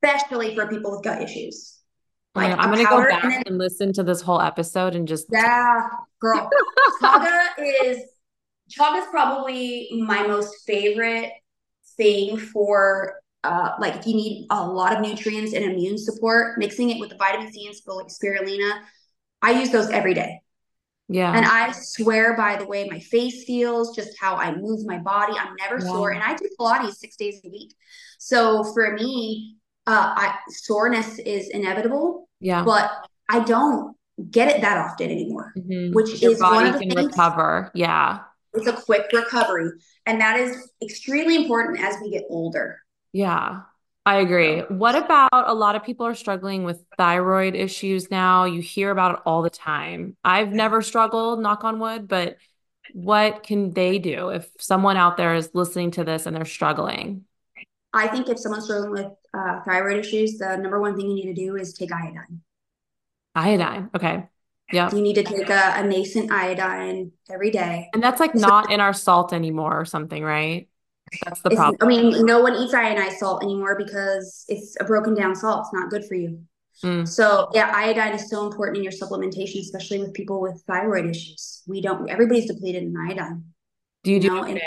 Especially 0.02 0.54
for 0.54 0.68
people 0.68 0.92
with 0.92 1.02
gut 1.02 1.22
issues. 1.22 1.77
Oh 2.38 2.48
like 2.48 2.58
I'm 2.58 2.70
gonna 2.70 2.84
go 2.84 3.02
back 3.08 3.24
and, 3.24 3.32
then, 3.32 3.42
and, 3.46 3.58
listen 3.58 3.92
to 3.94 4.02
this 4.02 4.20
whole 4.20 4.40
episode 4.40 4.94
and 4.94 5.06
just 5.06 5.26
yeah, 5.30 5.88
girl. 6.20 6.48
chaga 7.02 7.48
is 7.84 7.98
chaga 8.70 9.02
is 9.02 9.06
probably 9.10 9.88
my 10.06 10.26
most 10.26 10.66
favorite 10.66 11.30
thing 11.96 12.38
for 12.38 13.20
uh, 13.44 13.70
like 13.80 13.96
if 13.96 14.06
you 14.06 14.14
need 14.14 14.46
a 14.50 14.66
lot 14.66 14.94
of 14.94 15.00
nutrients 15.00 15.52
and 15.52 15.64
immune 15.64 15.98
support, 15.98 16.58
mixing 16.58 16.90
it 16.90 16.98
with 16.98 17.10
the 17.10 17.16
vitamin 17.16 17.52
C 17.52 17.66
and 17.66 18.10
spirulina. 18.10 18.80
I 19.40 19.52
use 19.52 19.70
those 19.70 19.88
every 19.90 20.14
day. 20.14 20.40
Yeah. 21.08 21.32
And 21.34 21.46
I 21.46 21.72
swear 21.72 22.36
by 22.36 22.56
the 22.56 22.66
way 22.66 22.86
my 22.88 23.00
face 23.00 23.44
feels, 23.44 23.96
just 23.96 24.18
how 24.20 24.36
I 24.36 24.54
move 24.54 24.84
my 24.84 24.98
body. 24.98 25.34
I'm 25.38 25.54
never 25.56 25.78
yeah. 25.78 25.90
sore. 25.90 26.10
And 26.10 26.22
I 26.22 26.34
do 26.34 26.48
Pilates 26.58 26.96
six 26.96 27.16
days 27.16 27.40
a 27.44 27.48
week. 27.48 27.74
So 28.18 28.64
for 28.74 28.92
me, 28.92 29.56
uh, 29.86 30.12
I, 30.16 30.34
soreness 30.48 31.18
is 31.20 31.48
inevitable. 31.48 32.17
Yeah. 32.40 32.64
But 32.64 32.90
I 33.28 33.40
don't 33.40 33.96
get 34.30 34.48
it 34.48 34.60
that 34.62 34.78
often 34.78 35.10
anymore, 35.10 35.52
mm-hmm. 35.56 35.94
which 35.94 36.20
Your 36.20 36.32
is 36.32 36.40
body 36.40 36.70
one 36.70 36.80
can 36.80 37.06
recover. 37.06 37.70
Yeah. 37.74 38.20
It's 38.54 38.66
a 38.66 38.72
quick 38.72 39.06
recovery. 39.12 39.70
And 40.06 40.20
that 40.20 40.38
is 40.38 40.70
extremely 40.82 41.36
important 41.36 41.80
as 41.80 41.96
we 42.02 42.10
get 42.10 42.24
older. 42.28 42.80
Yeah, 43.12 43.60
I 44.04 44.16
agree. 44.20 44.60
What 44.60 44.94
about 44.94 45.30
a 45.32 45.54
lot 45.54 45.76
of 45.76 45.84
people 45.84 46.06
are 46.06 46.14
struggling 46.14 46.64
with 46.64 46.82
thyroid 46.96 47.54
issues 47.54 48.10
now? 48.10 48.44
You 48.44 48.60
hear 48.60 48.90
about 48.90 49.16
it 49.16 49.20
all 49.26 49.42
the 49.42 49.50
time. 49.50 50.16
I've 50.24 50.50
never 50.50 50.82
struggled, 50.82 51.40
knock 51.40 51.64
on 51.64 51.78
wood, 51.78 52.08
but 52.08 52.36
what 52.94 53.42
can 53.42 53.72
they 53.72 53.98
do 53.98 54.30
if 54.30 54.48
someone 54.58 54.96
out 54.96 55.16
there 55.16 55.34
is 55.34 55.50
listening 55.52 55.90
to 55.92 56.04
this 56.04 56.26
and 56.26 56.34
they're 56.34 56.46
struggling? 56.46 57.24
I 57.92 58.06
think 58.08 58.28
if 58.28 58.38
someone's 58.38 58.64
struggling 58.64 58.92
with 58.92 59.12
uh, 59.38 59.62
thyroid 59.64 59.98
issues, 59.98 60.38
the 60.38 60.56
number 60.56 60.80
one 60.80 60.96
thing 60.96 61.08
you 61.08 61.14
need 61.14 61.34
to 61.34 61.34
do 61.34 61.56
is 61.56 61.72
take 61.72 61.92
iodine. 61.92 62.40
Iodine. 63.34 63.90
Okay. 63.94 64.26
Yeah. 64.72 64.90
You 64.94 65.00
need 65.00 65.14
to 65.14 65.22
take 65.22 65.48
a, 65.48 65.72
a 65.76 65.82
nascent 65.82 66.30
iodine 66.30 67.12
every 67.30 67.50
day. 67.50 67.88
And 67.94 68.02
that's 68.02 68.20
like 68.20 68.32
so, 68.32 68.46
not 68.46 68.70
in 68.70 68.80
our 68.80 68.92
salt 68.92 69.32
anymore 69.32 69.80
or 69.80 69.84
something, 69.84 70.22
right? 70.22 70.68
That's 71.24 71.40
the 71.40 71.50
problem. 71.50 71.78
I 71.80 71.86
mean, 71.86 72.26
no 72.26 72.40
one 72.40 72.54
eats 72.54 72.74
iodized 72.74 73.14
salt 73.14 73.42
anymore 73.42 73.76
because 73.78 74.44
it's 74.48 74.76
a 74.78 74.84
broken 74.84 75.14
down 75.14 75.34
salt. 75.34 75.66
It's 75.66 75.72
not 75.72 75.88
good 75.90 76.04
for 76.04 76.14
you. 76.14 76.42
Mm. 76.84 77.08
So 77.08 77.50
yeah, 77.54 77.72
iodine 77.74 78.14
is 78.14 78.28
so 78.28 78.46
important 78.46 78.76
in 78.76 78.82
your 78.84 78.92
supplementation, 78.92 79.60
especially 79.60 80.00
with 80.00 80.12
people 80.12 80.40
with 80.40 80.62
thyroid 80.66 81.06
issues. 81.06 81.62
We 81.66 81.80
don't. 81.80 82.08
Everybody's 82.08 82.46
depleted 82.46 82.82
in 82.82 82.94
iodine. 82.96 83.44
Do 84.04 84.12
you 84.12 84.20
do 84.20 84.26
you 84.26 84.34
know? 84.34 84.44
it 84.44 84.62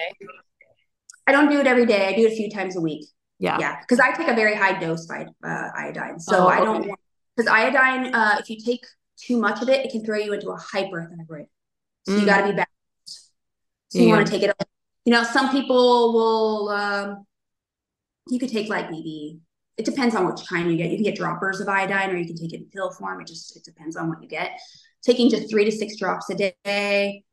I 1.27 1.31
don't 1.31 1.49
do 1.49 1.59
it 1.59 1.67
every 1.67 1.85
day. 1.85 2.07
I 2.07 2.15
do 2.15 2.25
it 2.25 2.33
a 2.33 2.35
few 2.35 2.49
times 2.49 2.75
a 2.75 2.81
week. 2.81 3.05
Yeah, 3.41 3.57
yeah, 3.59 3.79
because 3.81 3.99
I 3.99 4.11
take 4.11 4.27
a 4.27 4.35
very 4.35 4.55
high 4.55 4.79
dose 4.79 5.09
of 5.09 5.27
uh, 5.43 5.69
iodine. 5.75 6.19
So 6.19 6.45
oh, 6.45 6.47
I 6.47 6.59
don't 6.59 6.91
because 7.35 7.51
iodine. 7.51 8.13
Uh, 8.13 8.35
if 8.39 8.51
you 8.51 8.57
take 8.63 8.85
too 9.17 9.37
much 9.37 9.63
of 9.63 9.69
it, 9.69 9.83
it 9.83 9.91
can 9.91 10.05
throw 10.05 10.19
you 10.19 10.31
into 10.33 10.51
a 10.51 10.57
hyperthyroid. 10.57 11.47
So 12.03 12.13
mm. 12.13 12.19
you 12.19 12.25
got 12.27 12.41
to 12.41 12.43
be 12.43 12.51
balanced. 12.51 13.31
So 13.89 13.97
yeah. 13.97 14.03
you 14.03 14.09
want 14.11 14.27
to 14.27 14.31
take 14.31 14.43
it. 14.43 14.55
You 15.05 15.13
know, 15.13 15.23
some 15.23 15.49
people 15.49 16.13
will. 16.13 16.69
Um, 16.69 17.25
you 18.29 18.37
could 18.37 18.49
take 18.49 18.69
like 18.69 18.91
maybe 18.91 19.39
it 19.75 19.85
depends 19.85 20.13
on 20.13 20.27
which 20.27 20.45
kind 20.47 20.69
you 20.69 20.77
get. 20.77 20.91
You 20.91 20.97
can 20.97 21.03
get 21.03 21.15
droppers 21.15 21.59
of 21.59 21.67
iodine, 21.67 22.11
or 22.11 22.17
you 22.17 22.27
can 22.27 22.37
take 22.37 22.53
it 22.53 22.57
in 22.57 22.65
pill 22.65 22.91
form. 22.91 23.21
It 23.21 23.27
just 23.27 23.55
it 23.57 23.63
depends 23.63 23.95
on 23.95 24.07
what 24.07 24.21
you 24.21 24.29
get. 24.29 24.59
Taking 25.01 25.31
just 25.31 25.49
three 25.49 25.65
to 25.65 25.71
six 25.71 25.97
drops 25.97 26.29
a 26.29 26.35
day 26.35 27.23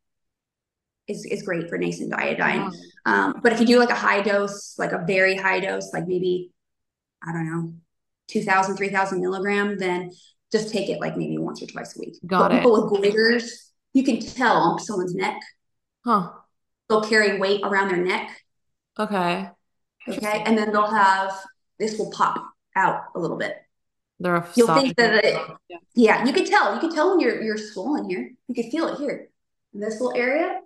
is 1.07 1.27
is 1.27 1.43
great 1.43 1.69
for 1.69 1.77
nascent 1.77 2.15
iodine. 2.15 2.73
Um, 3.09 3.41
but 3.43 3.53
if 3.53 3.61
you 3.61 3.67
do 3.67 3.79
like 3.79 3.91
a 3.91 3.95
high 3.95 4.23
dose, 4.23 4.79
like 4.79 4.93
a 4.93 5.05
very 5.07 5.37
high 5.37 5.61
dose, 5.61 5.93
like 5.93 6.07
maybe 6.07 6.51
I 7.27 7.33
don't 7.33 7.47
know, 7.47 7.75
2,000, 8.29 8.77
3,000 8.77 9.21
milligram, 9.21 9.79
then 9.79 10.13
just 10.53 10.73
take 10.73 10.89
it 10.89 11.01
like 11.01 11.17
maybe 11.17 11.39
once 11.39 11.63
or 11.63 11.67
twice 11.67 11.97
a 11.97 12.01
week. 12.01 12.15
Got 12.27 12.51
but 12.51 12.53
it. 12.53 12.59
People 12.59 12.91
with 12.91 13.03
goiters, 13.03 13.51
you 13.93 14.05
can 14.05 14.21
tell 14.21 14.57
on 14.57 14.79
someone's 14.79 15.15
neck. 15.15 15.37
Huh. 16.05 16.31
They'll 16.89 17.03
carry 17.03 17.39
weight 17.39 17.63
around 17.65 17.89
their 17.89 18.05
neck. 18.05 18.31
Okay. 18.99 19.49
Okay. 20.09 20.43
And 20.47 20.57
then 20.57 20.73
they'll 20.73 20.91
have 20.91 21.33
this 21.79 21.99
will 21.99 22.11
pop 22.11 22.43
out 22.75 23.03
a 23.15 23.19
little 23.19 23.37
bit. 23.37 23.57
They're 24.21 24.45
You'll 24.57 24.75
think 24.75 24.97
that 24.97 25.25
it, 25.25 25.37
yeah. 25.69 25.77
yeah, 25.95 26.27
you 26.27 26.33
can 26.33 26.45
tell. 26.45 26.75
You 26.75 26.81
can 26.81 26.93
tell 26.93 27.11
when 27.11 27.21
you're 27.21 27.41
you're 27.41 27.59
swollen 27.59 28.09
here. 28.09 28.33
You 28.49 28.55
can 28.55 28.69
feel 28.71 28.89
it 28.89 28.99
here. 28.99 29.29
In 29.75 29.81
this 29.81 30.01
little 30.01 30.19
area. 30.19 30.61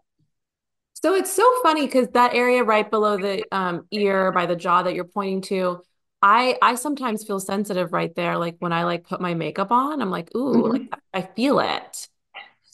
So 1.03 1.15
it's 1.15 1.33
so 1.33 1.51
funny 1.63 1.87
because 1.87 2.09
that 2.11 2.35
area 2.35 2.63
right 2.63 2.89
below 2.89 3.17
the 3.17 3.45
um, 3.51 3.87
ear 3.91 4.31
by 4.31 4.47
the 4.47 4.55
jaw 4.55 4.85
that 4.85 4.95
you're 4.95 5.05
pointing 5.05 5.43
to, 5.43 5.81
I 6.23 6.57
I 6.63 6.77
sometimes 6.77 7.25
feel 7.25 7.41
sensitive 7.41 7.93
right 7.93 8.15
there. 8.15 8.39
Like 8.39 8.57
when 8.61 8.73
I 8.73 8.85
like 8.85 9.05
put 9.05 9.21
my 9.21 9.35
makeup 9.35 9.73
on, 9.73 10.01
I'm 10.01 10.11
like, 10.11 10.35
ooh, 10.37 10.55
mm-hmm. 10.55 10.71
like 10.71 11.01
I 11.13 11.23
feel 11.23 11.59
it. 11.59 12.09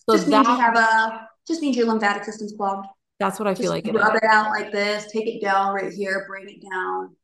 So 0.08 0.16
just 0.16 0.28
that 0.28 0.46
means 0.46 0.58
you 0.58 0.64
have 0.64 0.76
a 0.76 1.28
just 1.46 1.62
means 1.62 1.76
your 1.76 1.86
lymphatic 1.86 2.24
system's 2.24 2.52
clogged. 2.52 2.86
That's 3.18 3.38
what 3.38 3.48
I 3.48 3.52
just 3.52 3.62
feel 3.62 3.70
like. 3.70 3.88
It 3.88 3.94
rub 3.94 4.14
is. 4.14 4.20
it 4.22 4.28
out 4.30 4.50
like 4.50 4.70
this. 4.72 5.10
Take 5.10 5.26
it 5.26 5.40
down 5.40 5.74
right 5.74 5.92
here. 5.92 6.26
Bring 6.28 6.48
it 6.48 6.62
down. 6.70 7.16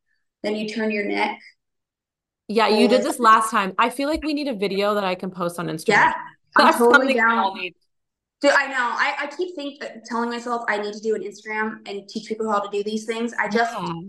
Then 0.43 0.57
you 0.57 0.69
turn 0.69 0.91
your 0.91 1.05
neck. 1.05 1.39
Yeah, 2.49 2.69
you 2.69 2.89
did 2.89 3.03
this 3.03 3.19
last 3.19 3.51
time. 3.51 3.75
I 3.79 3.91
feel 3.91 4.09
like 4.09 4.23
we 4.23 4.35
need 4.35 4.49
a 4.49 4.55
video 4.55 4.95
that 4.95 5.05
I 5.05 5.15
can 5.15 5.31
post 5.31 5.59
on 5.59 5.69
Instagram. 5.69 5.89
Yeah, 5.89 6.13
I'm 6.57 6.67
That's 6.67 6.79
totally 6.79 7.15
down. 7.15 7.55
Dude, 8.45 8.53
I 8.53 8.67
know. 8.67 8.75
I, 8.77 9.15
I 9.21 9.27
keep 9.29 9.55
think 9.55 9.83
uh, 9.83 9.89
telling 10.05 10.29
myself 10.29 10.65
I 10.69 10.77
need 10.77 10.93
to 10.93 11.01
do 11.01 11.15
an 11.15 11.23
Instagram 11.23 11.79
and 11.89 12.07
teach 12.07 12.29
people 12.29 12.51
how 12.51 12.61
to 12.61 12.69
do 12.71 12.85
these 12.85 13.07
things. 13.07 13.33
I 13.41 13.49
just 13.49 13.73
yeah. 13.73 14.01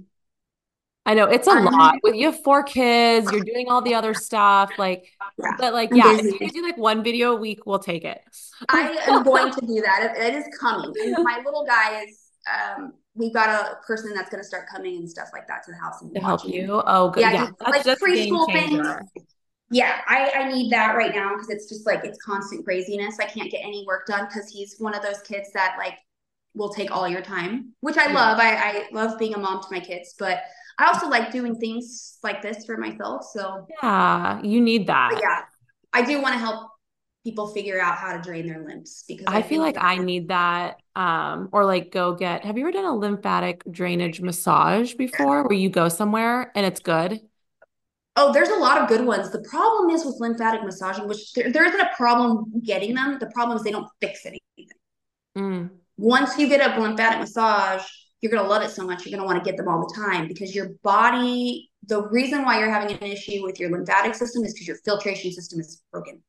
I 1.05 1.13
know 1.13 1.23
it's 1.23 1.47
a 1.47 1.51
um, 1.51 1.63
lot. 1.63 1.95
You 2.03 2.25
have 2.31 2.43
four 2.43 2.61
kids, 2.61 3.31
you're 3.31 3.45
doing 3.45 3.67
all 3.69 3.81
the 3.81 3.95
other 3.95 4.13
stuff. 4.13 4.71
Like, 4.77 5.05
yeah, 5.37 5.51
but 5.57 5.71
like, 5.73 5.89
yeah, 5.93 6.17
if 6.19 6.41
you 6.41 6.49
do 6.49 6.63
like 6.63 6.77
one 6.77 7.01
video 7.01 7.31
a 7.31 7.35
week, 7.37 7.65
we'll 7.65 7.79
take 7.79 8.03
it. 8.03 8.19
I 8.67 8.89
am 9.07 9.23
going 9.23 9.53
to 9.53 9.61
do 9.61 9.81
that. 9.85 10.15
It, 10.17 10.33
is 10.33 10.43
coming. 10.59 10.91
And 10.99 11.23
my 11.23 11.41
little 11.45 11.65
guy 11.65 12.01
is, 12.01 12.19
um, 12.51 12.93
we've 13.13 13.33
got 13.33 13.47
a 13.47 13.75
person 13.87 14.13
that's 14.13 14.29
going 14.29 14.43
to 14.43 14.47
start 14.47 14.65
coming 14.69 14.97
and 14.97 15.09
stuff 15.09 15.29
like 15.31 15.47
that 15.47 15.63
to 15.63 15.71
the 15.71 15.77
house 15.77 16.01
and 16.01 16.13
to 16.13 16.19
help 16.19 16.45
you. 16.45 16.81
Oh, 16.85 17.09
good. 17.09 17.21
Yeah, 17.21 17.31
yeah. 17.31 17.49
That's 17.71 17.85
like 17.85 17.99
preschool 17.99 18.51
things. 18.51 18.85
Yeah, 19.71 20.01
I, 20.07 20.31
I 20.35 20.51
need 20.51 20.71
that 20.71 20.95
right 20.95 21.13
now 21.13 21.33
because 21.33 21.49
it's 21.49 21.67
just 21.67 21.85
like 21.85 22.05
it's 22.05 22.21
constant 22.23 22.63
craziness. 22.63 23.17
I 23.19 23.25
can't 23.25 23.49
get 23.51 23.61
any 23.63 23.83
work 23.87 24.05
done 24.05 24.27
because 24.27 24.49
he's 24.49 24.75
one 24.77 24.93
of 24.93 25.01
those 25.01 25.21
kids 25.21 25.51
that 25.53 25.75
like 25.77 25.97
will 26.53 26.69
take 26.69 26.91
all 26.91 27.07
your 27.07 27.21
time, 27.21 27.73
which 27.81 27.97
I 27.97 28.07
yeah. 28.07 28.13
love. 28.13 28.39
I, 28.39 28.55
I 28.55 28.85
love 28.91 29.17
being 29.17 29.33
a 29.33 29.39
mom 29.39 29.61
to 29.61 29.67
my 29.71 29.79
kids, 29.79 30.15
but 30.17 30.43
I 30.77 30.87
also 30.87 31.07
like 31.07 31.31
doing 31.31 31.55
things 31.55 32.19
like 32.21 32.41
this 32.41 32.65
for 32.65 32.77
myself. 32.77 33.25
So 33.33 33.65
yeah, 33.81 34.41
you 34.43 34.61
need 34.61 34.87
that. 34.87 35.11
But 35.13 35.21
yeah, 35.21 35.41
I 35.93 36.03
do 36.03 36.21
want 36.21 36.33
to 36.33 36.39
help 36.39 36.69
people 37.23 37.47
figure 37.47 37.81
out 37.81 37.97
how 37.97 38.15
to 38.15 38.21
drain 38.21 38.45
their 38.45 38.63
lymph 38.63 38.87
because 39.07 39.25
I, 39.27 39.39
I 39.39 39.41
feel 39.41 39.61
like 39.61 39.77
I 39.79 39.97
need 39.97 40.27
that. 40.27 40.77
Um, 40.95 41.49
or 41.51 41.65
like 41.65 41.91
go 41.91 42.13
get. 42.13 42.45
Have 42.45 42.57
you 42.57 42.63
ever 42.63 42.71
done 42.71 42.85
a 42.85 42.95
lymphatic 42.95 43.63
drainage 43.69 44.21
massage 44.21 44.93
before, 44.93 45.43
where 45.43 45.57
you 45.57 45.69
go 45.69 45.89
somewhere 45.89 46.51
and 46.55 46.65
it's 46.65 46.79
good? 46.79 47.19
Oh, 48.17 48.31
there's 48.31 48.49
a 48.49 48.55
lot 48.55 48.81
of 48.81 48.87
good 48.87 49.05
ones. 49.05 49.29
The 49.31 49.41
problem 49.41 49.89
is 49.89 50.05
with 50.05 50.15
lymphatic 50.19 50.63
massaging, 50.63 51.07
which 51.07 51.33
there, 51.33 51.51
there 51.51 51.65
isn't 51.65 51.79
a 51.79 51.89
problem 51.97 52.61
getting 52.63 52.95
them. 52.95 53.17
The 53.19 53.27
problem 53.27 53.57
is 53.57 53.63
they 53.63 53.71
don't 53.71 53.89
fix 54.01 54.25
anything. 54.25 54.69
Mm. 55.37 55.69
Once 55.97 56.37
you 56.37 56.47
get 56.47 56.61
a 56.61 56.79
lymphatic 56.79 57.19
massage, 57.19 57.83
you're 58.21 58.31
going 58.31 58.43
to 58.43 58.49
love 58.49 58.63
it 58.63 58.69
so 58.71 58.85
much. 58.85 59.05
You're 59.05 59.17
going 59.17 59.27
to 59.27 59.33
want 59.33 59.43
to 59.43 59.49
get 59.49 59.57
them 59.57 59.67
all 59.67 59.85
the 59.85 59.93
time 59.93 60.27
because 60.27 60.55
your 60.55 60.69
body, 60.81 61.69
the 61.87 62.07
reason 62.07 62.43
why 62.43 62.59
you're 62.59 62.71
having 62.71 62.95
an 62.95 63.03
issue 63.03 63.43
with 63.43 63.59
your 63.59 63.69
lymphatic 63.69 64.15
system 64.15 64.43
is 64.45 64.53
because 64.53 64.67
your 64.67 64.77
filtration 64.77 65.31
system 65.31 65.59
is 65.59 65.81
broken. 65.91 66.23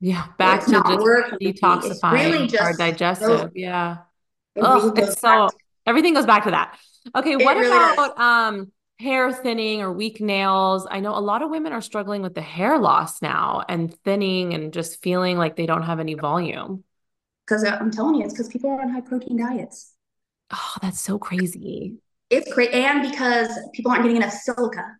Yeah, 0.00 0.26
back 0.36 0.64
to 0.66 0.72
just 0.72 0.82
detoxifying 1.40 2.12
really 2.12 2.46
just 2.46 2.62
our 2.62 2.76
digestive. 2.76 3.28
Goes, 3.28 3.50
yeah. 3.54 3.98
It 4.54 4.60
really 4.60 5.02
it's 5.02 5.20
so 5.20 5.48
everything 5.86 6.14
goes 6.14 6.26
back 6.26 6.44
to 6.44 6.50
that. 6.50 6.78
Okay, 7.14 7.32
it 7.32 7.44
what 7.44 7.56
really 7.56 7.68
about 7.68 8.16
does. 8.16 8.18
um 8.18 8.72
hair 8.98 9.32
thinning 9.32 9.82
or 9.82 9.92
weak 9.92 10.20
nails. 10.20 10.86
I 10.90 11.00
know 11.00 11.16
a 11.16 11.20
lot 11.20 11.42
of 11.42 11.50
women 11.50 11.72
are 11.72 11.80
struggling 11.80 12.22
with 12.22 12.34
the 12.34 12.42
hair 12.42 12.78
loss 12.78 13.20
now 13.20 13.64
and 13.68 13.94
thinning 14.02 14.54
and 14.54 14.72
just 14.72 15.02
feeling 15.02 15.36
like 15.36 15.56
they 15.56 15.66
don't 15.66 15.82
have 15.82 16.00
any 16.00 16.14
volume. 16.14 16.84
Because 17.46 17.64
I'm 17.64 17.90
telling 17.90 18.16
you, 18.16 18.24
it's 18.24 18.32
because 18.32 18.48
people 18.48 18.70
are 18.70 18.80
on 18.80 18.90
high 18.90 19.00
protein 19.00 19.36
diets. 19.36 19.92
Oh, 20.52 20.74
that's 20.80 21.00
so 21.00 21.18
crazy. 21.18 21.96
It's 22.30 22.52
great. 22.52 22.72
And 22.72 23.02
because 23.10 23.48
people 23.74 23.90
aren't 23.90 24.04
getting 24.04 24.16
enough 24.16 24.32
silica, 24.32 24.96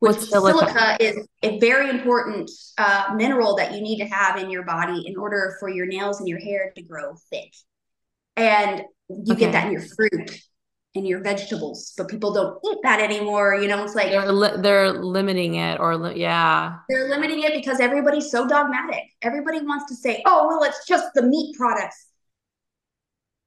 which 0.00 0.18
silica? 0.18 0.58
silica? 0.58 0.96
is 1.00 1.26
a 1.42 1.58
very 1.60 1.90
important 1.90 2.50
uh, 2.76 3.14
mineral 3.14 3.56
that 3.56 3.72
you 3.72 3.80
need 3.80 3.98
to 3.98 4.06
have 4.06 4.36
in 4.38 4.50
your 4.50 4.64
body 4.64 5.06
in 5.06 5.16
order 5.16 5.56
for 5.60 5.68
your 5.68 5.86
nails 5.86 6.18
and 6.18 6.28
your 6.28 6.40
hair 6.40 6.72
to 6.76 6.82
grow 6.82 7.14
thick. 7.30 7.54
And 8.36 8.82
you 9.08 9.34
okay. 9.34 9.40
get 9.40 9.52
that 9.52 9.66
in 9.66 9.72
your 9.72 9.82
fruit 9.82 10.42
and 10.94 11.06
your 11.06 11.20
vegetables, 11.20 11.92
but 11.96 12.08
people 12.08 12.32
don't 12.32 12.58
eat 12.64 12.78
that 12.84 13.00
anymore. 13.00 13.56
You 13.56 13.68
know, 13.68 13.82
it's 13.82 13.94
like 13.94 14.10
they're 14.10 14.30
li- 14.30 14.56
they're 14.58 14.92
limiting 14.92 15.56
it, 15.56 15.80
or 15.80 15.96
li- 15.96 16.20
yeah, 16.20 16.78
they're 16.88 17.08
limiting 17.08 17.42
it 17.42 17.52
because 17.52 17.80
everybody's 17.80 18.30
so 18.30 18.46
dogmatic. 18.46 19.02
Everybody 19.22 19.60
wants 19.62 19.86
to 19.90 19.96
say, 19.96 20.22
"Oh, 20.24 20.46
well, 20.46 20.62
it's 20.62 20.86
just 20.86 21.12
the 21.14 21.22
meat 21.22 21.56
products," 21.56 22.06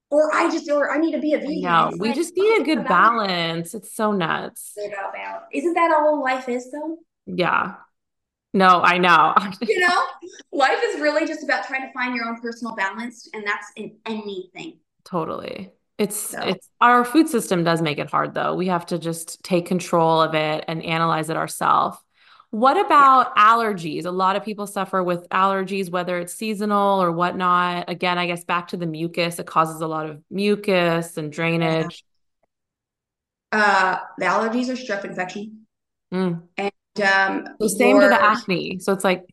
or 0.09 0.33
I 0.35 0.49
just, 0.51 0.69
or 0.69 0.91
I 0.91 0.97
need 0.97 1.13
to 1.13 1.19
be 1.19 1.33
a 1.33 1.37
vegan. 1.37 1.61
No, 1.61 1.91
we 1.97 2.09
like, 2.09 2.15
just 2.15 2.35
need 2.35 2.61
a 2.61 2.63
good 2.63 2.85
balance. 2.85 3.73
It's 3.73 3.95
so 3.95 4.11
nuts. 4.11 4.73
Isn't 5.53 5.73
that 5.73 5.91
all 5.91 6.21
life 6.21 6.49
is, 6.49 6.69
though? 6.71 6.97
Yeah. 7.25 7.75
No, 8.53 8.81
I 8.81 8.97
know. 8.97 9.35
you 9.61 9.79
know, 9.79 10.03
life 10.51 10.79
is 10.83 10.99
really 10.99 11.27
just 11.27 11.43
about 11.43 11.65
trying 11.65 11.81
to 11.81 11.93
find 11.93 12.15
your 12.15 12.25
own 12.25 12.41
personal 12.41 12.75
balance, 12.75 13.29
and 13.33 13.45
that's 13.45 13.71
in 13.75 13.97
anything. 14.05 14.79
Totally. 15.03 15.71
It's 15.97 16.15
so. 16.31 16.41
it's 16.41 16.69
our 16.79 17.03
food 17.03 17.27
system 17.27 17.63
does 17.63 17.81
make 17.81 17.97
it 17.97 18.09
hard 18.09 18.33
though. 18.33 18.55
We 18.55 18.67
have 18.67 18.85
to 18.87 18.99
just 18.99 19.43
take 19.43 19.65
control 19.65 20.21
of 20.21 20.35
it 20.35 20.63
and 20.67 20.83
analyze 20.83 21.29
it 21.29 21.37
ourselves. 21.37 21.97
What 22.51 22.77
about 22.77 23.33
yeah. 23.35 23.55
allergies? 23.55 24.05
A 24.05 24.11
lot 24.11 24.35
of 24.35 24.43
people 24.43 24.67
suffer 24.67 25.03
with 25.03 25.27
allergies, 25.29 25.89
whether 25.89 26.17
it's 26.19 26.33
seasonal 26.33 27.01
or 27.01 27.11
whatnot. 27.11 27.89
Again, 27.89 28.17
I 28.17 28.27
guess 28.27 28.45
back 28.45 28.69
to 28.69 28.77
the 28.77 28.85
mucus, 28.85 29.39
it 29.39 29.47
causes 29.47 29.81
a 29.81 29.87
lot 29.87 30.09
of 30.09 30.21
mucus 30.29 31.17
and 31.17 31.31
drainage. 31.31 32.05
Uh, 33.51 33.97
the 34.17 34.25
allergies 34.25 34.69
are 34.69 34.73
strep 34.73 35.03
infection. 35.03 35.65
Mm. 36.13 36.43
And 36.57 36.71
um, 37.03 37.47
the 37.59 37.69
same 37.69 37.99
to 37.99 38.07
the 38.07 38.21
acne. 38.21 38.79
So 38.79 38.93
it's 38.93 39.03
like 39.03 39.25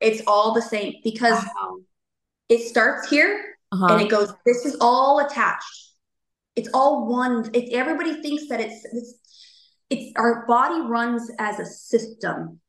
it's 0.00 0.22
all 0.26 0.52
the 0.52 0.62
same 0.62 0.94
because 1.02 1.44
wow. 1.44 1.78
it 2.48 2.60
starts 2.60 3.08
here 3.08 3.56
uh-huh. 3.72 3.86
and 3.90 4.02
it 4.02 4.08
goes. 4.08 4.32
This 4.46 4.64
is 4.64 4.76
all 4.80 5.18
attached 5.18 5.81
it's 6.56 6.68
all 6.74 7.06
one 7.06 7.50
it, 7.54 7.72
everybody 7.72 8.20
thinks 8.20 8.48
that 8.48 8.60
it's, 8.60 8.84
it's 8.84 9.14
it's 9.90 10.12
our 10.16 10.46
body 10.46 10.80
runs 10.80 11.30
as 11.38 11.58
a 11.58 11.66
system. 11.66 12.60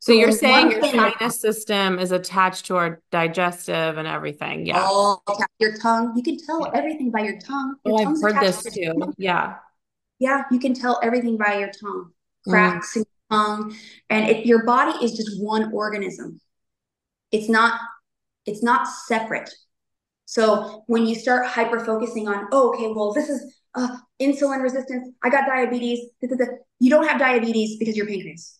So, 0.00 0.12
so 0.12 0.18
you're 0.18 0.32
saying 0.32 0.72
your 0.72 0.84
sinus 0.84 1.40
system 1.40 1.98
is 1.98 2.12
attached 2.12 2.66
to 2.66 2.76
our 2.76 3.00
digestive 3.10 3.96
and 3.96 4.06
everything 4.06 4.66
yeah. 4.66 4.80
All 4.80 5.22
your 5.58 5.76
tongue. 5.78 6.14
You 6.16 6.22
can 6.22 6.36
tell 6.36 6.70
everything 6.74 7.10
by 7.10 7.20
your 7.20 7.38
tongue. 7.38 7.76
Your 7.84 8.00
oh 8.00 8.10
i've 8.10 8.20
heard 8.20 8.42
this 8.42 8.62
to 8.64 8.70
too. 8.70 9.14
yeah. 9.16 9.56
Yeah 10.18 10.42
you 10.50 10.58
can 10.58 10.74
tell 10.74 11.00
everything 11.02 11.36
by 11.36 11.58
your 11.58 11.70
tongue. 11.70 12.10
Mm. 12.46 12.50
cracks 12.50 12.94
mm. 12.94 12.96
in 12.96 13.02
your 13.02 13.38
tongue. 13.38 13.76
And 14.10 14.28
it, 14.28 14.46
your 14.46 14.64
body 14.64 15.04
is 15.04 15.12
just 15.12 15.42
one 15.42 15.72
organism. 15.72 16.40
It's 17.32 17.48
not 17.48 17.80
it's 18.46 18.62
not 18.62 18.86
separate 18.86 19.50
so 20.26 20.84
when 20.86 21.06
you 21.06 21.14
start 21.14 21.46
hyper 21.46 21.84
focusing 21.84 22.28
on, 22.28 22.48
oh, 22.52 22.72
okay, 22.74 22.88
well, 22.88 23.12
this 23.12 23.28
is 23.28 23.54
uh, 23.74 23.96
insulin 24.20 24.62
resistance. 24.62 25.10
I 25.22 25.30
got 25.30 25.46
diabetes. 25.46 26.10
You 26.80 26.90
don't 26.90 27.06
have 27.06 27.18
diabetes 27.18 27.76
because 27.78 27.96
your 27.96 28.06
pancreas. 28.06 28.58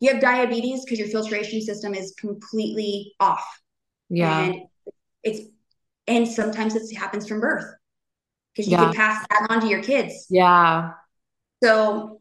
You 0.00 0.12
have 0.12 0.20
diabetes 0.20 0.84
because 0.84 0.98
your 0.98 1.08
filtration 1.08 1.60
system 1.60 1.94
is 1.94 2.14
completely 2.18 3.14
off. 3.20 3.44
Yeah. 4.08 4.38
And 4.40 4.62
it's 5.22 5.40
and 6.06 6.28
sometimes 6.28 6.74
it 6.74 6.94
happens 6.94 7.26
from 7.26 7.40
birth 7.40 7.64
because 8.52 8.70
you 8.70 8.76
yeah. 8.76 8.84
can 8.84 8.94
pass 8.94 9.26
that 9.30 9.46
on 9.50 9.60
to 9.62 9.66
your 9.66 9.82
kids. 9.82 10.26
Yeah. 10.30 10.90
So 11.62 12.20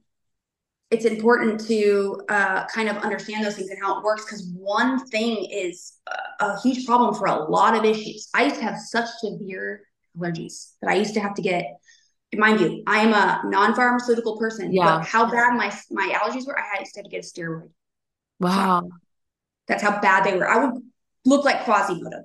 it's 0.93 1.05
important 1.05 1.59
to 1.67 2.21
uh, 2.29 2.67
kind 2.67 2.87
of 2.87 2.97
understand 2.97 3.43
those 3.43 3.55
things 3.55 3.71
and 3.71 3.79
how 3.81 3.97
it 3.97 4.03
works 4.03 4.25
because 4.25 4.47
one 4.53 5.03
thing 5.07 5.43
is 5.45 5.93
a, 6.39 6.45
a, 6.45 6.61
huge 6.61 6.85
problem 6.85 7.15
for 7.15 7.25
a 7.25 7.49
lot 7.49 7.75
of 7.75 7.83
issues. 7.83 8.29
I 8.35 8.43
used 8.43 8.57
to 8.57 8.61
have 8.61 8.77
such 8.77 9.09
severe 9.19 9.81
allergies 10.15 10.73
that 10.81 10.91
I 10.91 10.95
used 10.95 11.15
to 11.15 11.19
have 11.19 11.33
to 11.33 11.41
get. 11.41 11.65
Mind 12.35 12.59
you, 12.59 12.83
I 12.85 12.99
am 12.99 13.13
a 13.13 13.41
non-pharmaceutical 13.49 14.37
person. 14.37 14.71
Yeah. 14.71 14.97
But 14.97 15.07
how 15.07 15.29
bad 15.29 15.55
my 15.55 15.73
my 15.89 16.13
allergies 16.15 16.45
were, 16.45 16.57
I 16.57 16.79
used 16.79 16.93
to 16.93 16.99
have 16.99 17.05
to 17.05 17.09
get 17.09 17.25
a 17.25 17.27
steroid. 17.27 17.69
Wow. 18.39 18.89
That's 19.67 19.81
how 19.81 19.99
bad 19.99 20.25
they 20.25 20.37
were. 20.37 20.47
I 20.47 20.65
would 20.65 20.83
look 21.25 21.43
like 21.43 21.63
Quasimodo. 21.63 22.23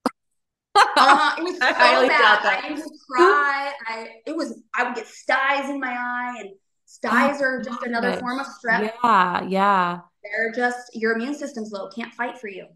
uh, 0.74 1.34
it 1.38 1.44
was 1.44 1.58
so 1.58 1.66
I 1.66 2.08
bad. 2.08 2.62
I 2.64 2.68
used 2.68 2.84
to 2.84 2.90
cry. 3.10 3.72
I 3.86 4.08
it 4.26 4.36
was 4.36 4.62
I 4.74 4.84
would 4.84 4.94
get 4.94 5.06
styes 5.06 5.70
in 5.70 5.80
my 5.80 5.92
eye 5.92 6.40
and 6.40 6.50
Styes 6.86 7.40
oh, 7.40 7.44
are 7.44 7.62
just 7.62 7.82
another 7.82 8.12
gosh. 8.12 8.20
form 8.20 8.38
of 8.38 8.46
stress. 8.46 8.92
Yeah, 9.02 9.42
yeah. 9.42 10.00
They're 10.22 10.52
just 10.52 10.94
your 10.94 11.12
immune 11.12 11.34
system's 11.34 11.72
low, 11.72 11.88
can't 11.88 12.14
fight 12.14 12.38
for 12.38 12.48
you. 12.48 12.66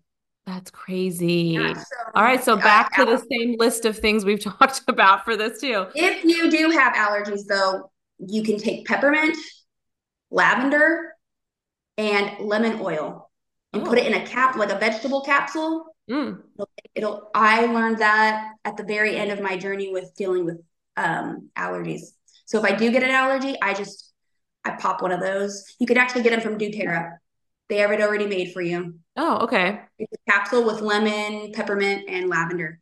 That's 0.46 0.70
crazy. 0.70 1.56
Yeah, 1.60 1.74
so, 1.74 1.96
All 2.14 2.24
right, 2.24 2.42
so 2.42 2.56
back 2.56 2.98
uh, 2.98 3.04
to 3.04 3.10
the 3.12 3.24
same 3.30 3.56
list 3.58 3.84
of 3.84 3.96
things 3.96 4.24
we've 4.24 4.40
talked 4.42 4.82
about 4.88 5.24
for 5.24 5.36
this 5.36 5.60
too. 5.60 5.86
If 5.94 6.24
you 6.24 6.50
do 6.50 6.70
have 6.70 6.94
allergies, 6.94 7.46
though, 7.48 7.90
you 8.18 8.42
can 8.42 8.58
take 8.58 8.84
peppermint, 8.84 9.36
lavender, 10.30 11.14
and 11.96 12.32
lemon 12.40 12.80
oil 12.80 13.30
and 13.72 13.82
oh. 13.82 13.86
put 13.86 13.98
it 13.98 14.06
in 14.06 14.14
a 14.14 14.26
cap, 14.26 14.56
like 14.56 14.70
a 14.70 14.78
vegetable 14.78 15.22
capsule. 15.22 15.94
Mm. 16.10 16.42
It'll, 16.54 16.70
it'll, 16.96 17.30
I 17.32 17.66
learned 17.66 17.98
that 17.98 18.54
at 18.64 18.76
the 18.76 18.82
very 18.82 19.16
end 19.16 19.30
of 19.30 19.40
my 19.40 19.56
journey 19.56 19.92
with 19.92 20.12
dealing 20.16 20.44
with 20.44 20.60
um, 20.96 21.50
allergies. 21.56 22.12
So 22.50 22.58
if 22.58 22.64
I 22.64 22.74
do 22.74 22.90
get 22.90 23.04
an 23.04 23.10
allergy, 23.10 23.54
I 23.62 23.74
just 23.74 24.12
I 24.64 24.72
pop 24.72 25.02
one 25.02 25.12
of 25.12 25.20
those. 25.20 25.64
You 25.78 25.86
could 25.86 25.96
actually 25.96 26.22
get 26.22 26.30
them 26.30 26.40
from 26.40 26.58
doTERRA. 26.58 27.18
They 27.68 27.76
have 27.76 27.92
it 27.92 28.00
already 28.00 28.26
made 28.26 28.52
for 28.52 28.60
you. 28.60 28.98
Oh, 29.16 29.44
okay. 29.44 29.82
It's 30.00 30.12
a 30.12 30.30
capsule 30.30 30.64
with 30.64 30.80
lemon, 30.80 31.52
peppermint, 31.52 32.06
and 32.08 32.28
lavender. 32.28 32.80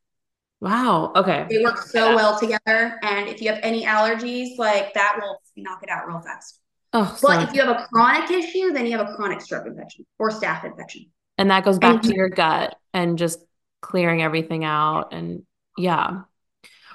Wow. 0.63 1.13
Okay. 1.15 1.47
They 1.51 1.63
work 1.63 1.77
so 1.83 2.17
well 2.17 2.41
together. 2.41 2.99
And 3.03 3.29
if 3.29 3.43
you 3.43 3.51
have 3.51 3.61
any 3.63 3.85
allergies, 3.85 4.57
like 4.57 4.95
that 4.95 5.19
will 5.21 5.43
knock 5.55 5.83
it 5.83 5.91
out 5.91 6.09
real 6.09 6.21
fast. 6.21 6.61
Oh, 6.95 7.03
but 7.03 7.19
sorry. 7.19 7.45
if 7.45 7.53
you 7.53 7.61
have 7.61 7.77
a 7.77 7.87
chronic 7.93 8.31
issue, 8.31 8.73
then 8.73 8.87
you 8.87 8.97
have 8.97 9.07
a 9.07 9.15
chronic 9.17 9.41
strep 9.41 9.67
infection 9.67 10.07
or 10.19 10.31
staph 10.31 10.65
infection. 10.65 11.05
And 11.37 11.51
that 11.51 11.63
goes 11.63 11.79
back 11.79 11.97
and 11.97 12.03
to 12.05 12.15
your 12.15 12.31
gut 12.31 12.75
and 12.95 13.19
just 13.19 13.39
clearing 13.83 14.23
everything 14.23 14.65
out. 14.65 15.13
And 15.13 15.43
yeah. 15.77 16.23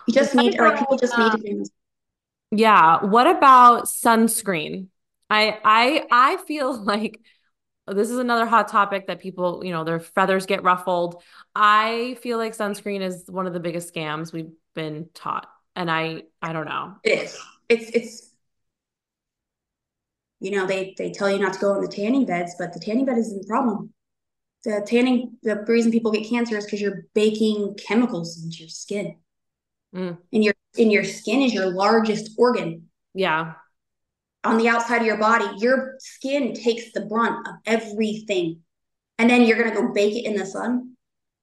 You 0.08 0.14
just 0.16 0.34
need 0.34 0.58
like 0.58 0.80
people 0.80 0.98
just 0.98 1.16
need 1.20 1.26
um, 1.26 1.40
to 1.40 1.48
do 1.48 1.66
yeah. 2.58 3.04
What 3.04 3.28
about 3.28 3.86
sunscreen? 3.86 4.88
I 5.30 5.60
I 5.64 6.06
I 6.12 6.38
feel 6.38 6.82
like 6.84 7.20
this 7.88 8.10
is 8.10 8.18
another 8.18 8.46
hot 8.46 8.70
topic 8.70 9.08
that 9.08 9.20
people, 9.20 9.64
you 9.66 9.72
know, 9.72 9.84
their 9.84 10.00
feathers 10.00 10.46
get 10.46 10.64
ruffled. 10.64 11.22
I 11.54 12.18
feel 12.22 12.38
like 12.38 12.56
sunscreen 12.56 13.02
is 13.02 13.26
one 13.28 13.46
of 13.46 13.54
the 13.54 13.60
biggest 13.60 13.94
scams 13.94 14.32
we've 14.32 14.52
been 14.74 15.10
taught. 15.14 15.48
And 15.76 15.90
I 15.90 16.24
I 16.42 16.54
don't 16.54 16.66
know. 16.66 16.96
It 17.04 17.24
is. 17.24 17.40
It's 17.70 17.90
it's 17.90 18.30
you 20.40 20.52
know, 20.52 20.68
they 20.68 20.94
they 20.98 21.12
tell 21.12 21.32
you 21.32 21.40
not 21.40 21.54
to 21.54 21.60
go 21.60 21.76
in 21.76 21.82
the 21.82 21.88
tanning 21.88 22.26
beds, 22.26 22.56
but 22.60 22.74
the 22.74 22.80
tanning 22.80 23.06
bed 23.06 23.18
isn't 23.18 23.42
the 23.42 23.48
problem. 23.48 23.94
The 24.66 24.86
tanning 24.88 25.38
the 25.42 25.64
reason 25.68 25.92
people 25.92 26.12
get 26.12 26.30
cancer 26.30 26.58
is 26.58 26.66
because 26.66 26.82
you're 26.82 27.06
baking 27.14 27.76
chemicals 27.76 28.42
into 28.44 28.58
your 28.58 28.70
skin. 28.70 29.18
Mm. 29.96 30.18
And 30.32 30.44
your 30.44 30.54
in 30.76 30.92
your 30.92 31.04
skin 31.04 31.42
is 31.42 31.54
your 31.54 31.72
largest 31.72 32.32
organ. 32.38 32.90
Yeah. 33.14 33.54
On 34.44 34.58
the 34.58 34.68
outside 34.68 35.02
of 35.02 35.08
your 35.08 35.18
body, 35.18 35.46
your 35.58 35.96
skin 36.00 36.54
takes 36.54 36.92
the 36.92 37.02
brunt 37.02 37.48
of 37.48 37.56
everything. 37.66 38.60
And 39.18 39.30
then 39.30 39.44
you're 39.44 39.58
going 39.58 39.70
to 39.70 39.82
go 39.82 39.94
bake 39.94 40.16
it 40.16 40.26
in 40.26 40.36
the 40.36 40.46
sun. 40.46 40.96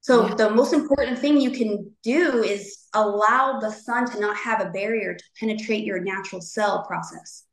So 0.02 0.26
yeah. 0.26 0.34
the 0.34 0.50
most 0.50 0.72
important 0.72 1.18
thing 1.18 1.40
you 1.40 1.50
can 1.50 1.92
do 2.02 2.42
is 2.42 2.86
allow 2.94 3.60
the 3.60 3.70
sun 3.70 4.10
to 4.10 4.20
not 4.20 4.36
have 4.36 4.60
a 4.60 4.70
barrier 4.70 5.14
to 5.14 5.24
penetrate 5.38 5.84
your 5.84 6.00
natural 6.00 6.40
cell 6.40 6.84
process. 6.84 7.44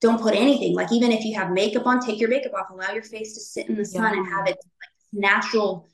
Don't 0.00 0.20
put 0.20 0.34
anything 0.34 0.74
like 0.74 0.92
even 0.92 1.12
if 1.12 1.24
you 1.24 1.34
have 1.36 1.50
makeup 1.52 1.86
on, 1.86 2.00
take 2.00 2.20
your 2.20 2.28
makeup 2.28 2.52
off, 2.54 2.70
allow 2.70 2.92
your 2.92 3.02
face 3.02 3.34
to 3.34 3.40
sit 3.40 3.68
in 3.68 3.76
the 3.76 3.84
sun 3.84 4.12
yeah. 4.12 4.20
and 4.20 4.28
have 4.28 4.46
it 4.46 4.56
like 4.56 4.90
natural, 5.12 5.88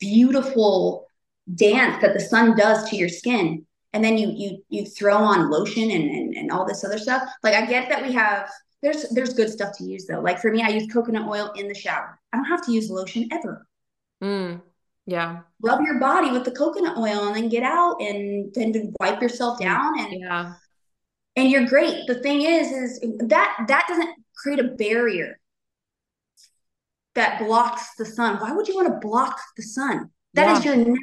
beautiful 0.00 1.06
dance 1.54 2.02
that 2.02 2.12
the 2.12 2.20
sun 2.20 2.56
does 2.56 2.88
to 2.90 2.96
your 2.96 3.08
skin 3.08 3.66
and 3.92 4.04
then 4.04 4.18
you 4.18 4.32
you 4.34 4.62
you 4.68 4.84
throw 4.84 5.16
on 5.16 5.50
lotion 5.50 5.90
and, 5.90 6.10
and 6.10 6.34
and 6.34 6.50
all 6.50 6.66
this 6.66 6.84
other 6.84 6.98
stuff 6.98 7.22
like 7.42 7.54
i 7.54 7.64
get 7.64 7.88
that 7.88 8.02
we 8.02 8.12
have 8.12 8.48
there's 8.82 9.08
there's 9.10 9.34
good 9.34 9.50
stuff 9.50 9.76
to 9.76 9.84
use 9.84 10.06
though 10.06 10.20
like 10.20 10.38
for 10.40 10.50
me 10.52 10.62
i 10.62 10.68
use 10.68 10.92
coconut 10.92 11.28
oil 11.28 11.52
in 11.56 11.68
the 11.68 11.74
shower 11.74 12.18
i 12.32 12.36
don't 12.36 12.46
have 12.46 12.64
to 12.64 12.72
use 12.72 12.90
lotion 12.90 13.28
ever 13.32 13.66
mm, 14.22 14.60
yeah 15.06 15.40
rub 15.62 15.80
your 15.80 15.98
body 15.98 16.30
with 16.30 16.44
the 16.44 16.50
coconut 16.50 16.96
oil 16.96 17.26
and 17.26 17.36
then 17.36 17.48
get 17.48 17.62
out 17.62 18.00
and 18.00 18.52
then 18.54 18.92
wipe 19.00 19.20
yourself 19.22 19.58
down 19.58 19.98
and 19.98 20.20
yeah 20.20 20.54
and 21.36 21.50
you're 21.50 21.66
great. 21.66 22.06
The 22.06 22.16
thing 22.16 22.42
is, 22.42 22.72
is 22.72 23.00
that 23.28 23.66
that 23.68 23.84
doesn't 23.88 24.10
create 24.34 24.58
a 24.58 24.68
barrier 24.68 25.38
that 27.14 27.38
blocks 27.38 27.94
the 27.98 28.06
sun. 28.06 28.38
Why 28.40 28.52
would 28.52 28.66
you 28.66 28.74
want 28.74 28.88
to 28.88 29.06
block 29.06 29.38
the 29.56 29.62
sun? 29.62 30.10
That 30.34 30.46
yeah. 30.46 30.58
is 30.58 30.64
your 30.64 30.76
natural 30.76 30.96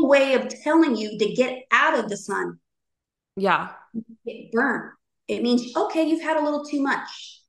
way 0.00 0.34
of 0.34 0.48
telling 0.62 0.96
you 0.96 1.18
to 1.18 1.34
get 1.34 1.64
out 1.70 1.98
of 1.98 2.08
the 2.08 2.16
sun. 2.16 2.58
Yeah. 3.36 3.70
Get 4.26 4.52
burned. 4.52 4.92
It 5.28 5.42
means, 5.42 5.76
okay, 5.76 6.04
you've 6.08 6.22
had 6.22 6.36
a 6.36 6.44
little 6.44 6.64
too 6.64 6.82
much. 6.82 7.40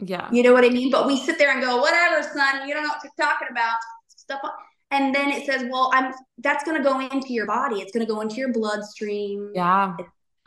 Yeah. 0.00 0.28
You 0.30 0.42
know 0.42 0.52
what 0.52 0.64
I 0.64 0.68
mean? 0.68 0.90
But 0.90 1.06
we 1.06 1.16
sit 1.18 1.38
there 1.38 1.50
and 1.50 1.60
go, 1.60 1.78
whatever, 1.78 2.22
son, 2.22 2.68
you 2.68 2.74
don't 2.74 2.84
know 2.84 2.90
what 2.90 3.02
you're 3.02 3.12
talking 3.18 3.48
about. 3.50 3.76
Stuff. 4.08 4.40
And 4.90 5.14
then 5.14 5.30
it 5.30 5.44
says, 5.44 5.64
well, 5.70 5.90
I'm 5.92 6.14
that's 6.38 6.64
gonna 6.64 6.82
go 6.82 7.00
into 7.00 7.32
your 7.32 7.46
body. 7.46 7.80
It's 7.80 7.92
gonna 7.92 8.06
go 8.06 8.20
into 8.20 8.36
your 8.36 8.52
bloodstream. 8.52 9.52
Yeah. 9.54 9.96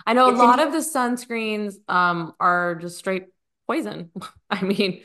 I 0.05 0.13
know 0.13 0.29
a 0.29 0.35
lot 0.35 0.59
in- 0.59 0.67
of 0.67 0.73
the 0.73 0.79
sunscreens 0.79 1.75
um 1.89 2.33
are 2.39 2.75
just 2.75 2.97
straight 2.97 3.25
poison. 3.67 4.09
I 4.49 4.63
mean, 4.63 5.03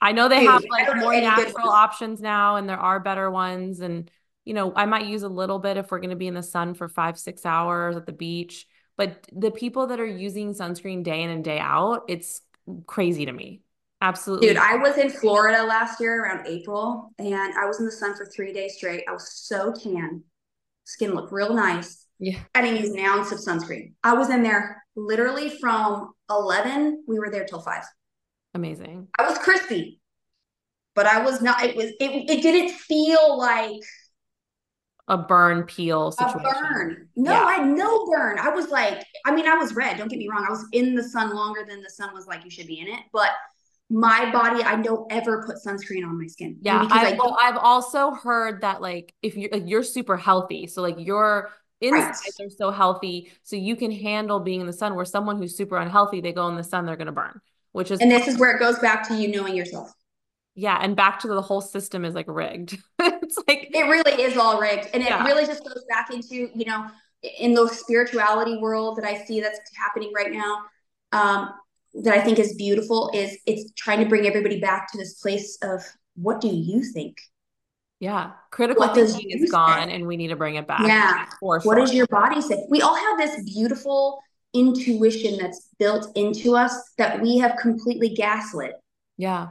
I 0.00 0.12
know 0.12 0.28
they 0.28 0.40
Dude, 0.40 0.48
have 0.48 0.64
like 0.70 0.96
more 0.96 1.12
natural 1.12 1.68
options 1.68 2.20
now 2.20 2.56
and 2.56 2.68
there 2.68 2.78
are 2.78 3.00
better 3.00 3.30
ones. 3.30 3.80
And, 3.80 4.10
you 4.44 4.54
know, 4.54 4.72
I 4.74 4.86
might 4.86 5.06
use 5.06 5.22
a 5.22 5.28
little 5.28 5.58
bit 5.58 5.76
if 5.76 5.90
we're 5.90 6.00
going 6.00 6.10
to 6.10 6.16
be 6.16 6.26
in 6.26 6.34
the 6.34 6.42
sun 6.42 6.74
for 6.74 6.88
five, 6.88 7.18
six 7.18 7.44
hours 7.44 7.96
at 7.96 8.06
the 8.06 8.12
beach. 8.12 8.66
But 8.96 9.26
the 9.32 9.50
people 9.50 9.88
that 9.88 10.00
are 10.00 10.06
using 10.06 10.52
sunscreen 10.52 11.02
day 11.02 11.22
in 11.22 11.30
and 11.30 11.44
day 11.44 11.58
out, 11.58 12.04
it's 12.08 12.42
crazy 12.86 13.26
to 13.26 13.32
me. 13.32 13.62
Absolutely. 14.02 14.48
Dude, 14.48 14.56
I 14.56 14.76
was 14.76 14.96
in 14.96 15.10
Florida 15.10 15.62
last 15.62 16.00
year 16.00 16.22
around 16.22 16.46
April 16.46 17.12
and 17.18 17.54
I 17.54 17.66
was 17.66 17.80
in 17.80 17.86
the 17.86 17.92
sun 17.92 18.16
for 18.16 18.26
three 18.26 18.52
days 18.52 18.76
straight. 18.76 19.04
I 19.08 19.12
was 19.12 19.32
so 19.32 19.72
tan. 19.72 20.24
Skin 20.84 21.14
looked 21.14 21.32
real 21.32 21.54
nice. 21.54 22.06
Yeah. 22.18 22.38
I 22.54 22.62
didn't 22.62 22.80
use 22.80 22.90
an 22.90 23.00
ounce 23.00 23.30
of 23.32 23.38
sunscreen. 23.38 23.92
I 24.02 24.14
was 24.14 24.30
in 24.30 24.42
there 24.42 24.82
literally 24.96 25.50
from 25.58 26.12
11. 26.30 27.04
We 27.06 27.18
were 27.18 27.30
there 27.30 27.44
till 27.44 27.60
five. 27.60 27.84
Amazing. 28.54 29.08
I 29.18 29.28
was 29.28 29.38
crispy, 29.38 30.00
but 30.94 31.06
I 31.06 31.24
was 31.24 31.40
not, 31.40 31.62
it 31.62 31.76
was, 31.76 31.86
it, 31.86 32.30
it 32.30 32.42
didn't 32.42 32.72
feel 32.72 33.38
like 33.38 33.80
a 35.10 35.18
burn 35.18 35.64
peel 35.64 36.12
situation. 36.12 36.40
A 36.40 36.72
burn. 36.72 37.08
No, 37.16 37.32
yeah. 37.32 37.44
I 37.44 37.52
had 37.54 37.66
no 37.66 38.06
burn. 38.06 38.38
I 38.38 38.48
was 38.48 38.68
like, 38.68 39.04
I 39.26 39.34
mean, 39.34 39.46
I 39.46 39.56
was 39.56 39.74
red. 39.74 39.98
Don't 39.98 40.08
get 40.08 40.20
me 40.20 40.28
wrong. 40.28 40.46
I 40.46 40.50
was 40.50 40.64
in 40.72 40.94
the 40.94 41.02
sun 41.02 41.34
longer 41.34 41.66
than 41.68 41.82
the 41.82 41.90
sun 41.90 42.14
was 42.14 42.28
like, 42.28 42.44
you 42.44 42.50
should 42.50 42.68
be 42.68 42.78
in 42.78 42.86
it. 42.86 43.00
But 43.12 43.30
my 43.90 44.30
body, 44.30 44.62
I 44.62 44.80
don't 44.80 45.12
ever 45.12 45.42
put 45.44 45.56
sunscreen 45.56 46.06
on 46.06 46.16
my 46.16 46.28
skin. 46.28 46.58
Yeah. 46.62 46.86
I, 46.88 47.16
well, 47.18 47.36
I've 47.42 47.56
also 47.56 48.12
heard 48.12 48.60
that 48.60 48.80
like, 48.80 49.12
if 49.20 49.36
you're, 49.36 49.50
like, 49.50 49.64
you're 49.66 49.82
super 49.82 50.16
healthy. 50.16 50.68
So 50.68 50.80
like 50.80 50.94
your 50.96 51.50
insides 51.80 52.36
right. 52.38 52.46
are 52.46 52.50
so 52.50 52.70
healthy. 52.70 53.32
So 53.42 53.56
you 53.56 53.74
can 53.74 53.90
handle 53.90 54.38
being 54.38 54.60
in 54.60 54.68
the 54.68 54.72
sun 54.72 54.94
where 54.94 55.04
someone 55.04 55.38
who's 55.38 55.56
super 55.56 55.76
unhealthy, 55.76 56.20
they 56.20 56.32
go 56.32 56.46
in 56.46 56.54
the 56.54 56.62
sun, 56.62 56.86
they're 56.86 56.96
going 56.96 57.06
to 57.06 57.12
burn 57.12 57.40
which 57.72 57.90
is 57.90 58.00
and 58.00 58.10
this 58.10 58.26
is 58.26 58.38
where 58.38 58.54
it 58.54 58.58
goes 58.58 58.78
back 58.78 59.06
to 59.06 59.14
you 59.14 59.28
knowing 59.28 59.54
yourself 59.54 59.92
yeah 60.54 60.78
and 60.80 60.96
back 60.96 61.20
to 61.20 61.28
the 61.28 61.40
whole 61.40 61.60
system 61.60 62.04
is 62.04 62.14
like 62.14 62.26
rigged 62.28 62.78
it's 62.98 63.38
like 63.48 63.68
it 63.72 63.84
really 63.84 64.22
is 64.22 64.36
all 64.36 64.60
rigged 64.60 64.88
and 64.92 65.02
yeah. 65.02 65.22
it 65.22 65.26
really 65.26 65.46
just 65.46 65.62
goes 65.64 65.84
back 65.88 66.12
into 66.12 66.50
you 66.54 66.64
know 66.64 66.86
in 67.38 67.54
the 67.54 67.68
spirituality 67.68 68.58
world 68.58 68.96
that 68.96 69.04
i 69.04 69.22
see 69.24 69.40
that's 69.40 69.58
happening 69.76 70.12
right 70.14 70.32
now 70.32 70.58
um, 71.12 71.50
that 71.94 72.14
i 72.14 72.20
think 72.20 72.38
is 72.38 72.54
beautiful 72.54 73.10
is 73.14 73.36
it's 73.46 73.70
trying 73.76 74.00
to 74.00 74.06
bring 74.06 74.26
everybody 74.26 74.60
back 74.60 74.90
to 74.90 74.98
this 74.98 75.14
place 75.14 75.58
of 75.62 75.82
what 76.16 76.40
do 76.40 76.48
you 76.48 76.82
think 76.82 77.20
yeah 78.00 78.32
critical 78.50 78.86
what 78.86 78.94
thinking 78.94 79.30
is 79.30 79.50
gone 79.50 79.90
and 79.90 80.06
we 80.06 80.16
need 80.16 80.28
to 80.28 80.36
bring 80.36 80.54
it 80.54 80.66
back 80.66 80.80
yeah 80.86 81.26
for 81.38 81.60
sure. 81.60 81.68
what 81.68 81.76
does 81.78 81.94
your 81.94 82.06
body 82.06 82.40
say 82.40 82.64
we 82.70 82.80
all 82.80 82.96
have 82.96 83.18
this 83.18 83.42
beautiful 83.44 84.20
intuition 84.54 85.38
that's 85.38 85.68
built 85.78 86.10
into 86.16 86.56
us 86.56 86.92
that 86.98 87.20
we 87.20 87.38
have 87.38 87.56
completely 87.60 88.10
gaslit. 88.10 88.72
Yeah. 89.16 89.48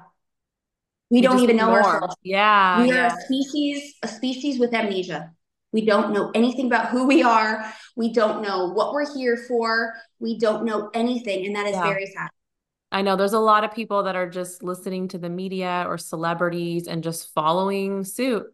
We, 1.09 1.17
we 1.17 1.21
don't 1.21 1.39
even 1.39 1.57
know 1.57 1.71
ourselves. 1.71 2.15
Yeah. 2.23 2.81
We 2.81 2.89
yeah. 2.89 3.03
are 3.03 3.07
a 3.07 3.21
species, 3.21 3.95
a 4.03 4.07
species 4.07 4.59
with 4.59 4.73
amnesia. 4.73 5.31
We 5.71 5.85
don't 5.85 6.13
know 6.13 6.31
anything 6.33 6.67
about 6.67 6.89
who 6.89 7.05
we 7.05 7.23
are. 7.23 7.71
We 7.95 8.11
don't 8.11 8.41
know 8.41 8.69
what 8.69 8.93
we're 8.93 9.13
here 9.15 9.37
for. 9.47 9.93
We 10.19 10.39
don't 10.39 10.65
know 10.65 10.89
anything. 10.93 11.45
And 11.45 11.55
that 11.55 11.67
is 11.67 11.73
yeah. 11.73 11.83
very 11.83 12.05
sad. 12.07 12.29
I 12.91 13.03
know 13.03 13.15
there's 13.15 13.33
a 13.33 13.39
lot 13.39 13.63
of 13.63 13.71
people 13.71 14.03
that 14.03 14.15
are 14.15 14.27
just 14.29 14.63
listening 14.63 15.09
to 15.09 15.19
the 15.19 15.29
media 15.29 15.85
or 15.87 15.97
celebrities 15.97 16.87
and 16.87 17.03
just 17.03 17.33
following 17.33 18.03
suit. 18.03 18.47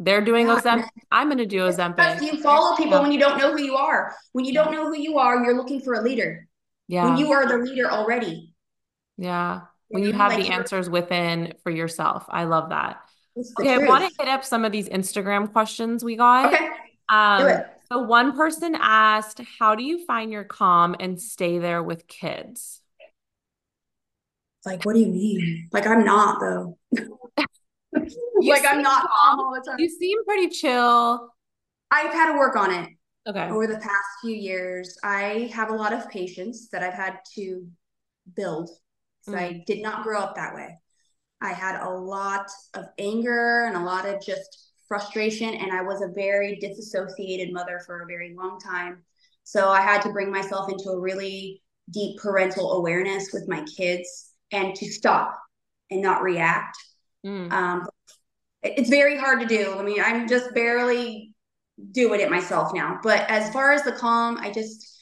They're 0.00 0.24
doing 0.24 0.46
yeah. 0.46 0.60
Ozempic. 0.60 0.88
I'm 1.10 1.28
going 1.28 1.38
to 1.38 1.46
do 1.46 1.58
Ozempic. 1.58 2.20
You 2.22 2.40
follow 2.42 2.76
people 2.76 3.02
when 3.02 3.12
you 3.12 3.20
don't 3.20 3.38
know 3.38 3.52
who 3.52 3.62
you 3.62 3.76
are. 3.76 4.14
When 4.32 4.44
you 4.44 4.52
don't 4.52 4.72
know 4.72 4.86
who 4.86 4.98
you 4.98 5.18
are, 5.18 5.44
you're 5.44 5.56
looking 5.56 5.80
for 5.80 5.94
a 5.94 6.02
leader. 6.02 6.48
Yeah. 6.88 7.04
When 7.04 7.18
you 7.18 7.32
are 7.32 7.46
the 7.46 7.58
leader 7.58 7.90
already. 7.90 8.52
Yeah. 9.16 9.62
When 9.88 10.02
you 10.02 10.12
have 10.12 10.32
like 10.32 10.46
the 10.46 10.52
answers 10.52 10.90
within 10.90 11.54
for 11.62 11.70
yourself. 11.70 12.26
I 12.28 12.44
love 12.44 12.70
that. 12.70 13.00
Okay, 13.38 13.76
truth. 13.76 13.88
I 13.88 13.88
want 13.88 14.08
to 14.08 14.22
hit 14.22 14.28
up 14.28 14.44
some 14.44 14.64
of 14.64 14.72
these 14.72 14.88
Instagram 14.88 15.50
questions 15.52 16.04
we 16.04 16.16
got. 16.16 16.52
Okay. 16.52 16.68
Um, 17.08 17.42
do 17.42 17.46
it. 17.48 17.66
So 17.90 18.02
one 18.02 18.36
person 18.36 18.76
asked, 18.78 19.40
"How 19.58 19.74
do 19.74 19.82
you 19.82 20.04
find 20.04 20.30
your 20.30 20.44
calm 20.44 20.94
and 21.00 21.20
stay 21.20 21.58
there 21.58 21.82
with 21.82 22.06
kids?" 22.06 22.82
Like, 24.66 24.84
what 24.84 24.94
do 24.94 25.00
you 25.00 25.06
mean? 25.06 25.68
Like, 25.72 25.86
I'm 25.86 26.04
not 26.04 26.40
though. 26.40 26.78
like 27.92 28.64
I'm 28.66 28.82
not 28.82 29.08
calm 29.08 29.40
all 29.40 29.54
the 29.54 29.62
time. 29.66 29.78
You 29.78 29.88
seem 29.88 30.22
pretty 30.24 30.48
chill. 30.48 31.32
I've 31.90 32.12
had 32.12 32.32
to 32.32 32.38
work 32.38 32.56
on 32.56 32.72
it. 32.72 32.90
Okay. 33.26 33.48
Over 33.48 33.66
the 33.66 33.78
past 33.78 34.06
few 34.22 34.34
years, 34.34 34.98
I 35.02 35.50
have 35.54 35.70
a 35.70 35.74
lot 35.74 35.92
of 35.92 36.08
patience 36.10 36.68
that 36.70 36.82
I've 36.82 36.94
had 36.94 37.20
to 37.34 37.66
build. 38.36 38.70
Mm. 39.28 39.38
I 39.38 39.64
did 39.66 39.82
not 39.82 40.02
grow 40.02 40.18
up 40.20 40.36
that 40.36 40.54
way. 40.54 40.78
I 41.40 41.52
had 41.52 41.80
a 41.80 41.90
lot 41.90 42.50
of 42.74 42.86
anger 42.98 43.64
and 43.66 43.76
a 43.76 43.84
lot 43.84 44.06
of 44.06 44.20
just 44.24 44.70
frustration, 44.88 45.54
and 45.54 45.72
I 45.72 45.82
was 45.82 46.02
a 46.02 46.08
very 46.08 46.56
disassociated 46.56 47.52
mother 47.52 47.80
for 47.86 48.02
a 48.02 48.06
very 48.06 48.34
long 48.34 48.58
time. 48.58 49.02
So 49.44 49.68
I 49.68 49.80
had 49.80 50.02
to 50.02 50.12
bring 50.12 50.30
myself 50.30 50.70
into 50.70 50.90
a 50.90 51.00
really 51.00 51.62
deep 51.90 52.18
parental 52.18 52.72
awareness 52.72 53.30
with 53.32 53.48
my 53.48 53.64
kids 53.76 54.30
and 54.52 54.74
to 54.74 54.86
stop 54.90 55.38
and 55.90 56.02
not 56.02 56.22
react 56.22 56.76
Mm. 57.24 57.52
Um, 57.52 57.88
it's 58.62 58.90
very 58.90 59.16
hard 59.16 59.40
to 59.40 59.46
do. 59.46 59.74
I 59.78 59.82
mean, 59.82 60.00
I'm 60.02 60.28
just 60.28 60.54
barely 60.54 61.34
doing 61.92 62.20
it 62.20 62.30
myself 62.30 62.72
now. 62.74 62.98
But 63.02 63.28
as 63.28 63.52
far 63.52 63.72
as 63.72 63.82
the 63.82 63.92
calm, 63.92 64.38
I 64.38 64.50
just 64.50 64.97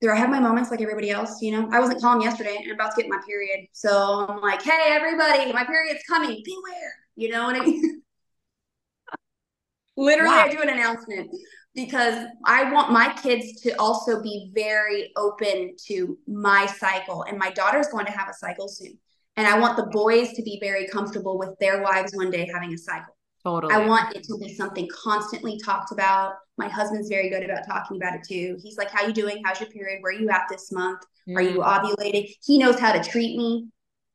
do 0.00 0.10
I 0.10 0.16
have 0.16 0.30
my 0.30 0.40
moments 0.40 0.70
like 0.70 0.80
everybody 0.80 1.10
else? 1.10 1.42
You 1.42 1.52
know, 1.52 1.68
I 1.72 1.78
wasn't 1.78 2.00
calm 2.00 2.20
yesterday 2.20 2.56
and 2.56 2.64
I'm 2.66 2.74
about 2.74 2.94
to 2.94 3.02
get 3.02 3.10
my 3.10 3.20
period. 3.26 3.66
So 3.72 4.26
I'm 4.28 4.40
like, 4.40 4.62
hey, 4.62 4.86
everybody, 4.88 5.52
my 5.52 5.64
period's 5.64 6.02
coming. 6.08 6.42
Beware. 6.44 6.94
You 7.16 7.30
know 7.30 7.44
what 7.44 7.56
I 7.56 7.60
mean? 7.60 8.02
Literally, 9.96 10.34
wow. 10.34 10.44
I 10.44 10.48
do 10.48 10.62
an 10.62 10.70
announcement 10.70 11.30
because 11.74 12.26
I 12.46 12.72
want 12.72 12.90
my 12.90 13.12
kids 13.22 13.60
to 13.62 13.72
also 13.78 14.22
be 14.22 14.50
very 14.54 15.12
open 15.16 15.76
to 15.86 16.18
my 16.26 16.64
cycle. 16.66 17.24
And 17.24 17.38
my 17.38 17.50
daughter's 17.50 17.88
going 17.88 18.06
to 18.06 18.12
have 18.12 18.28
a 18.28 18.34
cycle 18.34 18.68
soon. 18.68 18.98
And 19.36 19.46
I 19.46 19.58
want 19.58 19.76
the 19.76 19.86
boys 19.86 20.32
to 20.32 20.42
be 20.42 20.58
very 20.60 20.88
comfortable 20.88 21.38
with 21.38 21.58
their 21.60 21.82
wives 21.82 22.14
one 22.14 22.30
day 22.30 22.48
having 22.52 22.72
a 22.72 22.78
cycle. 22.78 23.14
Totally. 23.44 23.72
I 23.74 23.86
want 23.86 24.16
it 24.16 24.24
to 24.24 24.38
be 24.38 24.54
something 24.54 24.88
constantly 24.92 25.58
talked 25.64 25.92
about. 25.92 26.34
My 26.60 26.68
husband's 26.68 27.08
very 27.08 27.28
good 27.28 27.42
about 27.42 27.66
talking 27.66 27.96
about 27.96 28.14
it 28.14 28.22
too. 28.22 28.58
He's 28.62 28.78
like, 28.78 28.90
How 28.90 29.06
you 29.06 29.12
doing? 29.12 29.42
How's 29.44 29.60
your 29.60 29.70
period? 29.70 30.02
Where 30.02 30.12
are 30.12 30.18
you 30.18 30.30
at 30.30 30.44
this 30.48 30.70
month? 30.70 31.00
Mm. 31.28 31.36
Are 31.36 31.42
you 31.42 31.58
mm. 31.58 31.64
ovulating? 31.64 32.32
He 32.44 32.58
knows 32.58 32.78
how 32.78 32.92
to 32.92 33.02
treat 33.02 33.36
me. 33.36 33.68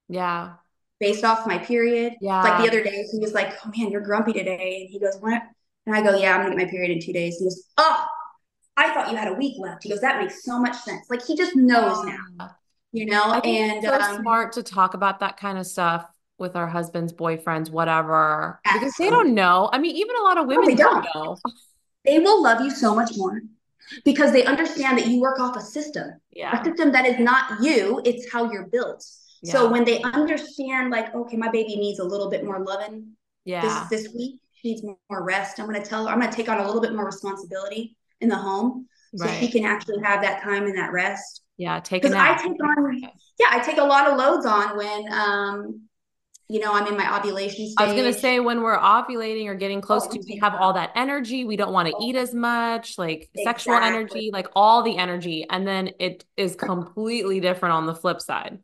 Yeah. 0.08 0.54
Based 1.00 1.26
off 1.26 1.46
my 1.46 1.58
period. 1.58 2.14
Yeah. 2.22 2.42
Like 2.42 2.62
the 2.62 2.68
other 2.70 2.84
day, 2.84 3.06
he 3.12 3.20
was 3.20 3.34
like, 3.34 3.54
Oh 3.66 3.72
man, 3.76 3.92
you're 3.92 4.02
grumpy 4.02 4.34
today. 4.34 4.82
And 4.82 4.90
he 4.90 5.00
goes, 5.00 5.18
What? 5.20 5.42
And 5.86 5.96
I 5.96 6.02
go, 6.02 6.18
Yeah, 6.18 6.36
I'm 6.36 6.44
gonna 6.44 6.56
get 6.56 6.66
my 6.66 6.72
period 6.72 6.92
in 6.92 7.02
two 7.02 7.14
days. 7.14 7.38
He 7.38 7.46
goes, 7.46 7.64
Oh, 7.78 8.06
I 8.78 8.94
thought 8.94 9.12
you 9.12 9.18
had 9.18 9.28
a 9.28 9.34
week 9.34 9.56
left. 9.60 9.84
He 9.84 9.90
goes, 9.90 10.02
That 10.02 10.22
makes 10.22 10.44
so 10.44 10.60
much 10.60 10.76
sense. 10.78 11.08
Like 11.10 11.26
he 11.26 11.36
just 11.36 11.56
knows 11.56 12.06
now 12.06 12.56
you 12.96 13.06
know 13.06 13.34
and 13.34 13.84
so 13.84 13.94
um, 13.94 14.22
smart 14.22 14.54
to 14.54 14.64
talk 14.64 14.94
about 14.94 15.20
that 15.20 15.38
kind 15.38 15.58
of 15.58 15.68
stuff 15.68 16.06
with 16.38 16.56
our 16.56 16.68
husbands 16.68 17.12
boyfriends 17.12 17.70
whatever 17.70 18.60
absolutely. 18.64 18.86
because 18.86 18.98
they 18.98 19.10
don't 19.10 19.34
know 19.34 19.70
i 19.74 19.78
mean 19.78 19.96
even 19.96 20.16
a 20.16 20.22
lot 20.22 20.38
of 20.38 20.48
women 20.48 20.70
no, 20.70 20.76
don't. 20.76 21.06
don't 21.14 21.16
know 21.16 21.38
they 22.06 22.20
will 22.20 22.42
love 22.42 22.62
you 22.62 22.70
so 22.70 22.96
much 22.96 23.12
more 23.16 23.42
because 24.04 24.32
they 24.32 24.44
understand 24.46 24.98
that 24.98 25.08
you 25.08 25.20
work 25.20 25.40
off 25.40 25.56
a 25.56 25.62
system 25.62 26.12
yeah. 26.32 26.60
a 26.60 26.66
system 26.66 26.92
that 26.92 27.06
is 27.06 27.20
not 27.20 27.62
you 27.62 28.02
it's 28.06 28.32
how 28.32 28.52
you're 28.52 28.68
built 28.68 29.06
yeah. 29.44 29.52
so 29.52 29.70
when 29.70 29.84
they 29.84 30.02
understand 30.02 30.92
like 30.92 31.14
okay 31.14 31.38
my 31.38 31.50
baby 31.50 31.76
needs 31.76 32.00
a 32.00 32.04
little 32.04 32.30
bit 32.30 32.44
more 32.44 32.60
loving 32.60 33.08
yeah 33.44 33.88
this, 33.90 34.04
this 34.04 34.14
week 34.16 34.40
she 34.56 34.70
needs 34.70 34.84
more 34.84 35.24
rest 35.24 35.60
i'm 35.60 35.68
going 35.68 35.82
to 35.82 35.88
tell 35.88 36.06
her 36.06 36.12
i'm 36.12 36.20
going 36.20 36.30
to 36.30 36.36
take 36.36 36.50
on 36.50 36.60
a 36.60 36.66
little 36.66 36.82
bit 36.82 36.94
more 36.94 37.06
responsibility 37.06 37.96
in 38.22 38.30
the 38.30 38.36
home 38.36 38.88
so 39.16 39.26
right. 39.26 39.40
she 39.40 39.50
can 39.50 39.64
actually 39.64 40.02
have 40.02 40.22
that 40.22 40.42
time 40.42 40.66
and 40.66 40.78
that 40.78 40.92
rest 40.92 41.42
yeah, 41.58 41.80
take 41.80 42.02
because 42.02 42.16
I 42.16 42.36
take 42.36 42.62
on 42.62 43.02
yeah, 43.40 43.48
I 43.50 43.60
take 43.60 43.78
a 43.78 43.84
lot 43.84 44.08
of 44.08 44.18
loads 44.18 44.46
on 44.46 44.78
when 44.78 45.12
um 45.12 45.82
you 46.48 46.60
know, 46.60 46.74
I'm 46.74 46.86
in 46.88 46.96
my 46.96 47.18
ovulation 47.18 47.68
stage. 47.68 47.76
I 47.80 47.86
was 47.86 47.94
going 47.94 48.14
to 48.14 48.20
say 48.20 48.40
when 48.40 48.62
we're 48.62 48.78
ovulating 48.78 49.48
or 49.48 49.56
getting 49.56 49.82
close 49.82 50.06
oh, 50.06 50.12
to, 50.12 50.24
we 50.28 50.38
have 50.38 50.54
all 50.56 50.74
that 50.74 50.92
energy. 50.96 51.44
We 51.44 51.56
don't 51.56 51.74
want 51.74 51.88
to 51.88 51.96
eat 52.02 52.16
as 52.16 52.34
much, 52.36 52.98
like 52.98 53.30
exactly. 53.34 53.44
sexual 53.44 53.76
energy, 53.76 54.30
like 54.32 54.48
all 54.56 54.84
the 54.84 54.98
energy. 54.98 55.46
And 55.50 55.68
then 55.68 55.92
it 56.00 56.24
is 56.38 56.56
completely 56.56 57.40
different 57.40 57.74
on 57.74 57.88
the 57.88 57.96
flip 57.96 58.22
side. 58.22 58.60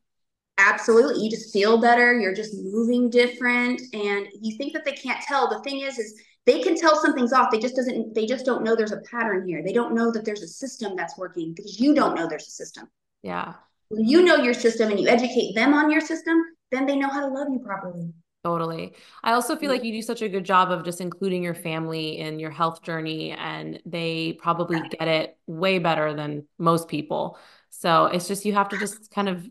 Absolutely. 0.59 1.23
You 1.23 1.31
just 1.31 1.51
feel 1.51 1.81
better. 1.81 2.19
You're 2.19 2.35
just 2.35 2.53
moving 2.55 3.09
different. 3.09 3.81
And 3.93 4.27
you 4.39 4.57
think 4.57 4.73
that 4.73 4.85
they 4.85 4.91
can't 4.91 5.21
tell. 5.23 5.49
The 5.49 5.59
thing 5.61 5.81
is, 5.81 5.97
is 5.97 6.21
they 6.45 6.61
can 6.61 6.75
tell 6.75 6.95
something's 6.95 7.33
off. 7.33 7.49
They 7.49 7.59
just 7.59 7.75
doesn't, 7.75 8.13
they 8.13 8.27
just 8.27 8.45
don't 8.45 8.63
know 8.63 8.75
there's 8.75 8.91
a 8.91 9.01
pattern 9.09 9.47
here. 9.47 9.63
They 9.63 9.73
don't 9.73 9.95
know 9.95 10.11
that 10.11 10.23
there's 10.23 10.43
a 10.43 10.47
system 10.47 10.95
that's 10.95 11.17
working 11.17 11.53
because 11.55 11.79
you 11.79 11.95
don't 11.95 12.15
know 12.15 12.27
there's 12.27 12.47
a 12.47 12.51
system. 12.51 12.87
Yeah. 13.23 13.53
When 13.89 14.05
you 14.05 14.23
know 14.23 14.35
your 14.35 14.53
system 14.53 14.91
and 14.91 14.99
you 14.99 15.07
educate 15.07 15.55
them 15.55 15.73
on 15.73 15.89
your 15.89 16.01
system, 16.01 16.43
then 16.71 16.85
they 16.85 16.95
know 16.95 17.09
how 17.09 17.21
to 17.21 17.33
love 17.33 17.47
you 17.51 17.59
properly. 17.59 18.13
Totally. 18.43 18.95
I 19.23 19.33
also 19.33 19.55
feel 19.55 19.69
like 19.69 19.83
you 19.83 19.91
do 19.91 20.01
such 20.01 20.23
a 20.23 20.29
good 20.29 20.43
job 20.45 20.71
of 20.71 20.83
just 20.83 20.99
including 20.99 21.43
your 21.43 21.53
family 21.53 22.17
in 22.17 22.39
your 22.39 22.49
health 22.49 22.81
journey, 22.81 23.31
and 23.31 23.79
they 23.85 24.33
probably 24.33 24.81
get 24.89 25.07
it 25.07 25.37
way 25.45 25.77
better 25.77 26.15
than 26.15 26.47
most 26.57 26.87
people. 26.87 27.37
So 27.69 28.05
it's 28.05 28.27
just 28.27 28.43
you 28.43 28.53
have 28.53 28.69
to 28.69 28.79
just 28.79 29.11
kind 29.11 29.29
of, 29.29 29.47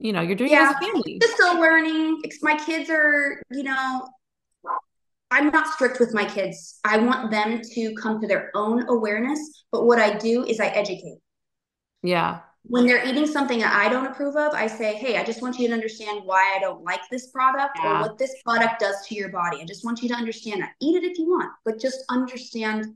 you 0.00 0.12
know, 0.12 0.22
you're 0.22 0.34
doing 0.34 0.50
yeah, 0.50 0.70
it 0.70 0.76
as 0.76 0.82
a 0.82 0.92
family. 0.92 1.20
Still 1.22 1.60
learning. 1.60 2.20
My 2.42 2.56
kids 2.56 2.90
are, 2.90 3.40
you 3.52 3.62
know, 3.62 4.08
I'm 5.30 5.50
not 5.50 5.68
strict 5.68 6.00
with 6.00 6.12
my 6.12 6.24
kids. 6.24 6.80
I 6.84 6.98
want 6.98 7.30
them 7.30 7.60
to 7.74 7.94
come 7.94 8.20
to 8.20 8.26
their 8.26 8.50
own 8.56 8.88
awareness. 8.88 9.38
But 9.70 9.84
what 9.86 10.00
I 10.00 10.16
do 10.18 10.44
is 10.44 10.58
I 10.58 10.66
educate. 10.66 11.18
Yeah 12.02 12.40
when 12.68 12.86
they're 12.86 13.04
eating 13.04 13.26
something 13.26 13.58
that 13.60 13.74
I 13.74 13.88
don't 13.88 14.06
approve 14.06 14.36
of, 14.36 14.52
I 14.52 14.66
say, 14.66 14.94
Hey, 14.94 15.16
I 15.16 15.24
just 15.24 15.42
want 15.42 15.58
you 15.58 15.68
to 15.68 15.74
understand 15.74 16.20
why 16.24 16.54
I 16.56 16.60
don't 16.60 16.84
like 16.84 17.00
this 17.10 17.28
product 17.28 17.78
yeah. 17.82 17.98
or 17.98 18.02
what 18.02 18.18
this 18.18 18.34
product 18.44 18.80
does 18.80 19.06
to 19.06 19.14
your 19.14 19.30
body. 19.30 19.60
I 19.60 19.64
just 19.64 19.84
want 19.84 20.02
you 20.02 20.08
to 20.10 20.14
understand 20.14 20.62
that. 20.62 20.72
Eat 20.80 21.02
it 21.02 21.04
if 21.04 21.18
you 21.18 21.26
want, 21.26 21.50
but 21.64 21.80
just 21.80 22.04
understand 22.10 22.94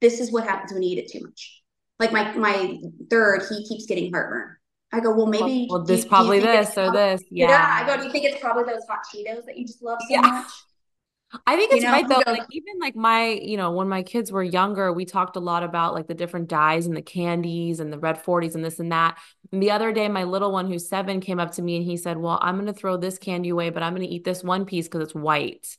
this 0.00 0.20
is 0.20 0.30
what 0.30 0.44
happens 0.44 0.72
when 0.72 0.82
you 0.82 0.90
eat 0.90 0.98
it 0.98 1.10
too 1.10 1.24
much. 1.24 1.62
Like 1.98 2.12
my 2.12 2.32
my 2.32 2.78
third, 3.08 3.42
he 3.48 3.66
keeps 3.66 3.86
getting 3.86 4.12
heartburn. 4.12 4.56
I 4.92 5.00
go, 5.00 5.10
well, 5.14 5.26
maybe 5.26 5.66
well, 5.68 5.82
this 5.82 6.04
probably 6.04 6.38
this 6.38 6.76
or 6.78 6.92
this. 6.92 7.22
Yeah. 7.30 7.48
yeah. 7.48 7.80
I 7.82 7.86
go, 7.86 7.96
do 7.96 8.04
you 8.06 8.12
think 8.12 8.26
it's 8.26 8.40
probably 8.40 8.64
those 8.64 8.84
hot 8.88 9.00
Cheetos 9.12 9.44
that 9.46 9.58
you 9.58 9.66
just 9.66 9.82
love 9.82 9.98
so 10.00 10.06
yeah. 10.08 10.20
much? 10.20 10.46
I 11.46 11.56
think 11.56 11.72
it's 11.72 11.82
you 11.82 11.88
know, 11.88 11.92
right 11.92 12.08
though. 12.08 12.22
Like 12.26 12.46
even 12.50 12.78
like 12.80 12.96
my, 12.96 13.28
you 13.28 13.56
know, 13.56 13.72
when 13.72 13.88
my 13.88 14.02
kids 14.02 14.30
were 14.30 14.42
younger, 14.42 14.92
we 14.92 15.04
talked 15.04 15.36
a 15.36 15.40
lot 15.40 15.62
about 15.62 15.94
like 15.94 16.06
the 16.06 16.14
different 16.14 16.48
dyes 16.48 16.86
and 16.86 16.96
the 16.96 17.02
candies 17.02 17.80
and 17.80 17.92
the 17.92 17.98
red 17.98 18.22
40s 18.22 18.54
and 18.54 18.64
this 18.64 18.78
and 18.78 18.92
that. 18.92 19.18
And 19.52 19.62
the 19.62 19.70
other 19.70 19.92
day, 19.92 20.08
my 20.08 20.24
little 20.24 20.52
one 20.52 20.66
who's 20.66 20.88
seven 20.88 21.20
came 21.20 21.40
up 21.40 21.52
to 21.52 21.62
me 21.62 21.76
and 21.76 21.84
he 21.84 21.96
said, 21.96 22.16
Well, 22.18 22.38
I'm 22.40 22.56
gonna 22.56 22.72
throw 22.72 22.96
this 22.96 23.18
candy 23.18 23.50
away, 23.50 23.70
but 23.70 23.82
I'm 23.82 23.94
gonna 23.94 24.06
eat 24.08 24.24
this 24.24 24.42
one 24.42 24.64
piece 24.64 24.86
because 24.86 25.02
it's 25.02 25.14
white. 25.14 25.76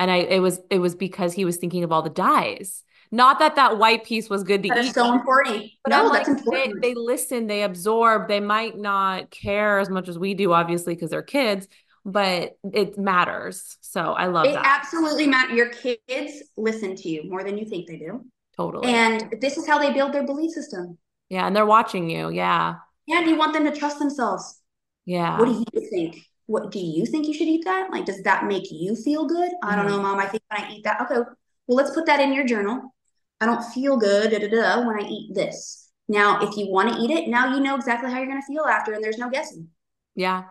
And 0.00 0.10
I 0.10 0.16
it 0.16 0.40
was 0.40 0.60
it 0.70 0.78
was 0.78 0.94
because 0.94 1.32
he 1.32 1.44
was 1.44 1.56
thinking 1.56 1.84
of 1.84 1.92
all 1.92 2.02
the 2.02 2.10
dyes. 2.10 2.82
Not 3.10 3.38
that 3.38 3.56
that 3.56 3.78
white 3.78 4.04
piece 4.04 4.28
was 4.28 4.42
good 4.42 4.62
to 4.62 4.68
eat. 4.68 4.74
That's 4.74 4.92
so 4.92 5.12
important. 5.12 5.70
But 5.84 5.90
no, 5.90 6.06
I'm 6.06 6.08
like, 6.08 6.26
important. 6.26 6.82
They, 6.82 6.94
they 6.94 6.94
listen, 6.94 7.46
they 7.46 7.62
absorb. 7.62 8.26
They 8.26 8.40
might 8.40 8.76
not 8.76 9.30
care 9.30 9.78
as 9.78 9.88
much 9.88 10.08
as 10.08 10.18
we 10.18 10.34
do, 10.34 10.52
obviously, 10.52 10.94
because 10.94 11.10
they're 11.10 11.22
kids 11.22 11.68
but 12.04 12.56
it 12.72 12.98
matters. 12.98 13.76
So 13.80 14.00
I 14.00 14.26
love 14.26 14.46
it 14.46 14.54
that. 14.54 14.66
absolutely 14.66 15.26
matters. 15.26 15.56
Your 15.56 15.70
kids 15.70 16.42
listen 16.56 16.96
to 16.96 17.08
you 17.08 17.28
more 17.28 17.42
than 17.42 17.56
you 17.56 17.64
think 17.64 17.88
they 17.88 17.96
do. 17.96 18.24
Totally. 18.56 18.92
And 18.92 19.34
this 19.40 19.56
is 19.56 19.66
how 19.66 19.78
they 19.78 19.92
build 19.92 20.12
their 20.12 20.24
belief 20.24 20.52
system. 20.52 20.98
Yeah. 21.28 21.46
And 21.46 21.56
they're 21.56 21.66
watching 21.66 22.10
you. 22.10 22.30
Yeah. 22.30 22.76
Yeah. 23.06 23.18
And 23.18 23.28
you 23.28 23.36
want 23.36 23.52
them 23.52 23.64
to 23.64 23.76
trust 23.76 23.98
themselves. 23.98 24.60
Yeah. 25.06 25.38
What 25.38 25.46
do 25.46 25.64
you 25.72 25.90
think? 25.90 26.18
What 26.46 26.70
do 26.70 26.78
you 26.78 27.06
think 27.06 27.26
you 27.26 27.34
should 27.34 27.48
eat 27.48 27.64
that? 27.64 27.90
Like, 27.90 28.04
does 28.04 28.22
that 28.22 28.44
make 28.44 28.70
you 28.70 28.94
feel 28.94 29.26
good? 29.26 29.50
Mm-hmm. 29.50 29.68
I 29.70 29.76
don't 29.76 29.86
know, 29.86 29.94
mm-hmm. 29.94 30.02
mom. 30.02 30.18
I 30.18 30.26
think 30.26 30.42
when 30.50 30.62
I 30.62 30.72
eat 30.72 30.84
that, 30.84 31.00
okay, 31.02 31.20
well, 31.66 31.76
let's 31.76 31.90
put 31.90 32.06
that 32.06 32.20
in 32.20 32.34
your 32.34 32.44
journal. 32.44 32.94
I 33.40 33.46
don't 33.46 33.64
feel 33.72 33.96
good 33.96 34.30
da, 34.30 34.38
da, 34.38 34.48
da, 34.48 34.86
when 34.86 35.02
I 35.02 35.08
eat 35.08 35.34
this. 35.34 35.90
Now, 36.06 36.40
if 36.46 36.56
you 36.56 36.70
want 36.70 36.92
to 36.92 37.00
eat 37.00 37.10
it, 37.10 37.28
now 37.28 37.54
you 37.54 37.60
know 37.60 37.76
exactly 37.76 38.10
how 38.10 38.18
you're 38.18 38.26
going 38.26 38.40
to 38.40 38.46
feel 38.46 38.64
after, 38.64 38.92
and 38.92 39.02
there's 39.02 39.18
no 39.18 39.30
guessing. 39.30 39.68
Yeah. 40.14 40.44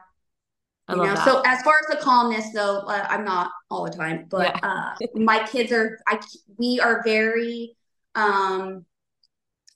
I 0.87 0.95
you 0.95 1.03
know, 1.03 1.15
that. 1.15 1.25
so 1.25 1.41
as 1.45 1.61
far 1.61 1.75
as 1.79 1.95
the 1.95 2.03
calmness 2.03 2.51
though, 2.53 2.79
uh, 2.79 3.05
I'm 3.09 3.23
not 3.23 3.51
all 3.69 3.85
the 3.85 3.91
time, 3.91 4.25
but 4.29 4.59
yeah. 4.61 4.93
uh, 5.01 5.07
my 5.15 5.45
kids 5.47 5.71
are, 5.71 5.99
I, 6.07 6.19
we 6.57 6.79
are 6.79 7.01
very 7.05 7.75
um, 8.15 8.85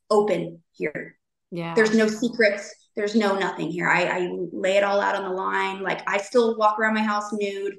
open 0.09 0.61
here. 0.73 1.17
Yeah. 1.51 1.73
There's 1.75 1.95
no 1.95 2.07
secrets. 2.07 2.73
There's 2.95 3.15
no 3.15 3.37
nothing 3.37 3.71
here. 3.71 3.87
I, 3.87 4.03
I 4.03 4.29
lay 4.51 4.77
it 4.77 4.83
all 4.83 4.99
out 4.99 5.15
on 5.15 5.23
the 5.23 5.29
line. 5.29 5.81
Like 5.81 6.01
I 6.09 6.17
still 6.17 6.57
walk 6.57 6.79
around 6.79 6.95
my 6.95 7.03
house 7.03 7.31
nude. 7.31 7.75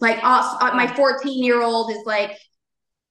Like 0.00 0.18
uh, 0.22 0.70
my 0.74 0.86
14 0.94 1.42
year 1.42 1.62
old 1.62 1.90
is 1.90 2.02
like, 2.04 2.38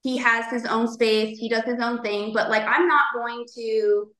he 0.03 0.17
has 0.17 0.49
his 0.51 0.65
own 0.65 0.87
space. 0.87 1.37
He 1.37 1.49
does 1.49 1.63
his 1.63 1.81
own 1.81 2.01
thing, 2.01 2.31
but 2.33 2.49
like, 2.49 2.63
I'm 2.65 2.87
not 2.87 3.05
going 3.13 3.45
to, 3.55 4.11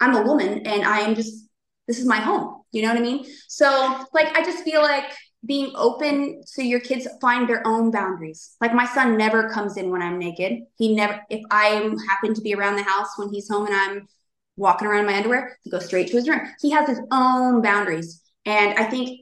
I'm 0.00 0.14
a 0.14 0.22
woman 0.22 0.66
and 0.66 0.84
I 0.84 1.00
am 1.00 1.14
just, 1.14 1.45
this 1.86 1.98
is 1.98 2.06
my 2.06 2.18
home 2.18 2.56
you 2.76 2.82
know 2.82 2.88
what 2.88 2.98
I 2.98 3.00
mean? 3.00 3.24
So, 3.48 4.04
like, 4.12 4.36
I 4.36 4.44
just 4.44 4.62
feel 4.62 4.82
like 4.82 5.10
being 5.46 5.72
open 5.76 6.42
so 6.44 6.60
your 6.60 6.80
kids 6.80 7.08
find 7.22 7.48
their 7.48 7.66
own 7.66 7.90
boundaries. 7.90 8.54
Like, 8.60 8.74
my 8.74 8.84
son 8.84 9.16
never 9.16 9.48
comes 9.48 9.78
in 9.78 9.90
when 9.90 10.02
I'm 10.02 10.18
naked. 10.18 10.64
He 10.76 10.94
never, 10.94 11.24
if 11.30 11.42
I 11.50 11.90
happen 12.06 12.34
to 12.34 12.40
be 12.42 12.54
around 12.54 12.76
the 12.76 12.82
house 12.82 13.08
when 13.16 13.32
he's 13.32 13.48
home 13.48 13.66
and 13.66 13.74
I'm 13.74 14.08
walking 14.58 14.86
around 14.86 15.00
in 15.00 15.06
my 15.06 15.16
underwear, 15.16 15.58
he 15.62 15.70
goes 15.70 15.86
straight 15.86 16.08
to 16.08 16.16
his 16.16 16.28
room. 16.28 16.42
He 16.60 16.70
has 16.72 16.86
his 16.86 17.00
own 17.10 17.62
boundaries. 17.62 18.20
And 18.44 18.78
I 18.78 18.84
think 18.84 19.20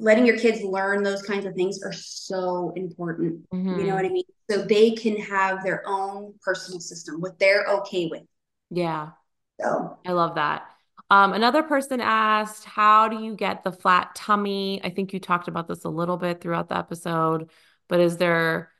letting 0.00 0.26
your 0.26 0.38
kids 0.38 0.62
learn 0.62 1.04
those 1.04 1.22
kinds 1.22 1.46
of 1.46 1.54
things 1.54 1.80
are 1.84 1.92
so 1.92 2.72
important. 2.74 3.48
Mm-hmm. 3.50 3.78
You 3.78 3.86
know 3.86 3.94
what 3.94 4.04
I 4.04 4.08
mean? 4.08 4.24
So 4.50 4.62
they 4.62 4.92
can 4.92 5.16
have 5.16 5.62
their 5.62 5.84
own 5.86 6.34
personal 6.42 6.80
system, 6.80 7.20
what 7.20 7.38
they're 7.38 7.66
okay 7.66 8.06
with. 8.06 8.24
Yeah. 8.70 9.10
So 9.60 9.96
I 10.04 10.10
love 10.10 10.34
that. 10.34 10.64
Um, 11.10 11.32
another 11.32 11.62
person 11.62 12.00
asked, 12.00 12.64
How 12.64 13.08
do 13.08 13.22
you 13.22 13.34
get 13.34 13.64
the 13.64 13.72
flat 13.72 14.14
tummy? 14.14 14.80
I 14.84 14.90
think 14.90 15.12
you 15.12 15.20
talked 15.20 15.48
about 15.48 15.66
this 15.66 15.84
a 15.84 15.88
little 15.88 16.16
bit 16.16 16.40
throughout 16.40 16.68
the 16.68 16.76
episode, 16.76 17.50
but 17.88 18.00
is 18.00 18.18
there 18.18 18.70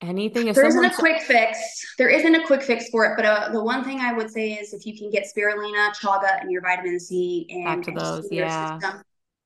anything? 0.00 0.50
There 0.52 0.66
isn't 0.66 0.84
a 0.84 0.94
quick 0.94 1.20
fix. 1.20 1.58
There 1.98 2.08
isn't 2.08 2.34
a 2.34 2.46
quick 2.46 2.62
fix 2.62 2.88
for 2.88 3.04
it, 3.04 3.12
but 3.16 3.26
uh, 3.26 3.50
the 3.52 3.62
one 3.62 3.84
thing 3.84 4.00
I 4.00 4.14
would 4.14 4.30
say 4.30 4.52
is 4.52 4.72
if 4.72 4.86
you 4.86 4.96
can 4.96 5.10
get 5.10 5.24
spirulina, 5.24 5.94
chaga, 5.94 6.40
and 6.40 6.50
your 6.50 6.62
vitamin 6.62 6.98
C, 6.98 7.46
and 7.50 7.64
back 7.64 7.94
to 7.94 8.00
those, 8.00 8.28
yeah. 8.30 8.78
System, 8.78 9.02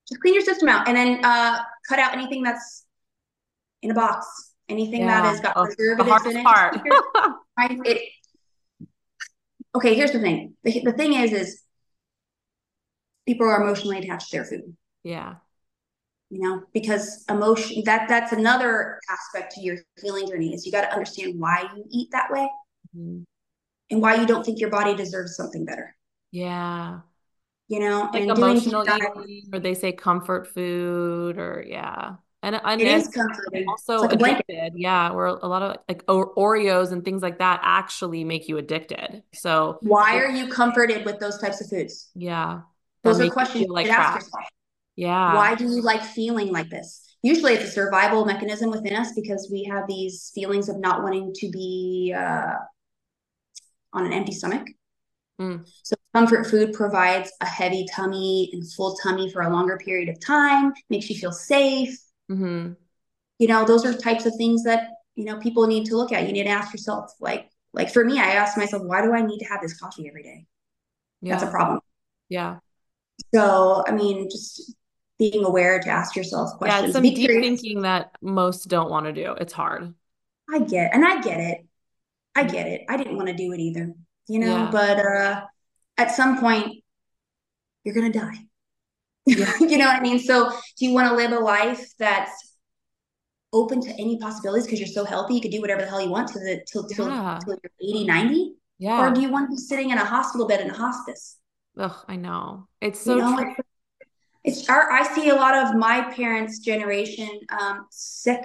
just 0.09 0.21
clean 0.21 0.35
your 0.35 0.45
system 0.45 0.69
out, 0.69 0.87
and 0.87 0.97
then 0.97 1.25
uh, 1.25 1.59
cut 1.89 1.99
out 1.99 2.13
anything 2.13 2.45
that's 2.45 2.85
in 3.83 3.91
a 3.91 3.95
box, 3.95 4.55
anything 4.69 5.01
yeah. 5.01 5.21
that 5.21 5.29
has 5.31 5.41
got 5.41 5.55
oh, 5.57 5.65
preservatives 5.65 6.27
in 6.27 6.37
it. 6.37 6.45
Part. 6.45 6.81
it. 7.59 8.09
Okay, 9.75 9.95
here's 9.95 10.13
the 10.13 10.21
thing. 10.21 10.55
The, 10.63 10.81
the 10.85 10.93
thing 10.93 11.15
is, 11.15 11.33
is 11.33 11.63
people 13.27 13.47
are 13.47 13.63
emotionally 13.63 13.99
attached 13.99 14.31
to 14.31 14.37
their 14.37 14.45
food. 14.45 14.77
Yeah. 15.05 15.35
You 16.31 16.41
know, 16.41 16.63
because 16.73 17.25
emotion 17.29 17.83
that 17.85 18.09
that's 18.09 18.33
another 18.33 18.99
aspect 19.11 19.55
to 19.55 19.61
your 19.61 19.77
healing 20.01 20.27
journey 20.29 20.55
is 20.55 20.65
you 20.65 20.73
got 20.73 20.83
to 20.83 20.93
understand 20.93 21.39
why 21.39 21.69
you 21.77 21.85
eat 21.91 22.09
that 22.13 22.31
way 22.31 22.49
mm-hmm. 22.97 23.23
and 23.91 24.01
why 24.01 24.15
you 24.15 24.27
don't 24.27 24.45
think 24.45 24.59
your 24.59 24.71
body 24.71 24.95
deserves 24.95 25.37
something 25.37 25.65
better. 25.65 25.95
Yeah. 26.31 27.01
You 27.69 27.81
know, 27.81 28.09
like 28.13 28.25
emotional 28.25 28.85
eating, 28.89 29.51
or 29.53 29.59
they 29.59 29.75
say 29.75 29.93
comfort 29.93 30.49
food, 30.49 31.39
or 31.39 31.65
yeah. 31.67 32.17
And, 32.43 32.61
and 32.65 32.81
it 32.81 32.89
is 32.89 33.09
comforting. 33.09 33.67
Also 33.69 33.99
like 33.99 34.13
addicted. 34.13 34.73
Yeah, 34.75 35.13
where 35.13 35.27
a 35.27 35.47
lot 35.47 35.63
of 35.63 35.77
like 35.89 36.05
Oreos 36.07 36.93
and 36.93 37.05
things 37.05 37.23
like 37.23 37.39
that 37.39 37.61
actually 37.63 38.25
make 38.25 38.49
you 38.49 38.59
addicted. 38.59 39.23
So 39.33 39.79
why 39.83 40.17
are 40.17 40.31
you 40.31 40.49
comforted 40.49 41.05
with 41.05 41.21
those 41.21 41.39
types 41.39 41.61
of 41.61 41.69
foods? 41.69 42.11
Yeah. 42.15 42.63
Those 43.03 43.21
are 43.21 43.31
questions 43.31 43.65
you 43.65 43.73
like 43.73 43.89
ask 43.89 44.25
yourself. 44.25 44.45
Yeah. 44.97 45.35
Why 45.35 45.55
do 45.55 45.65
you 45.65 45.83
like 45.83 46.03
feeling 46.05 46.53
like 46.53 46.69
this? 46.69 47.17
Usually 47.23 47.55
it's 47.55 47.65
a 47.65 47.71
survival 47.71 48.25
mechanism 48.25 48.71
within 48.71 48.95
us 48.95 49.13
because 49.15 49.49
we 49.51 49.65
have 49.65 49.85
these 49.89 50.31
feelings 50.35 50.69
of 50.69 50.79
not 50.79 51.03
wanting 51.03 51.33
to 51.35 51.51
be 51.51 52.15
uh, 52.17 52.55
on 53.93 54.07
an 54.07 54.13
empty 54.13 54.33
stomach. 54.33 54.69
Mm. 55.41 55.69
So 55.83 55.97
comfort 56.15 56.47
food 56.47 56.73
provides 56.73 57.33
a 57.41 57.47
heavy 57.47 57.87
tummy 57.91 58.51
and 58.53 58.71
full 58.73 58.97
tummy 59.03 59.31
for 59.31 59.43
a 59.43 59.51
longer 59.51 59.79
period 59.79 60.09
of 60.09 60.21
time, 60.21 60.73
makes 60.91 61.09
you 61.09 61.17
feel 61.17 61.33
safe. 61.33 61.97
Mm-hmm. 62.31 62.73
You 63.39 63.49
know, 63.49 63.65
those 63.65 63.85
are 63.85 63.95
types 63.95 64.27
of 64.27 64.35
things 64.37 64.65
that, 64.65 64.89
you 65.15 65.25
know, 65.25 65.39
people 65.39 65.67
need 65.67 65.87
to 65.87 65.97
look 65.97 66.13
at. 66.13 66.27
You 66.27 66.33
need 66.33 66.45
to 66.45 66.51
ask 66.51 66.73
yourself, 66.73 67.13
like, 67.19 67.49
like 67.73 67.93
for 67.93 68.05
me, 68.05 68.19
I 68.19 68.33
ask 68.33 68.57
myself, 68.57 68.83
why 68.85 69.03
do 69.03 69.13
I 69.13 69.23
need 69.23 69.39
to 69.39 69.47
have 69.47 69.63
this 69.63 69.79
coffee 69.79 70.07
every 70.09 70.23
day? 70.23 70.47
Yeah. 71.23 71.35
That's 71.35 71.49
a 71.49 71.51
problem. 71.51 71.81
Yeah. 72.29 72.59
So, 73.35 73.85
I 73.87 73.93
mean, 73.93 74.29
just 74.31 74.75
being 75.19 75.45
aware 75.45 75.79
to 75.79 75.89
ask 75.89 76.17
yourself 76.17 76.51
questions. 76.59 76.89
Yeah, 76.89 76.93
some 76.93 77.03
deep 77.03 77.29
thinking 77.29 77.83
that 77.83 78.13
most 78.21 78.69
don't 78.69 78.91
want 78.91 79.07
to 79.07 79.13
do. 79.13 79.35
It's 79.41 79.53
hard. 79.53 79.95
I 80.53 80.61
get, 80.61 80.95
and 80.95 81.05
I 81.05 81.21
get 81.21 81.41
it. 81.41 81.67
I 82.35 82.45
get 82.45 82.67
it. 82.67 82.83
I 82.89 82.97
didn't 82.97 83.17
want 83.17 83.29
to 83.29 83.35
do 83.35 83.53
it 83.53 83.61
either, 83.61 83.93
you 84.29 84.39
know, 84.39 84.57
yeah. 84.57 84.71
but 84.71 84.99
uh 84.99 85.43
at 85.99 86.11
some 86.11 86.41
point 86.41 86.83
you're 87.85 87.95
going 87.95 88.11
to 88.11 88.19
die. 88.19 88.39
Yeah. 89.27 89.53
you 89.61 89.79
know 89.79 89.87
what 89.87 89.97
I 89.97 90.01
mean? 90.01 90.19
So 90.19 90.51
do 90.79 90.87
you 90.87 90.95
want 90.95 91.09
to 91.09 91.15
live 91.15 91.33
a 91.33 91.39
life 91.39 91.93
that's 91.99 92.57
open 93.53 93.81
to 93.83 93.91
any 93.91 94.19
possibilities 94.19 94.65
because 94.65 94.81
you're 94.81 94.89
so 94.89 95.05
healthy, 95.05 95.35
you 95.35 95.41
could 95.41 95.51
do 95.51 95.61
whatever 95.61 95.83
the 95.83 95.89
hell 95.89 96.01
you 96.01 96.11
want 96.11 96.29
to 96.29 96.39
the 96.39 96.65
till 96.71 96.85
till, 96.85 97.09
yeah. 97.09 97.39
till 97.45 97.59
you're 97.63 97.95
80, 97.97 98.05
90? 98.07 98.53
Yeah. 98.79 99.01
Or 99.01 99.15
do 99.15 99.21
you 99.21 99.31
want 99.31 99.49
to 99.49 99.51
be 99.51 99.59
sitting 99.59 99.91
in 99.91 99.99
a 99.99 100.05
hospital 100.05 100.47
bed 100.47 100.61
in 100.61 100.71
a 100.71 100.75
hospice? 100.75 101.37
Ugh, 101.79 101.97
I 102.09 102.17
know. 102.17 102.69
It's 102.81 103.01
so 103.01 103.17
you 103.17 103.23
know, 103.23 103.37
true. 103.37 103.55
It's, 104.45 104.61
it's 104.61 104.69
our, 104.69 104.91
I 104.91 105.05
see 105.15 105.29
a 105.29 105.35
lot 105.35 105.55
of 105.55 105.75
my 105.77 106.13
parents' 106.15 106.59
generation 106.59 107.29
um, 107.49 107.87
sick. 107.91 108.41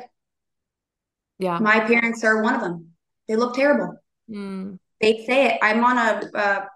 Yeah. 1.40 1.60
My 1.60 1.82
parents 1.82 2.24
are 2.24 2.42
one 2.42 2.56
of 2.56 2.62
them. 2.62 2.92
They 3.28 3.36
look 3.36 3.56
terrible. 3.56 3.98
Mm. 4.30 4.80
They 5.02 5.26
say 5.26 5.48
it. 5.48 5.60
I'm 5.62 5.84
on 5.84 5.98
a, 5.98 6.30
a 6.34 6.68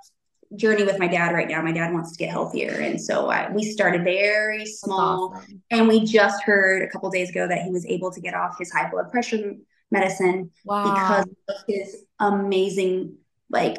journey 0.56 0.84
with 0.84 1.00
my 1.00 1.08
dad 1.08 1.34
right 1.34 1.48
now. 1.48 1.62
My 1.62 1.72
dad 1.72 1.94
wants 1.94 2.12
to 2.12 2.18
get 2.18 2.30
healthier, 2.30 2.72
and 2.72 3.02
so 3.02 3.30
I, 3.30 3.52
we 3.52 3.64
started 3.64 4.04
very 4.04 4.66
small. 4.66 5.34
Awesome. 5.36 5.64
And 5.72 5.88
we 5.88 6.06
just 6.06 6.44
heard 6.44 6.84
a 6.84 6.90
couple 6.90 7.10
days 7.10 7.30
ago 7.30 7.48
that 7.48 7.64
he 7.64 7.72
was 7.72 7.86
able 7.86 8.12
to 8.12 8.22
get 8.22 8.34
off 8.34 8.58
his 8.60 8.72
high 8.72 8.90
blood 8.90 9.10
pressure 9.12 9.56
medicine 9.90 10.52
wow. 10.66 10.94
because 10.94 11.26
of 11.50 11.56
his 11.68 12.04
amazing, 12.20 13.18
like 13.50 13.78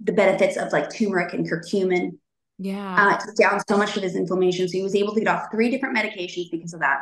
the 0.00 0.12
benefits 0.12 0.56
of 0.56 0.72
like 0.72 0.94
turmeric 0.94 1.32
and 1.32 1.48
curcumin. 1.48 2.18
Yeah, 2.58 2.96
uh, 2.96 3.18
took 3.18 3.36
down 3.36 3.60
so 3.68 3.76
much 3.76 3.96
of 3.96 4.02
his 4.02 4.16
inflammation, 4.16 4.66
so 4.66 4.78
he 4.78 4.82
was 4.82 4.94
able 4.94 5.12
to 5.14 5.20
get 5.20 5.28
off 5.28 5.48
three 5.52 5.70
different 5.70 5.96
medications 5.96 6.50
because 6.50 6.72
of 6.72 6.80
that. 6.80 7.00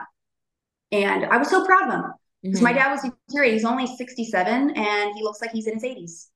And 0.91 1.27
I 1.27 1.37
was 1.37 1.49
so 1.49 1.65
proud 1.65 1.89
of 1.89 1.95
him 1.95 2.13
because 2.43 2.59
mm-hmm. 2.59 2.65
my 2.65 2.73
dad 2.73 2.91
was 2.91 3.11
he's 3.33 3.65
only 3.65 3.87
67 3.87 4.71
and 4.77 5.15
he 5.15 5.23
looks 5.23 5.41
like 5.41 5.51
he's 5.51 5.67
in 5.67 5.75
his 5.75 5.83
80s. 5.83 6.27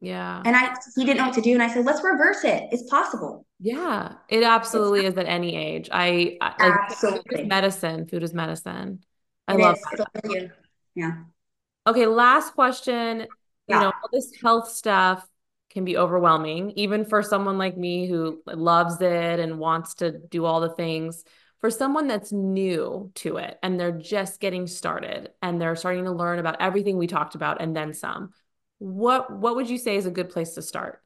Yeah. 0.00 0.42
And 0.44 0.54
I 0.54 0.74
he 0.94 1.04
didn't 1.04 1.18
know 1.18 1.26
what 1.26 1.34
to 1.34 1.40
do. 1.40 1.54
And 1.54 1.62
I 1.62 1.72
said, 1.72 1.84
let's 1.84 2.02
reverse 2.02 2.44
it. 2.44 2.68
It's 2.70 2.88
possible. 2.88 3.46
Yeah. 3.60 4.14
It 4.28 4.42
absolutely 4.42 5.06
is 5.06 5.16
at 5.16 5.26
any 5.26 5.56
age. 5.56 5.88
I, 5.92 6.36
I 6.40 6.54
absolutely 6.90 7.22
food 7.30 7.40
is 7.40 7.46
medicine. 7.46 8.06
Food 8.06 8.22
is 8.22 8.34
medicine. 8.34 9.04
I 9.46 9.54
it 9.54 9.60
love 9.60 9.78
that. 9.96 10.50
Yeah. 10.94 11.12
Okay. 11.86 12.06
Last 12.06 12.54
question. 12.54 13.26
Yeah. 13.66 13.76
You 13.76 13.80
know, 13.80 13.86
all 13.86 14.08
this 14.12 14.32
health 14.40 14.70
stuff 14.70 15.26
can 15.70 15.84
be 15.84 15.96
overwhelming, 15.96 16.72
even 16.76 17.04
for 17.04 17.22
someone 17.22 17.58
like 17.58 17.76
me 17.76 18.08
who 18.08 18.42
loves 18.46 19.00
it 19.00 19.38
and 19.38 19.58
wants 19.58 19.94
to 19.94 20.12
do 20.12 20.44
all 20.44 20.60
the 20.60 20.74
things. 20.74 21.24
For 21.60 21.70
someone 21.70 22.06
that's 22.06 22.30
new 22.32 23.10
to 23.16 23.38
it 23.38 23.58
and 23.62 23.78
they're 23.78 23.90
just 23.90 24.40
getting 24.40 24.66
started 24.66 25.30
and 25.42 25.60
they're 25.60 25.74
starting 25.76 26.04
to 26.04 26.12
learn 26.12 26.38
about 26.38 26.60
everything 26.60 26.96
we 26.96 27.08
talked 27.08 27.34
about 27.34 27.60
and 27.60 27.74
then 27.74 27.92
some, 27.94 28.32
what 28.78 29.36
what 29.36 29.56
would 29.56 29.68
you 29.68 29.76
say 29.76 29.96
is 29.96 30.06
a 30.06 30.10
good 30.10 30.30
place 30.30 30.54
to 30.54 30.62
start? 30.62 31.02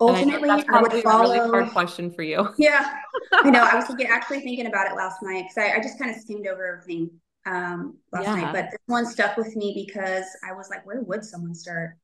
Ultimately, 0.00 0.50
I, 0.50 0.64
I, 0.70 0.82
would 0.82 0.92
follow. 1.02 1.30
A 1.30 1.38
really 1.38 1.50
hard 1.50 1.70
question 1.70 2.10
for 2.10 2.22
you. 2.22 2.48
Yeah, 2.58 2.94
I 3.32 3.48
know. 3.48 3.62
I 3.62 3.76
was 3.76 3.84
thinking, 3.86 4.08
actually 4.08 4.40
thinking 4.40 4.66
about 4.66 4.90
it 4.90 4.96
last 4.96 5.22
night 5.22 5.44
because 5.48 5.56
I, 5.56 5.76
I, 5.76 5.80
just 5.80 5.98
kind 5.98 6.10
of 6.10 6.20
skimmed 6.20 6.46
over 6.46 6.66
everything 6.66 7.10
um, 7.46 7.96
last 8.12 8.24
yeah. 8.24 8.34
night. 8.34 8.52
But 8.52 8.70
this 8.70 8.80
one 8.86 9.06
stuck 9.06 9.36
with 9.36 9.54
me 9.56 9.86
because 9.86 10.24
I 10.46 10.52
was 10.52 10.68
like, 10.68 10.84
where 10.84 11.00
would 11.00 11.24
someone 11.24 11.54
start? 11.54 11.96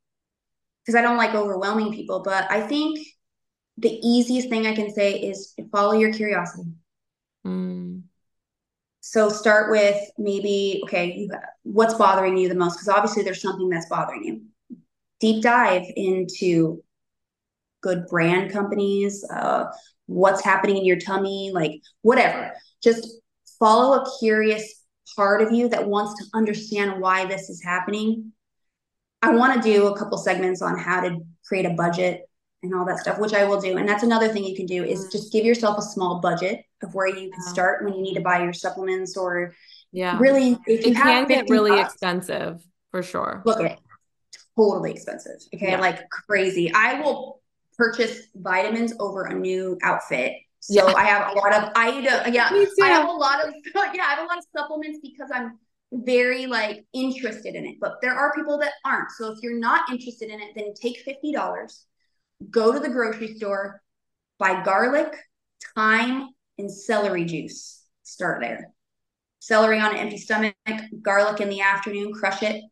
Because 0.82 0.98
I 0.98 1.02
don't 1.02 1.16
like 1.16 1.34
overwhelming 1.34 1.92
people, 1.92 2.22
but 2.22 2.50
I 2.50 2.60
think 2.60 2.98
the 3.78 3.98
easiest 4.02 4.48
thing 4.48 4.66
I 4.66 4.74
can 4.74 4.92
say 4.92 5.14
is 5.14 5.54
follow 5.72 5.92
your 5.92 6.12
curiosity. 6.12 6.68
Mm. 7.46 8.02
So 9.00 9.28
start 9.28 9.70
with 9.70 9.98
maybe, 10.18 10.80
okay, 10.84 11.14
you, 11.14 11.30
what's 11.62 11.94
bothering 11.94 12.36
you 12.36 12.48
the 12.48 12.54
most? 12.54 12.74
Because 12.74 12.88
obviously 12.88 13.22
there's 13.22 13.40
something 13.40 13.68
that's 13.68 13.88
bothering 13.88 14.24
you. 14.24 14.76
Deep 15.20 15.42
dive 15.42 15.84
into 15.96 16.82
good 17.82 18.06
brand 18.08 18.52
companies, 18.52 19.24
uh, 19.32 19.64
what's 20.06 20.44
happening 20.44 20.76
in 20.76 20.84
your 20.84 20.98
tummy, 20.98 21.50
like 21.52 21.80
whatever. 22.02 22.52
Just 22.82 23.20
follow 23.58 24.00
a 24.00 24.18
curious 24.18 24.84
part 25.16 25.42
of 25.42 25.52
you 25.52 25.68
that 25.68 25.88
wants 25.88 26.20
to 26.20 26.30
understand 26.36 27.00
why 27.00 27.24
this 27.24 27.48
is 27.48 27.62
happening. 27.62 28.32
I 29.22 29.32
want 29.32 29.62
to 29.62 29.68
do 29.68 29.88
a 29.88 29.98
couple 29.98 30.16
segments 30.18 30.62
on 30.62 30.78
how 30.78 31.00
to 31.00 31.18
create 31.44 31.66
a 31.66 31.70
budget 31.70 32.22
and 32.62 32.74
all 32.74 32.84
that 32.86 32.98
stuff, 32.98 33.18
which 33.18 33.34
I 33.34 33.44
will 33.44 33.60
do. 33.60 33.76
And 33.76 33.88
that's 33.88 34.02
another 34.02 34.28
thing 34.28 34.44
you 34.44 34.56
can 34.56 34.66
do 34.66 34.84
is 34.84 35.06
mm. 35.06 35.12
just 35.12 35.32
give 35.32 35.44
yourself 35.44 35.78
a 35.78 35.82
small 35.82 36.20
budget 36.20 36.64
of 36.82 36.94
where 36.94 37.06
you 37.06 37.30
can 37.30 37.42
start 37.42 37.84
when 37.84 37.94
you 37.94 38.02
need 38.02 38.14
to 38.14 38.20
buy 38.20 38.42
your 38.42 38.52
supplements 38.52 39.16
or 39.16 39.54
yeah, 39.92 40.18
really 40.18 40.56
if 40.66 40.86
you 40.86 40.92
it 40.92 40.96
can 40.96 41.26
get 41.26 41.48
really 41.48 41.70
bucks, 41.70 41.94
expensive 41.94 42.62
for 42.90 43.02
sure. 43.02 43.42
Look 43.44 43.60
at 43.60 43.78
totally 44.56 44.92
expensive. 44.92 45.36
Okay, 45.54 45.72
yeah. 45.72 45.80
like 45.80 46.08
crazy. 46.10 46.72
I 46.72 47.00
will 47.00 47.40
purchase 47.76 48.28
vitamins 48.34 48.94
over 49.00 49.24
a 49.24 49.34
new 49.34 49.78
outfit. 49.82 50.34
So 50.60 50.86
yeah. 50.86 50.94
I 50.94 51.04
have 51.04 51.34
a 51.34 51.38
lot 51.38 51.54
of 51.54 51.72
I 51.74 51.98
yeah 52.30 52.50
I 52.82 52.88
have 52.88 53.08
a 53.08 53.12
lot 53.12 53.46
of 53.46 53.54
yeah 53.94 54.02
I 54.02 54.14
have 54.14 54.24
a 54.24 54.28
lot 54.28 54.38
of 54.38 54.44
supplements 54.54 54.98
because 55.02 55.30
I'm 55.34 55.58
very 55.92 56.46
like 56.46 56.84
interested 56.92 57.54
in 57.54 57.66
it. 57.66 57.76
But 57.80 57.94
there 58.00 58.14
are 58.14 58.34
people 58.34 58.58
that 58.58 58.72
aren't. 58.84 59.10
So 59.12 59.32
if 59.32 59.38
you're 59.42 59.58
not 59.58 59.90
interested 59.90 60.30
in 60.30 60.40
it, 60.40 60.50
then 60.54 60.72
take 60.74 60.98
fifty 60.98 61.32
dollars 61.32 61.86
go 62.48 62.72
to 62.72 62.78
the 62.78 62.88
grocery 62.88 63.34
store, 63.34 63.82
buy 64.38 64.62
garlic, 64.62 65.14
thyme, 65.74 66.28
and 66.58 66.70
celery 66.70 67.24
juice. 67.24 67.84
Start 68.02 68.40
there. 68.40 68.70
Celery 69.40 69.80
on 69.80 69.92
an 69.92 69.98
empty 69.98 70.18
stomach, 70.18 70.54
garlic 71.02 71.40
in 71.40 71.48
the 71.48 71.60
afternoon, 71.60 72.12
crush 72.12 72.42
it, 72.42 72.62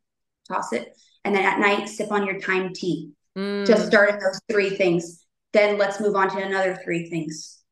toss 0.46 0.72
it. 0.72 0.96
And 1.24 1.34
then 1.34 1.44
at 1.44 1.60
night, 1.60 1.88
sip 1.88 2.10
on 2.10 2.26
your 2.26 2.40
thyme 2.40 2.72
tea. 2.74 3.10
Mm. 3.36 3.66
Just 3.66 3.86
start 3.86 4.10
at 4.10 4.20
those 4.20 4.40
three 4.50 4.70
things. 4.70 5.24
Then 5.52 5.78
let's 5.78 6.00
move 6.00 6.14
on 6.14 6.30
to 6.30 6.42
another 6.42 6.78
three 6.84 7.08
things. 7.08 7.62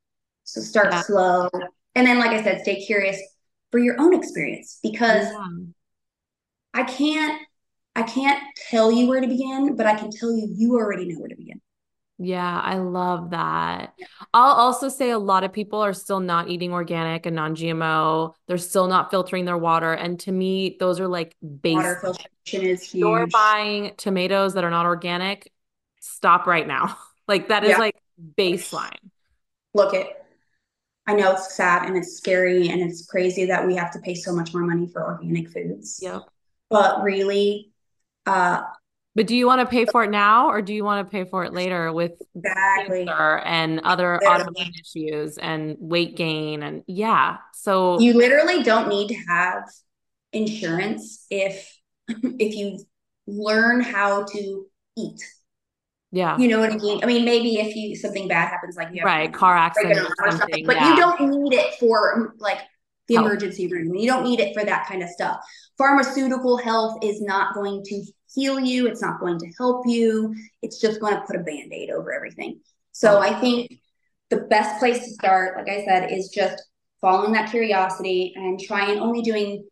So 0.44 0.60
start 0.60 0.92
yeah. 0.92 1.02
slow. 1.02 1.48
And 1.94 2.06
then, 2.06 2.18
like 2.18 2.30
I 2.30 2.42
said, 2.42 2.62
stay 2.62 2.84
curious 2.84 3.20
for 3.76 3.80
your 3.80 4.00
own 4.00 4.14
experience 4.14 4.78
because 4.82 5.26
yeah. 5.26 5.48
I 6.72 6.84
can't 6.84 7.42
I 7.94 8.04
can't 8.04 8.42
tell 8.70 8.90
you 8.90 9.06
where 9.06 9.20
to 9.20 9.26
begin, 9.26 9.76
but 9.76 9.84
I 9.84 9.94
can 9.94 10.10
tell 10.10 10.32
you 10.32 10.48
you 10.56 10.76
already 10.76 11.04
know 11.04 11.18
where 11.18 11.28
to 11.28 11.36
begin. 11.36 11.60
Yeah, 12.18 12.58
I 12.58 12.78
love 12.78 13.32
that. 13.32 13.92
I'll 14.32 14.54
also 14.54 14.88
say 14.88 15.10
a 15.10 15.18
lot 15.18 15.44
of 15.44 15.52
people 15.52 15.80
are 15.80 15.92
still 15.92 16.20
not 16.20 16.48
eating 16.48 16.72
organic 16.72 17.26
and 17.26 17.36
non-GMO. 17.36 18.32
They're 18.48 18.56
still 18.56 18.86
not 18.86 19.10
filtering 19.10 19.44
their 19.44 19.58
water. 19.58 19.92
And 19.92 20.18
to 20.20 20.32
me, 20.32 20.78
those 20.80 20.98
are 20.98 21.08
like 21.08 21.36
basic. 21.42 21.76
Water 21.76 21.98
filtration 22.00 22.70
is 22.70 22.82
huge. 22.82 23.00
You're 23.00 23.26
buying 23.26 23.92
tomatoes 23.98 24.54
that 24.54 24.64
are 24.64 24.70
not 24.70 24.86
organic. 24.86 25.52
Stop 26.00 26.46
right 26.46 26.66
now. 26.66 26.96
Like 27.28 27.48
that 27.48 27.64
is 27.64 27.70
yeah. 27.70 27.78
like 27.78 27.96
baseline. 28.38 29.00
Look 29.74 29.94
it. 29.94 30.25
I 31.06 31.14
know 31.14 31.32
it's 31.32 31.54
sad 31.54 31.86
and 31.86 31.96
it's 31.96 32.16
scary 32.16 32.68
and 32.68 32.80
it's 32.80 33.06
crazy 33.06 33.46
that 33.46 33.66
we 33.66 33.76
have 33.76 33.92
to 33.92 34.00
pay 34.00 34.14
so 34.14 34.32
much 34.32 34.52
more 34.52 34.62
money 34.62 34.88
for 34.88 35.04
organic 35.04 35.50
foods. 35.50 36.00
Yep. 36.02 36.22
But 36.68 37.02
really, 37.02 37.70
uh, 38.26 38.62
but 39.16 39.26
do 39.26 39.34
you 39.34 39.46
want 39.46 39.62
to 39.62 39.66
pay 39.66 39.86
for 39.86 40.04
it 40.04 40.10
now 40.10 40.48
or 40.48 40.60
do 40.60 40.74
you 40.74 40.84
want 40.84 41.06
to 41.06 41.10
pay 41.10 41.24
for 41.24 41.42
it 41.42 41.54
later 41.54 41.90
with 41.90 42.12
exactly. 42.34 43.06
cancer 43.06 43.38
and 43.38 43.80
other 43.80 44.20
autoimmune 44.22 44.72
issues 44.78 45.38
and 45.38 45.76
weight 45.80 46.16
gain 46.16 46.62
and 46.62 46.82
yeah. 46.86 47.38
So 47.54 47.98
you 47.98 48.12
literally 48.12 48.62
don't 48.62 48.88
need 48.88 49.08
to 49.08 49.16
have 49.26 49.62
insurance 50.34 51.26
if 51.30 51.78
if 52.08 52.54
you 52.54 52.84
learn 53.26 53.80
how 53.80 54.24
to 54.24 54.66
eat. 54.98 55.22
Yeah. 56.12 56.38
You 56.38 56.48
know 56.48 56.60
what 56.60 56.72
I 56.72 56.76
mean? 56.76 57.00
I 57.02 57.06
mean, 57.06 57.24
maybe 57.24 57.56
if 57.56 57.74
you 57.74 57.96
something 57.96 58.28
bad 58.28 58.48
happens, 58.48 58.76
like 58.76 58.88
you 58.92 59.00
have 59.00 59.06
right, 59.06 59.32
car 59.32 59.56
accident 59.56 59.98
or 59.98 60.30
something, 60.30 60.38
something 60.38 60.66
but 60.66 60.76
yeah. 60.76 60.90
you 60.90 60.96
don't 60.96 61.30
need 61.30 61.52
it 61.52 61.74
for 61.80 62.34
like 62.38 62.58
the 63.08 63.14
emergency 63.14 63.66
room. 63.68 63.94
You 63.94 64.06
don't 64.06 64.24
need 64.24 64.40
it 64.40 64.54
for 64.54 64.64
that 64.64 64.86
kind 64.86 65.02
of 65.02 65.08
stuff. 65.08 65.38
Pharmaceutical 65.78 66.56
health 66.56 66.98
is 67.02 67.20
not 67.20 67.54
going 67.54 67.82
to 67.84 68.04
heal 68.34 68.58
you. 68.58 68.86
It's 68.86 69.02
not 69.02 69.20
going 69.20 69.38
to 69.38 69.46
help 69.58 69.86
you. 69.86 70.34
It's 70.62 70.80
just 70.80 71.00
going 71.00 71.14
to 71.14 71.22
put 71.22 71.36
a 71.36 71.40
band 71.40 71.72
aid 71.72 71.90
over 71.90 72.12
everything. 72.12 72.60
So 72.92 73.18
I 73.18 73.38
think 73.40 73.80
the 74.30 74.38
best 74.38 74.78
place 74.78 74.98
to 75.04 75.10
start, 75.12 75.56
like 75.56 75.68
I 75.68 75.84
said, 75.84 76.10
is 76.10 76.28
just 76.28 76.62
following 77.00 77.32
that 77.32 77.50
curiosity 77.50 78.32
and 78.34 78.58
trying 78.58 78.98
only 78.98 79.22
doing 79.22 79.68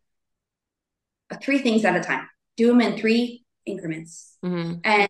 three 1.41 1.57
things 1.57 1.83
at 1.85 1.95
a 1.95 2.01
time. 2.01 2.27
Do 2.55 2.67
them 2.67 2.81
in 2.81 2.97
three 2.97 3.43
increments. 3.65 4.37
Mm-hmm. 4.45 4.79
And 4.83 5.09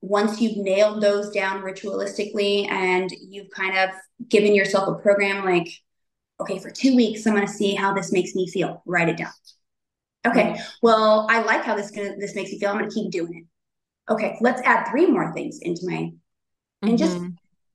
once 0.00 0.40
you've 0.40 0.58
nailed 0.58 1.02
those 1.02 1.30
down 1.30 1.62
ritualistically 1.62 2.70
and 2.70 3.10
you've 3.28 3.50
kind 3.50 3.76
of 3.76 3.90
given 4.28 4.54
yourself 4.54 4.88
a 4.88 5.02
program 5.02 5.44
like, 5.44 5.68
okay, 6.40 6.58
for 6.58 6.70
two 6.70 6.94
weeks, 6.94 7.26
I'm 7.26 7.34
going 7.34 7.46
to 7.46 7.52
see 7.52 7.74
how 7.74 7.94
this 7.94 8.12
makes 8.12 8.34
me 8.34 8.48
feel. 8.48 8.82
Write 8.86 9.08
it 9.08 9.16
down. 9.16 9.32
Okay, 10.26 10.58
well, 10.82 11.26
I 11.30 11.42
like 11.42 11.62
how 11.62 11.76
this 11.76 11.90
gonna 11.92 12.16
this 12.18 12.34
makes 12.34 12.50
me 12.50 12.58
feel. 12.58 12.70
I'm 12.70 12.78
gonna 12.78 12.90
keep 12.90 13.12
doing 13.12 13.46
it. 13.46 14.12
Okay, 14.12 14.36
let's 14.40 14.60
add 14.62 14.88
three 14.90 15.06
more 15.06 15.32
things 15.32 15.60
into 15.62 15.82
my 15.84 15.96
and 15.96 16.12
mm-hmm. 16.82 16.96
just 16.96 17.20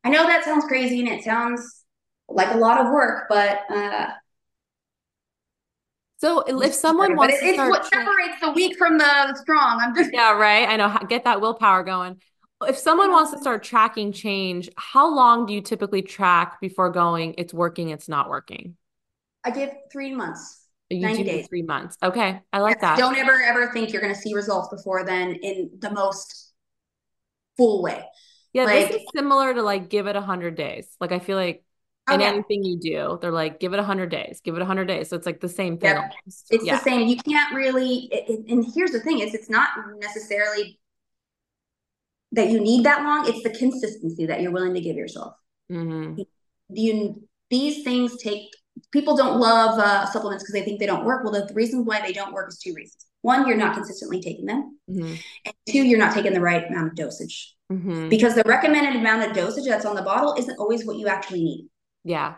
I 0.04 0.10
know 0.10 0.26
that 0.26 0.44
sounds 0.44 0.66
crazy 0.66 1.00
and 1.00 1.08
it 1.08 1.24
sounds 1.24 1.84
like 2.28 2.54
a 2.54 2.58
lot 2.58 2.80
of 2.80 2.92
work, 2.92 3.28
but 3.30 3.62
uh 3.70 4.08
so 6.22 6.42
if 6.62 6.74
someone 6.76 7.16
wants 7.16 7.36
it, 7.42 7.46
it's 7.46 7.58
what 7.58 7.84
separates 7.86 8.40
the 8.42 8.52
weak 8.52 8.78
from 8.78 9.00
the 9.00 9.36
strong. 9.42 9.80
I'm 9.82 9.96
just 9.96 10.12
yeah, 10.14 10.34
right. 10.34 10.70
I 10.70 10.76
know. 10.78 10.96
Get 11.10 11.24
that 11.24 11.42
willpower 11.42 11.84
going. 11.84 12.22
If 12.64 12.78
someone 12.78 13.12
wants 13.12 13.32
to 13.32 13.40
start 13.40 13.64
tracking 13.64 14.12
change, 14.12 14.70
how 14.78 15.12
long 15.12 15.48
do 15.48 15.54
you 15.54 15.62
typically 15.62 16.04
track 16.04 16.62
before 16.62 16.92
going, 16.92 17.34
it's 17.40 17.56
working, 17.56 17.90
it's 17.90 18.08
not 18.08 18.30
working? 18.30 18.78
I 19.44 19.50
give 19.50 19.72
three 19.92 20.14
months. 20.14 20.60
You 20.92 21.00
90 21.00 21.24
days. 21.24 21.48
three 21.48 21.64
months. 21.64 21.98
Okay. 22.04 22.40
I 22.54 22.60
like 22.60 22.76
Yes, 22.76 22.82
that. 22.82 22.98
Don't 23.00 23.18
ever 23.18 23.42
ever 23.42 23.72
think 23.74 23.92
you're 23.92 24.02
going 24.02 24.14
to 24.14 24.20
see 24.20 24.36
results 24.36 24.68
before 24.70 25.04
then 25.04 25.32
in 25.42 25.72
the 25.80 25.90
most 25.90 26.52
full 27.58 27.82
way. 27.82 28.04
Yeah, 28.54 28.66
Like- 28.66 28.90
this 28.90 29.02
is 29.02 29.08
similar 29.16 29.56
to 29.56 29.64
like 29.64 29.90
give 29.90 30.06
it 30.06 30.16
a 30.16 30.22
hundred 30.22 30.54
days. 30.54 30.88
Like 31.00 31.12
I 31.14 31.18
feel 31.18 31.38
like 31.38 31.64
Oh, 32.08 32.16
in 32.16 32.22
anything 32.22 32.64
you 32.64 32.80
do, 32.80 33.20
they're 33.22 33.32
like, 33.32 33.60
give 33.60 33.74
it 33.74 33.80
a 33.80 33.84
hundred 33.84 34.10
days, 34.10 34.42
give 34.44 34.56
it 34.56 34.62
a 34.62 34.66
hundred 34.66 34.86
days. 34.86 35.10
So 35.10 35.16
it's 35.16 35.26
like 35.26 35.40
the 35.40 35.48
same 35.48 35.78
thing. 35.78 35.96
Yep. 35.96 36.12
It's 36.50 36.66
yeah. 36.66 36.78
the 36.78 36.84
same. 36.84 37.08
You 37.08 37.18
can't 37.18 37.54
really. 37.54 38.10
It, 38.12 38.50
and 38.50 38.66
here's 38.74 38.92
the 38.92 39.00
thing: 39.00 39.20
is 39.20 39.34
it's 39.34 39.50
not 39.50 39.70
necessarily 40.00 40.80
that 42.32 42.50
you 42.50 42.60
need 42.60 42.86
that 42.86 43.04
long. 43.04 43.28
It's 43.28 43.44
the 43.44 43.52
consistency 43.52 44.26
that 44.26 44.42
you're 44.42 44.52
willing 44.52 44.74
to 44.74 44.82
give 44.82 44.96
yourself. 44.96 45.36
hmm 45.70 46.16
You 46.70 47.24
these 47.50 47.84
things 47.84 48.18
take. 48.18 48.50
People 48.92 49.16
don't 49.16 49.40
love 49.40 49.78
uh, 49.78 50.06
supplements 50.08 50.44
because 50.44 50.54
they 50.54 50.64
think 50.64 50.80
they 50.80 50.86
don't 50.86 51.06
work. 51.06 51.24
Well, 51.24 51.34
the, 51.34 51.54
reason 51.54 51.86
why 51.86 52.02
they 52.02 52.14
don't 52.14 52.34
work 52.34 52.50
is 52.50 52.58
two 52.58 52.74
reasons. 52.74 53.06
One, 53.22 53.48
you're 53.48 53.58
not 53.58 53.76
consistently 53.76 54.22
taking 54.22 54.46
them, 54.46 54.80
hmm 54.88 55.14
and 55.46 55.54
two, 55.70 55.84
you're 55.84 56.00
not 56.00 56.16
taking 56.16 56.34
the 56.34 56.42
right 56.42 56.66
amount 56.68 56.88
of 56.88 56.96
dosage. 56.96 57.56
hmm 57.70 58.10
Because 58.10 58.34
the 58.34 58.44
recommended 58.46 58.96
amount 58.96 59.30
of 59.30 59.36
dosage 59.36 59.66
that's 59.66 59.86
on 59.86 59.96
the 59.96 60.02
bottle 60.02 60.34
isn't 60.38 60.58
always 60.58 60.86
what 60.86 60.98
you 60.98 61.08
actually 61.08 61.44
need. 61.44 61.68
Yeah. 62.04 62.36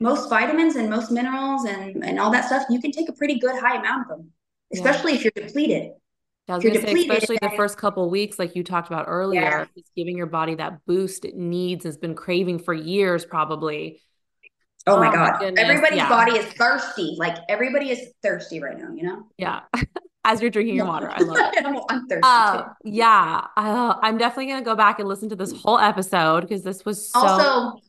most 0.00 0.30
vitamins 0.30 0.76
and 0.76 0.88
most 0.88 1.10
minerals 1.10 1.64
and, 1.66 2.02
and 2.04 2.18
all 2.18 2.30
that 2.30 2.46
stuff, 2.46 2.64
you 2.70 2.80
can 2.80 2.90
take 2.92 3.08
a 3.08 3.12
pretty 3.12 3.38
good 3.38 3.54
high 3.60 3.76
amount 3.78 4.02
of 4.02 4.08
them, 4.18 4.30
Yeah. 4.70 4.78
especially 4.80 5.12
if 5.14 5.24
you're 5.24 5.32
depleted. 5.34 5.92
I 6.48 6.54
was 6.56 6.64
you're 6.64 6.72
gonna 6.72 6.86
say, 6.86 6.94
depleted, 6.94 7.10
especially 7.22 7.38
the 7.42 7.56
first 7.56 7.76
couple 7.76 8.04
of 8.04 8.10
weeks, 8.10 8.38
like 8.38 8.56
you 8.56 8.64
talked 8.64 8.88
about 8.88 9.04
earlier, 9.08 9.40
Yeah. 9.42 9.64
it's 9.76 9.90
giving 9.96 10.16
your 10.16 10.26
body 10.26 10.54
that 10.56 10.84
boost 10.86 11.24
it 11.24 11.36
needs, 11.36 11.84
has 11.84 11.96
been 11.96 12.14
craving 12.14 12.58
for 12.60 12.72
years, 12.74 13.24
probably. 13.24 14.00
Oh 14.86 14.98
my 14.98 15.08
Oh 15.08 15.10
my 15.10 15.14
God. 15.14 15.58
Everybody's 15.58 15.98
yeah. 15.98 16.08
body 16.08 16.32
is 16.38 16.46
thirsty. 16.54 17.14
Like 17.18 17.36
everybody 17.48 17.90
is 17.90 18.00
thirsty 18.22 18.60
right 18.62 18.78
now, 18.78 18.92
you 18.94 19.02
know? 19.02 19.28
Yeah. 19.36 19.60
As 20.24 20.40
you're 20.42 20.50
drinking 20.50 20.76
your 20.76 20.86
water. 20.86 21.10
I 21.10 21.20
love 21.22 21.52
it. 21.54 21.64
I'm, 21.66 21.76
I'm 21.88 22.06
thirsty 22.06 22.20
Uh, 22.22 22.62
too. 22.62 22.68
yeah. 22.84 23.46
Uh, 23.56 23.94
I'm 24.02 24.18
definitely 24.18 24.46
gonna 24.46 24.64
go 24.64 24.74
back 24.74 24.98
and 24.98 25.08
listen 25.08 25.28
to 25.30 25.36
this 25.36 25.52
whole 25.52 25.78
episode 25.78 26.40
because 26.42 26.62
this 26.62 26.84
was 26.84 27.10
so. 27.10 27.20
Also, 27.20 27.80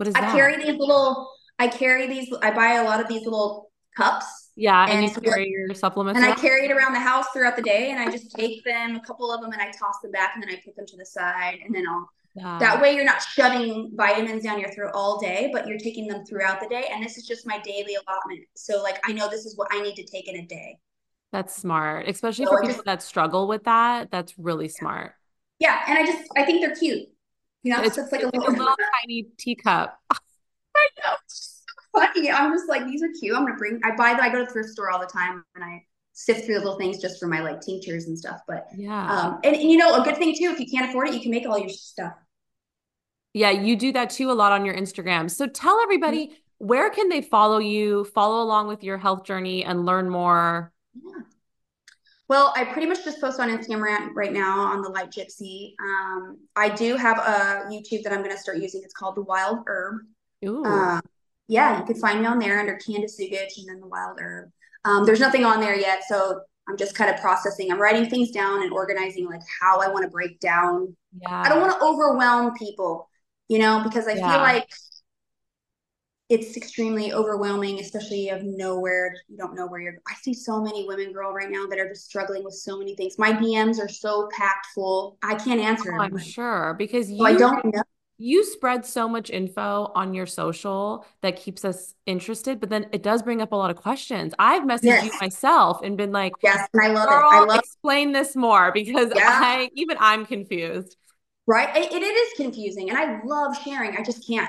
what 0.00 0.08
is 0.08 0.14
I 0.14 0.22
that? 0.22 0.34
carry 0.34 0.56
these 0.56 0.78
little, 0.78 1.30
I 1.58 1.68
carry 1.68 2.06
these, 2.06 2.32
I 2.42 2.50
buy 2.52 2.76
a 2.76 2.84
lot 2.84 3.00
of 3.00 3.08
these 3.08 3.22
little 3.24 3.70
cups 3.94 4.24
yeah, 4.56 4.84
and, 4.88 5.04
and 5.04 5.14
you 5.14 5.20
carry 5.20 5.46
your 5.48 5.74
supplements. 5.74 6.18
and 6.18 6.24
I 6.30 6.34
carry 6.34 6.64
it 6.64 6.70
around 6.70 6.94
the 6.94 7.00
house 7.00 7.26
throughout 7.34 7.54
the 7.54 7.62
day 7.62 7.90
and 7.90 8.00
I 8.00 8.10
just 8.10 8.34
take 8.34 8.64
them, 8.64 8.96
a 8.96 9.00
couple 9.00 9.30
of 9.30 9.42
them, 9.42 9.52
and 9.52 9.60
I 9.60 9.66
toss 9.66 10.00
them 10.02 10.10
back 10.10 10.32
and 10.34 10.42
then 10.42 10.48
I 10.50 10.60
put 10.64 10.74
them 10.74 10.86
to 10.86 10.96
the 10.96 11.04
side 11.04 11.58
and 11.62 11.74
then 11.74 11.84
I'll 11.86 12.08
Yeah. 12.34 12.58
That 12.60 12.80
way, 12.80 12.94
you're 12.94 13.04
not 13.04 13.20
shoving 13.20 13.90
vitamins 13.94 14.44
down 14.44 14.58
your 14.58 14.72
throat 14.72 14.92
all 14.94 15.20
day, 15.20 15.50
but 15.52 15.66
you're 15.66 15.78
taking 15.78 16.06
them 16.06 16.24
throughout 16.24 16.60
the 16.60 16.68
day. 16.68 16.84
And 16.90 17.04
this 17.04 17.18
is 17.18 17.26
just 17.26 17.46
my 17.46 17.58
daily 17.58 17.94
allotment. 17.96 18.46
So, 18.54 18.82
like, 18.82 18.98
I 19.04 19.12
know 19.12 19.28
this 19.28 19.44
is 19.44 19.56
what 19.58 19.68
I 19.70 19.82
need 19.82 19.96
to 19.96 20.04
take 20.04 20.28
in 20.28 20.36
a 20.36 20.46
day. 20.46 20.78
That's 21.32 21.54
smart, 21.54 22.08
especially 22.08 22.46
So 22.46 22.52
for 22.52 22.58
I 22.58 22.62
people 22.62 22.74
just- 22.76 22.84
that 22.86 23.02
struggle 23.02 23.46
with 23.48 23.64
that. 23.64 24.10
That's 24.10 24.38
really 24.38 24.68
smart. 24.68 25.12
Yeah, 25.58 25.82
and 25.86 25.98
I 25.98 26.06
just 26.06 26.28
I 26.36 26.44
think 26.44 26.60
they're 26.62 26.74
cute. 26.74 27.08
You 27.62 27.72
know, 27.74 27.82
It's, 27.82 27.96
so 27.96 28.02
it's 28.02 28.12
like 28.12 28.22
it's 28.22 28.32
a 28.34 28.38
little, 28.38 28.52
little 28.54 28.76
tiny 29.02 29.26
teacup. 29.38 29.98
I 30.10 30.16
know, 31.04 31.12
it's 31.24 31.62
so 31.66 32.00
funny. 32.00 32.30
I'm 32.30 32.52
just 32.52 32.68
like, 32.68 32.86
these 32.86 33.02
are 33.02 33.08
cute. 33.20 33.36
I'm 33.36 33.44
gonna 33.44 33.56
bring. 33.58 33.80
I 33.84 33.94
buy 33.96 34.12
them. 34.12 34.20
I 34.22 34.28
go 34.30 34.38
to 34.38 34.44
the 34.44 34.50
thrift 34.50 34.70
store 34.70 34.90
all 34.90 35.00
the 35.00 35.06
time, 35.06 35.44
and 35.54 35.64
I 35.64 35.84
sift 36.12 36.44
through 36.46 36.54
the 36.54 36.60
little 36.60 36.78
things 36.78 37.00
just 37.00 37.18
for 37.20 37.26
my 37.26 37.40
like 37.40 37.60
tinctures 37.60 38.06
and 38.06 38.18
stuff. 38.18 38.40
But 38.46 38.68
Yeah. 38.76 39.06
um, 39.10 39.40
and, 39.44 39.54
and 39.56 39.70
you 39.70 39.76
know, 39.78 39.94
a 40.00 40.04
good 40.04 40.16
thing 40.16 40.34
too, 40.36 40.50
if 40.50 40.60
you 40.60 40.66
can't 40.66 40.88
afford 40.90 41.08
it, 41.08 41.14
you 41.14 41.20
can 41.20 41.30
make 41.30 41.46
all 41.48 41.58
your 41.58 41.68
stuff. 41.68 42.12
Yeah, 43.32 43.50
you 43.50 43.76
do 43.76 43.92
that 43.92 44.10
too 44.10 44.30
a 44.30 44.34
lot 44.34 44.52
on 44.52 44.64
your 44.64 44.74
Instagram. 44.74 45.30
So 45.30 45.46
tell 45.46 45.80
everybody 45.80 46.26
Mm-hmm. 46.26 46.66
where 46.66 46.90
can 46.90 47.08
they 47.08 47.22
follow 47.22 47.58
you, 47.58 48.04
follow 48.04 48.42
along 48.42 48.68
with 48.68 48.82
your 48.84 48.98
health 48.98 49.24
journey 49.24 49.64
and 49.64 49.86
learn 49.86 50.10
more. 50.10 50.72
Yeah. 50.94 51.22
Well, 52.30 52.52
I 52.54 52.64
pretty 52.64 52.86
much 52.86 53.02
just 53.02 53.20
post 53.20 53.40
on 53.40 53.48
Instagram 53.48 54.10
right, 54.14 54.32
now 54.32 54.60
on 54.60 54.82
the 54.82 54.88
Light 54.88 55.10
Gypsy. 55.10 55.72
Um, 55.82 56.38
I 56.54 56.68
do 56.68 56.94
have 56.94 57.18
a 57.18 57.68
YouTube 57.68 58.04
that 58.04 58.12
I'm 58.12 58.22
going 58.22 58.30
to 58.30 58.40
start 58.40 58.58
using. 58.58 58.82
It's 58.84 58.94
called 58.94 59.16
The 59.16 59.22
Wild 59.22 59.64
Herb. 59.66 59.96
Ooh. 60.46 60.64
Um, 60.64 61.00
yeah, 61.48 61.80
you 61.80 61.84
can 61.84 61.96
find 61.96 62.20
me 62.20 62.26
on 62.26 62.38
there 62.38 62.60
under 62.60 62.74
Candice 62.74 63.18
Zugich 63.20 63.58
and 63.58 63.68
then 63.68 63.80
The 63.80 63.88
Wild 63.88 64.20
Herb. 64.20 64.48
Um, 64.84 65.04
there's 65.04 65.18
nothing 65.18 65.44
on 65.44 65.58
there 65.58 65.74
yet, 65.74 66.02
so 66.08 66.40
I'm 66.68 66.76
just 66.76 66.94
kind 66.94 67.12
of 67.12 67.20
processing. 67.20 67.72
I'm 67.72 67.80
writing 67.80 68.08
things 68.08 68.30
down 68.30 68.62
and 68.62 68.72
organizing 68.72 69.26
like 69.26 69.42
how 69.60 69.80
I 69.80 69.88
want 69.88 70.04
to 70.04 70.10
break 70.10 70.38
down. 70.38 70.96
yeah. 71.20 71.42
I 71.44 71.48
don't 71.48 71.60
want 71.60 71.72
to 71.80 71.84
overwhelm 71.84 72.54
people, 72.56 73.08
you 73.48 73.58
know, 73.58 73.82
because 73.82 74.06
I 74.06 74.12
Yeah. 74.12 74.30
feel 74.30 74.40
like 74.40 74.68
it's 76.30 76.56
extremely 76.56 77.12
overwhelming, 77.12 77.80
especially 77.80 78.28
of 78.30 78.42
nowhere. 78.44 79.14
You 79.28 79.36
don't 79.36 79.54
know 79.54 79.66
where 79.66 79.80
you're. 79.80 79.98
I 80.08 80.14
see 80.22 80.32
so 80.32 80.62
many 80.62 80.86
women, 80.86 81.12
girl, 81.12 81.32
right 81.32 81.50
now 81.50 81.66
that 81.66 81.78
are 81.78 81.88
just 81.88 82.06
struggling 82.06 82.44
with 82.44 82.54
so 82.54 82.78
many 82.78 82.96
things. 82.96 83.18
My 83.18 83.32
DMs 83.32 83.80
are 83.80 83.88
so 83.88 84.28
packed 84.32 84.68
full. 84.74 85.18
I 85.22 85.34
can't 85.34 85.60
answer. 85.60 85.92
Oh, 85.92 86.00
I'm 86.00 86.18
sure 86.18 86.74
because 86.78 87.10
So 87.18 87.26
I 87.26 87.32
you 87.32 87.38
don't 87.38 87.64
know. 87.74 87.82
you 88.18 88.44
spread 88.44 88.84
so 88.86 89.08
much 89.08 89.30
info 89.30 89.92
on 89.94 90.14
your 90.14 90.26
social 90.26 91.06
that 91.22 91.36
keeps 91.36 91.64
us 91.64 91.94
interested, 92.06 92.60
but 92.60 92.70
then 92.70 92.86
it 92.92 93.02
does 93.02 93.22
bring 93.22 93.40
up 93.42 93.52
a 93.52 93.56
lot 93.56 93.70
of 93.70 93.76
questions. 93.76 94.34
I've 94.38 94.64
messaged 94.64 95.02
you 95.02 95.12
myself 95.20 95.80
and 95.82 95.96
been 95.96 96.12
like, 96.12 96.34
Yes, 96.42 96.68
I 96.80 96.88
love 96.88 97.08
girl, 97.08 97.22
it. 97.22 97.24
I 97.30 97.44
love 97.44 97.62
explain 97.62 98.12
this 98.12 98.36
more 98.36 98.72
because 98.74 99.12
Yeah. 99.14 99.26
I 99.26 99.70
even 99.74 99.96
I'm 100.00 100.26
confused. 100.26 100.96
right. 101.46 101.76
It, 101.76 101.92
it 101.92 102.02
is 102.02 102.32
confusing, 102.36 102.90
and 102.90 102.98
I 102.98 103.20
love 103.24 103.56
sharing. 103.64 103.96
I 103.96 104.02
just 104.02 104.26
can't 104.26 104.48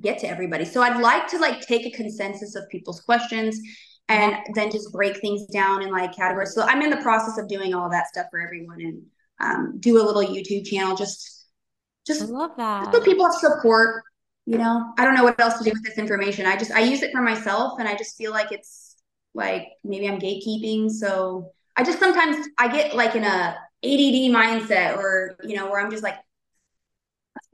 get 0.00 0.18
to 0.20 0.28
everybody. 0.28 0.64
So 0.64 0.82
I'd 0.82 1.00
like 1.00 1.28
to 1.28 1.38
like 1.38 1.60
take 1.60 1.86
a 1.86 1.90
consensus 1.90 2.54
of 2.54 2.68
people's 2.70 3.00
questions 3.00 3.60
and 4.08 4.36
then 4.54 4.70
just 4.70 4.92
break 4.92 5.20
things 5.20 5.46
down 5.46 5.82
in 5.82 5.90
like 5.90 6.14
categories. 6.14 6.54
So 6.54 6.62
I'm 6.62 6.82
in 6.82 6.90
the 6.90 6.96
process 6.98 7.38
of 7.38 7.48
doing 7.48 7.74
all 7.74 7.88
that 7.90 8.08
stuff 8.08 8.26
for 8.30 8.40
everyone 8.40 8.80
and 8.80 9.02
um, 9.40 9.76
do 9.80 10.00
a 10.00 10.04
little 10.04 10.22
YouTube 10.22 10.66
channel 10.66 10.96
just 10.96 11.40
just 12.06 12.20
I 12.20 12.24
just 12.24 12.32
love 12.32 12.50
that. 12.56 12.92
so 12.92 13.00
people 13.00 13.24
have 13.24 13.34
support. 13.34 14.02
You 14.46 14.58
know, 14.58 14.92
I 14.98 15.04
don't 15.04 15.14
know 15.14 15.22
what 15.22 15.38
else 15.38 15.58
to 15.58 15.64
do 15.64 15.70
with 15.70 15.84
this 15.84 15.98
information. 15.98 16.46
I 16.46 16.56
just 16.56 16.72
I 16.72 16.80
use 16.80 17.02
it 17.02 17.12
for 17.12 17.20
myself, 17.20 17.78
and 17.78 17.86
I 17.86 17.94
just 17.94 18.16
feel 18.16 18.32
like 18.32 18.50
it's 18.50 18.96
like 19.34 19.68
maybe 19.84 20.08
I'm 20.08 20.18
gatekeeping. 20.18 20.90
So 20.90 21.52
I 21.76 21.84
just 21.84 22.00
sometimes 22.00 22.48
I 22.58 22.68
get 22.68 22.96
like 22.96 23.14
in 23.14 23.22
a 23.22 23.56
ADD 23.84 24.32
mindset, 24.34 24.96
or 24.96 25.36
you 25.44 25.56
know, 25.56 25.70
where 25.70 25.80
I'm 25.80 25.90
just 25.90 26.02
like, 26.02 26.16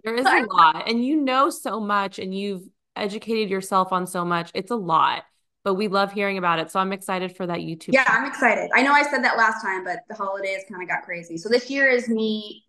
There 0.04 0.14
is 0.14 0.26
a 0.26 0.46
lot, 0.46 0.88
and 0.88 1.04
you 1.04 1.16
know 1.16 1.50
so 1.50 1.80
much, 1.80 2.18
and 2.18 2.34
you've 2.34 2.62
educated 2.94 3.50
yourself 3.50 3.92
on 3.92 4.06
so 4.06 4.24
much. 4.24 4.50
It's 4.54 4.70
a 4.70 4.76
lot, 4.76 5.24
but 5.64 5.74
we 5.74 5.88
love 5.88 6.12
hearing 6.12 6.38
about 6.38 6.58
it. 6.58 6.70
So 6.70 6.80
I'm 6.80 6.92
excited 6.92 7.36
for 7.36 7.46
that 7.46 7.58
YouTube. 7.58 7.92
yeah, 7.92 8.04
channel. 8.04 8.22
I'm 8.22 8.28
excited. 8.28 8.70
I 8.74 8.82
know 8.82 8.92
I 8.92 9.02
said 9.02 9.24
that 9.24 9.36
last 9.36 9.62
time, 9.62 9.84
but 9.84 10.00
the 10.08 10.14
holidays 10.14 10.62
kind 10.68 10.82
of 10.82 10.88
got 10.88 11.02
crazy. 11.02 11.36
So 11.36 11.48
this 11.48 11.70
year 11.70 11.88
is 11.88 12.08
me 12.08 12.64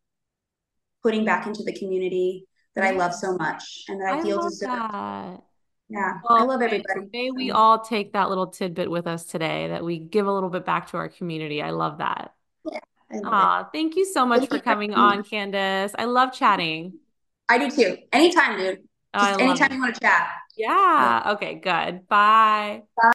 putting 1.03 1.23
back 1.25 1.47
into 1.47 1.63
the 1.63 1.73
community 1.73 2.47
that 2.75 2.83
I 2.83 2.91
love 2.91 3.13
so 3.13 3.35
much 3.37 3.85
and 3.87 4.01
that 4.01 4.13
I, 4.13 4.19
I 4.19 4.21
feel 4.21 4.37
love 4.37 4.49
deserve. 4.51 4.69
that. 4.69 5.43
Yeah, 5.89 6.13
Well, 6.23 6.37
I 6.37 6.43
love 6.43 6.61
everybody. 6.61 7.07
May 7.13 7.31
we 7.31 7.51
all 7.51 7.79
take 7.79 8.13
that 8.13 8.29
little 8.29 8.47
tidbit 8.47 8.91
with 8.91 9.07
us 9.07 9.23
today 9.25 9.69
that 9.69 9.85
we 9.85 9.99
give 9.99 10.27
a 10.27 10.31
little 10.31 10.49
bit 10.49 10.65
back 10.65 10.91
to 10.91 10.97
our 10.97 11.07
community. 11.07 11.61
I 11.61 11.69
love 11.69 11.99
that. 11.99 12.33
It. 13.09 13.23
Aw, 13.23 13.69
thank 13.71 13.95
you 13.95 14.05
so 14.05 14.25
much 14.25 14.39
Thank 14.39 14.49
for 14.49 14.55
you 14.55 14.59
for 14.61 14.65
coming 14.65 14.93
on, 14.93 15.23
Candice. 15.23 15.93
I 15.97 16.05
love 16.05 16.33
chatting. 16.33 16.93
I 17.49 17.57
do 17.57 17.71
too. 17.71 17.97
Anytime, 18.11 18.57
dude. 18.57 18.79
Oh, 19.13 19.35
anytime 19.37 19.71
it. 19.71 19.75
you 19.75 19.81
want 19.81 19.95
to 19.95 20.01
chat. 20.01 20.27
Yeah. 20.57 21.31
Okay, 21.33 21.55
good. 21.55 22.07
Bye. 22.07 22.81
Bye. 22.97 23.03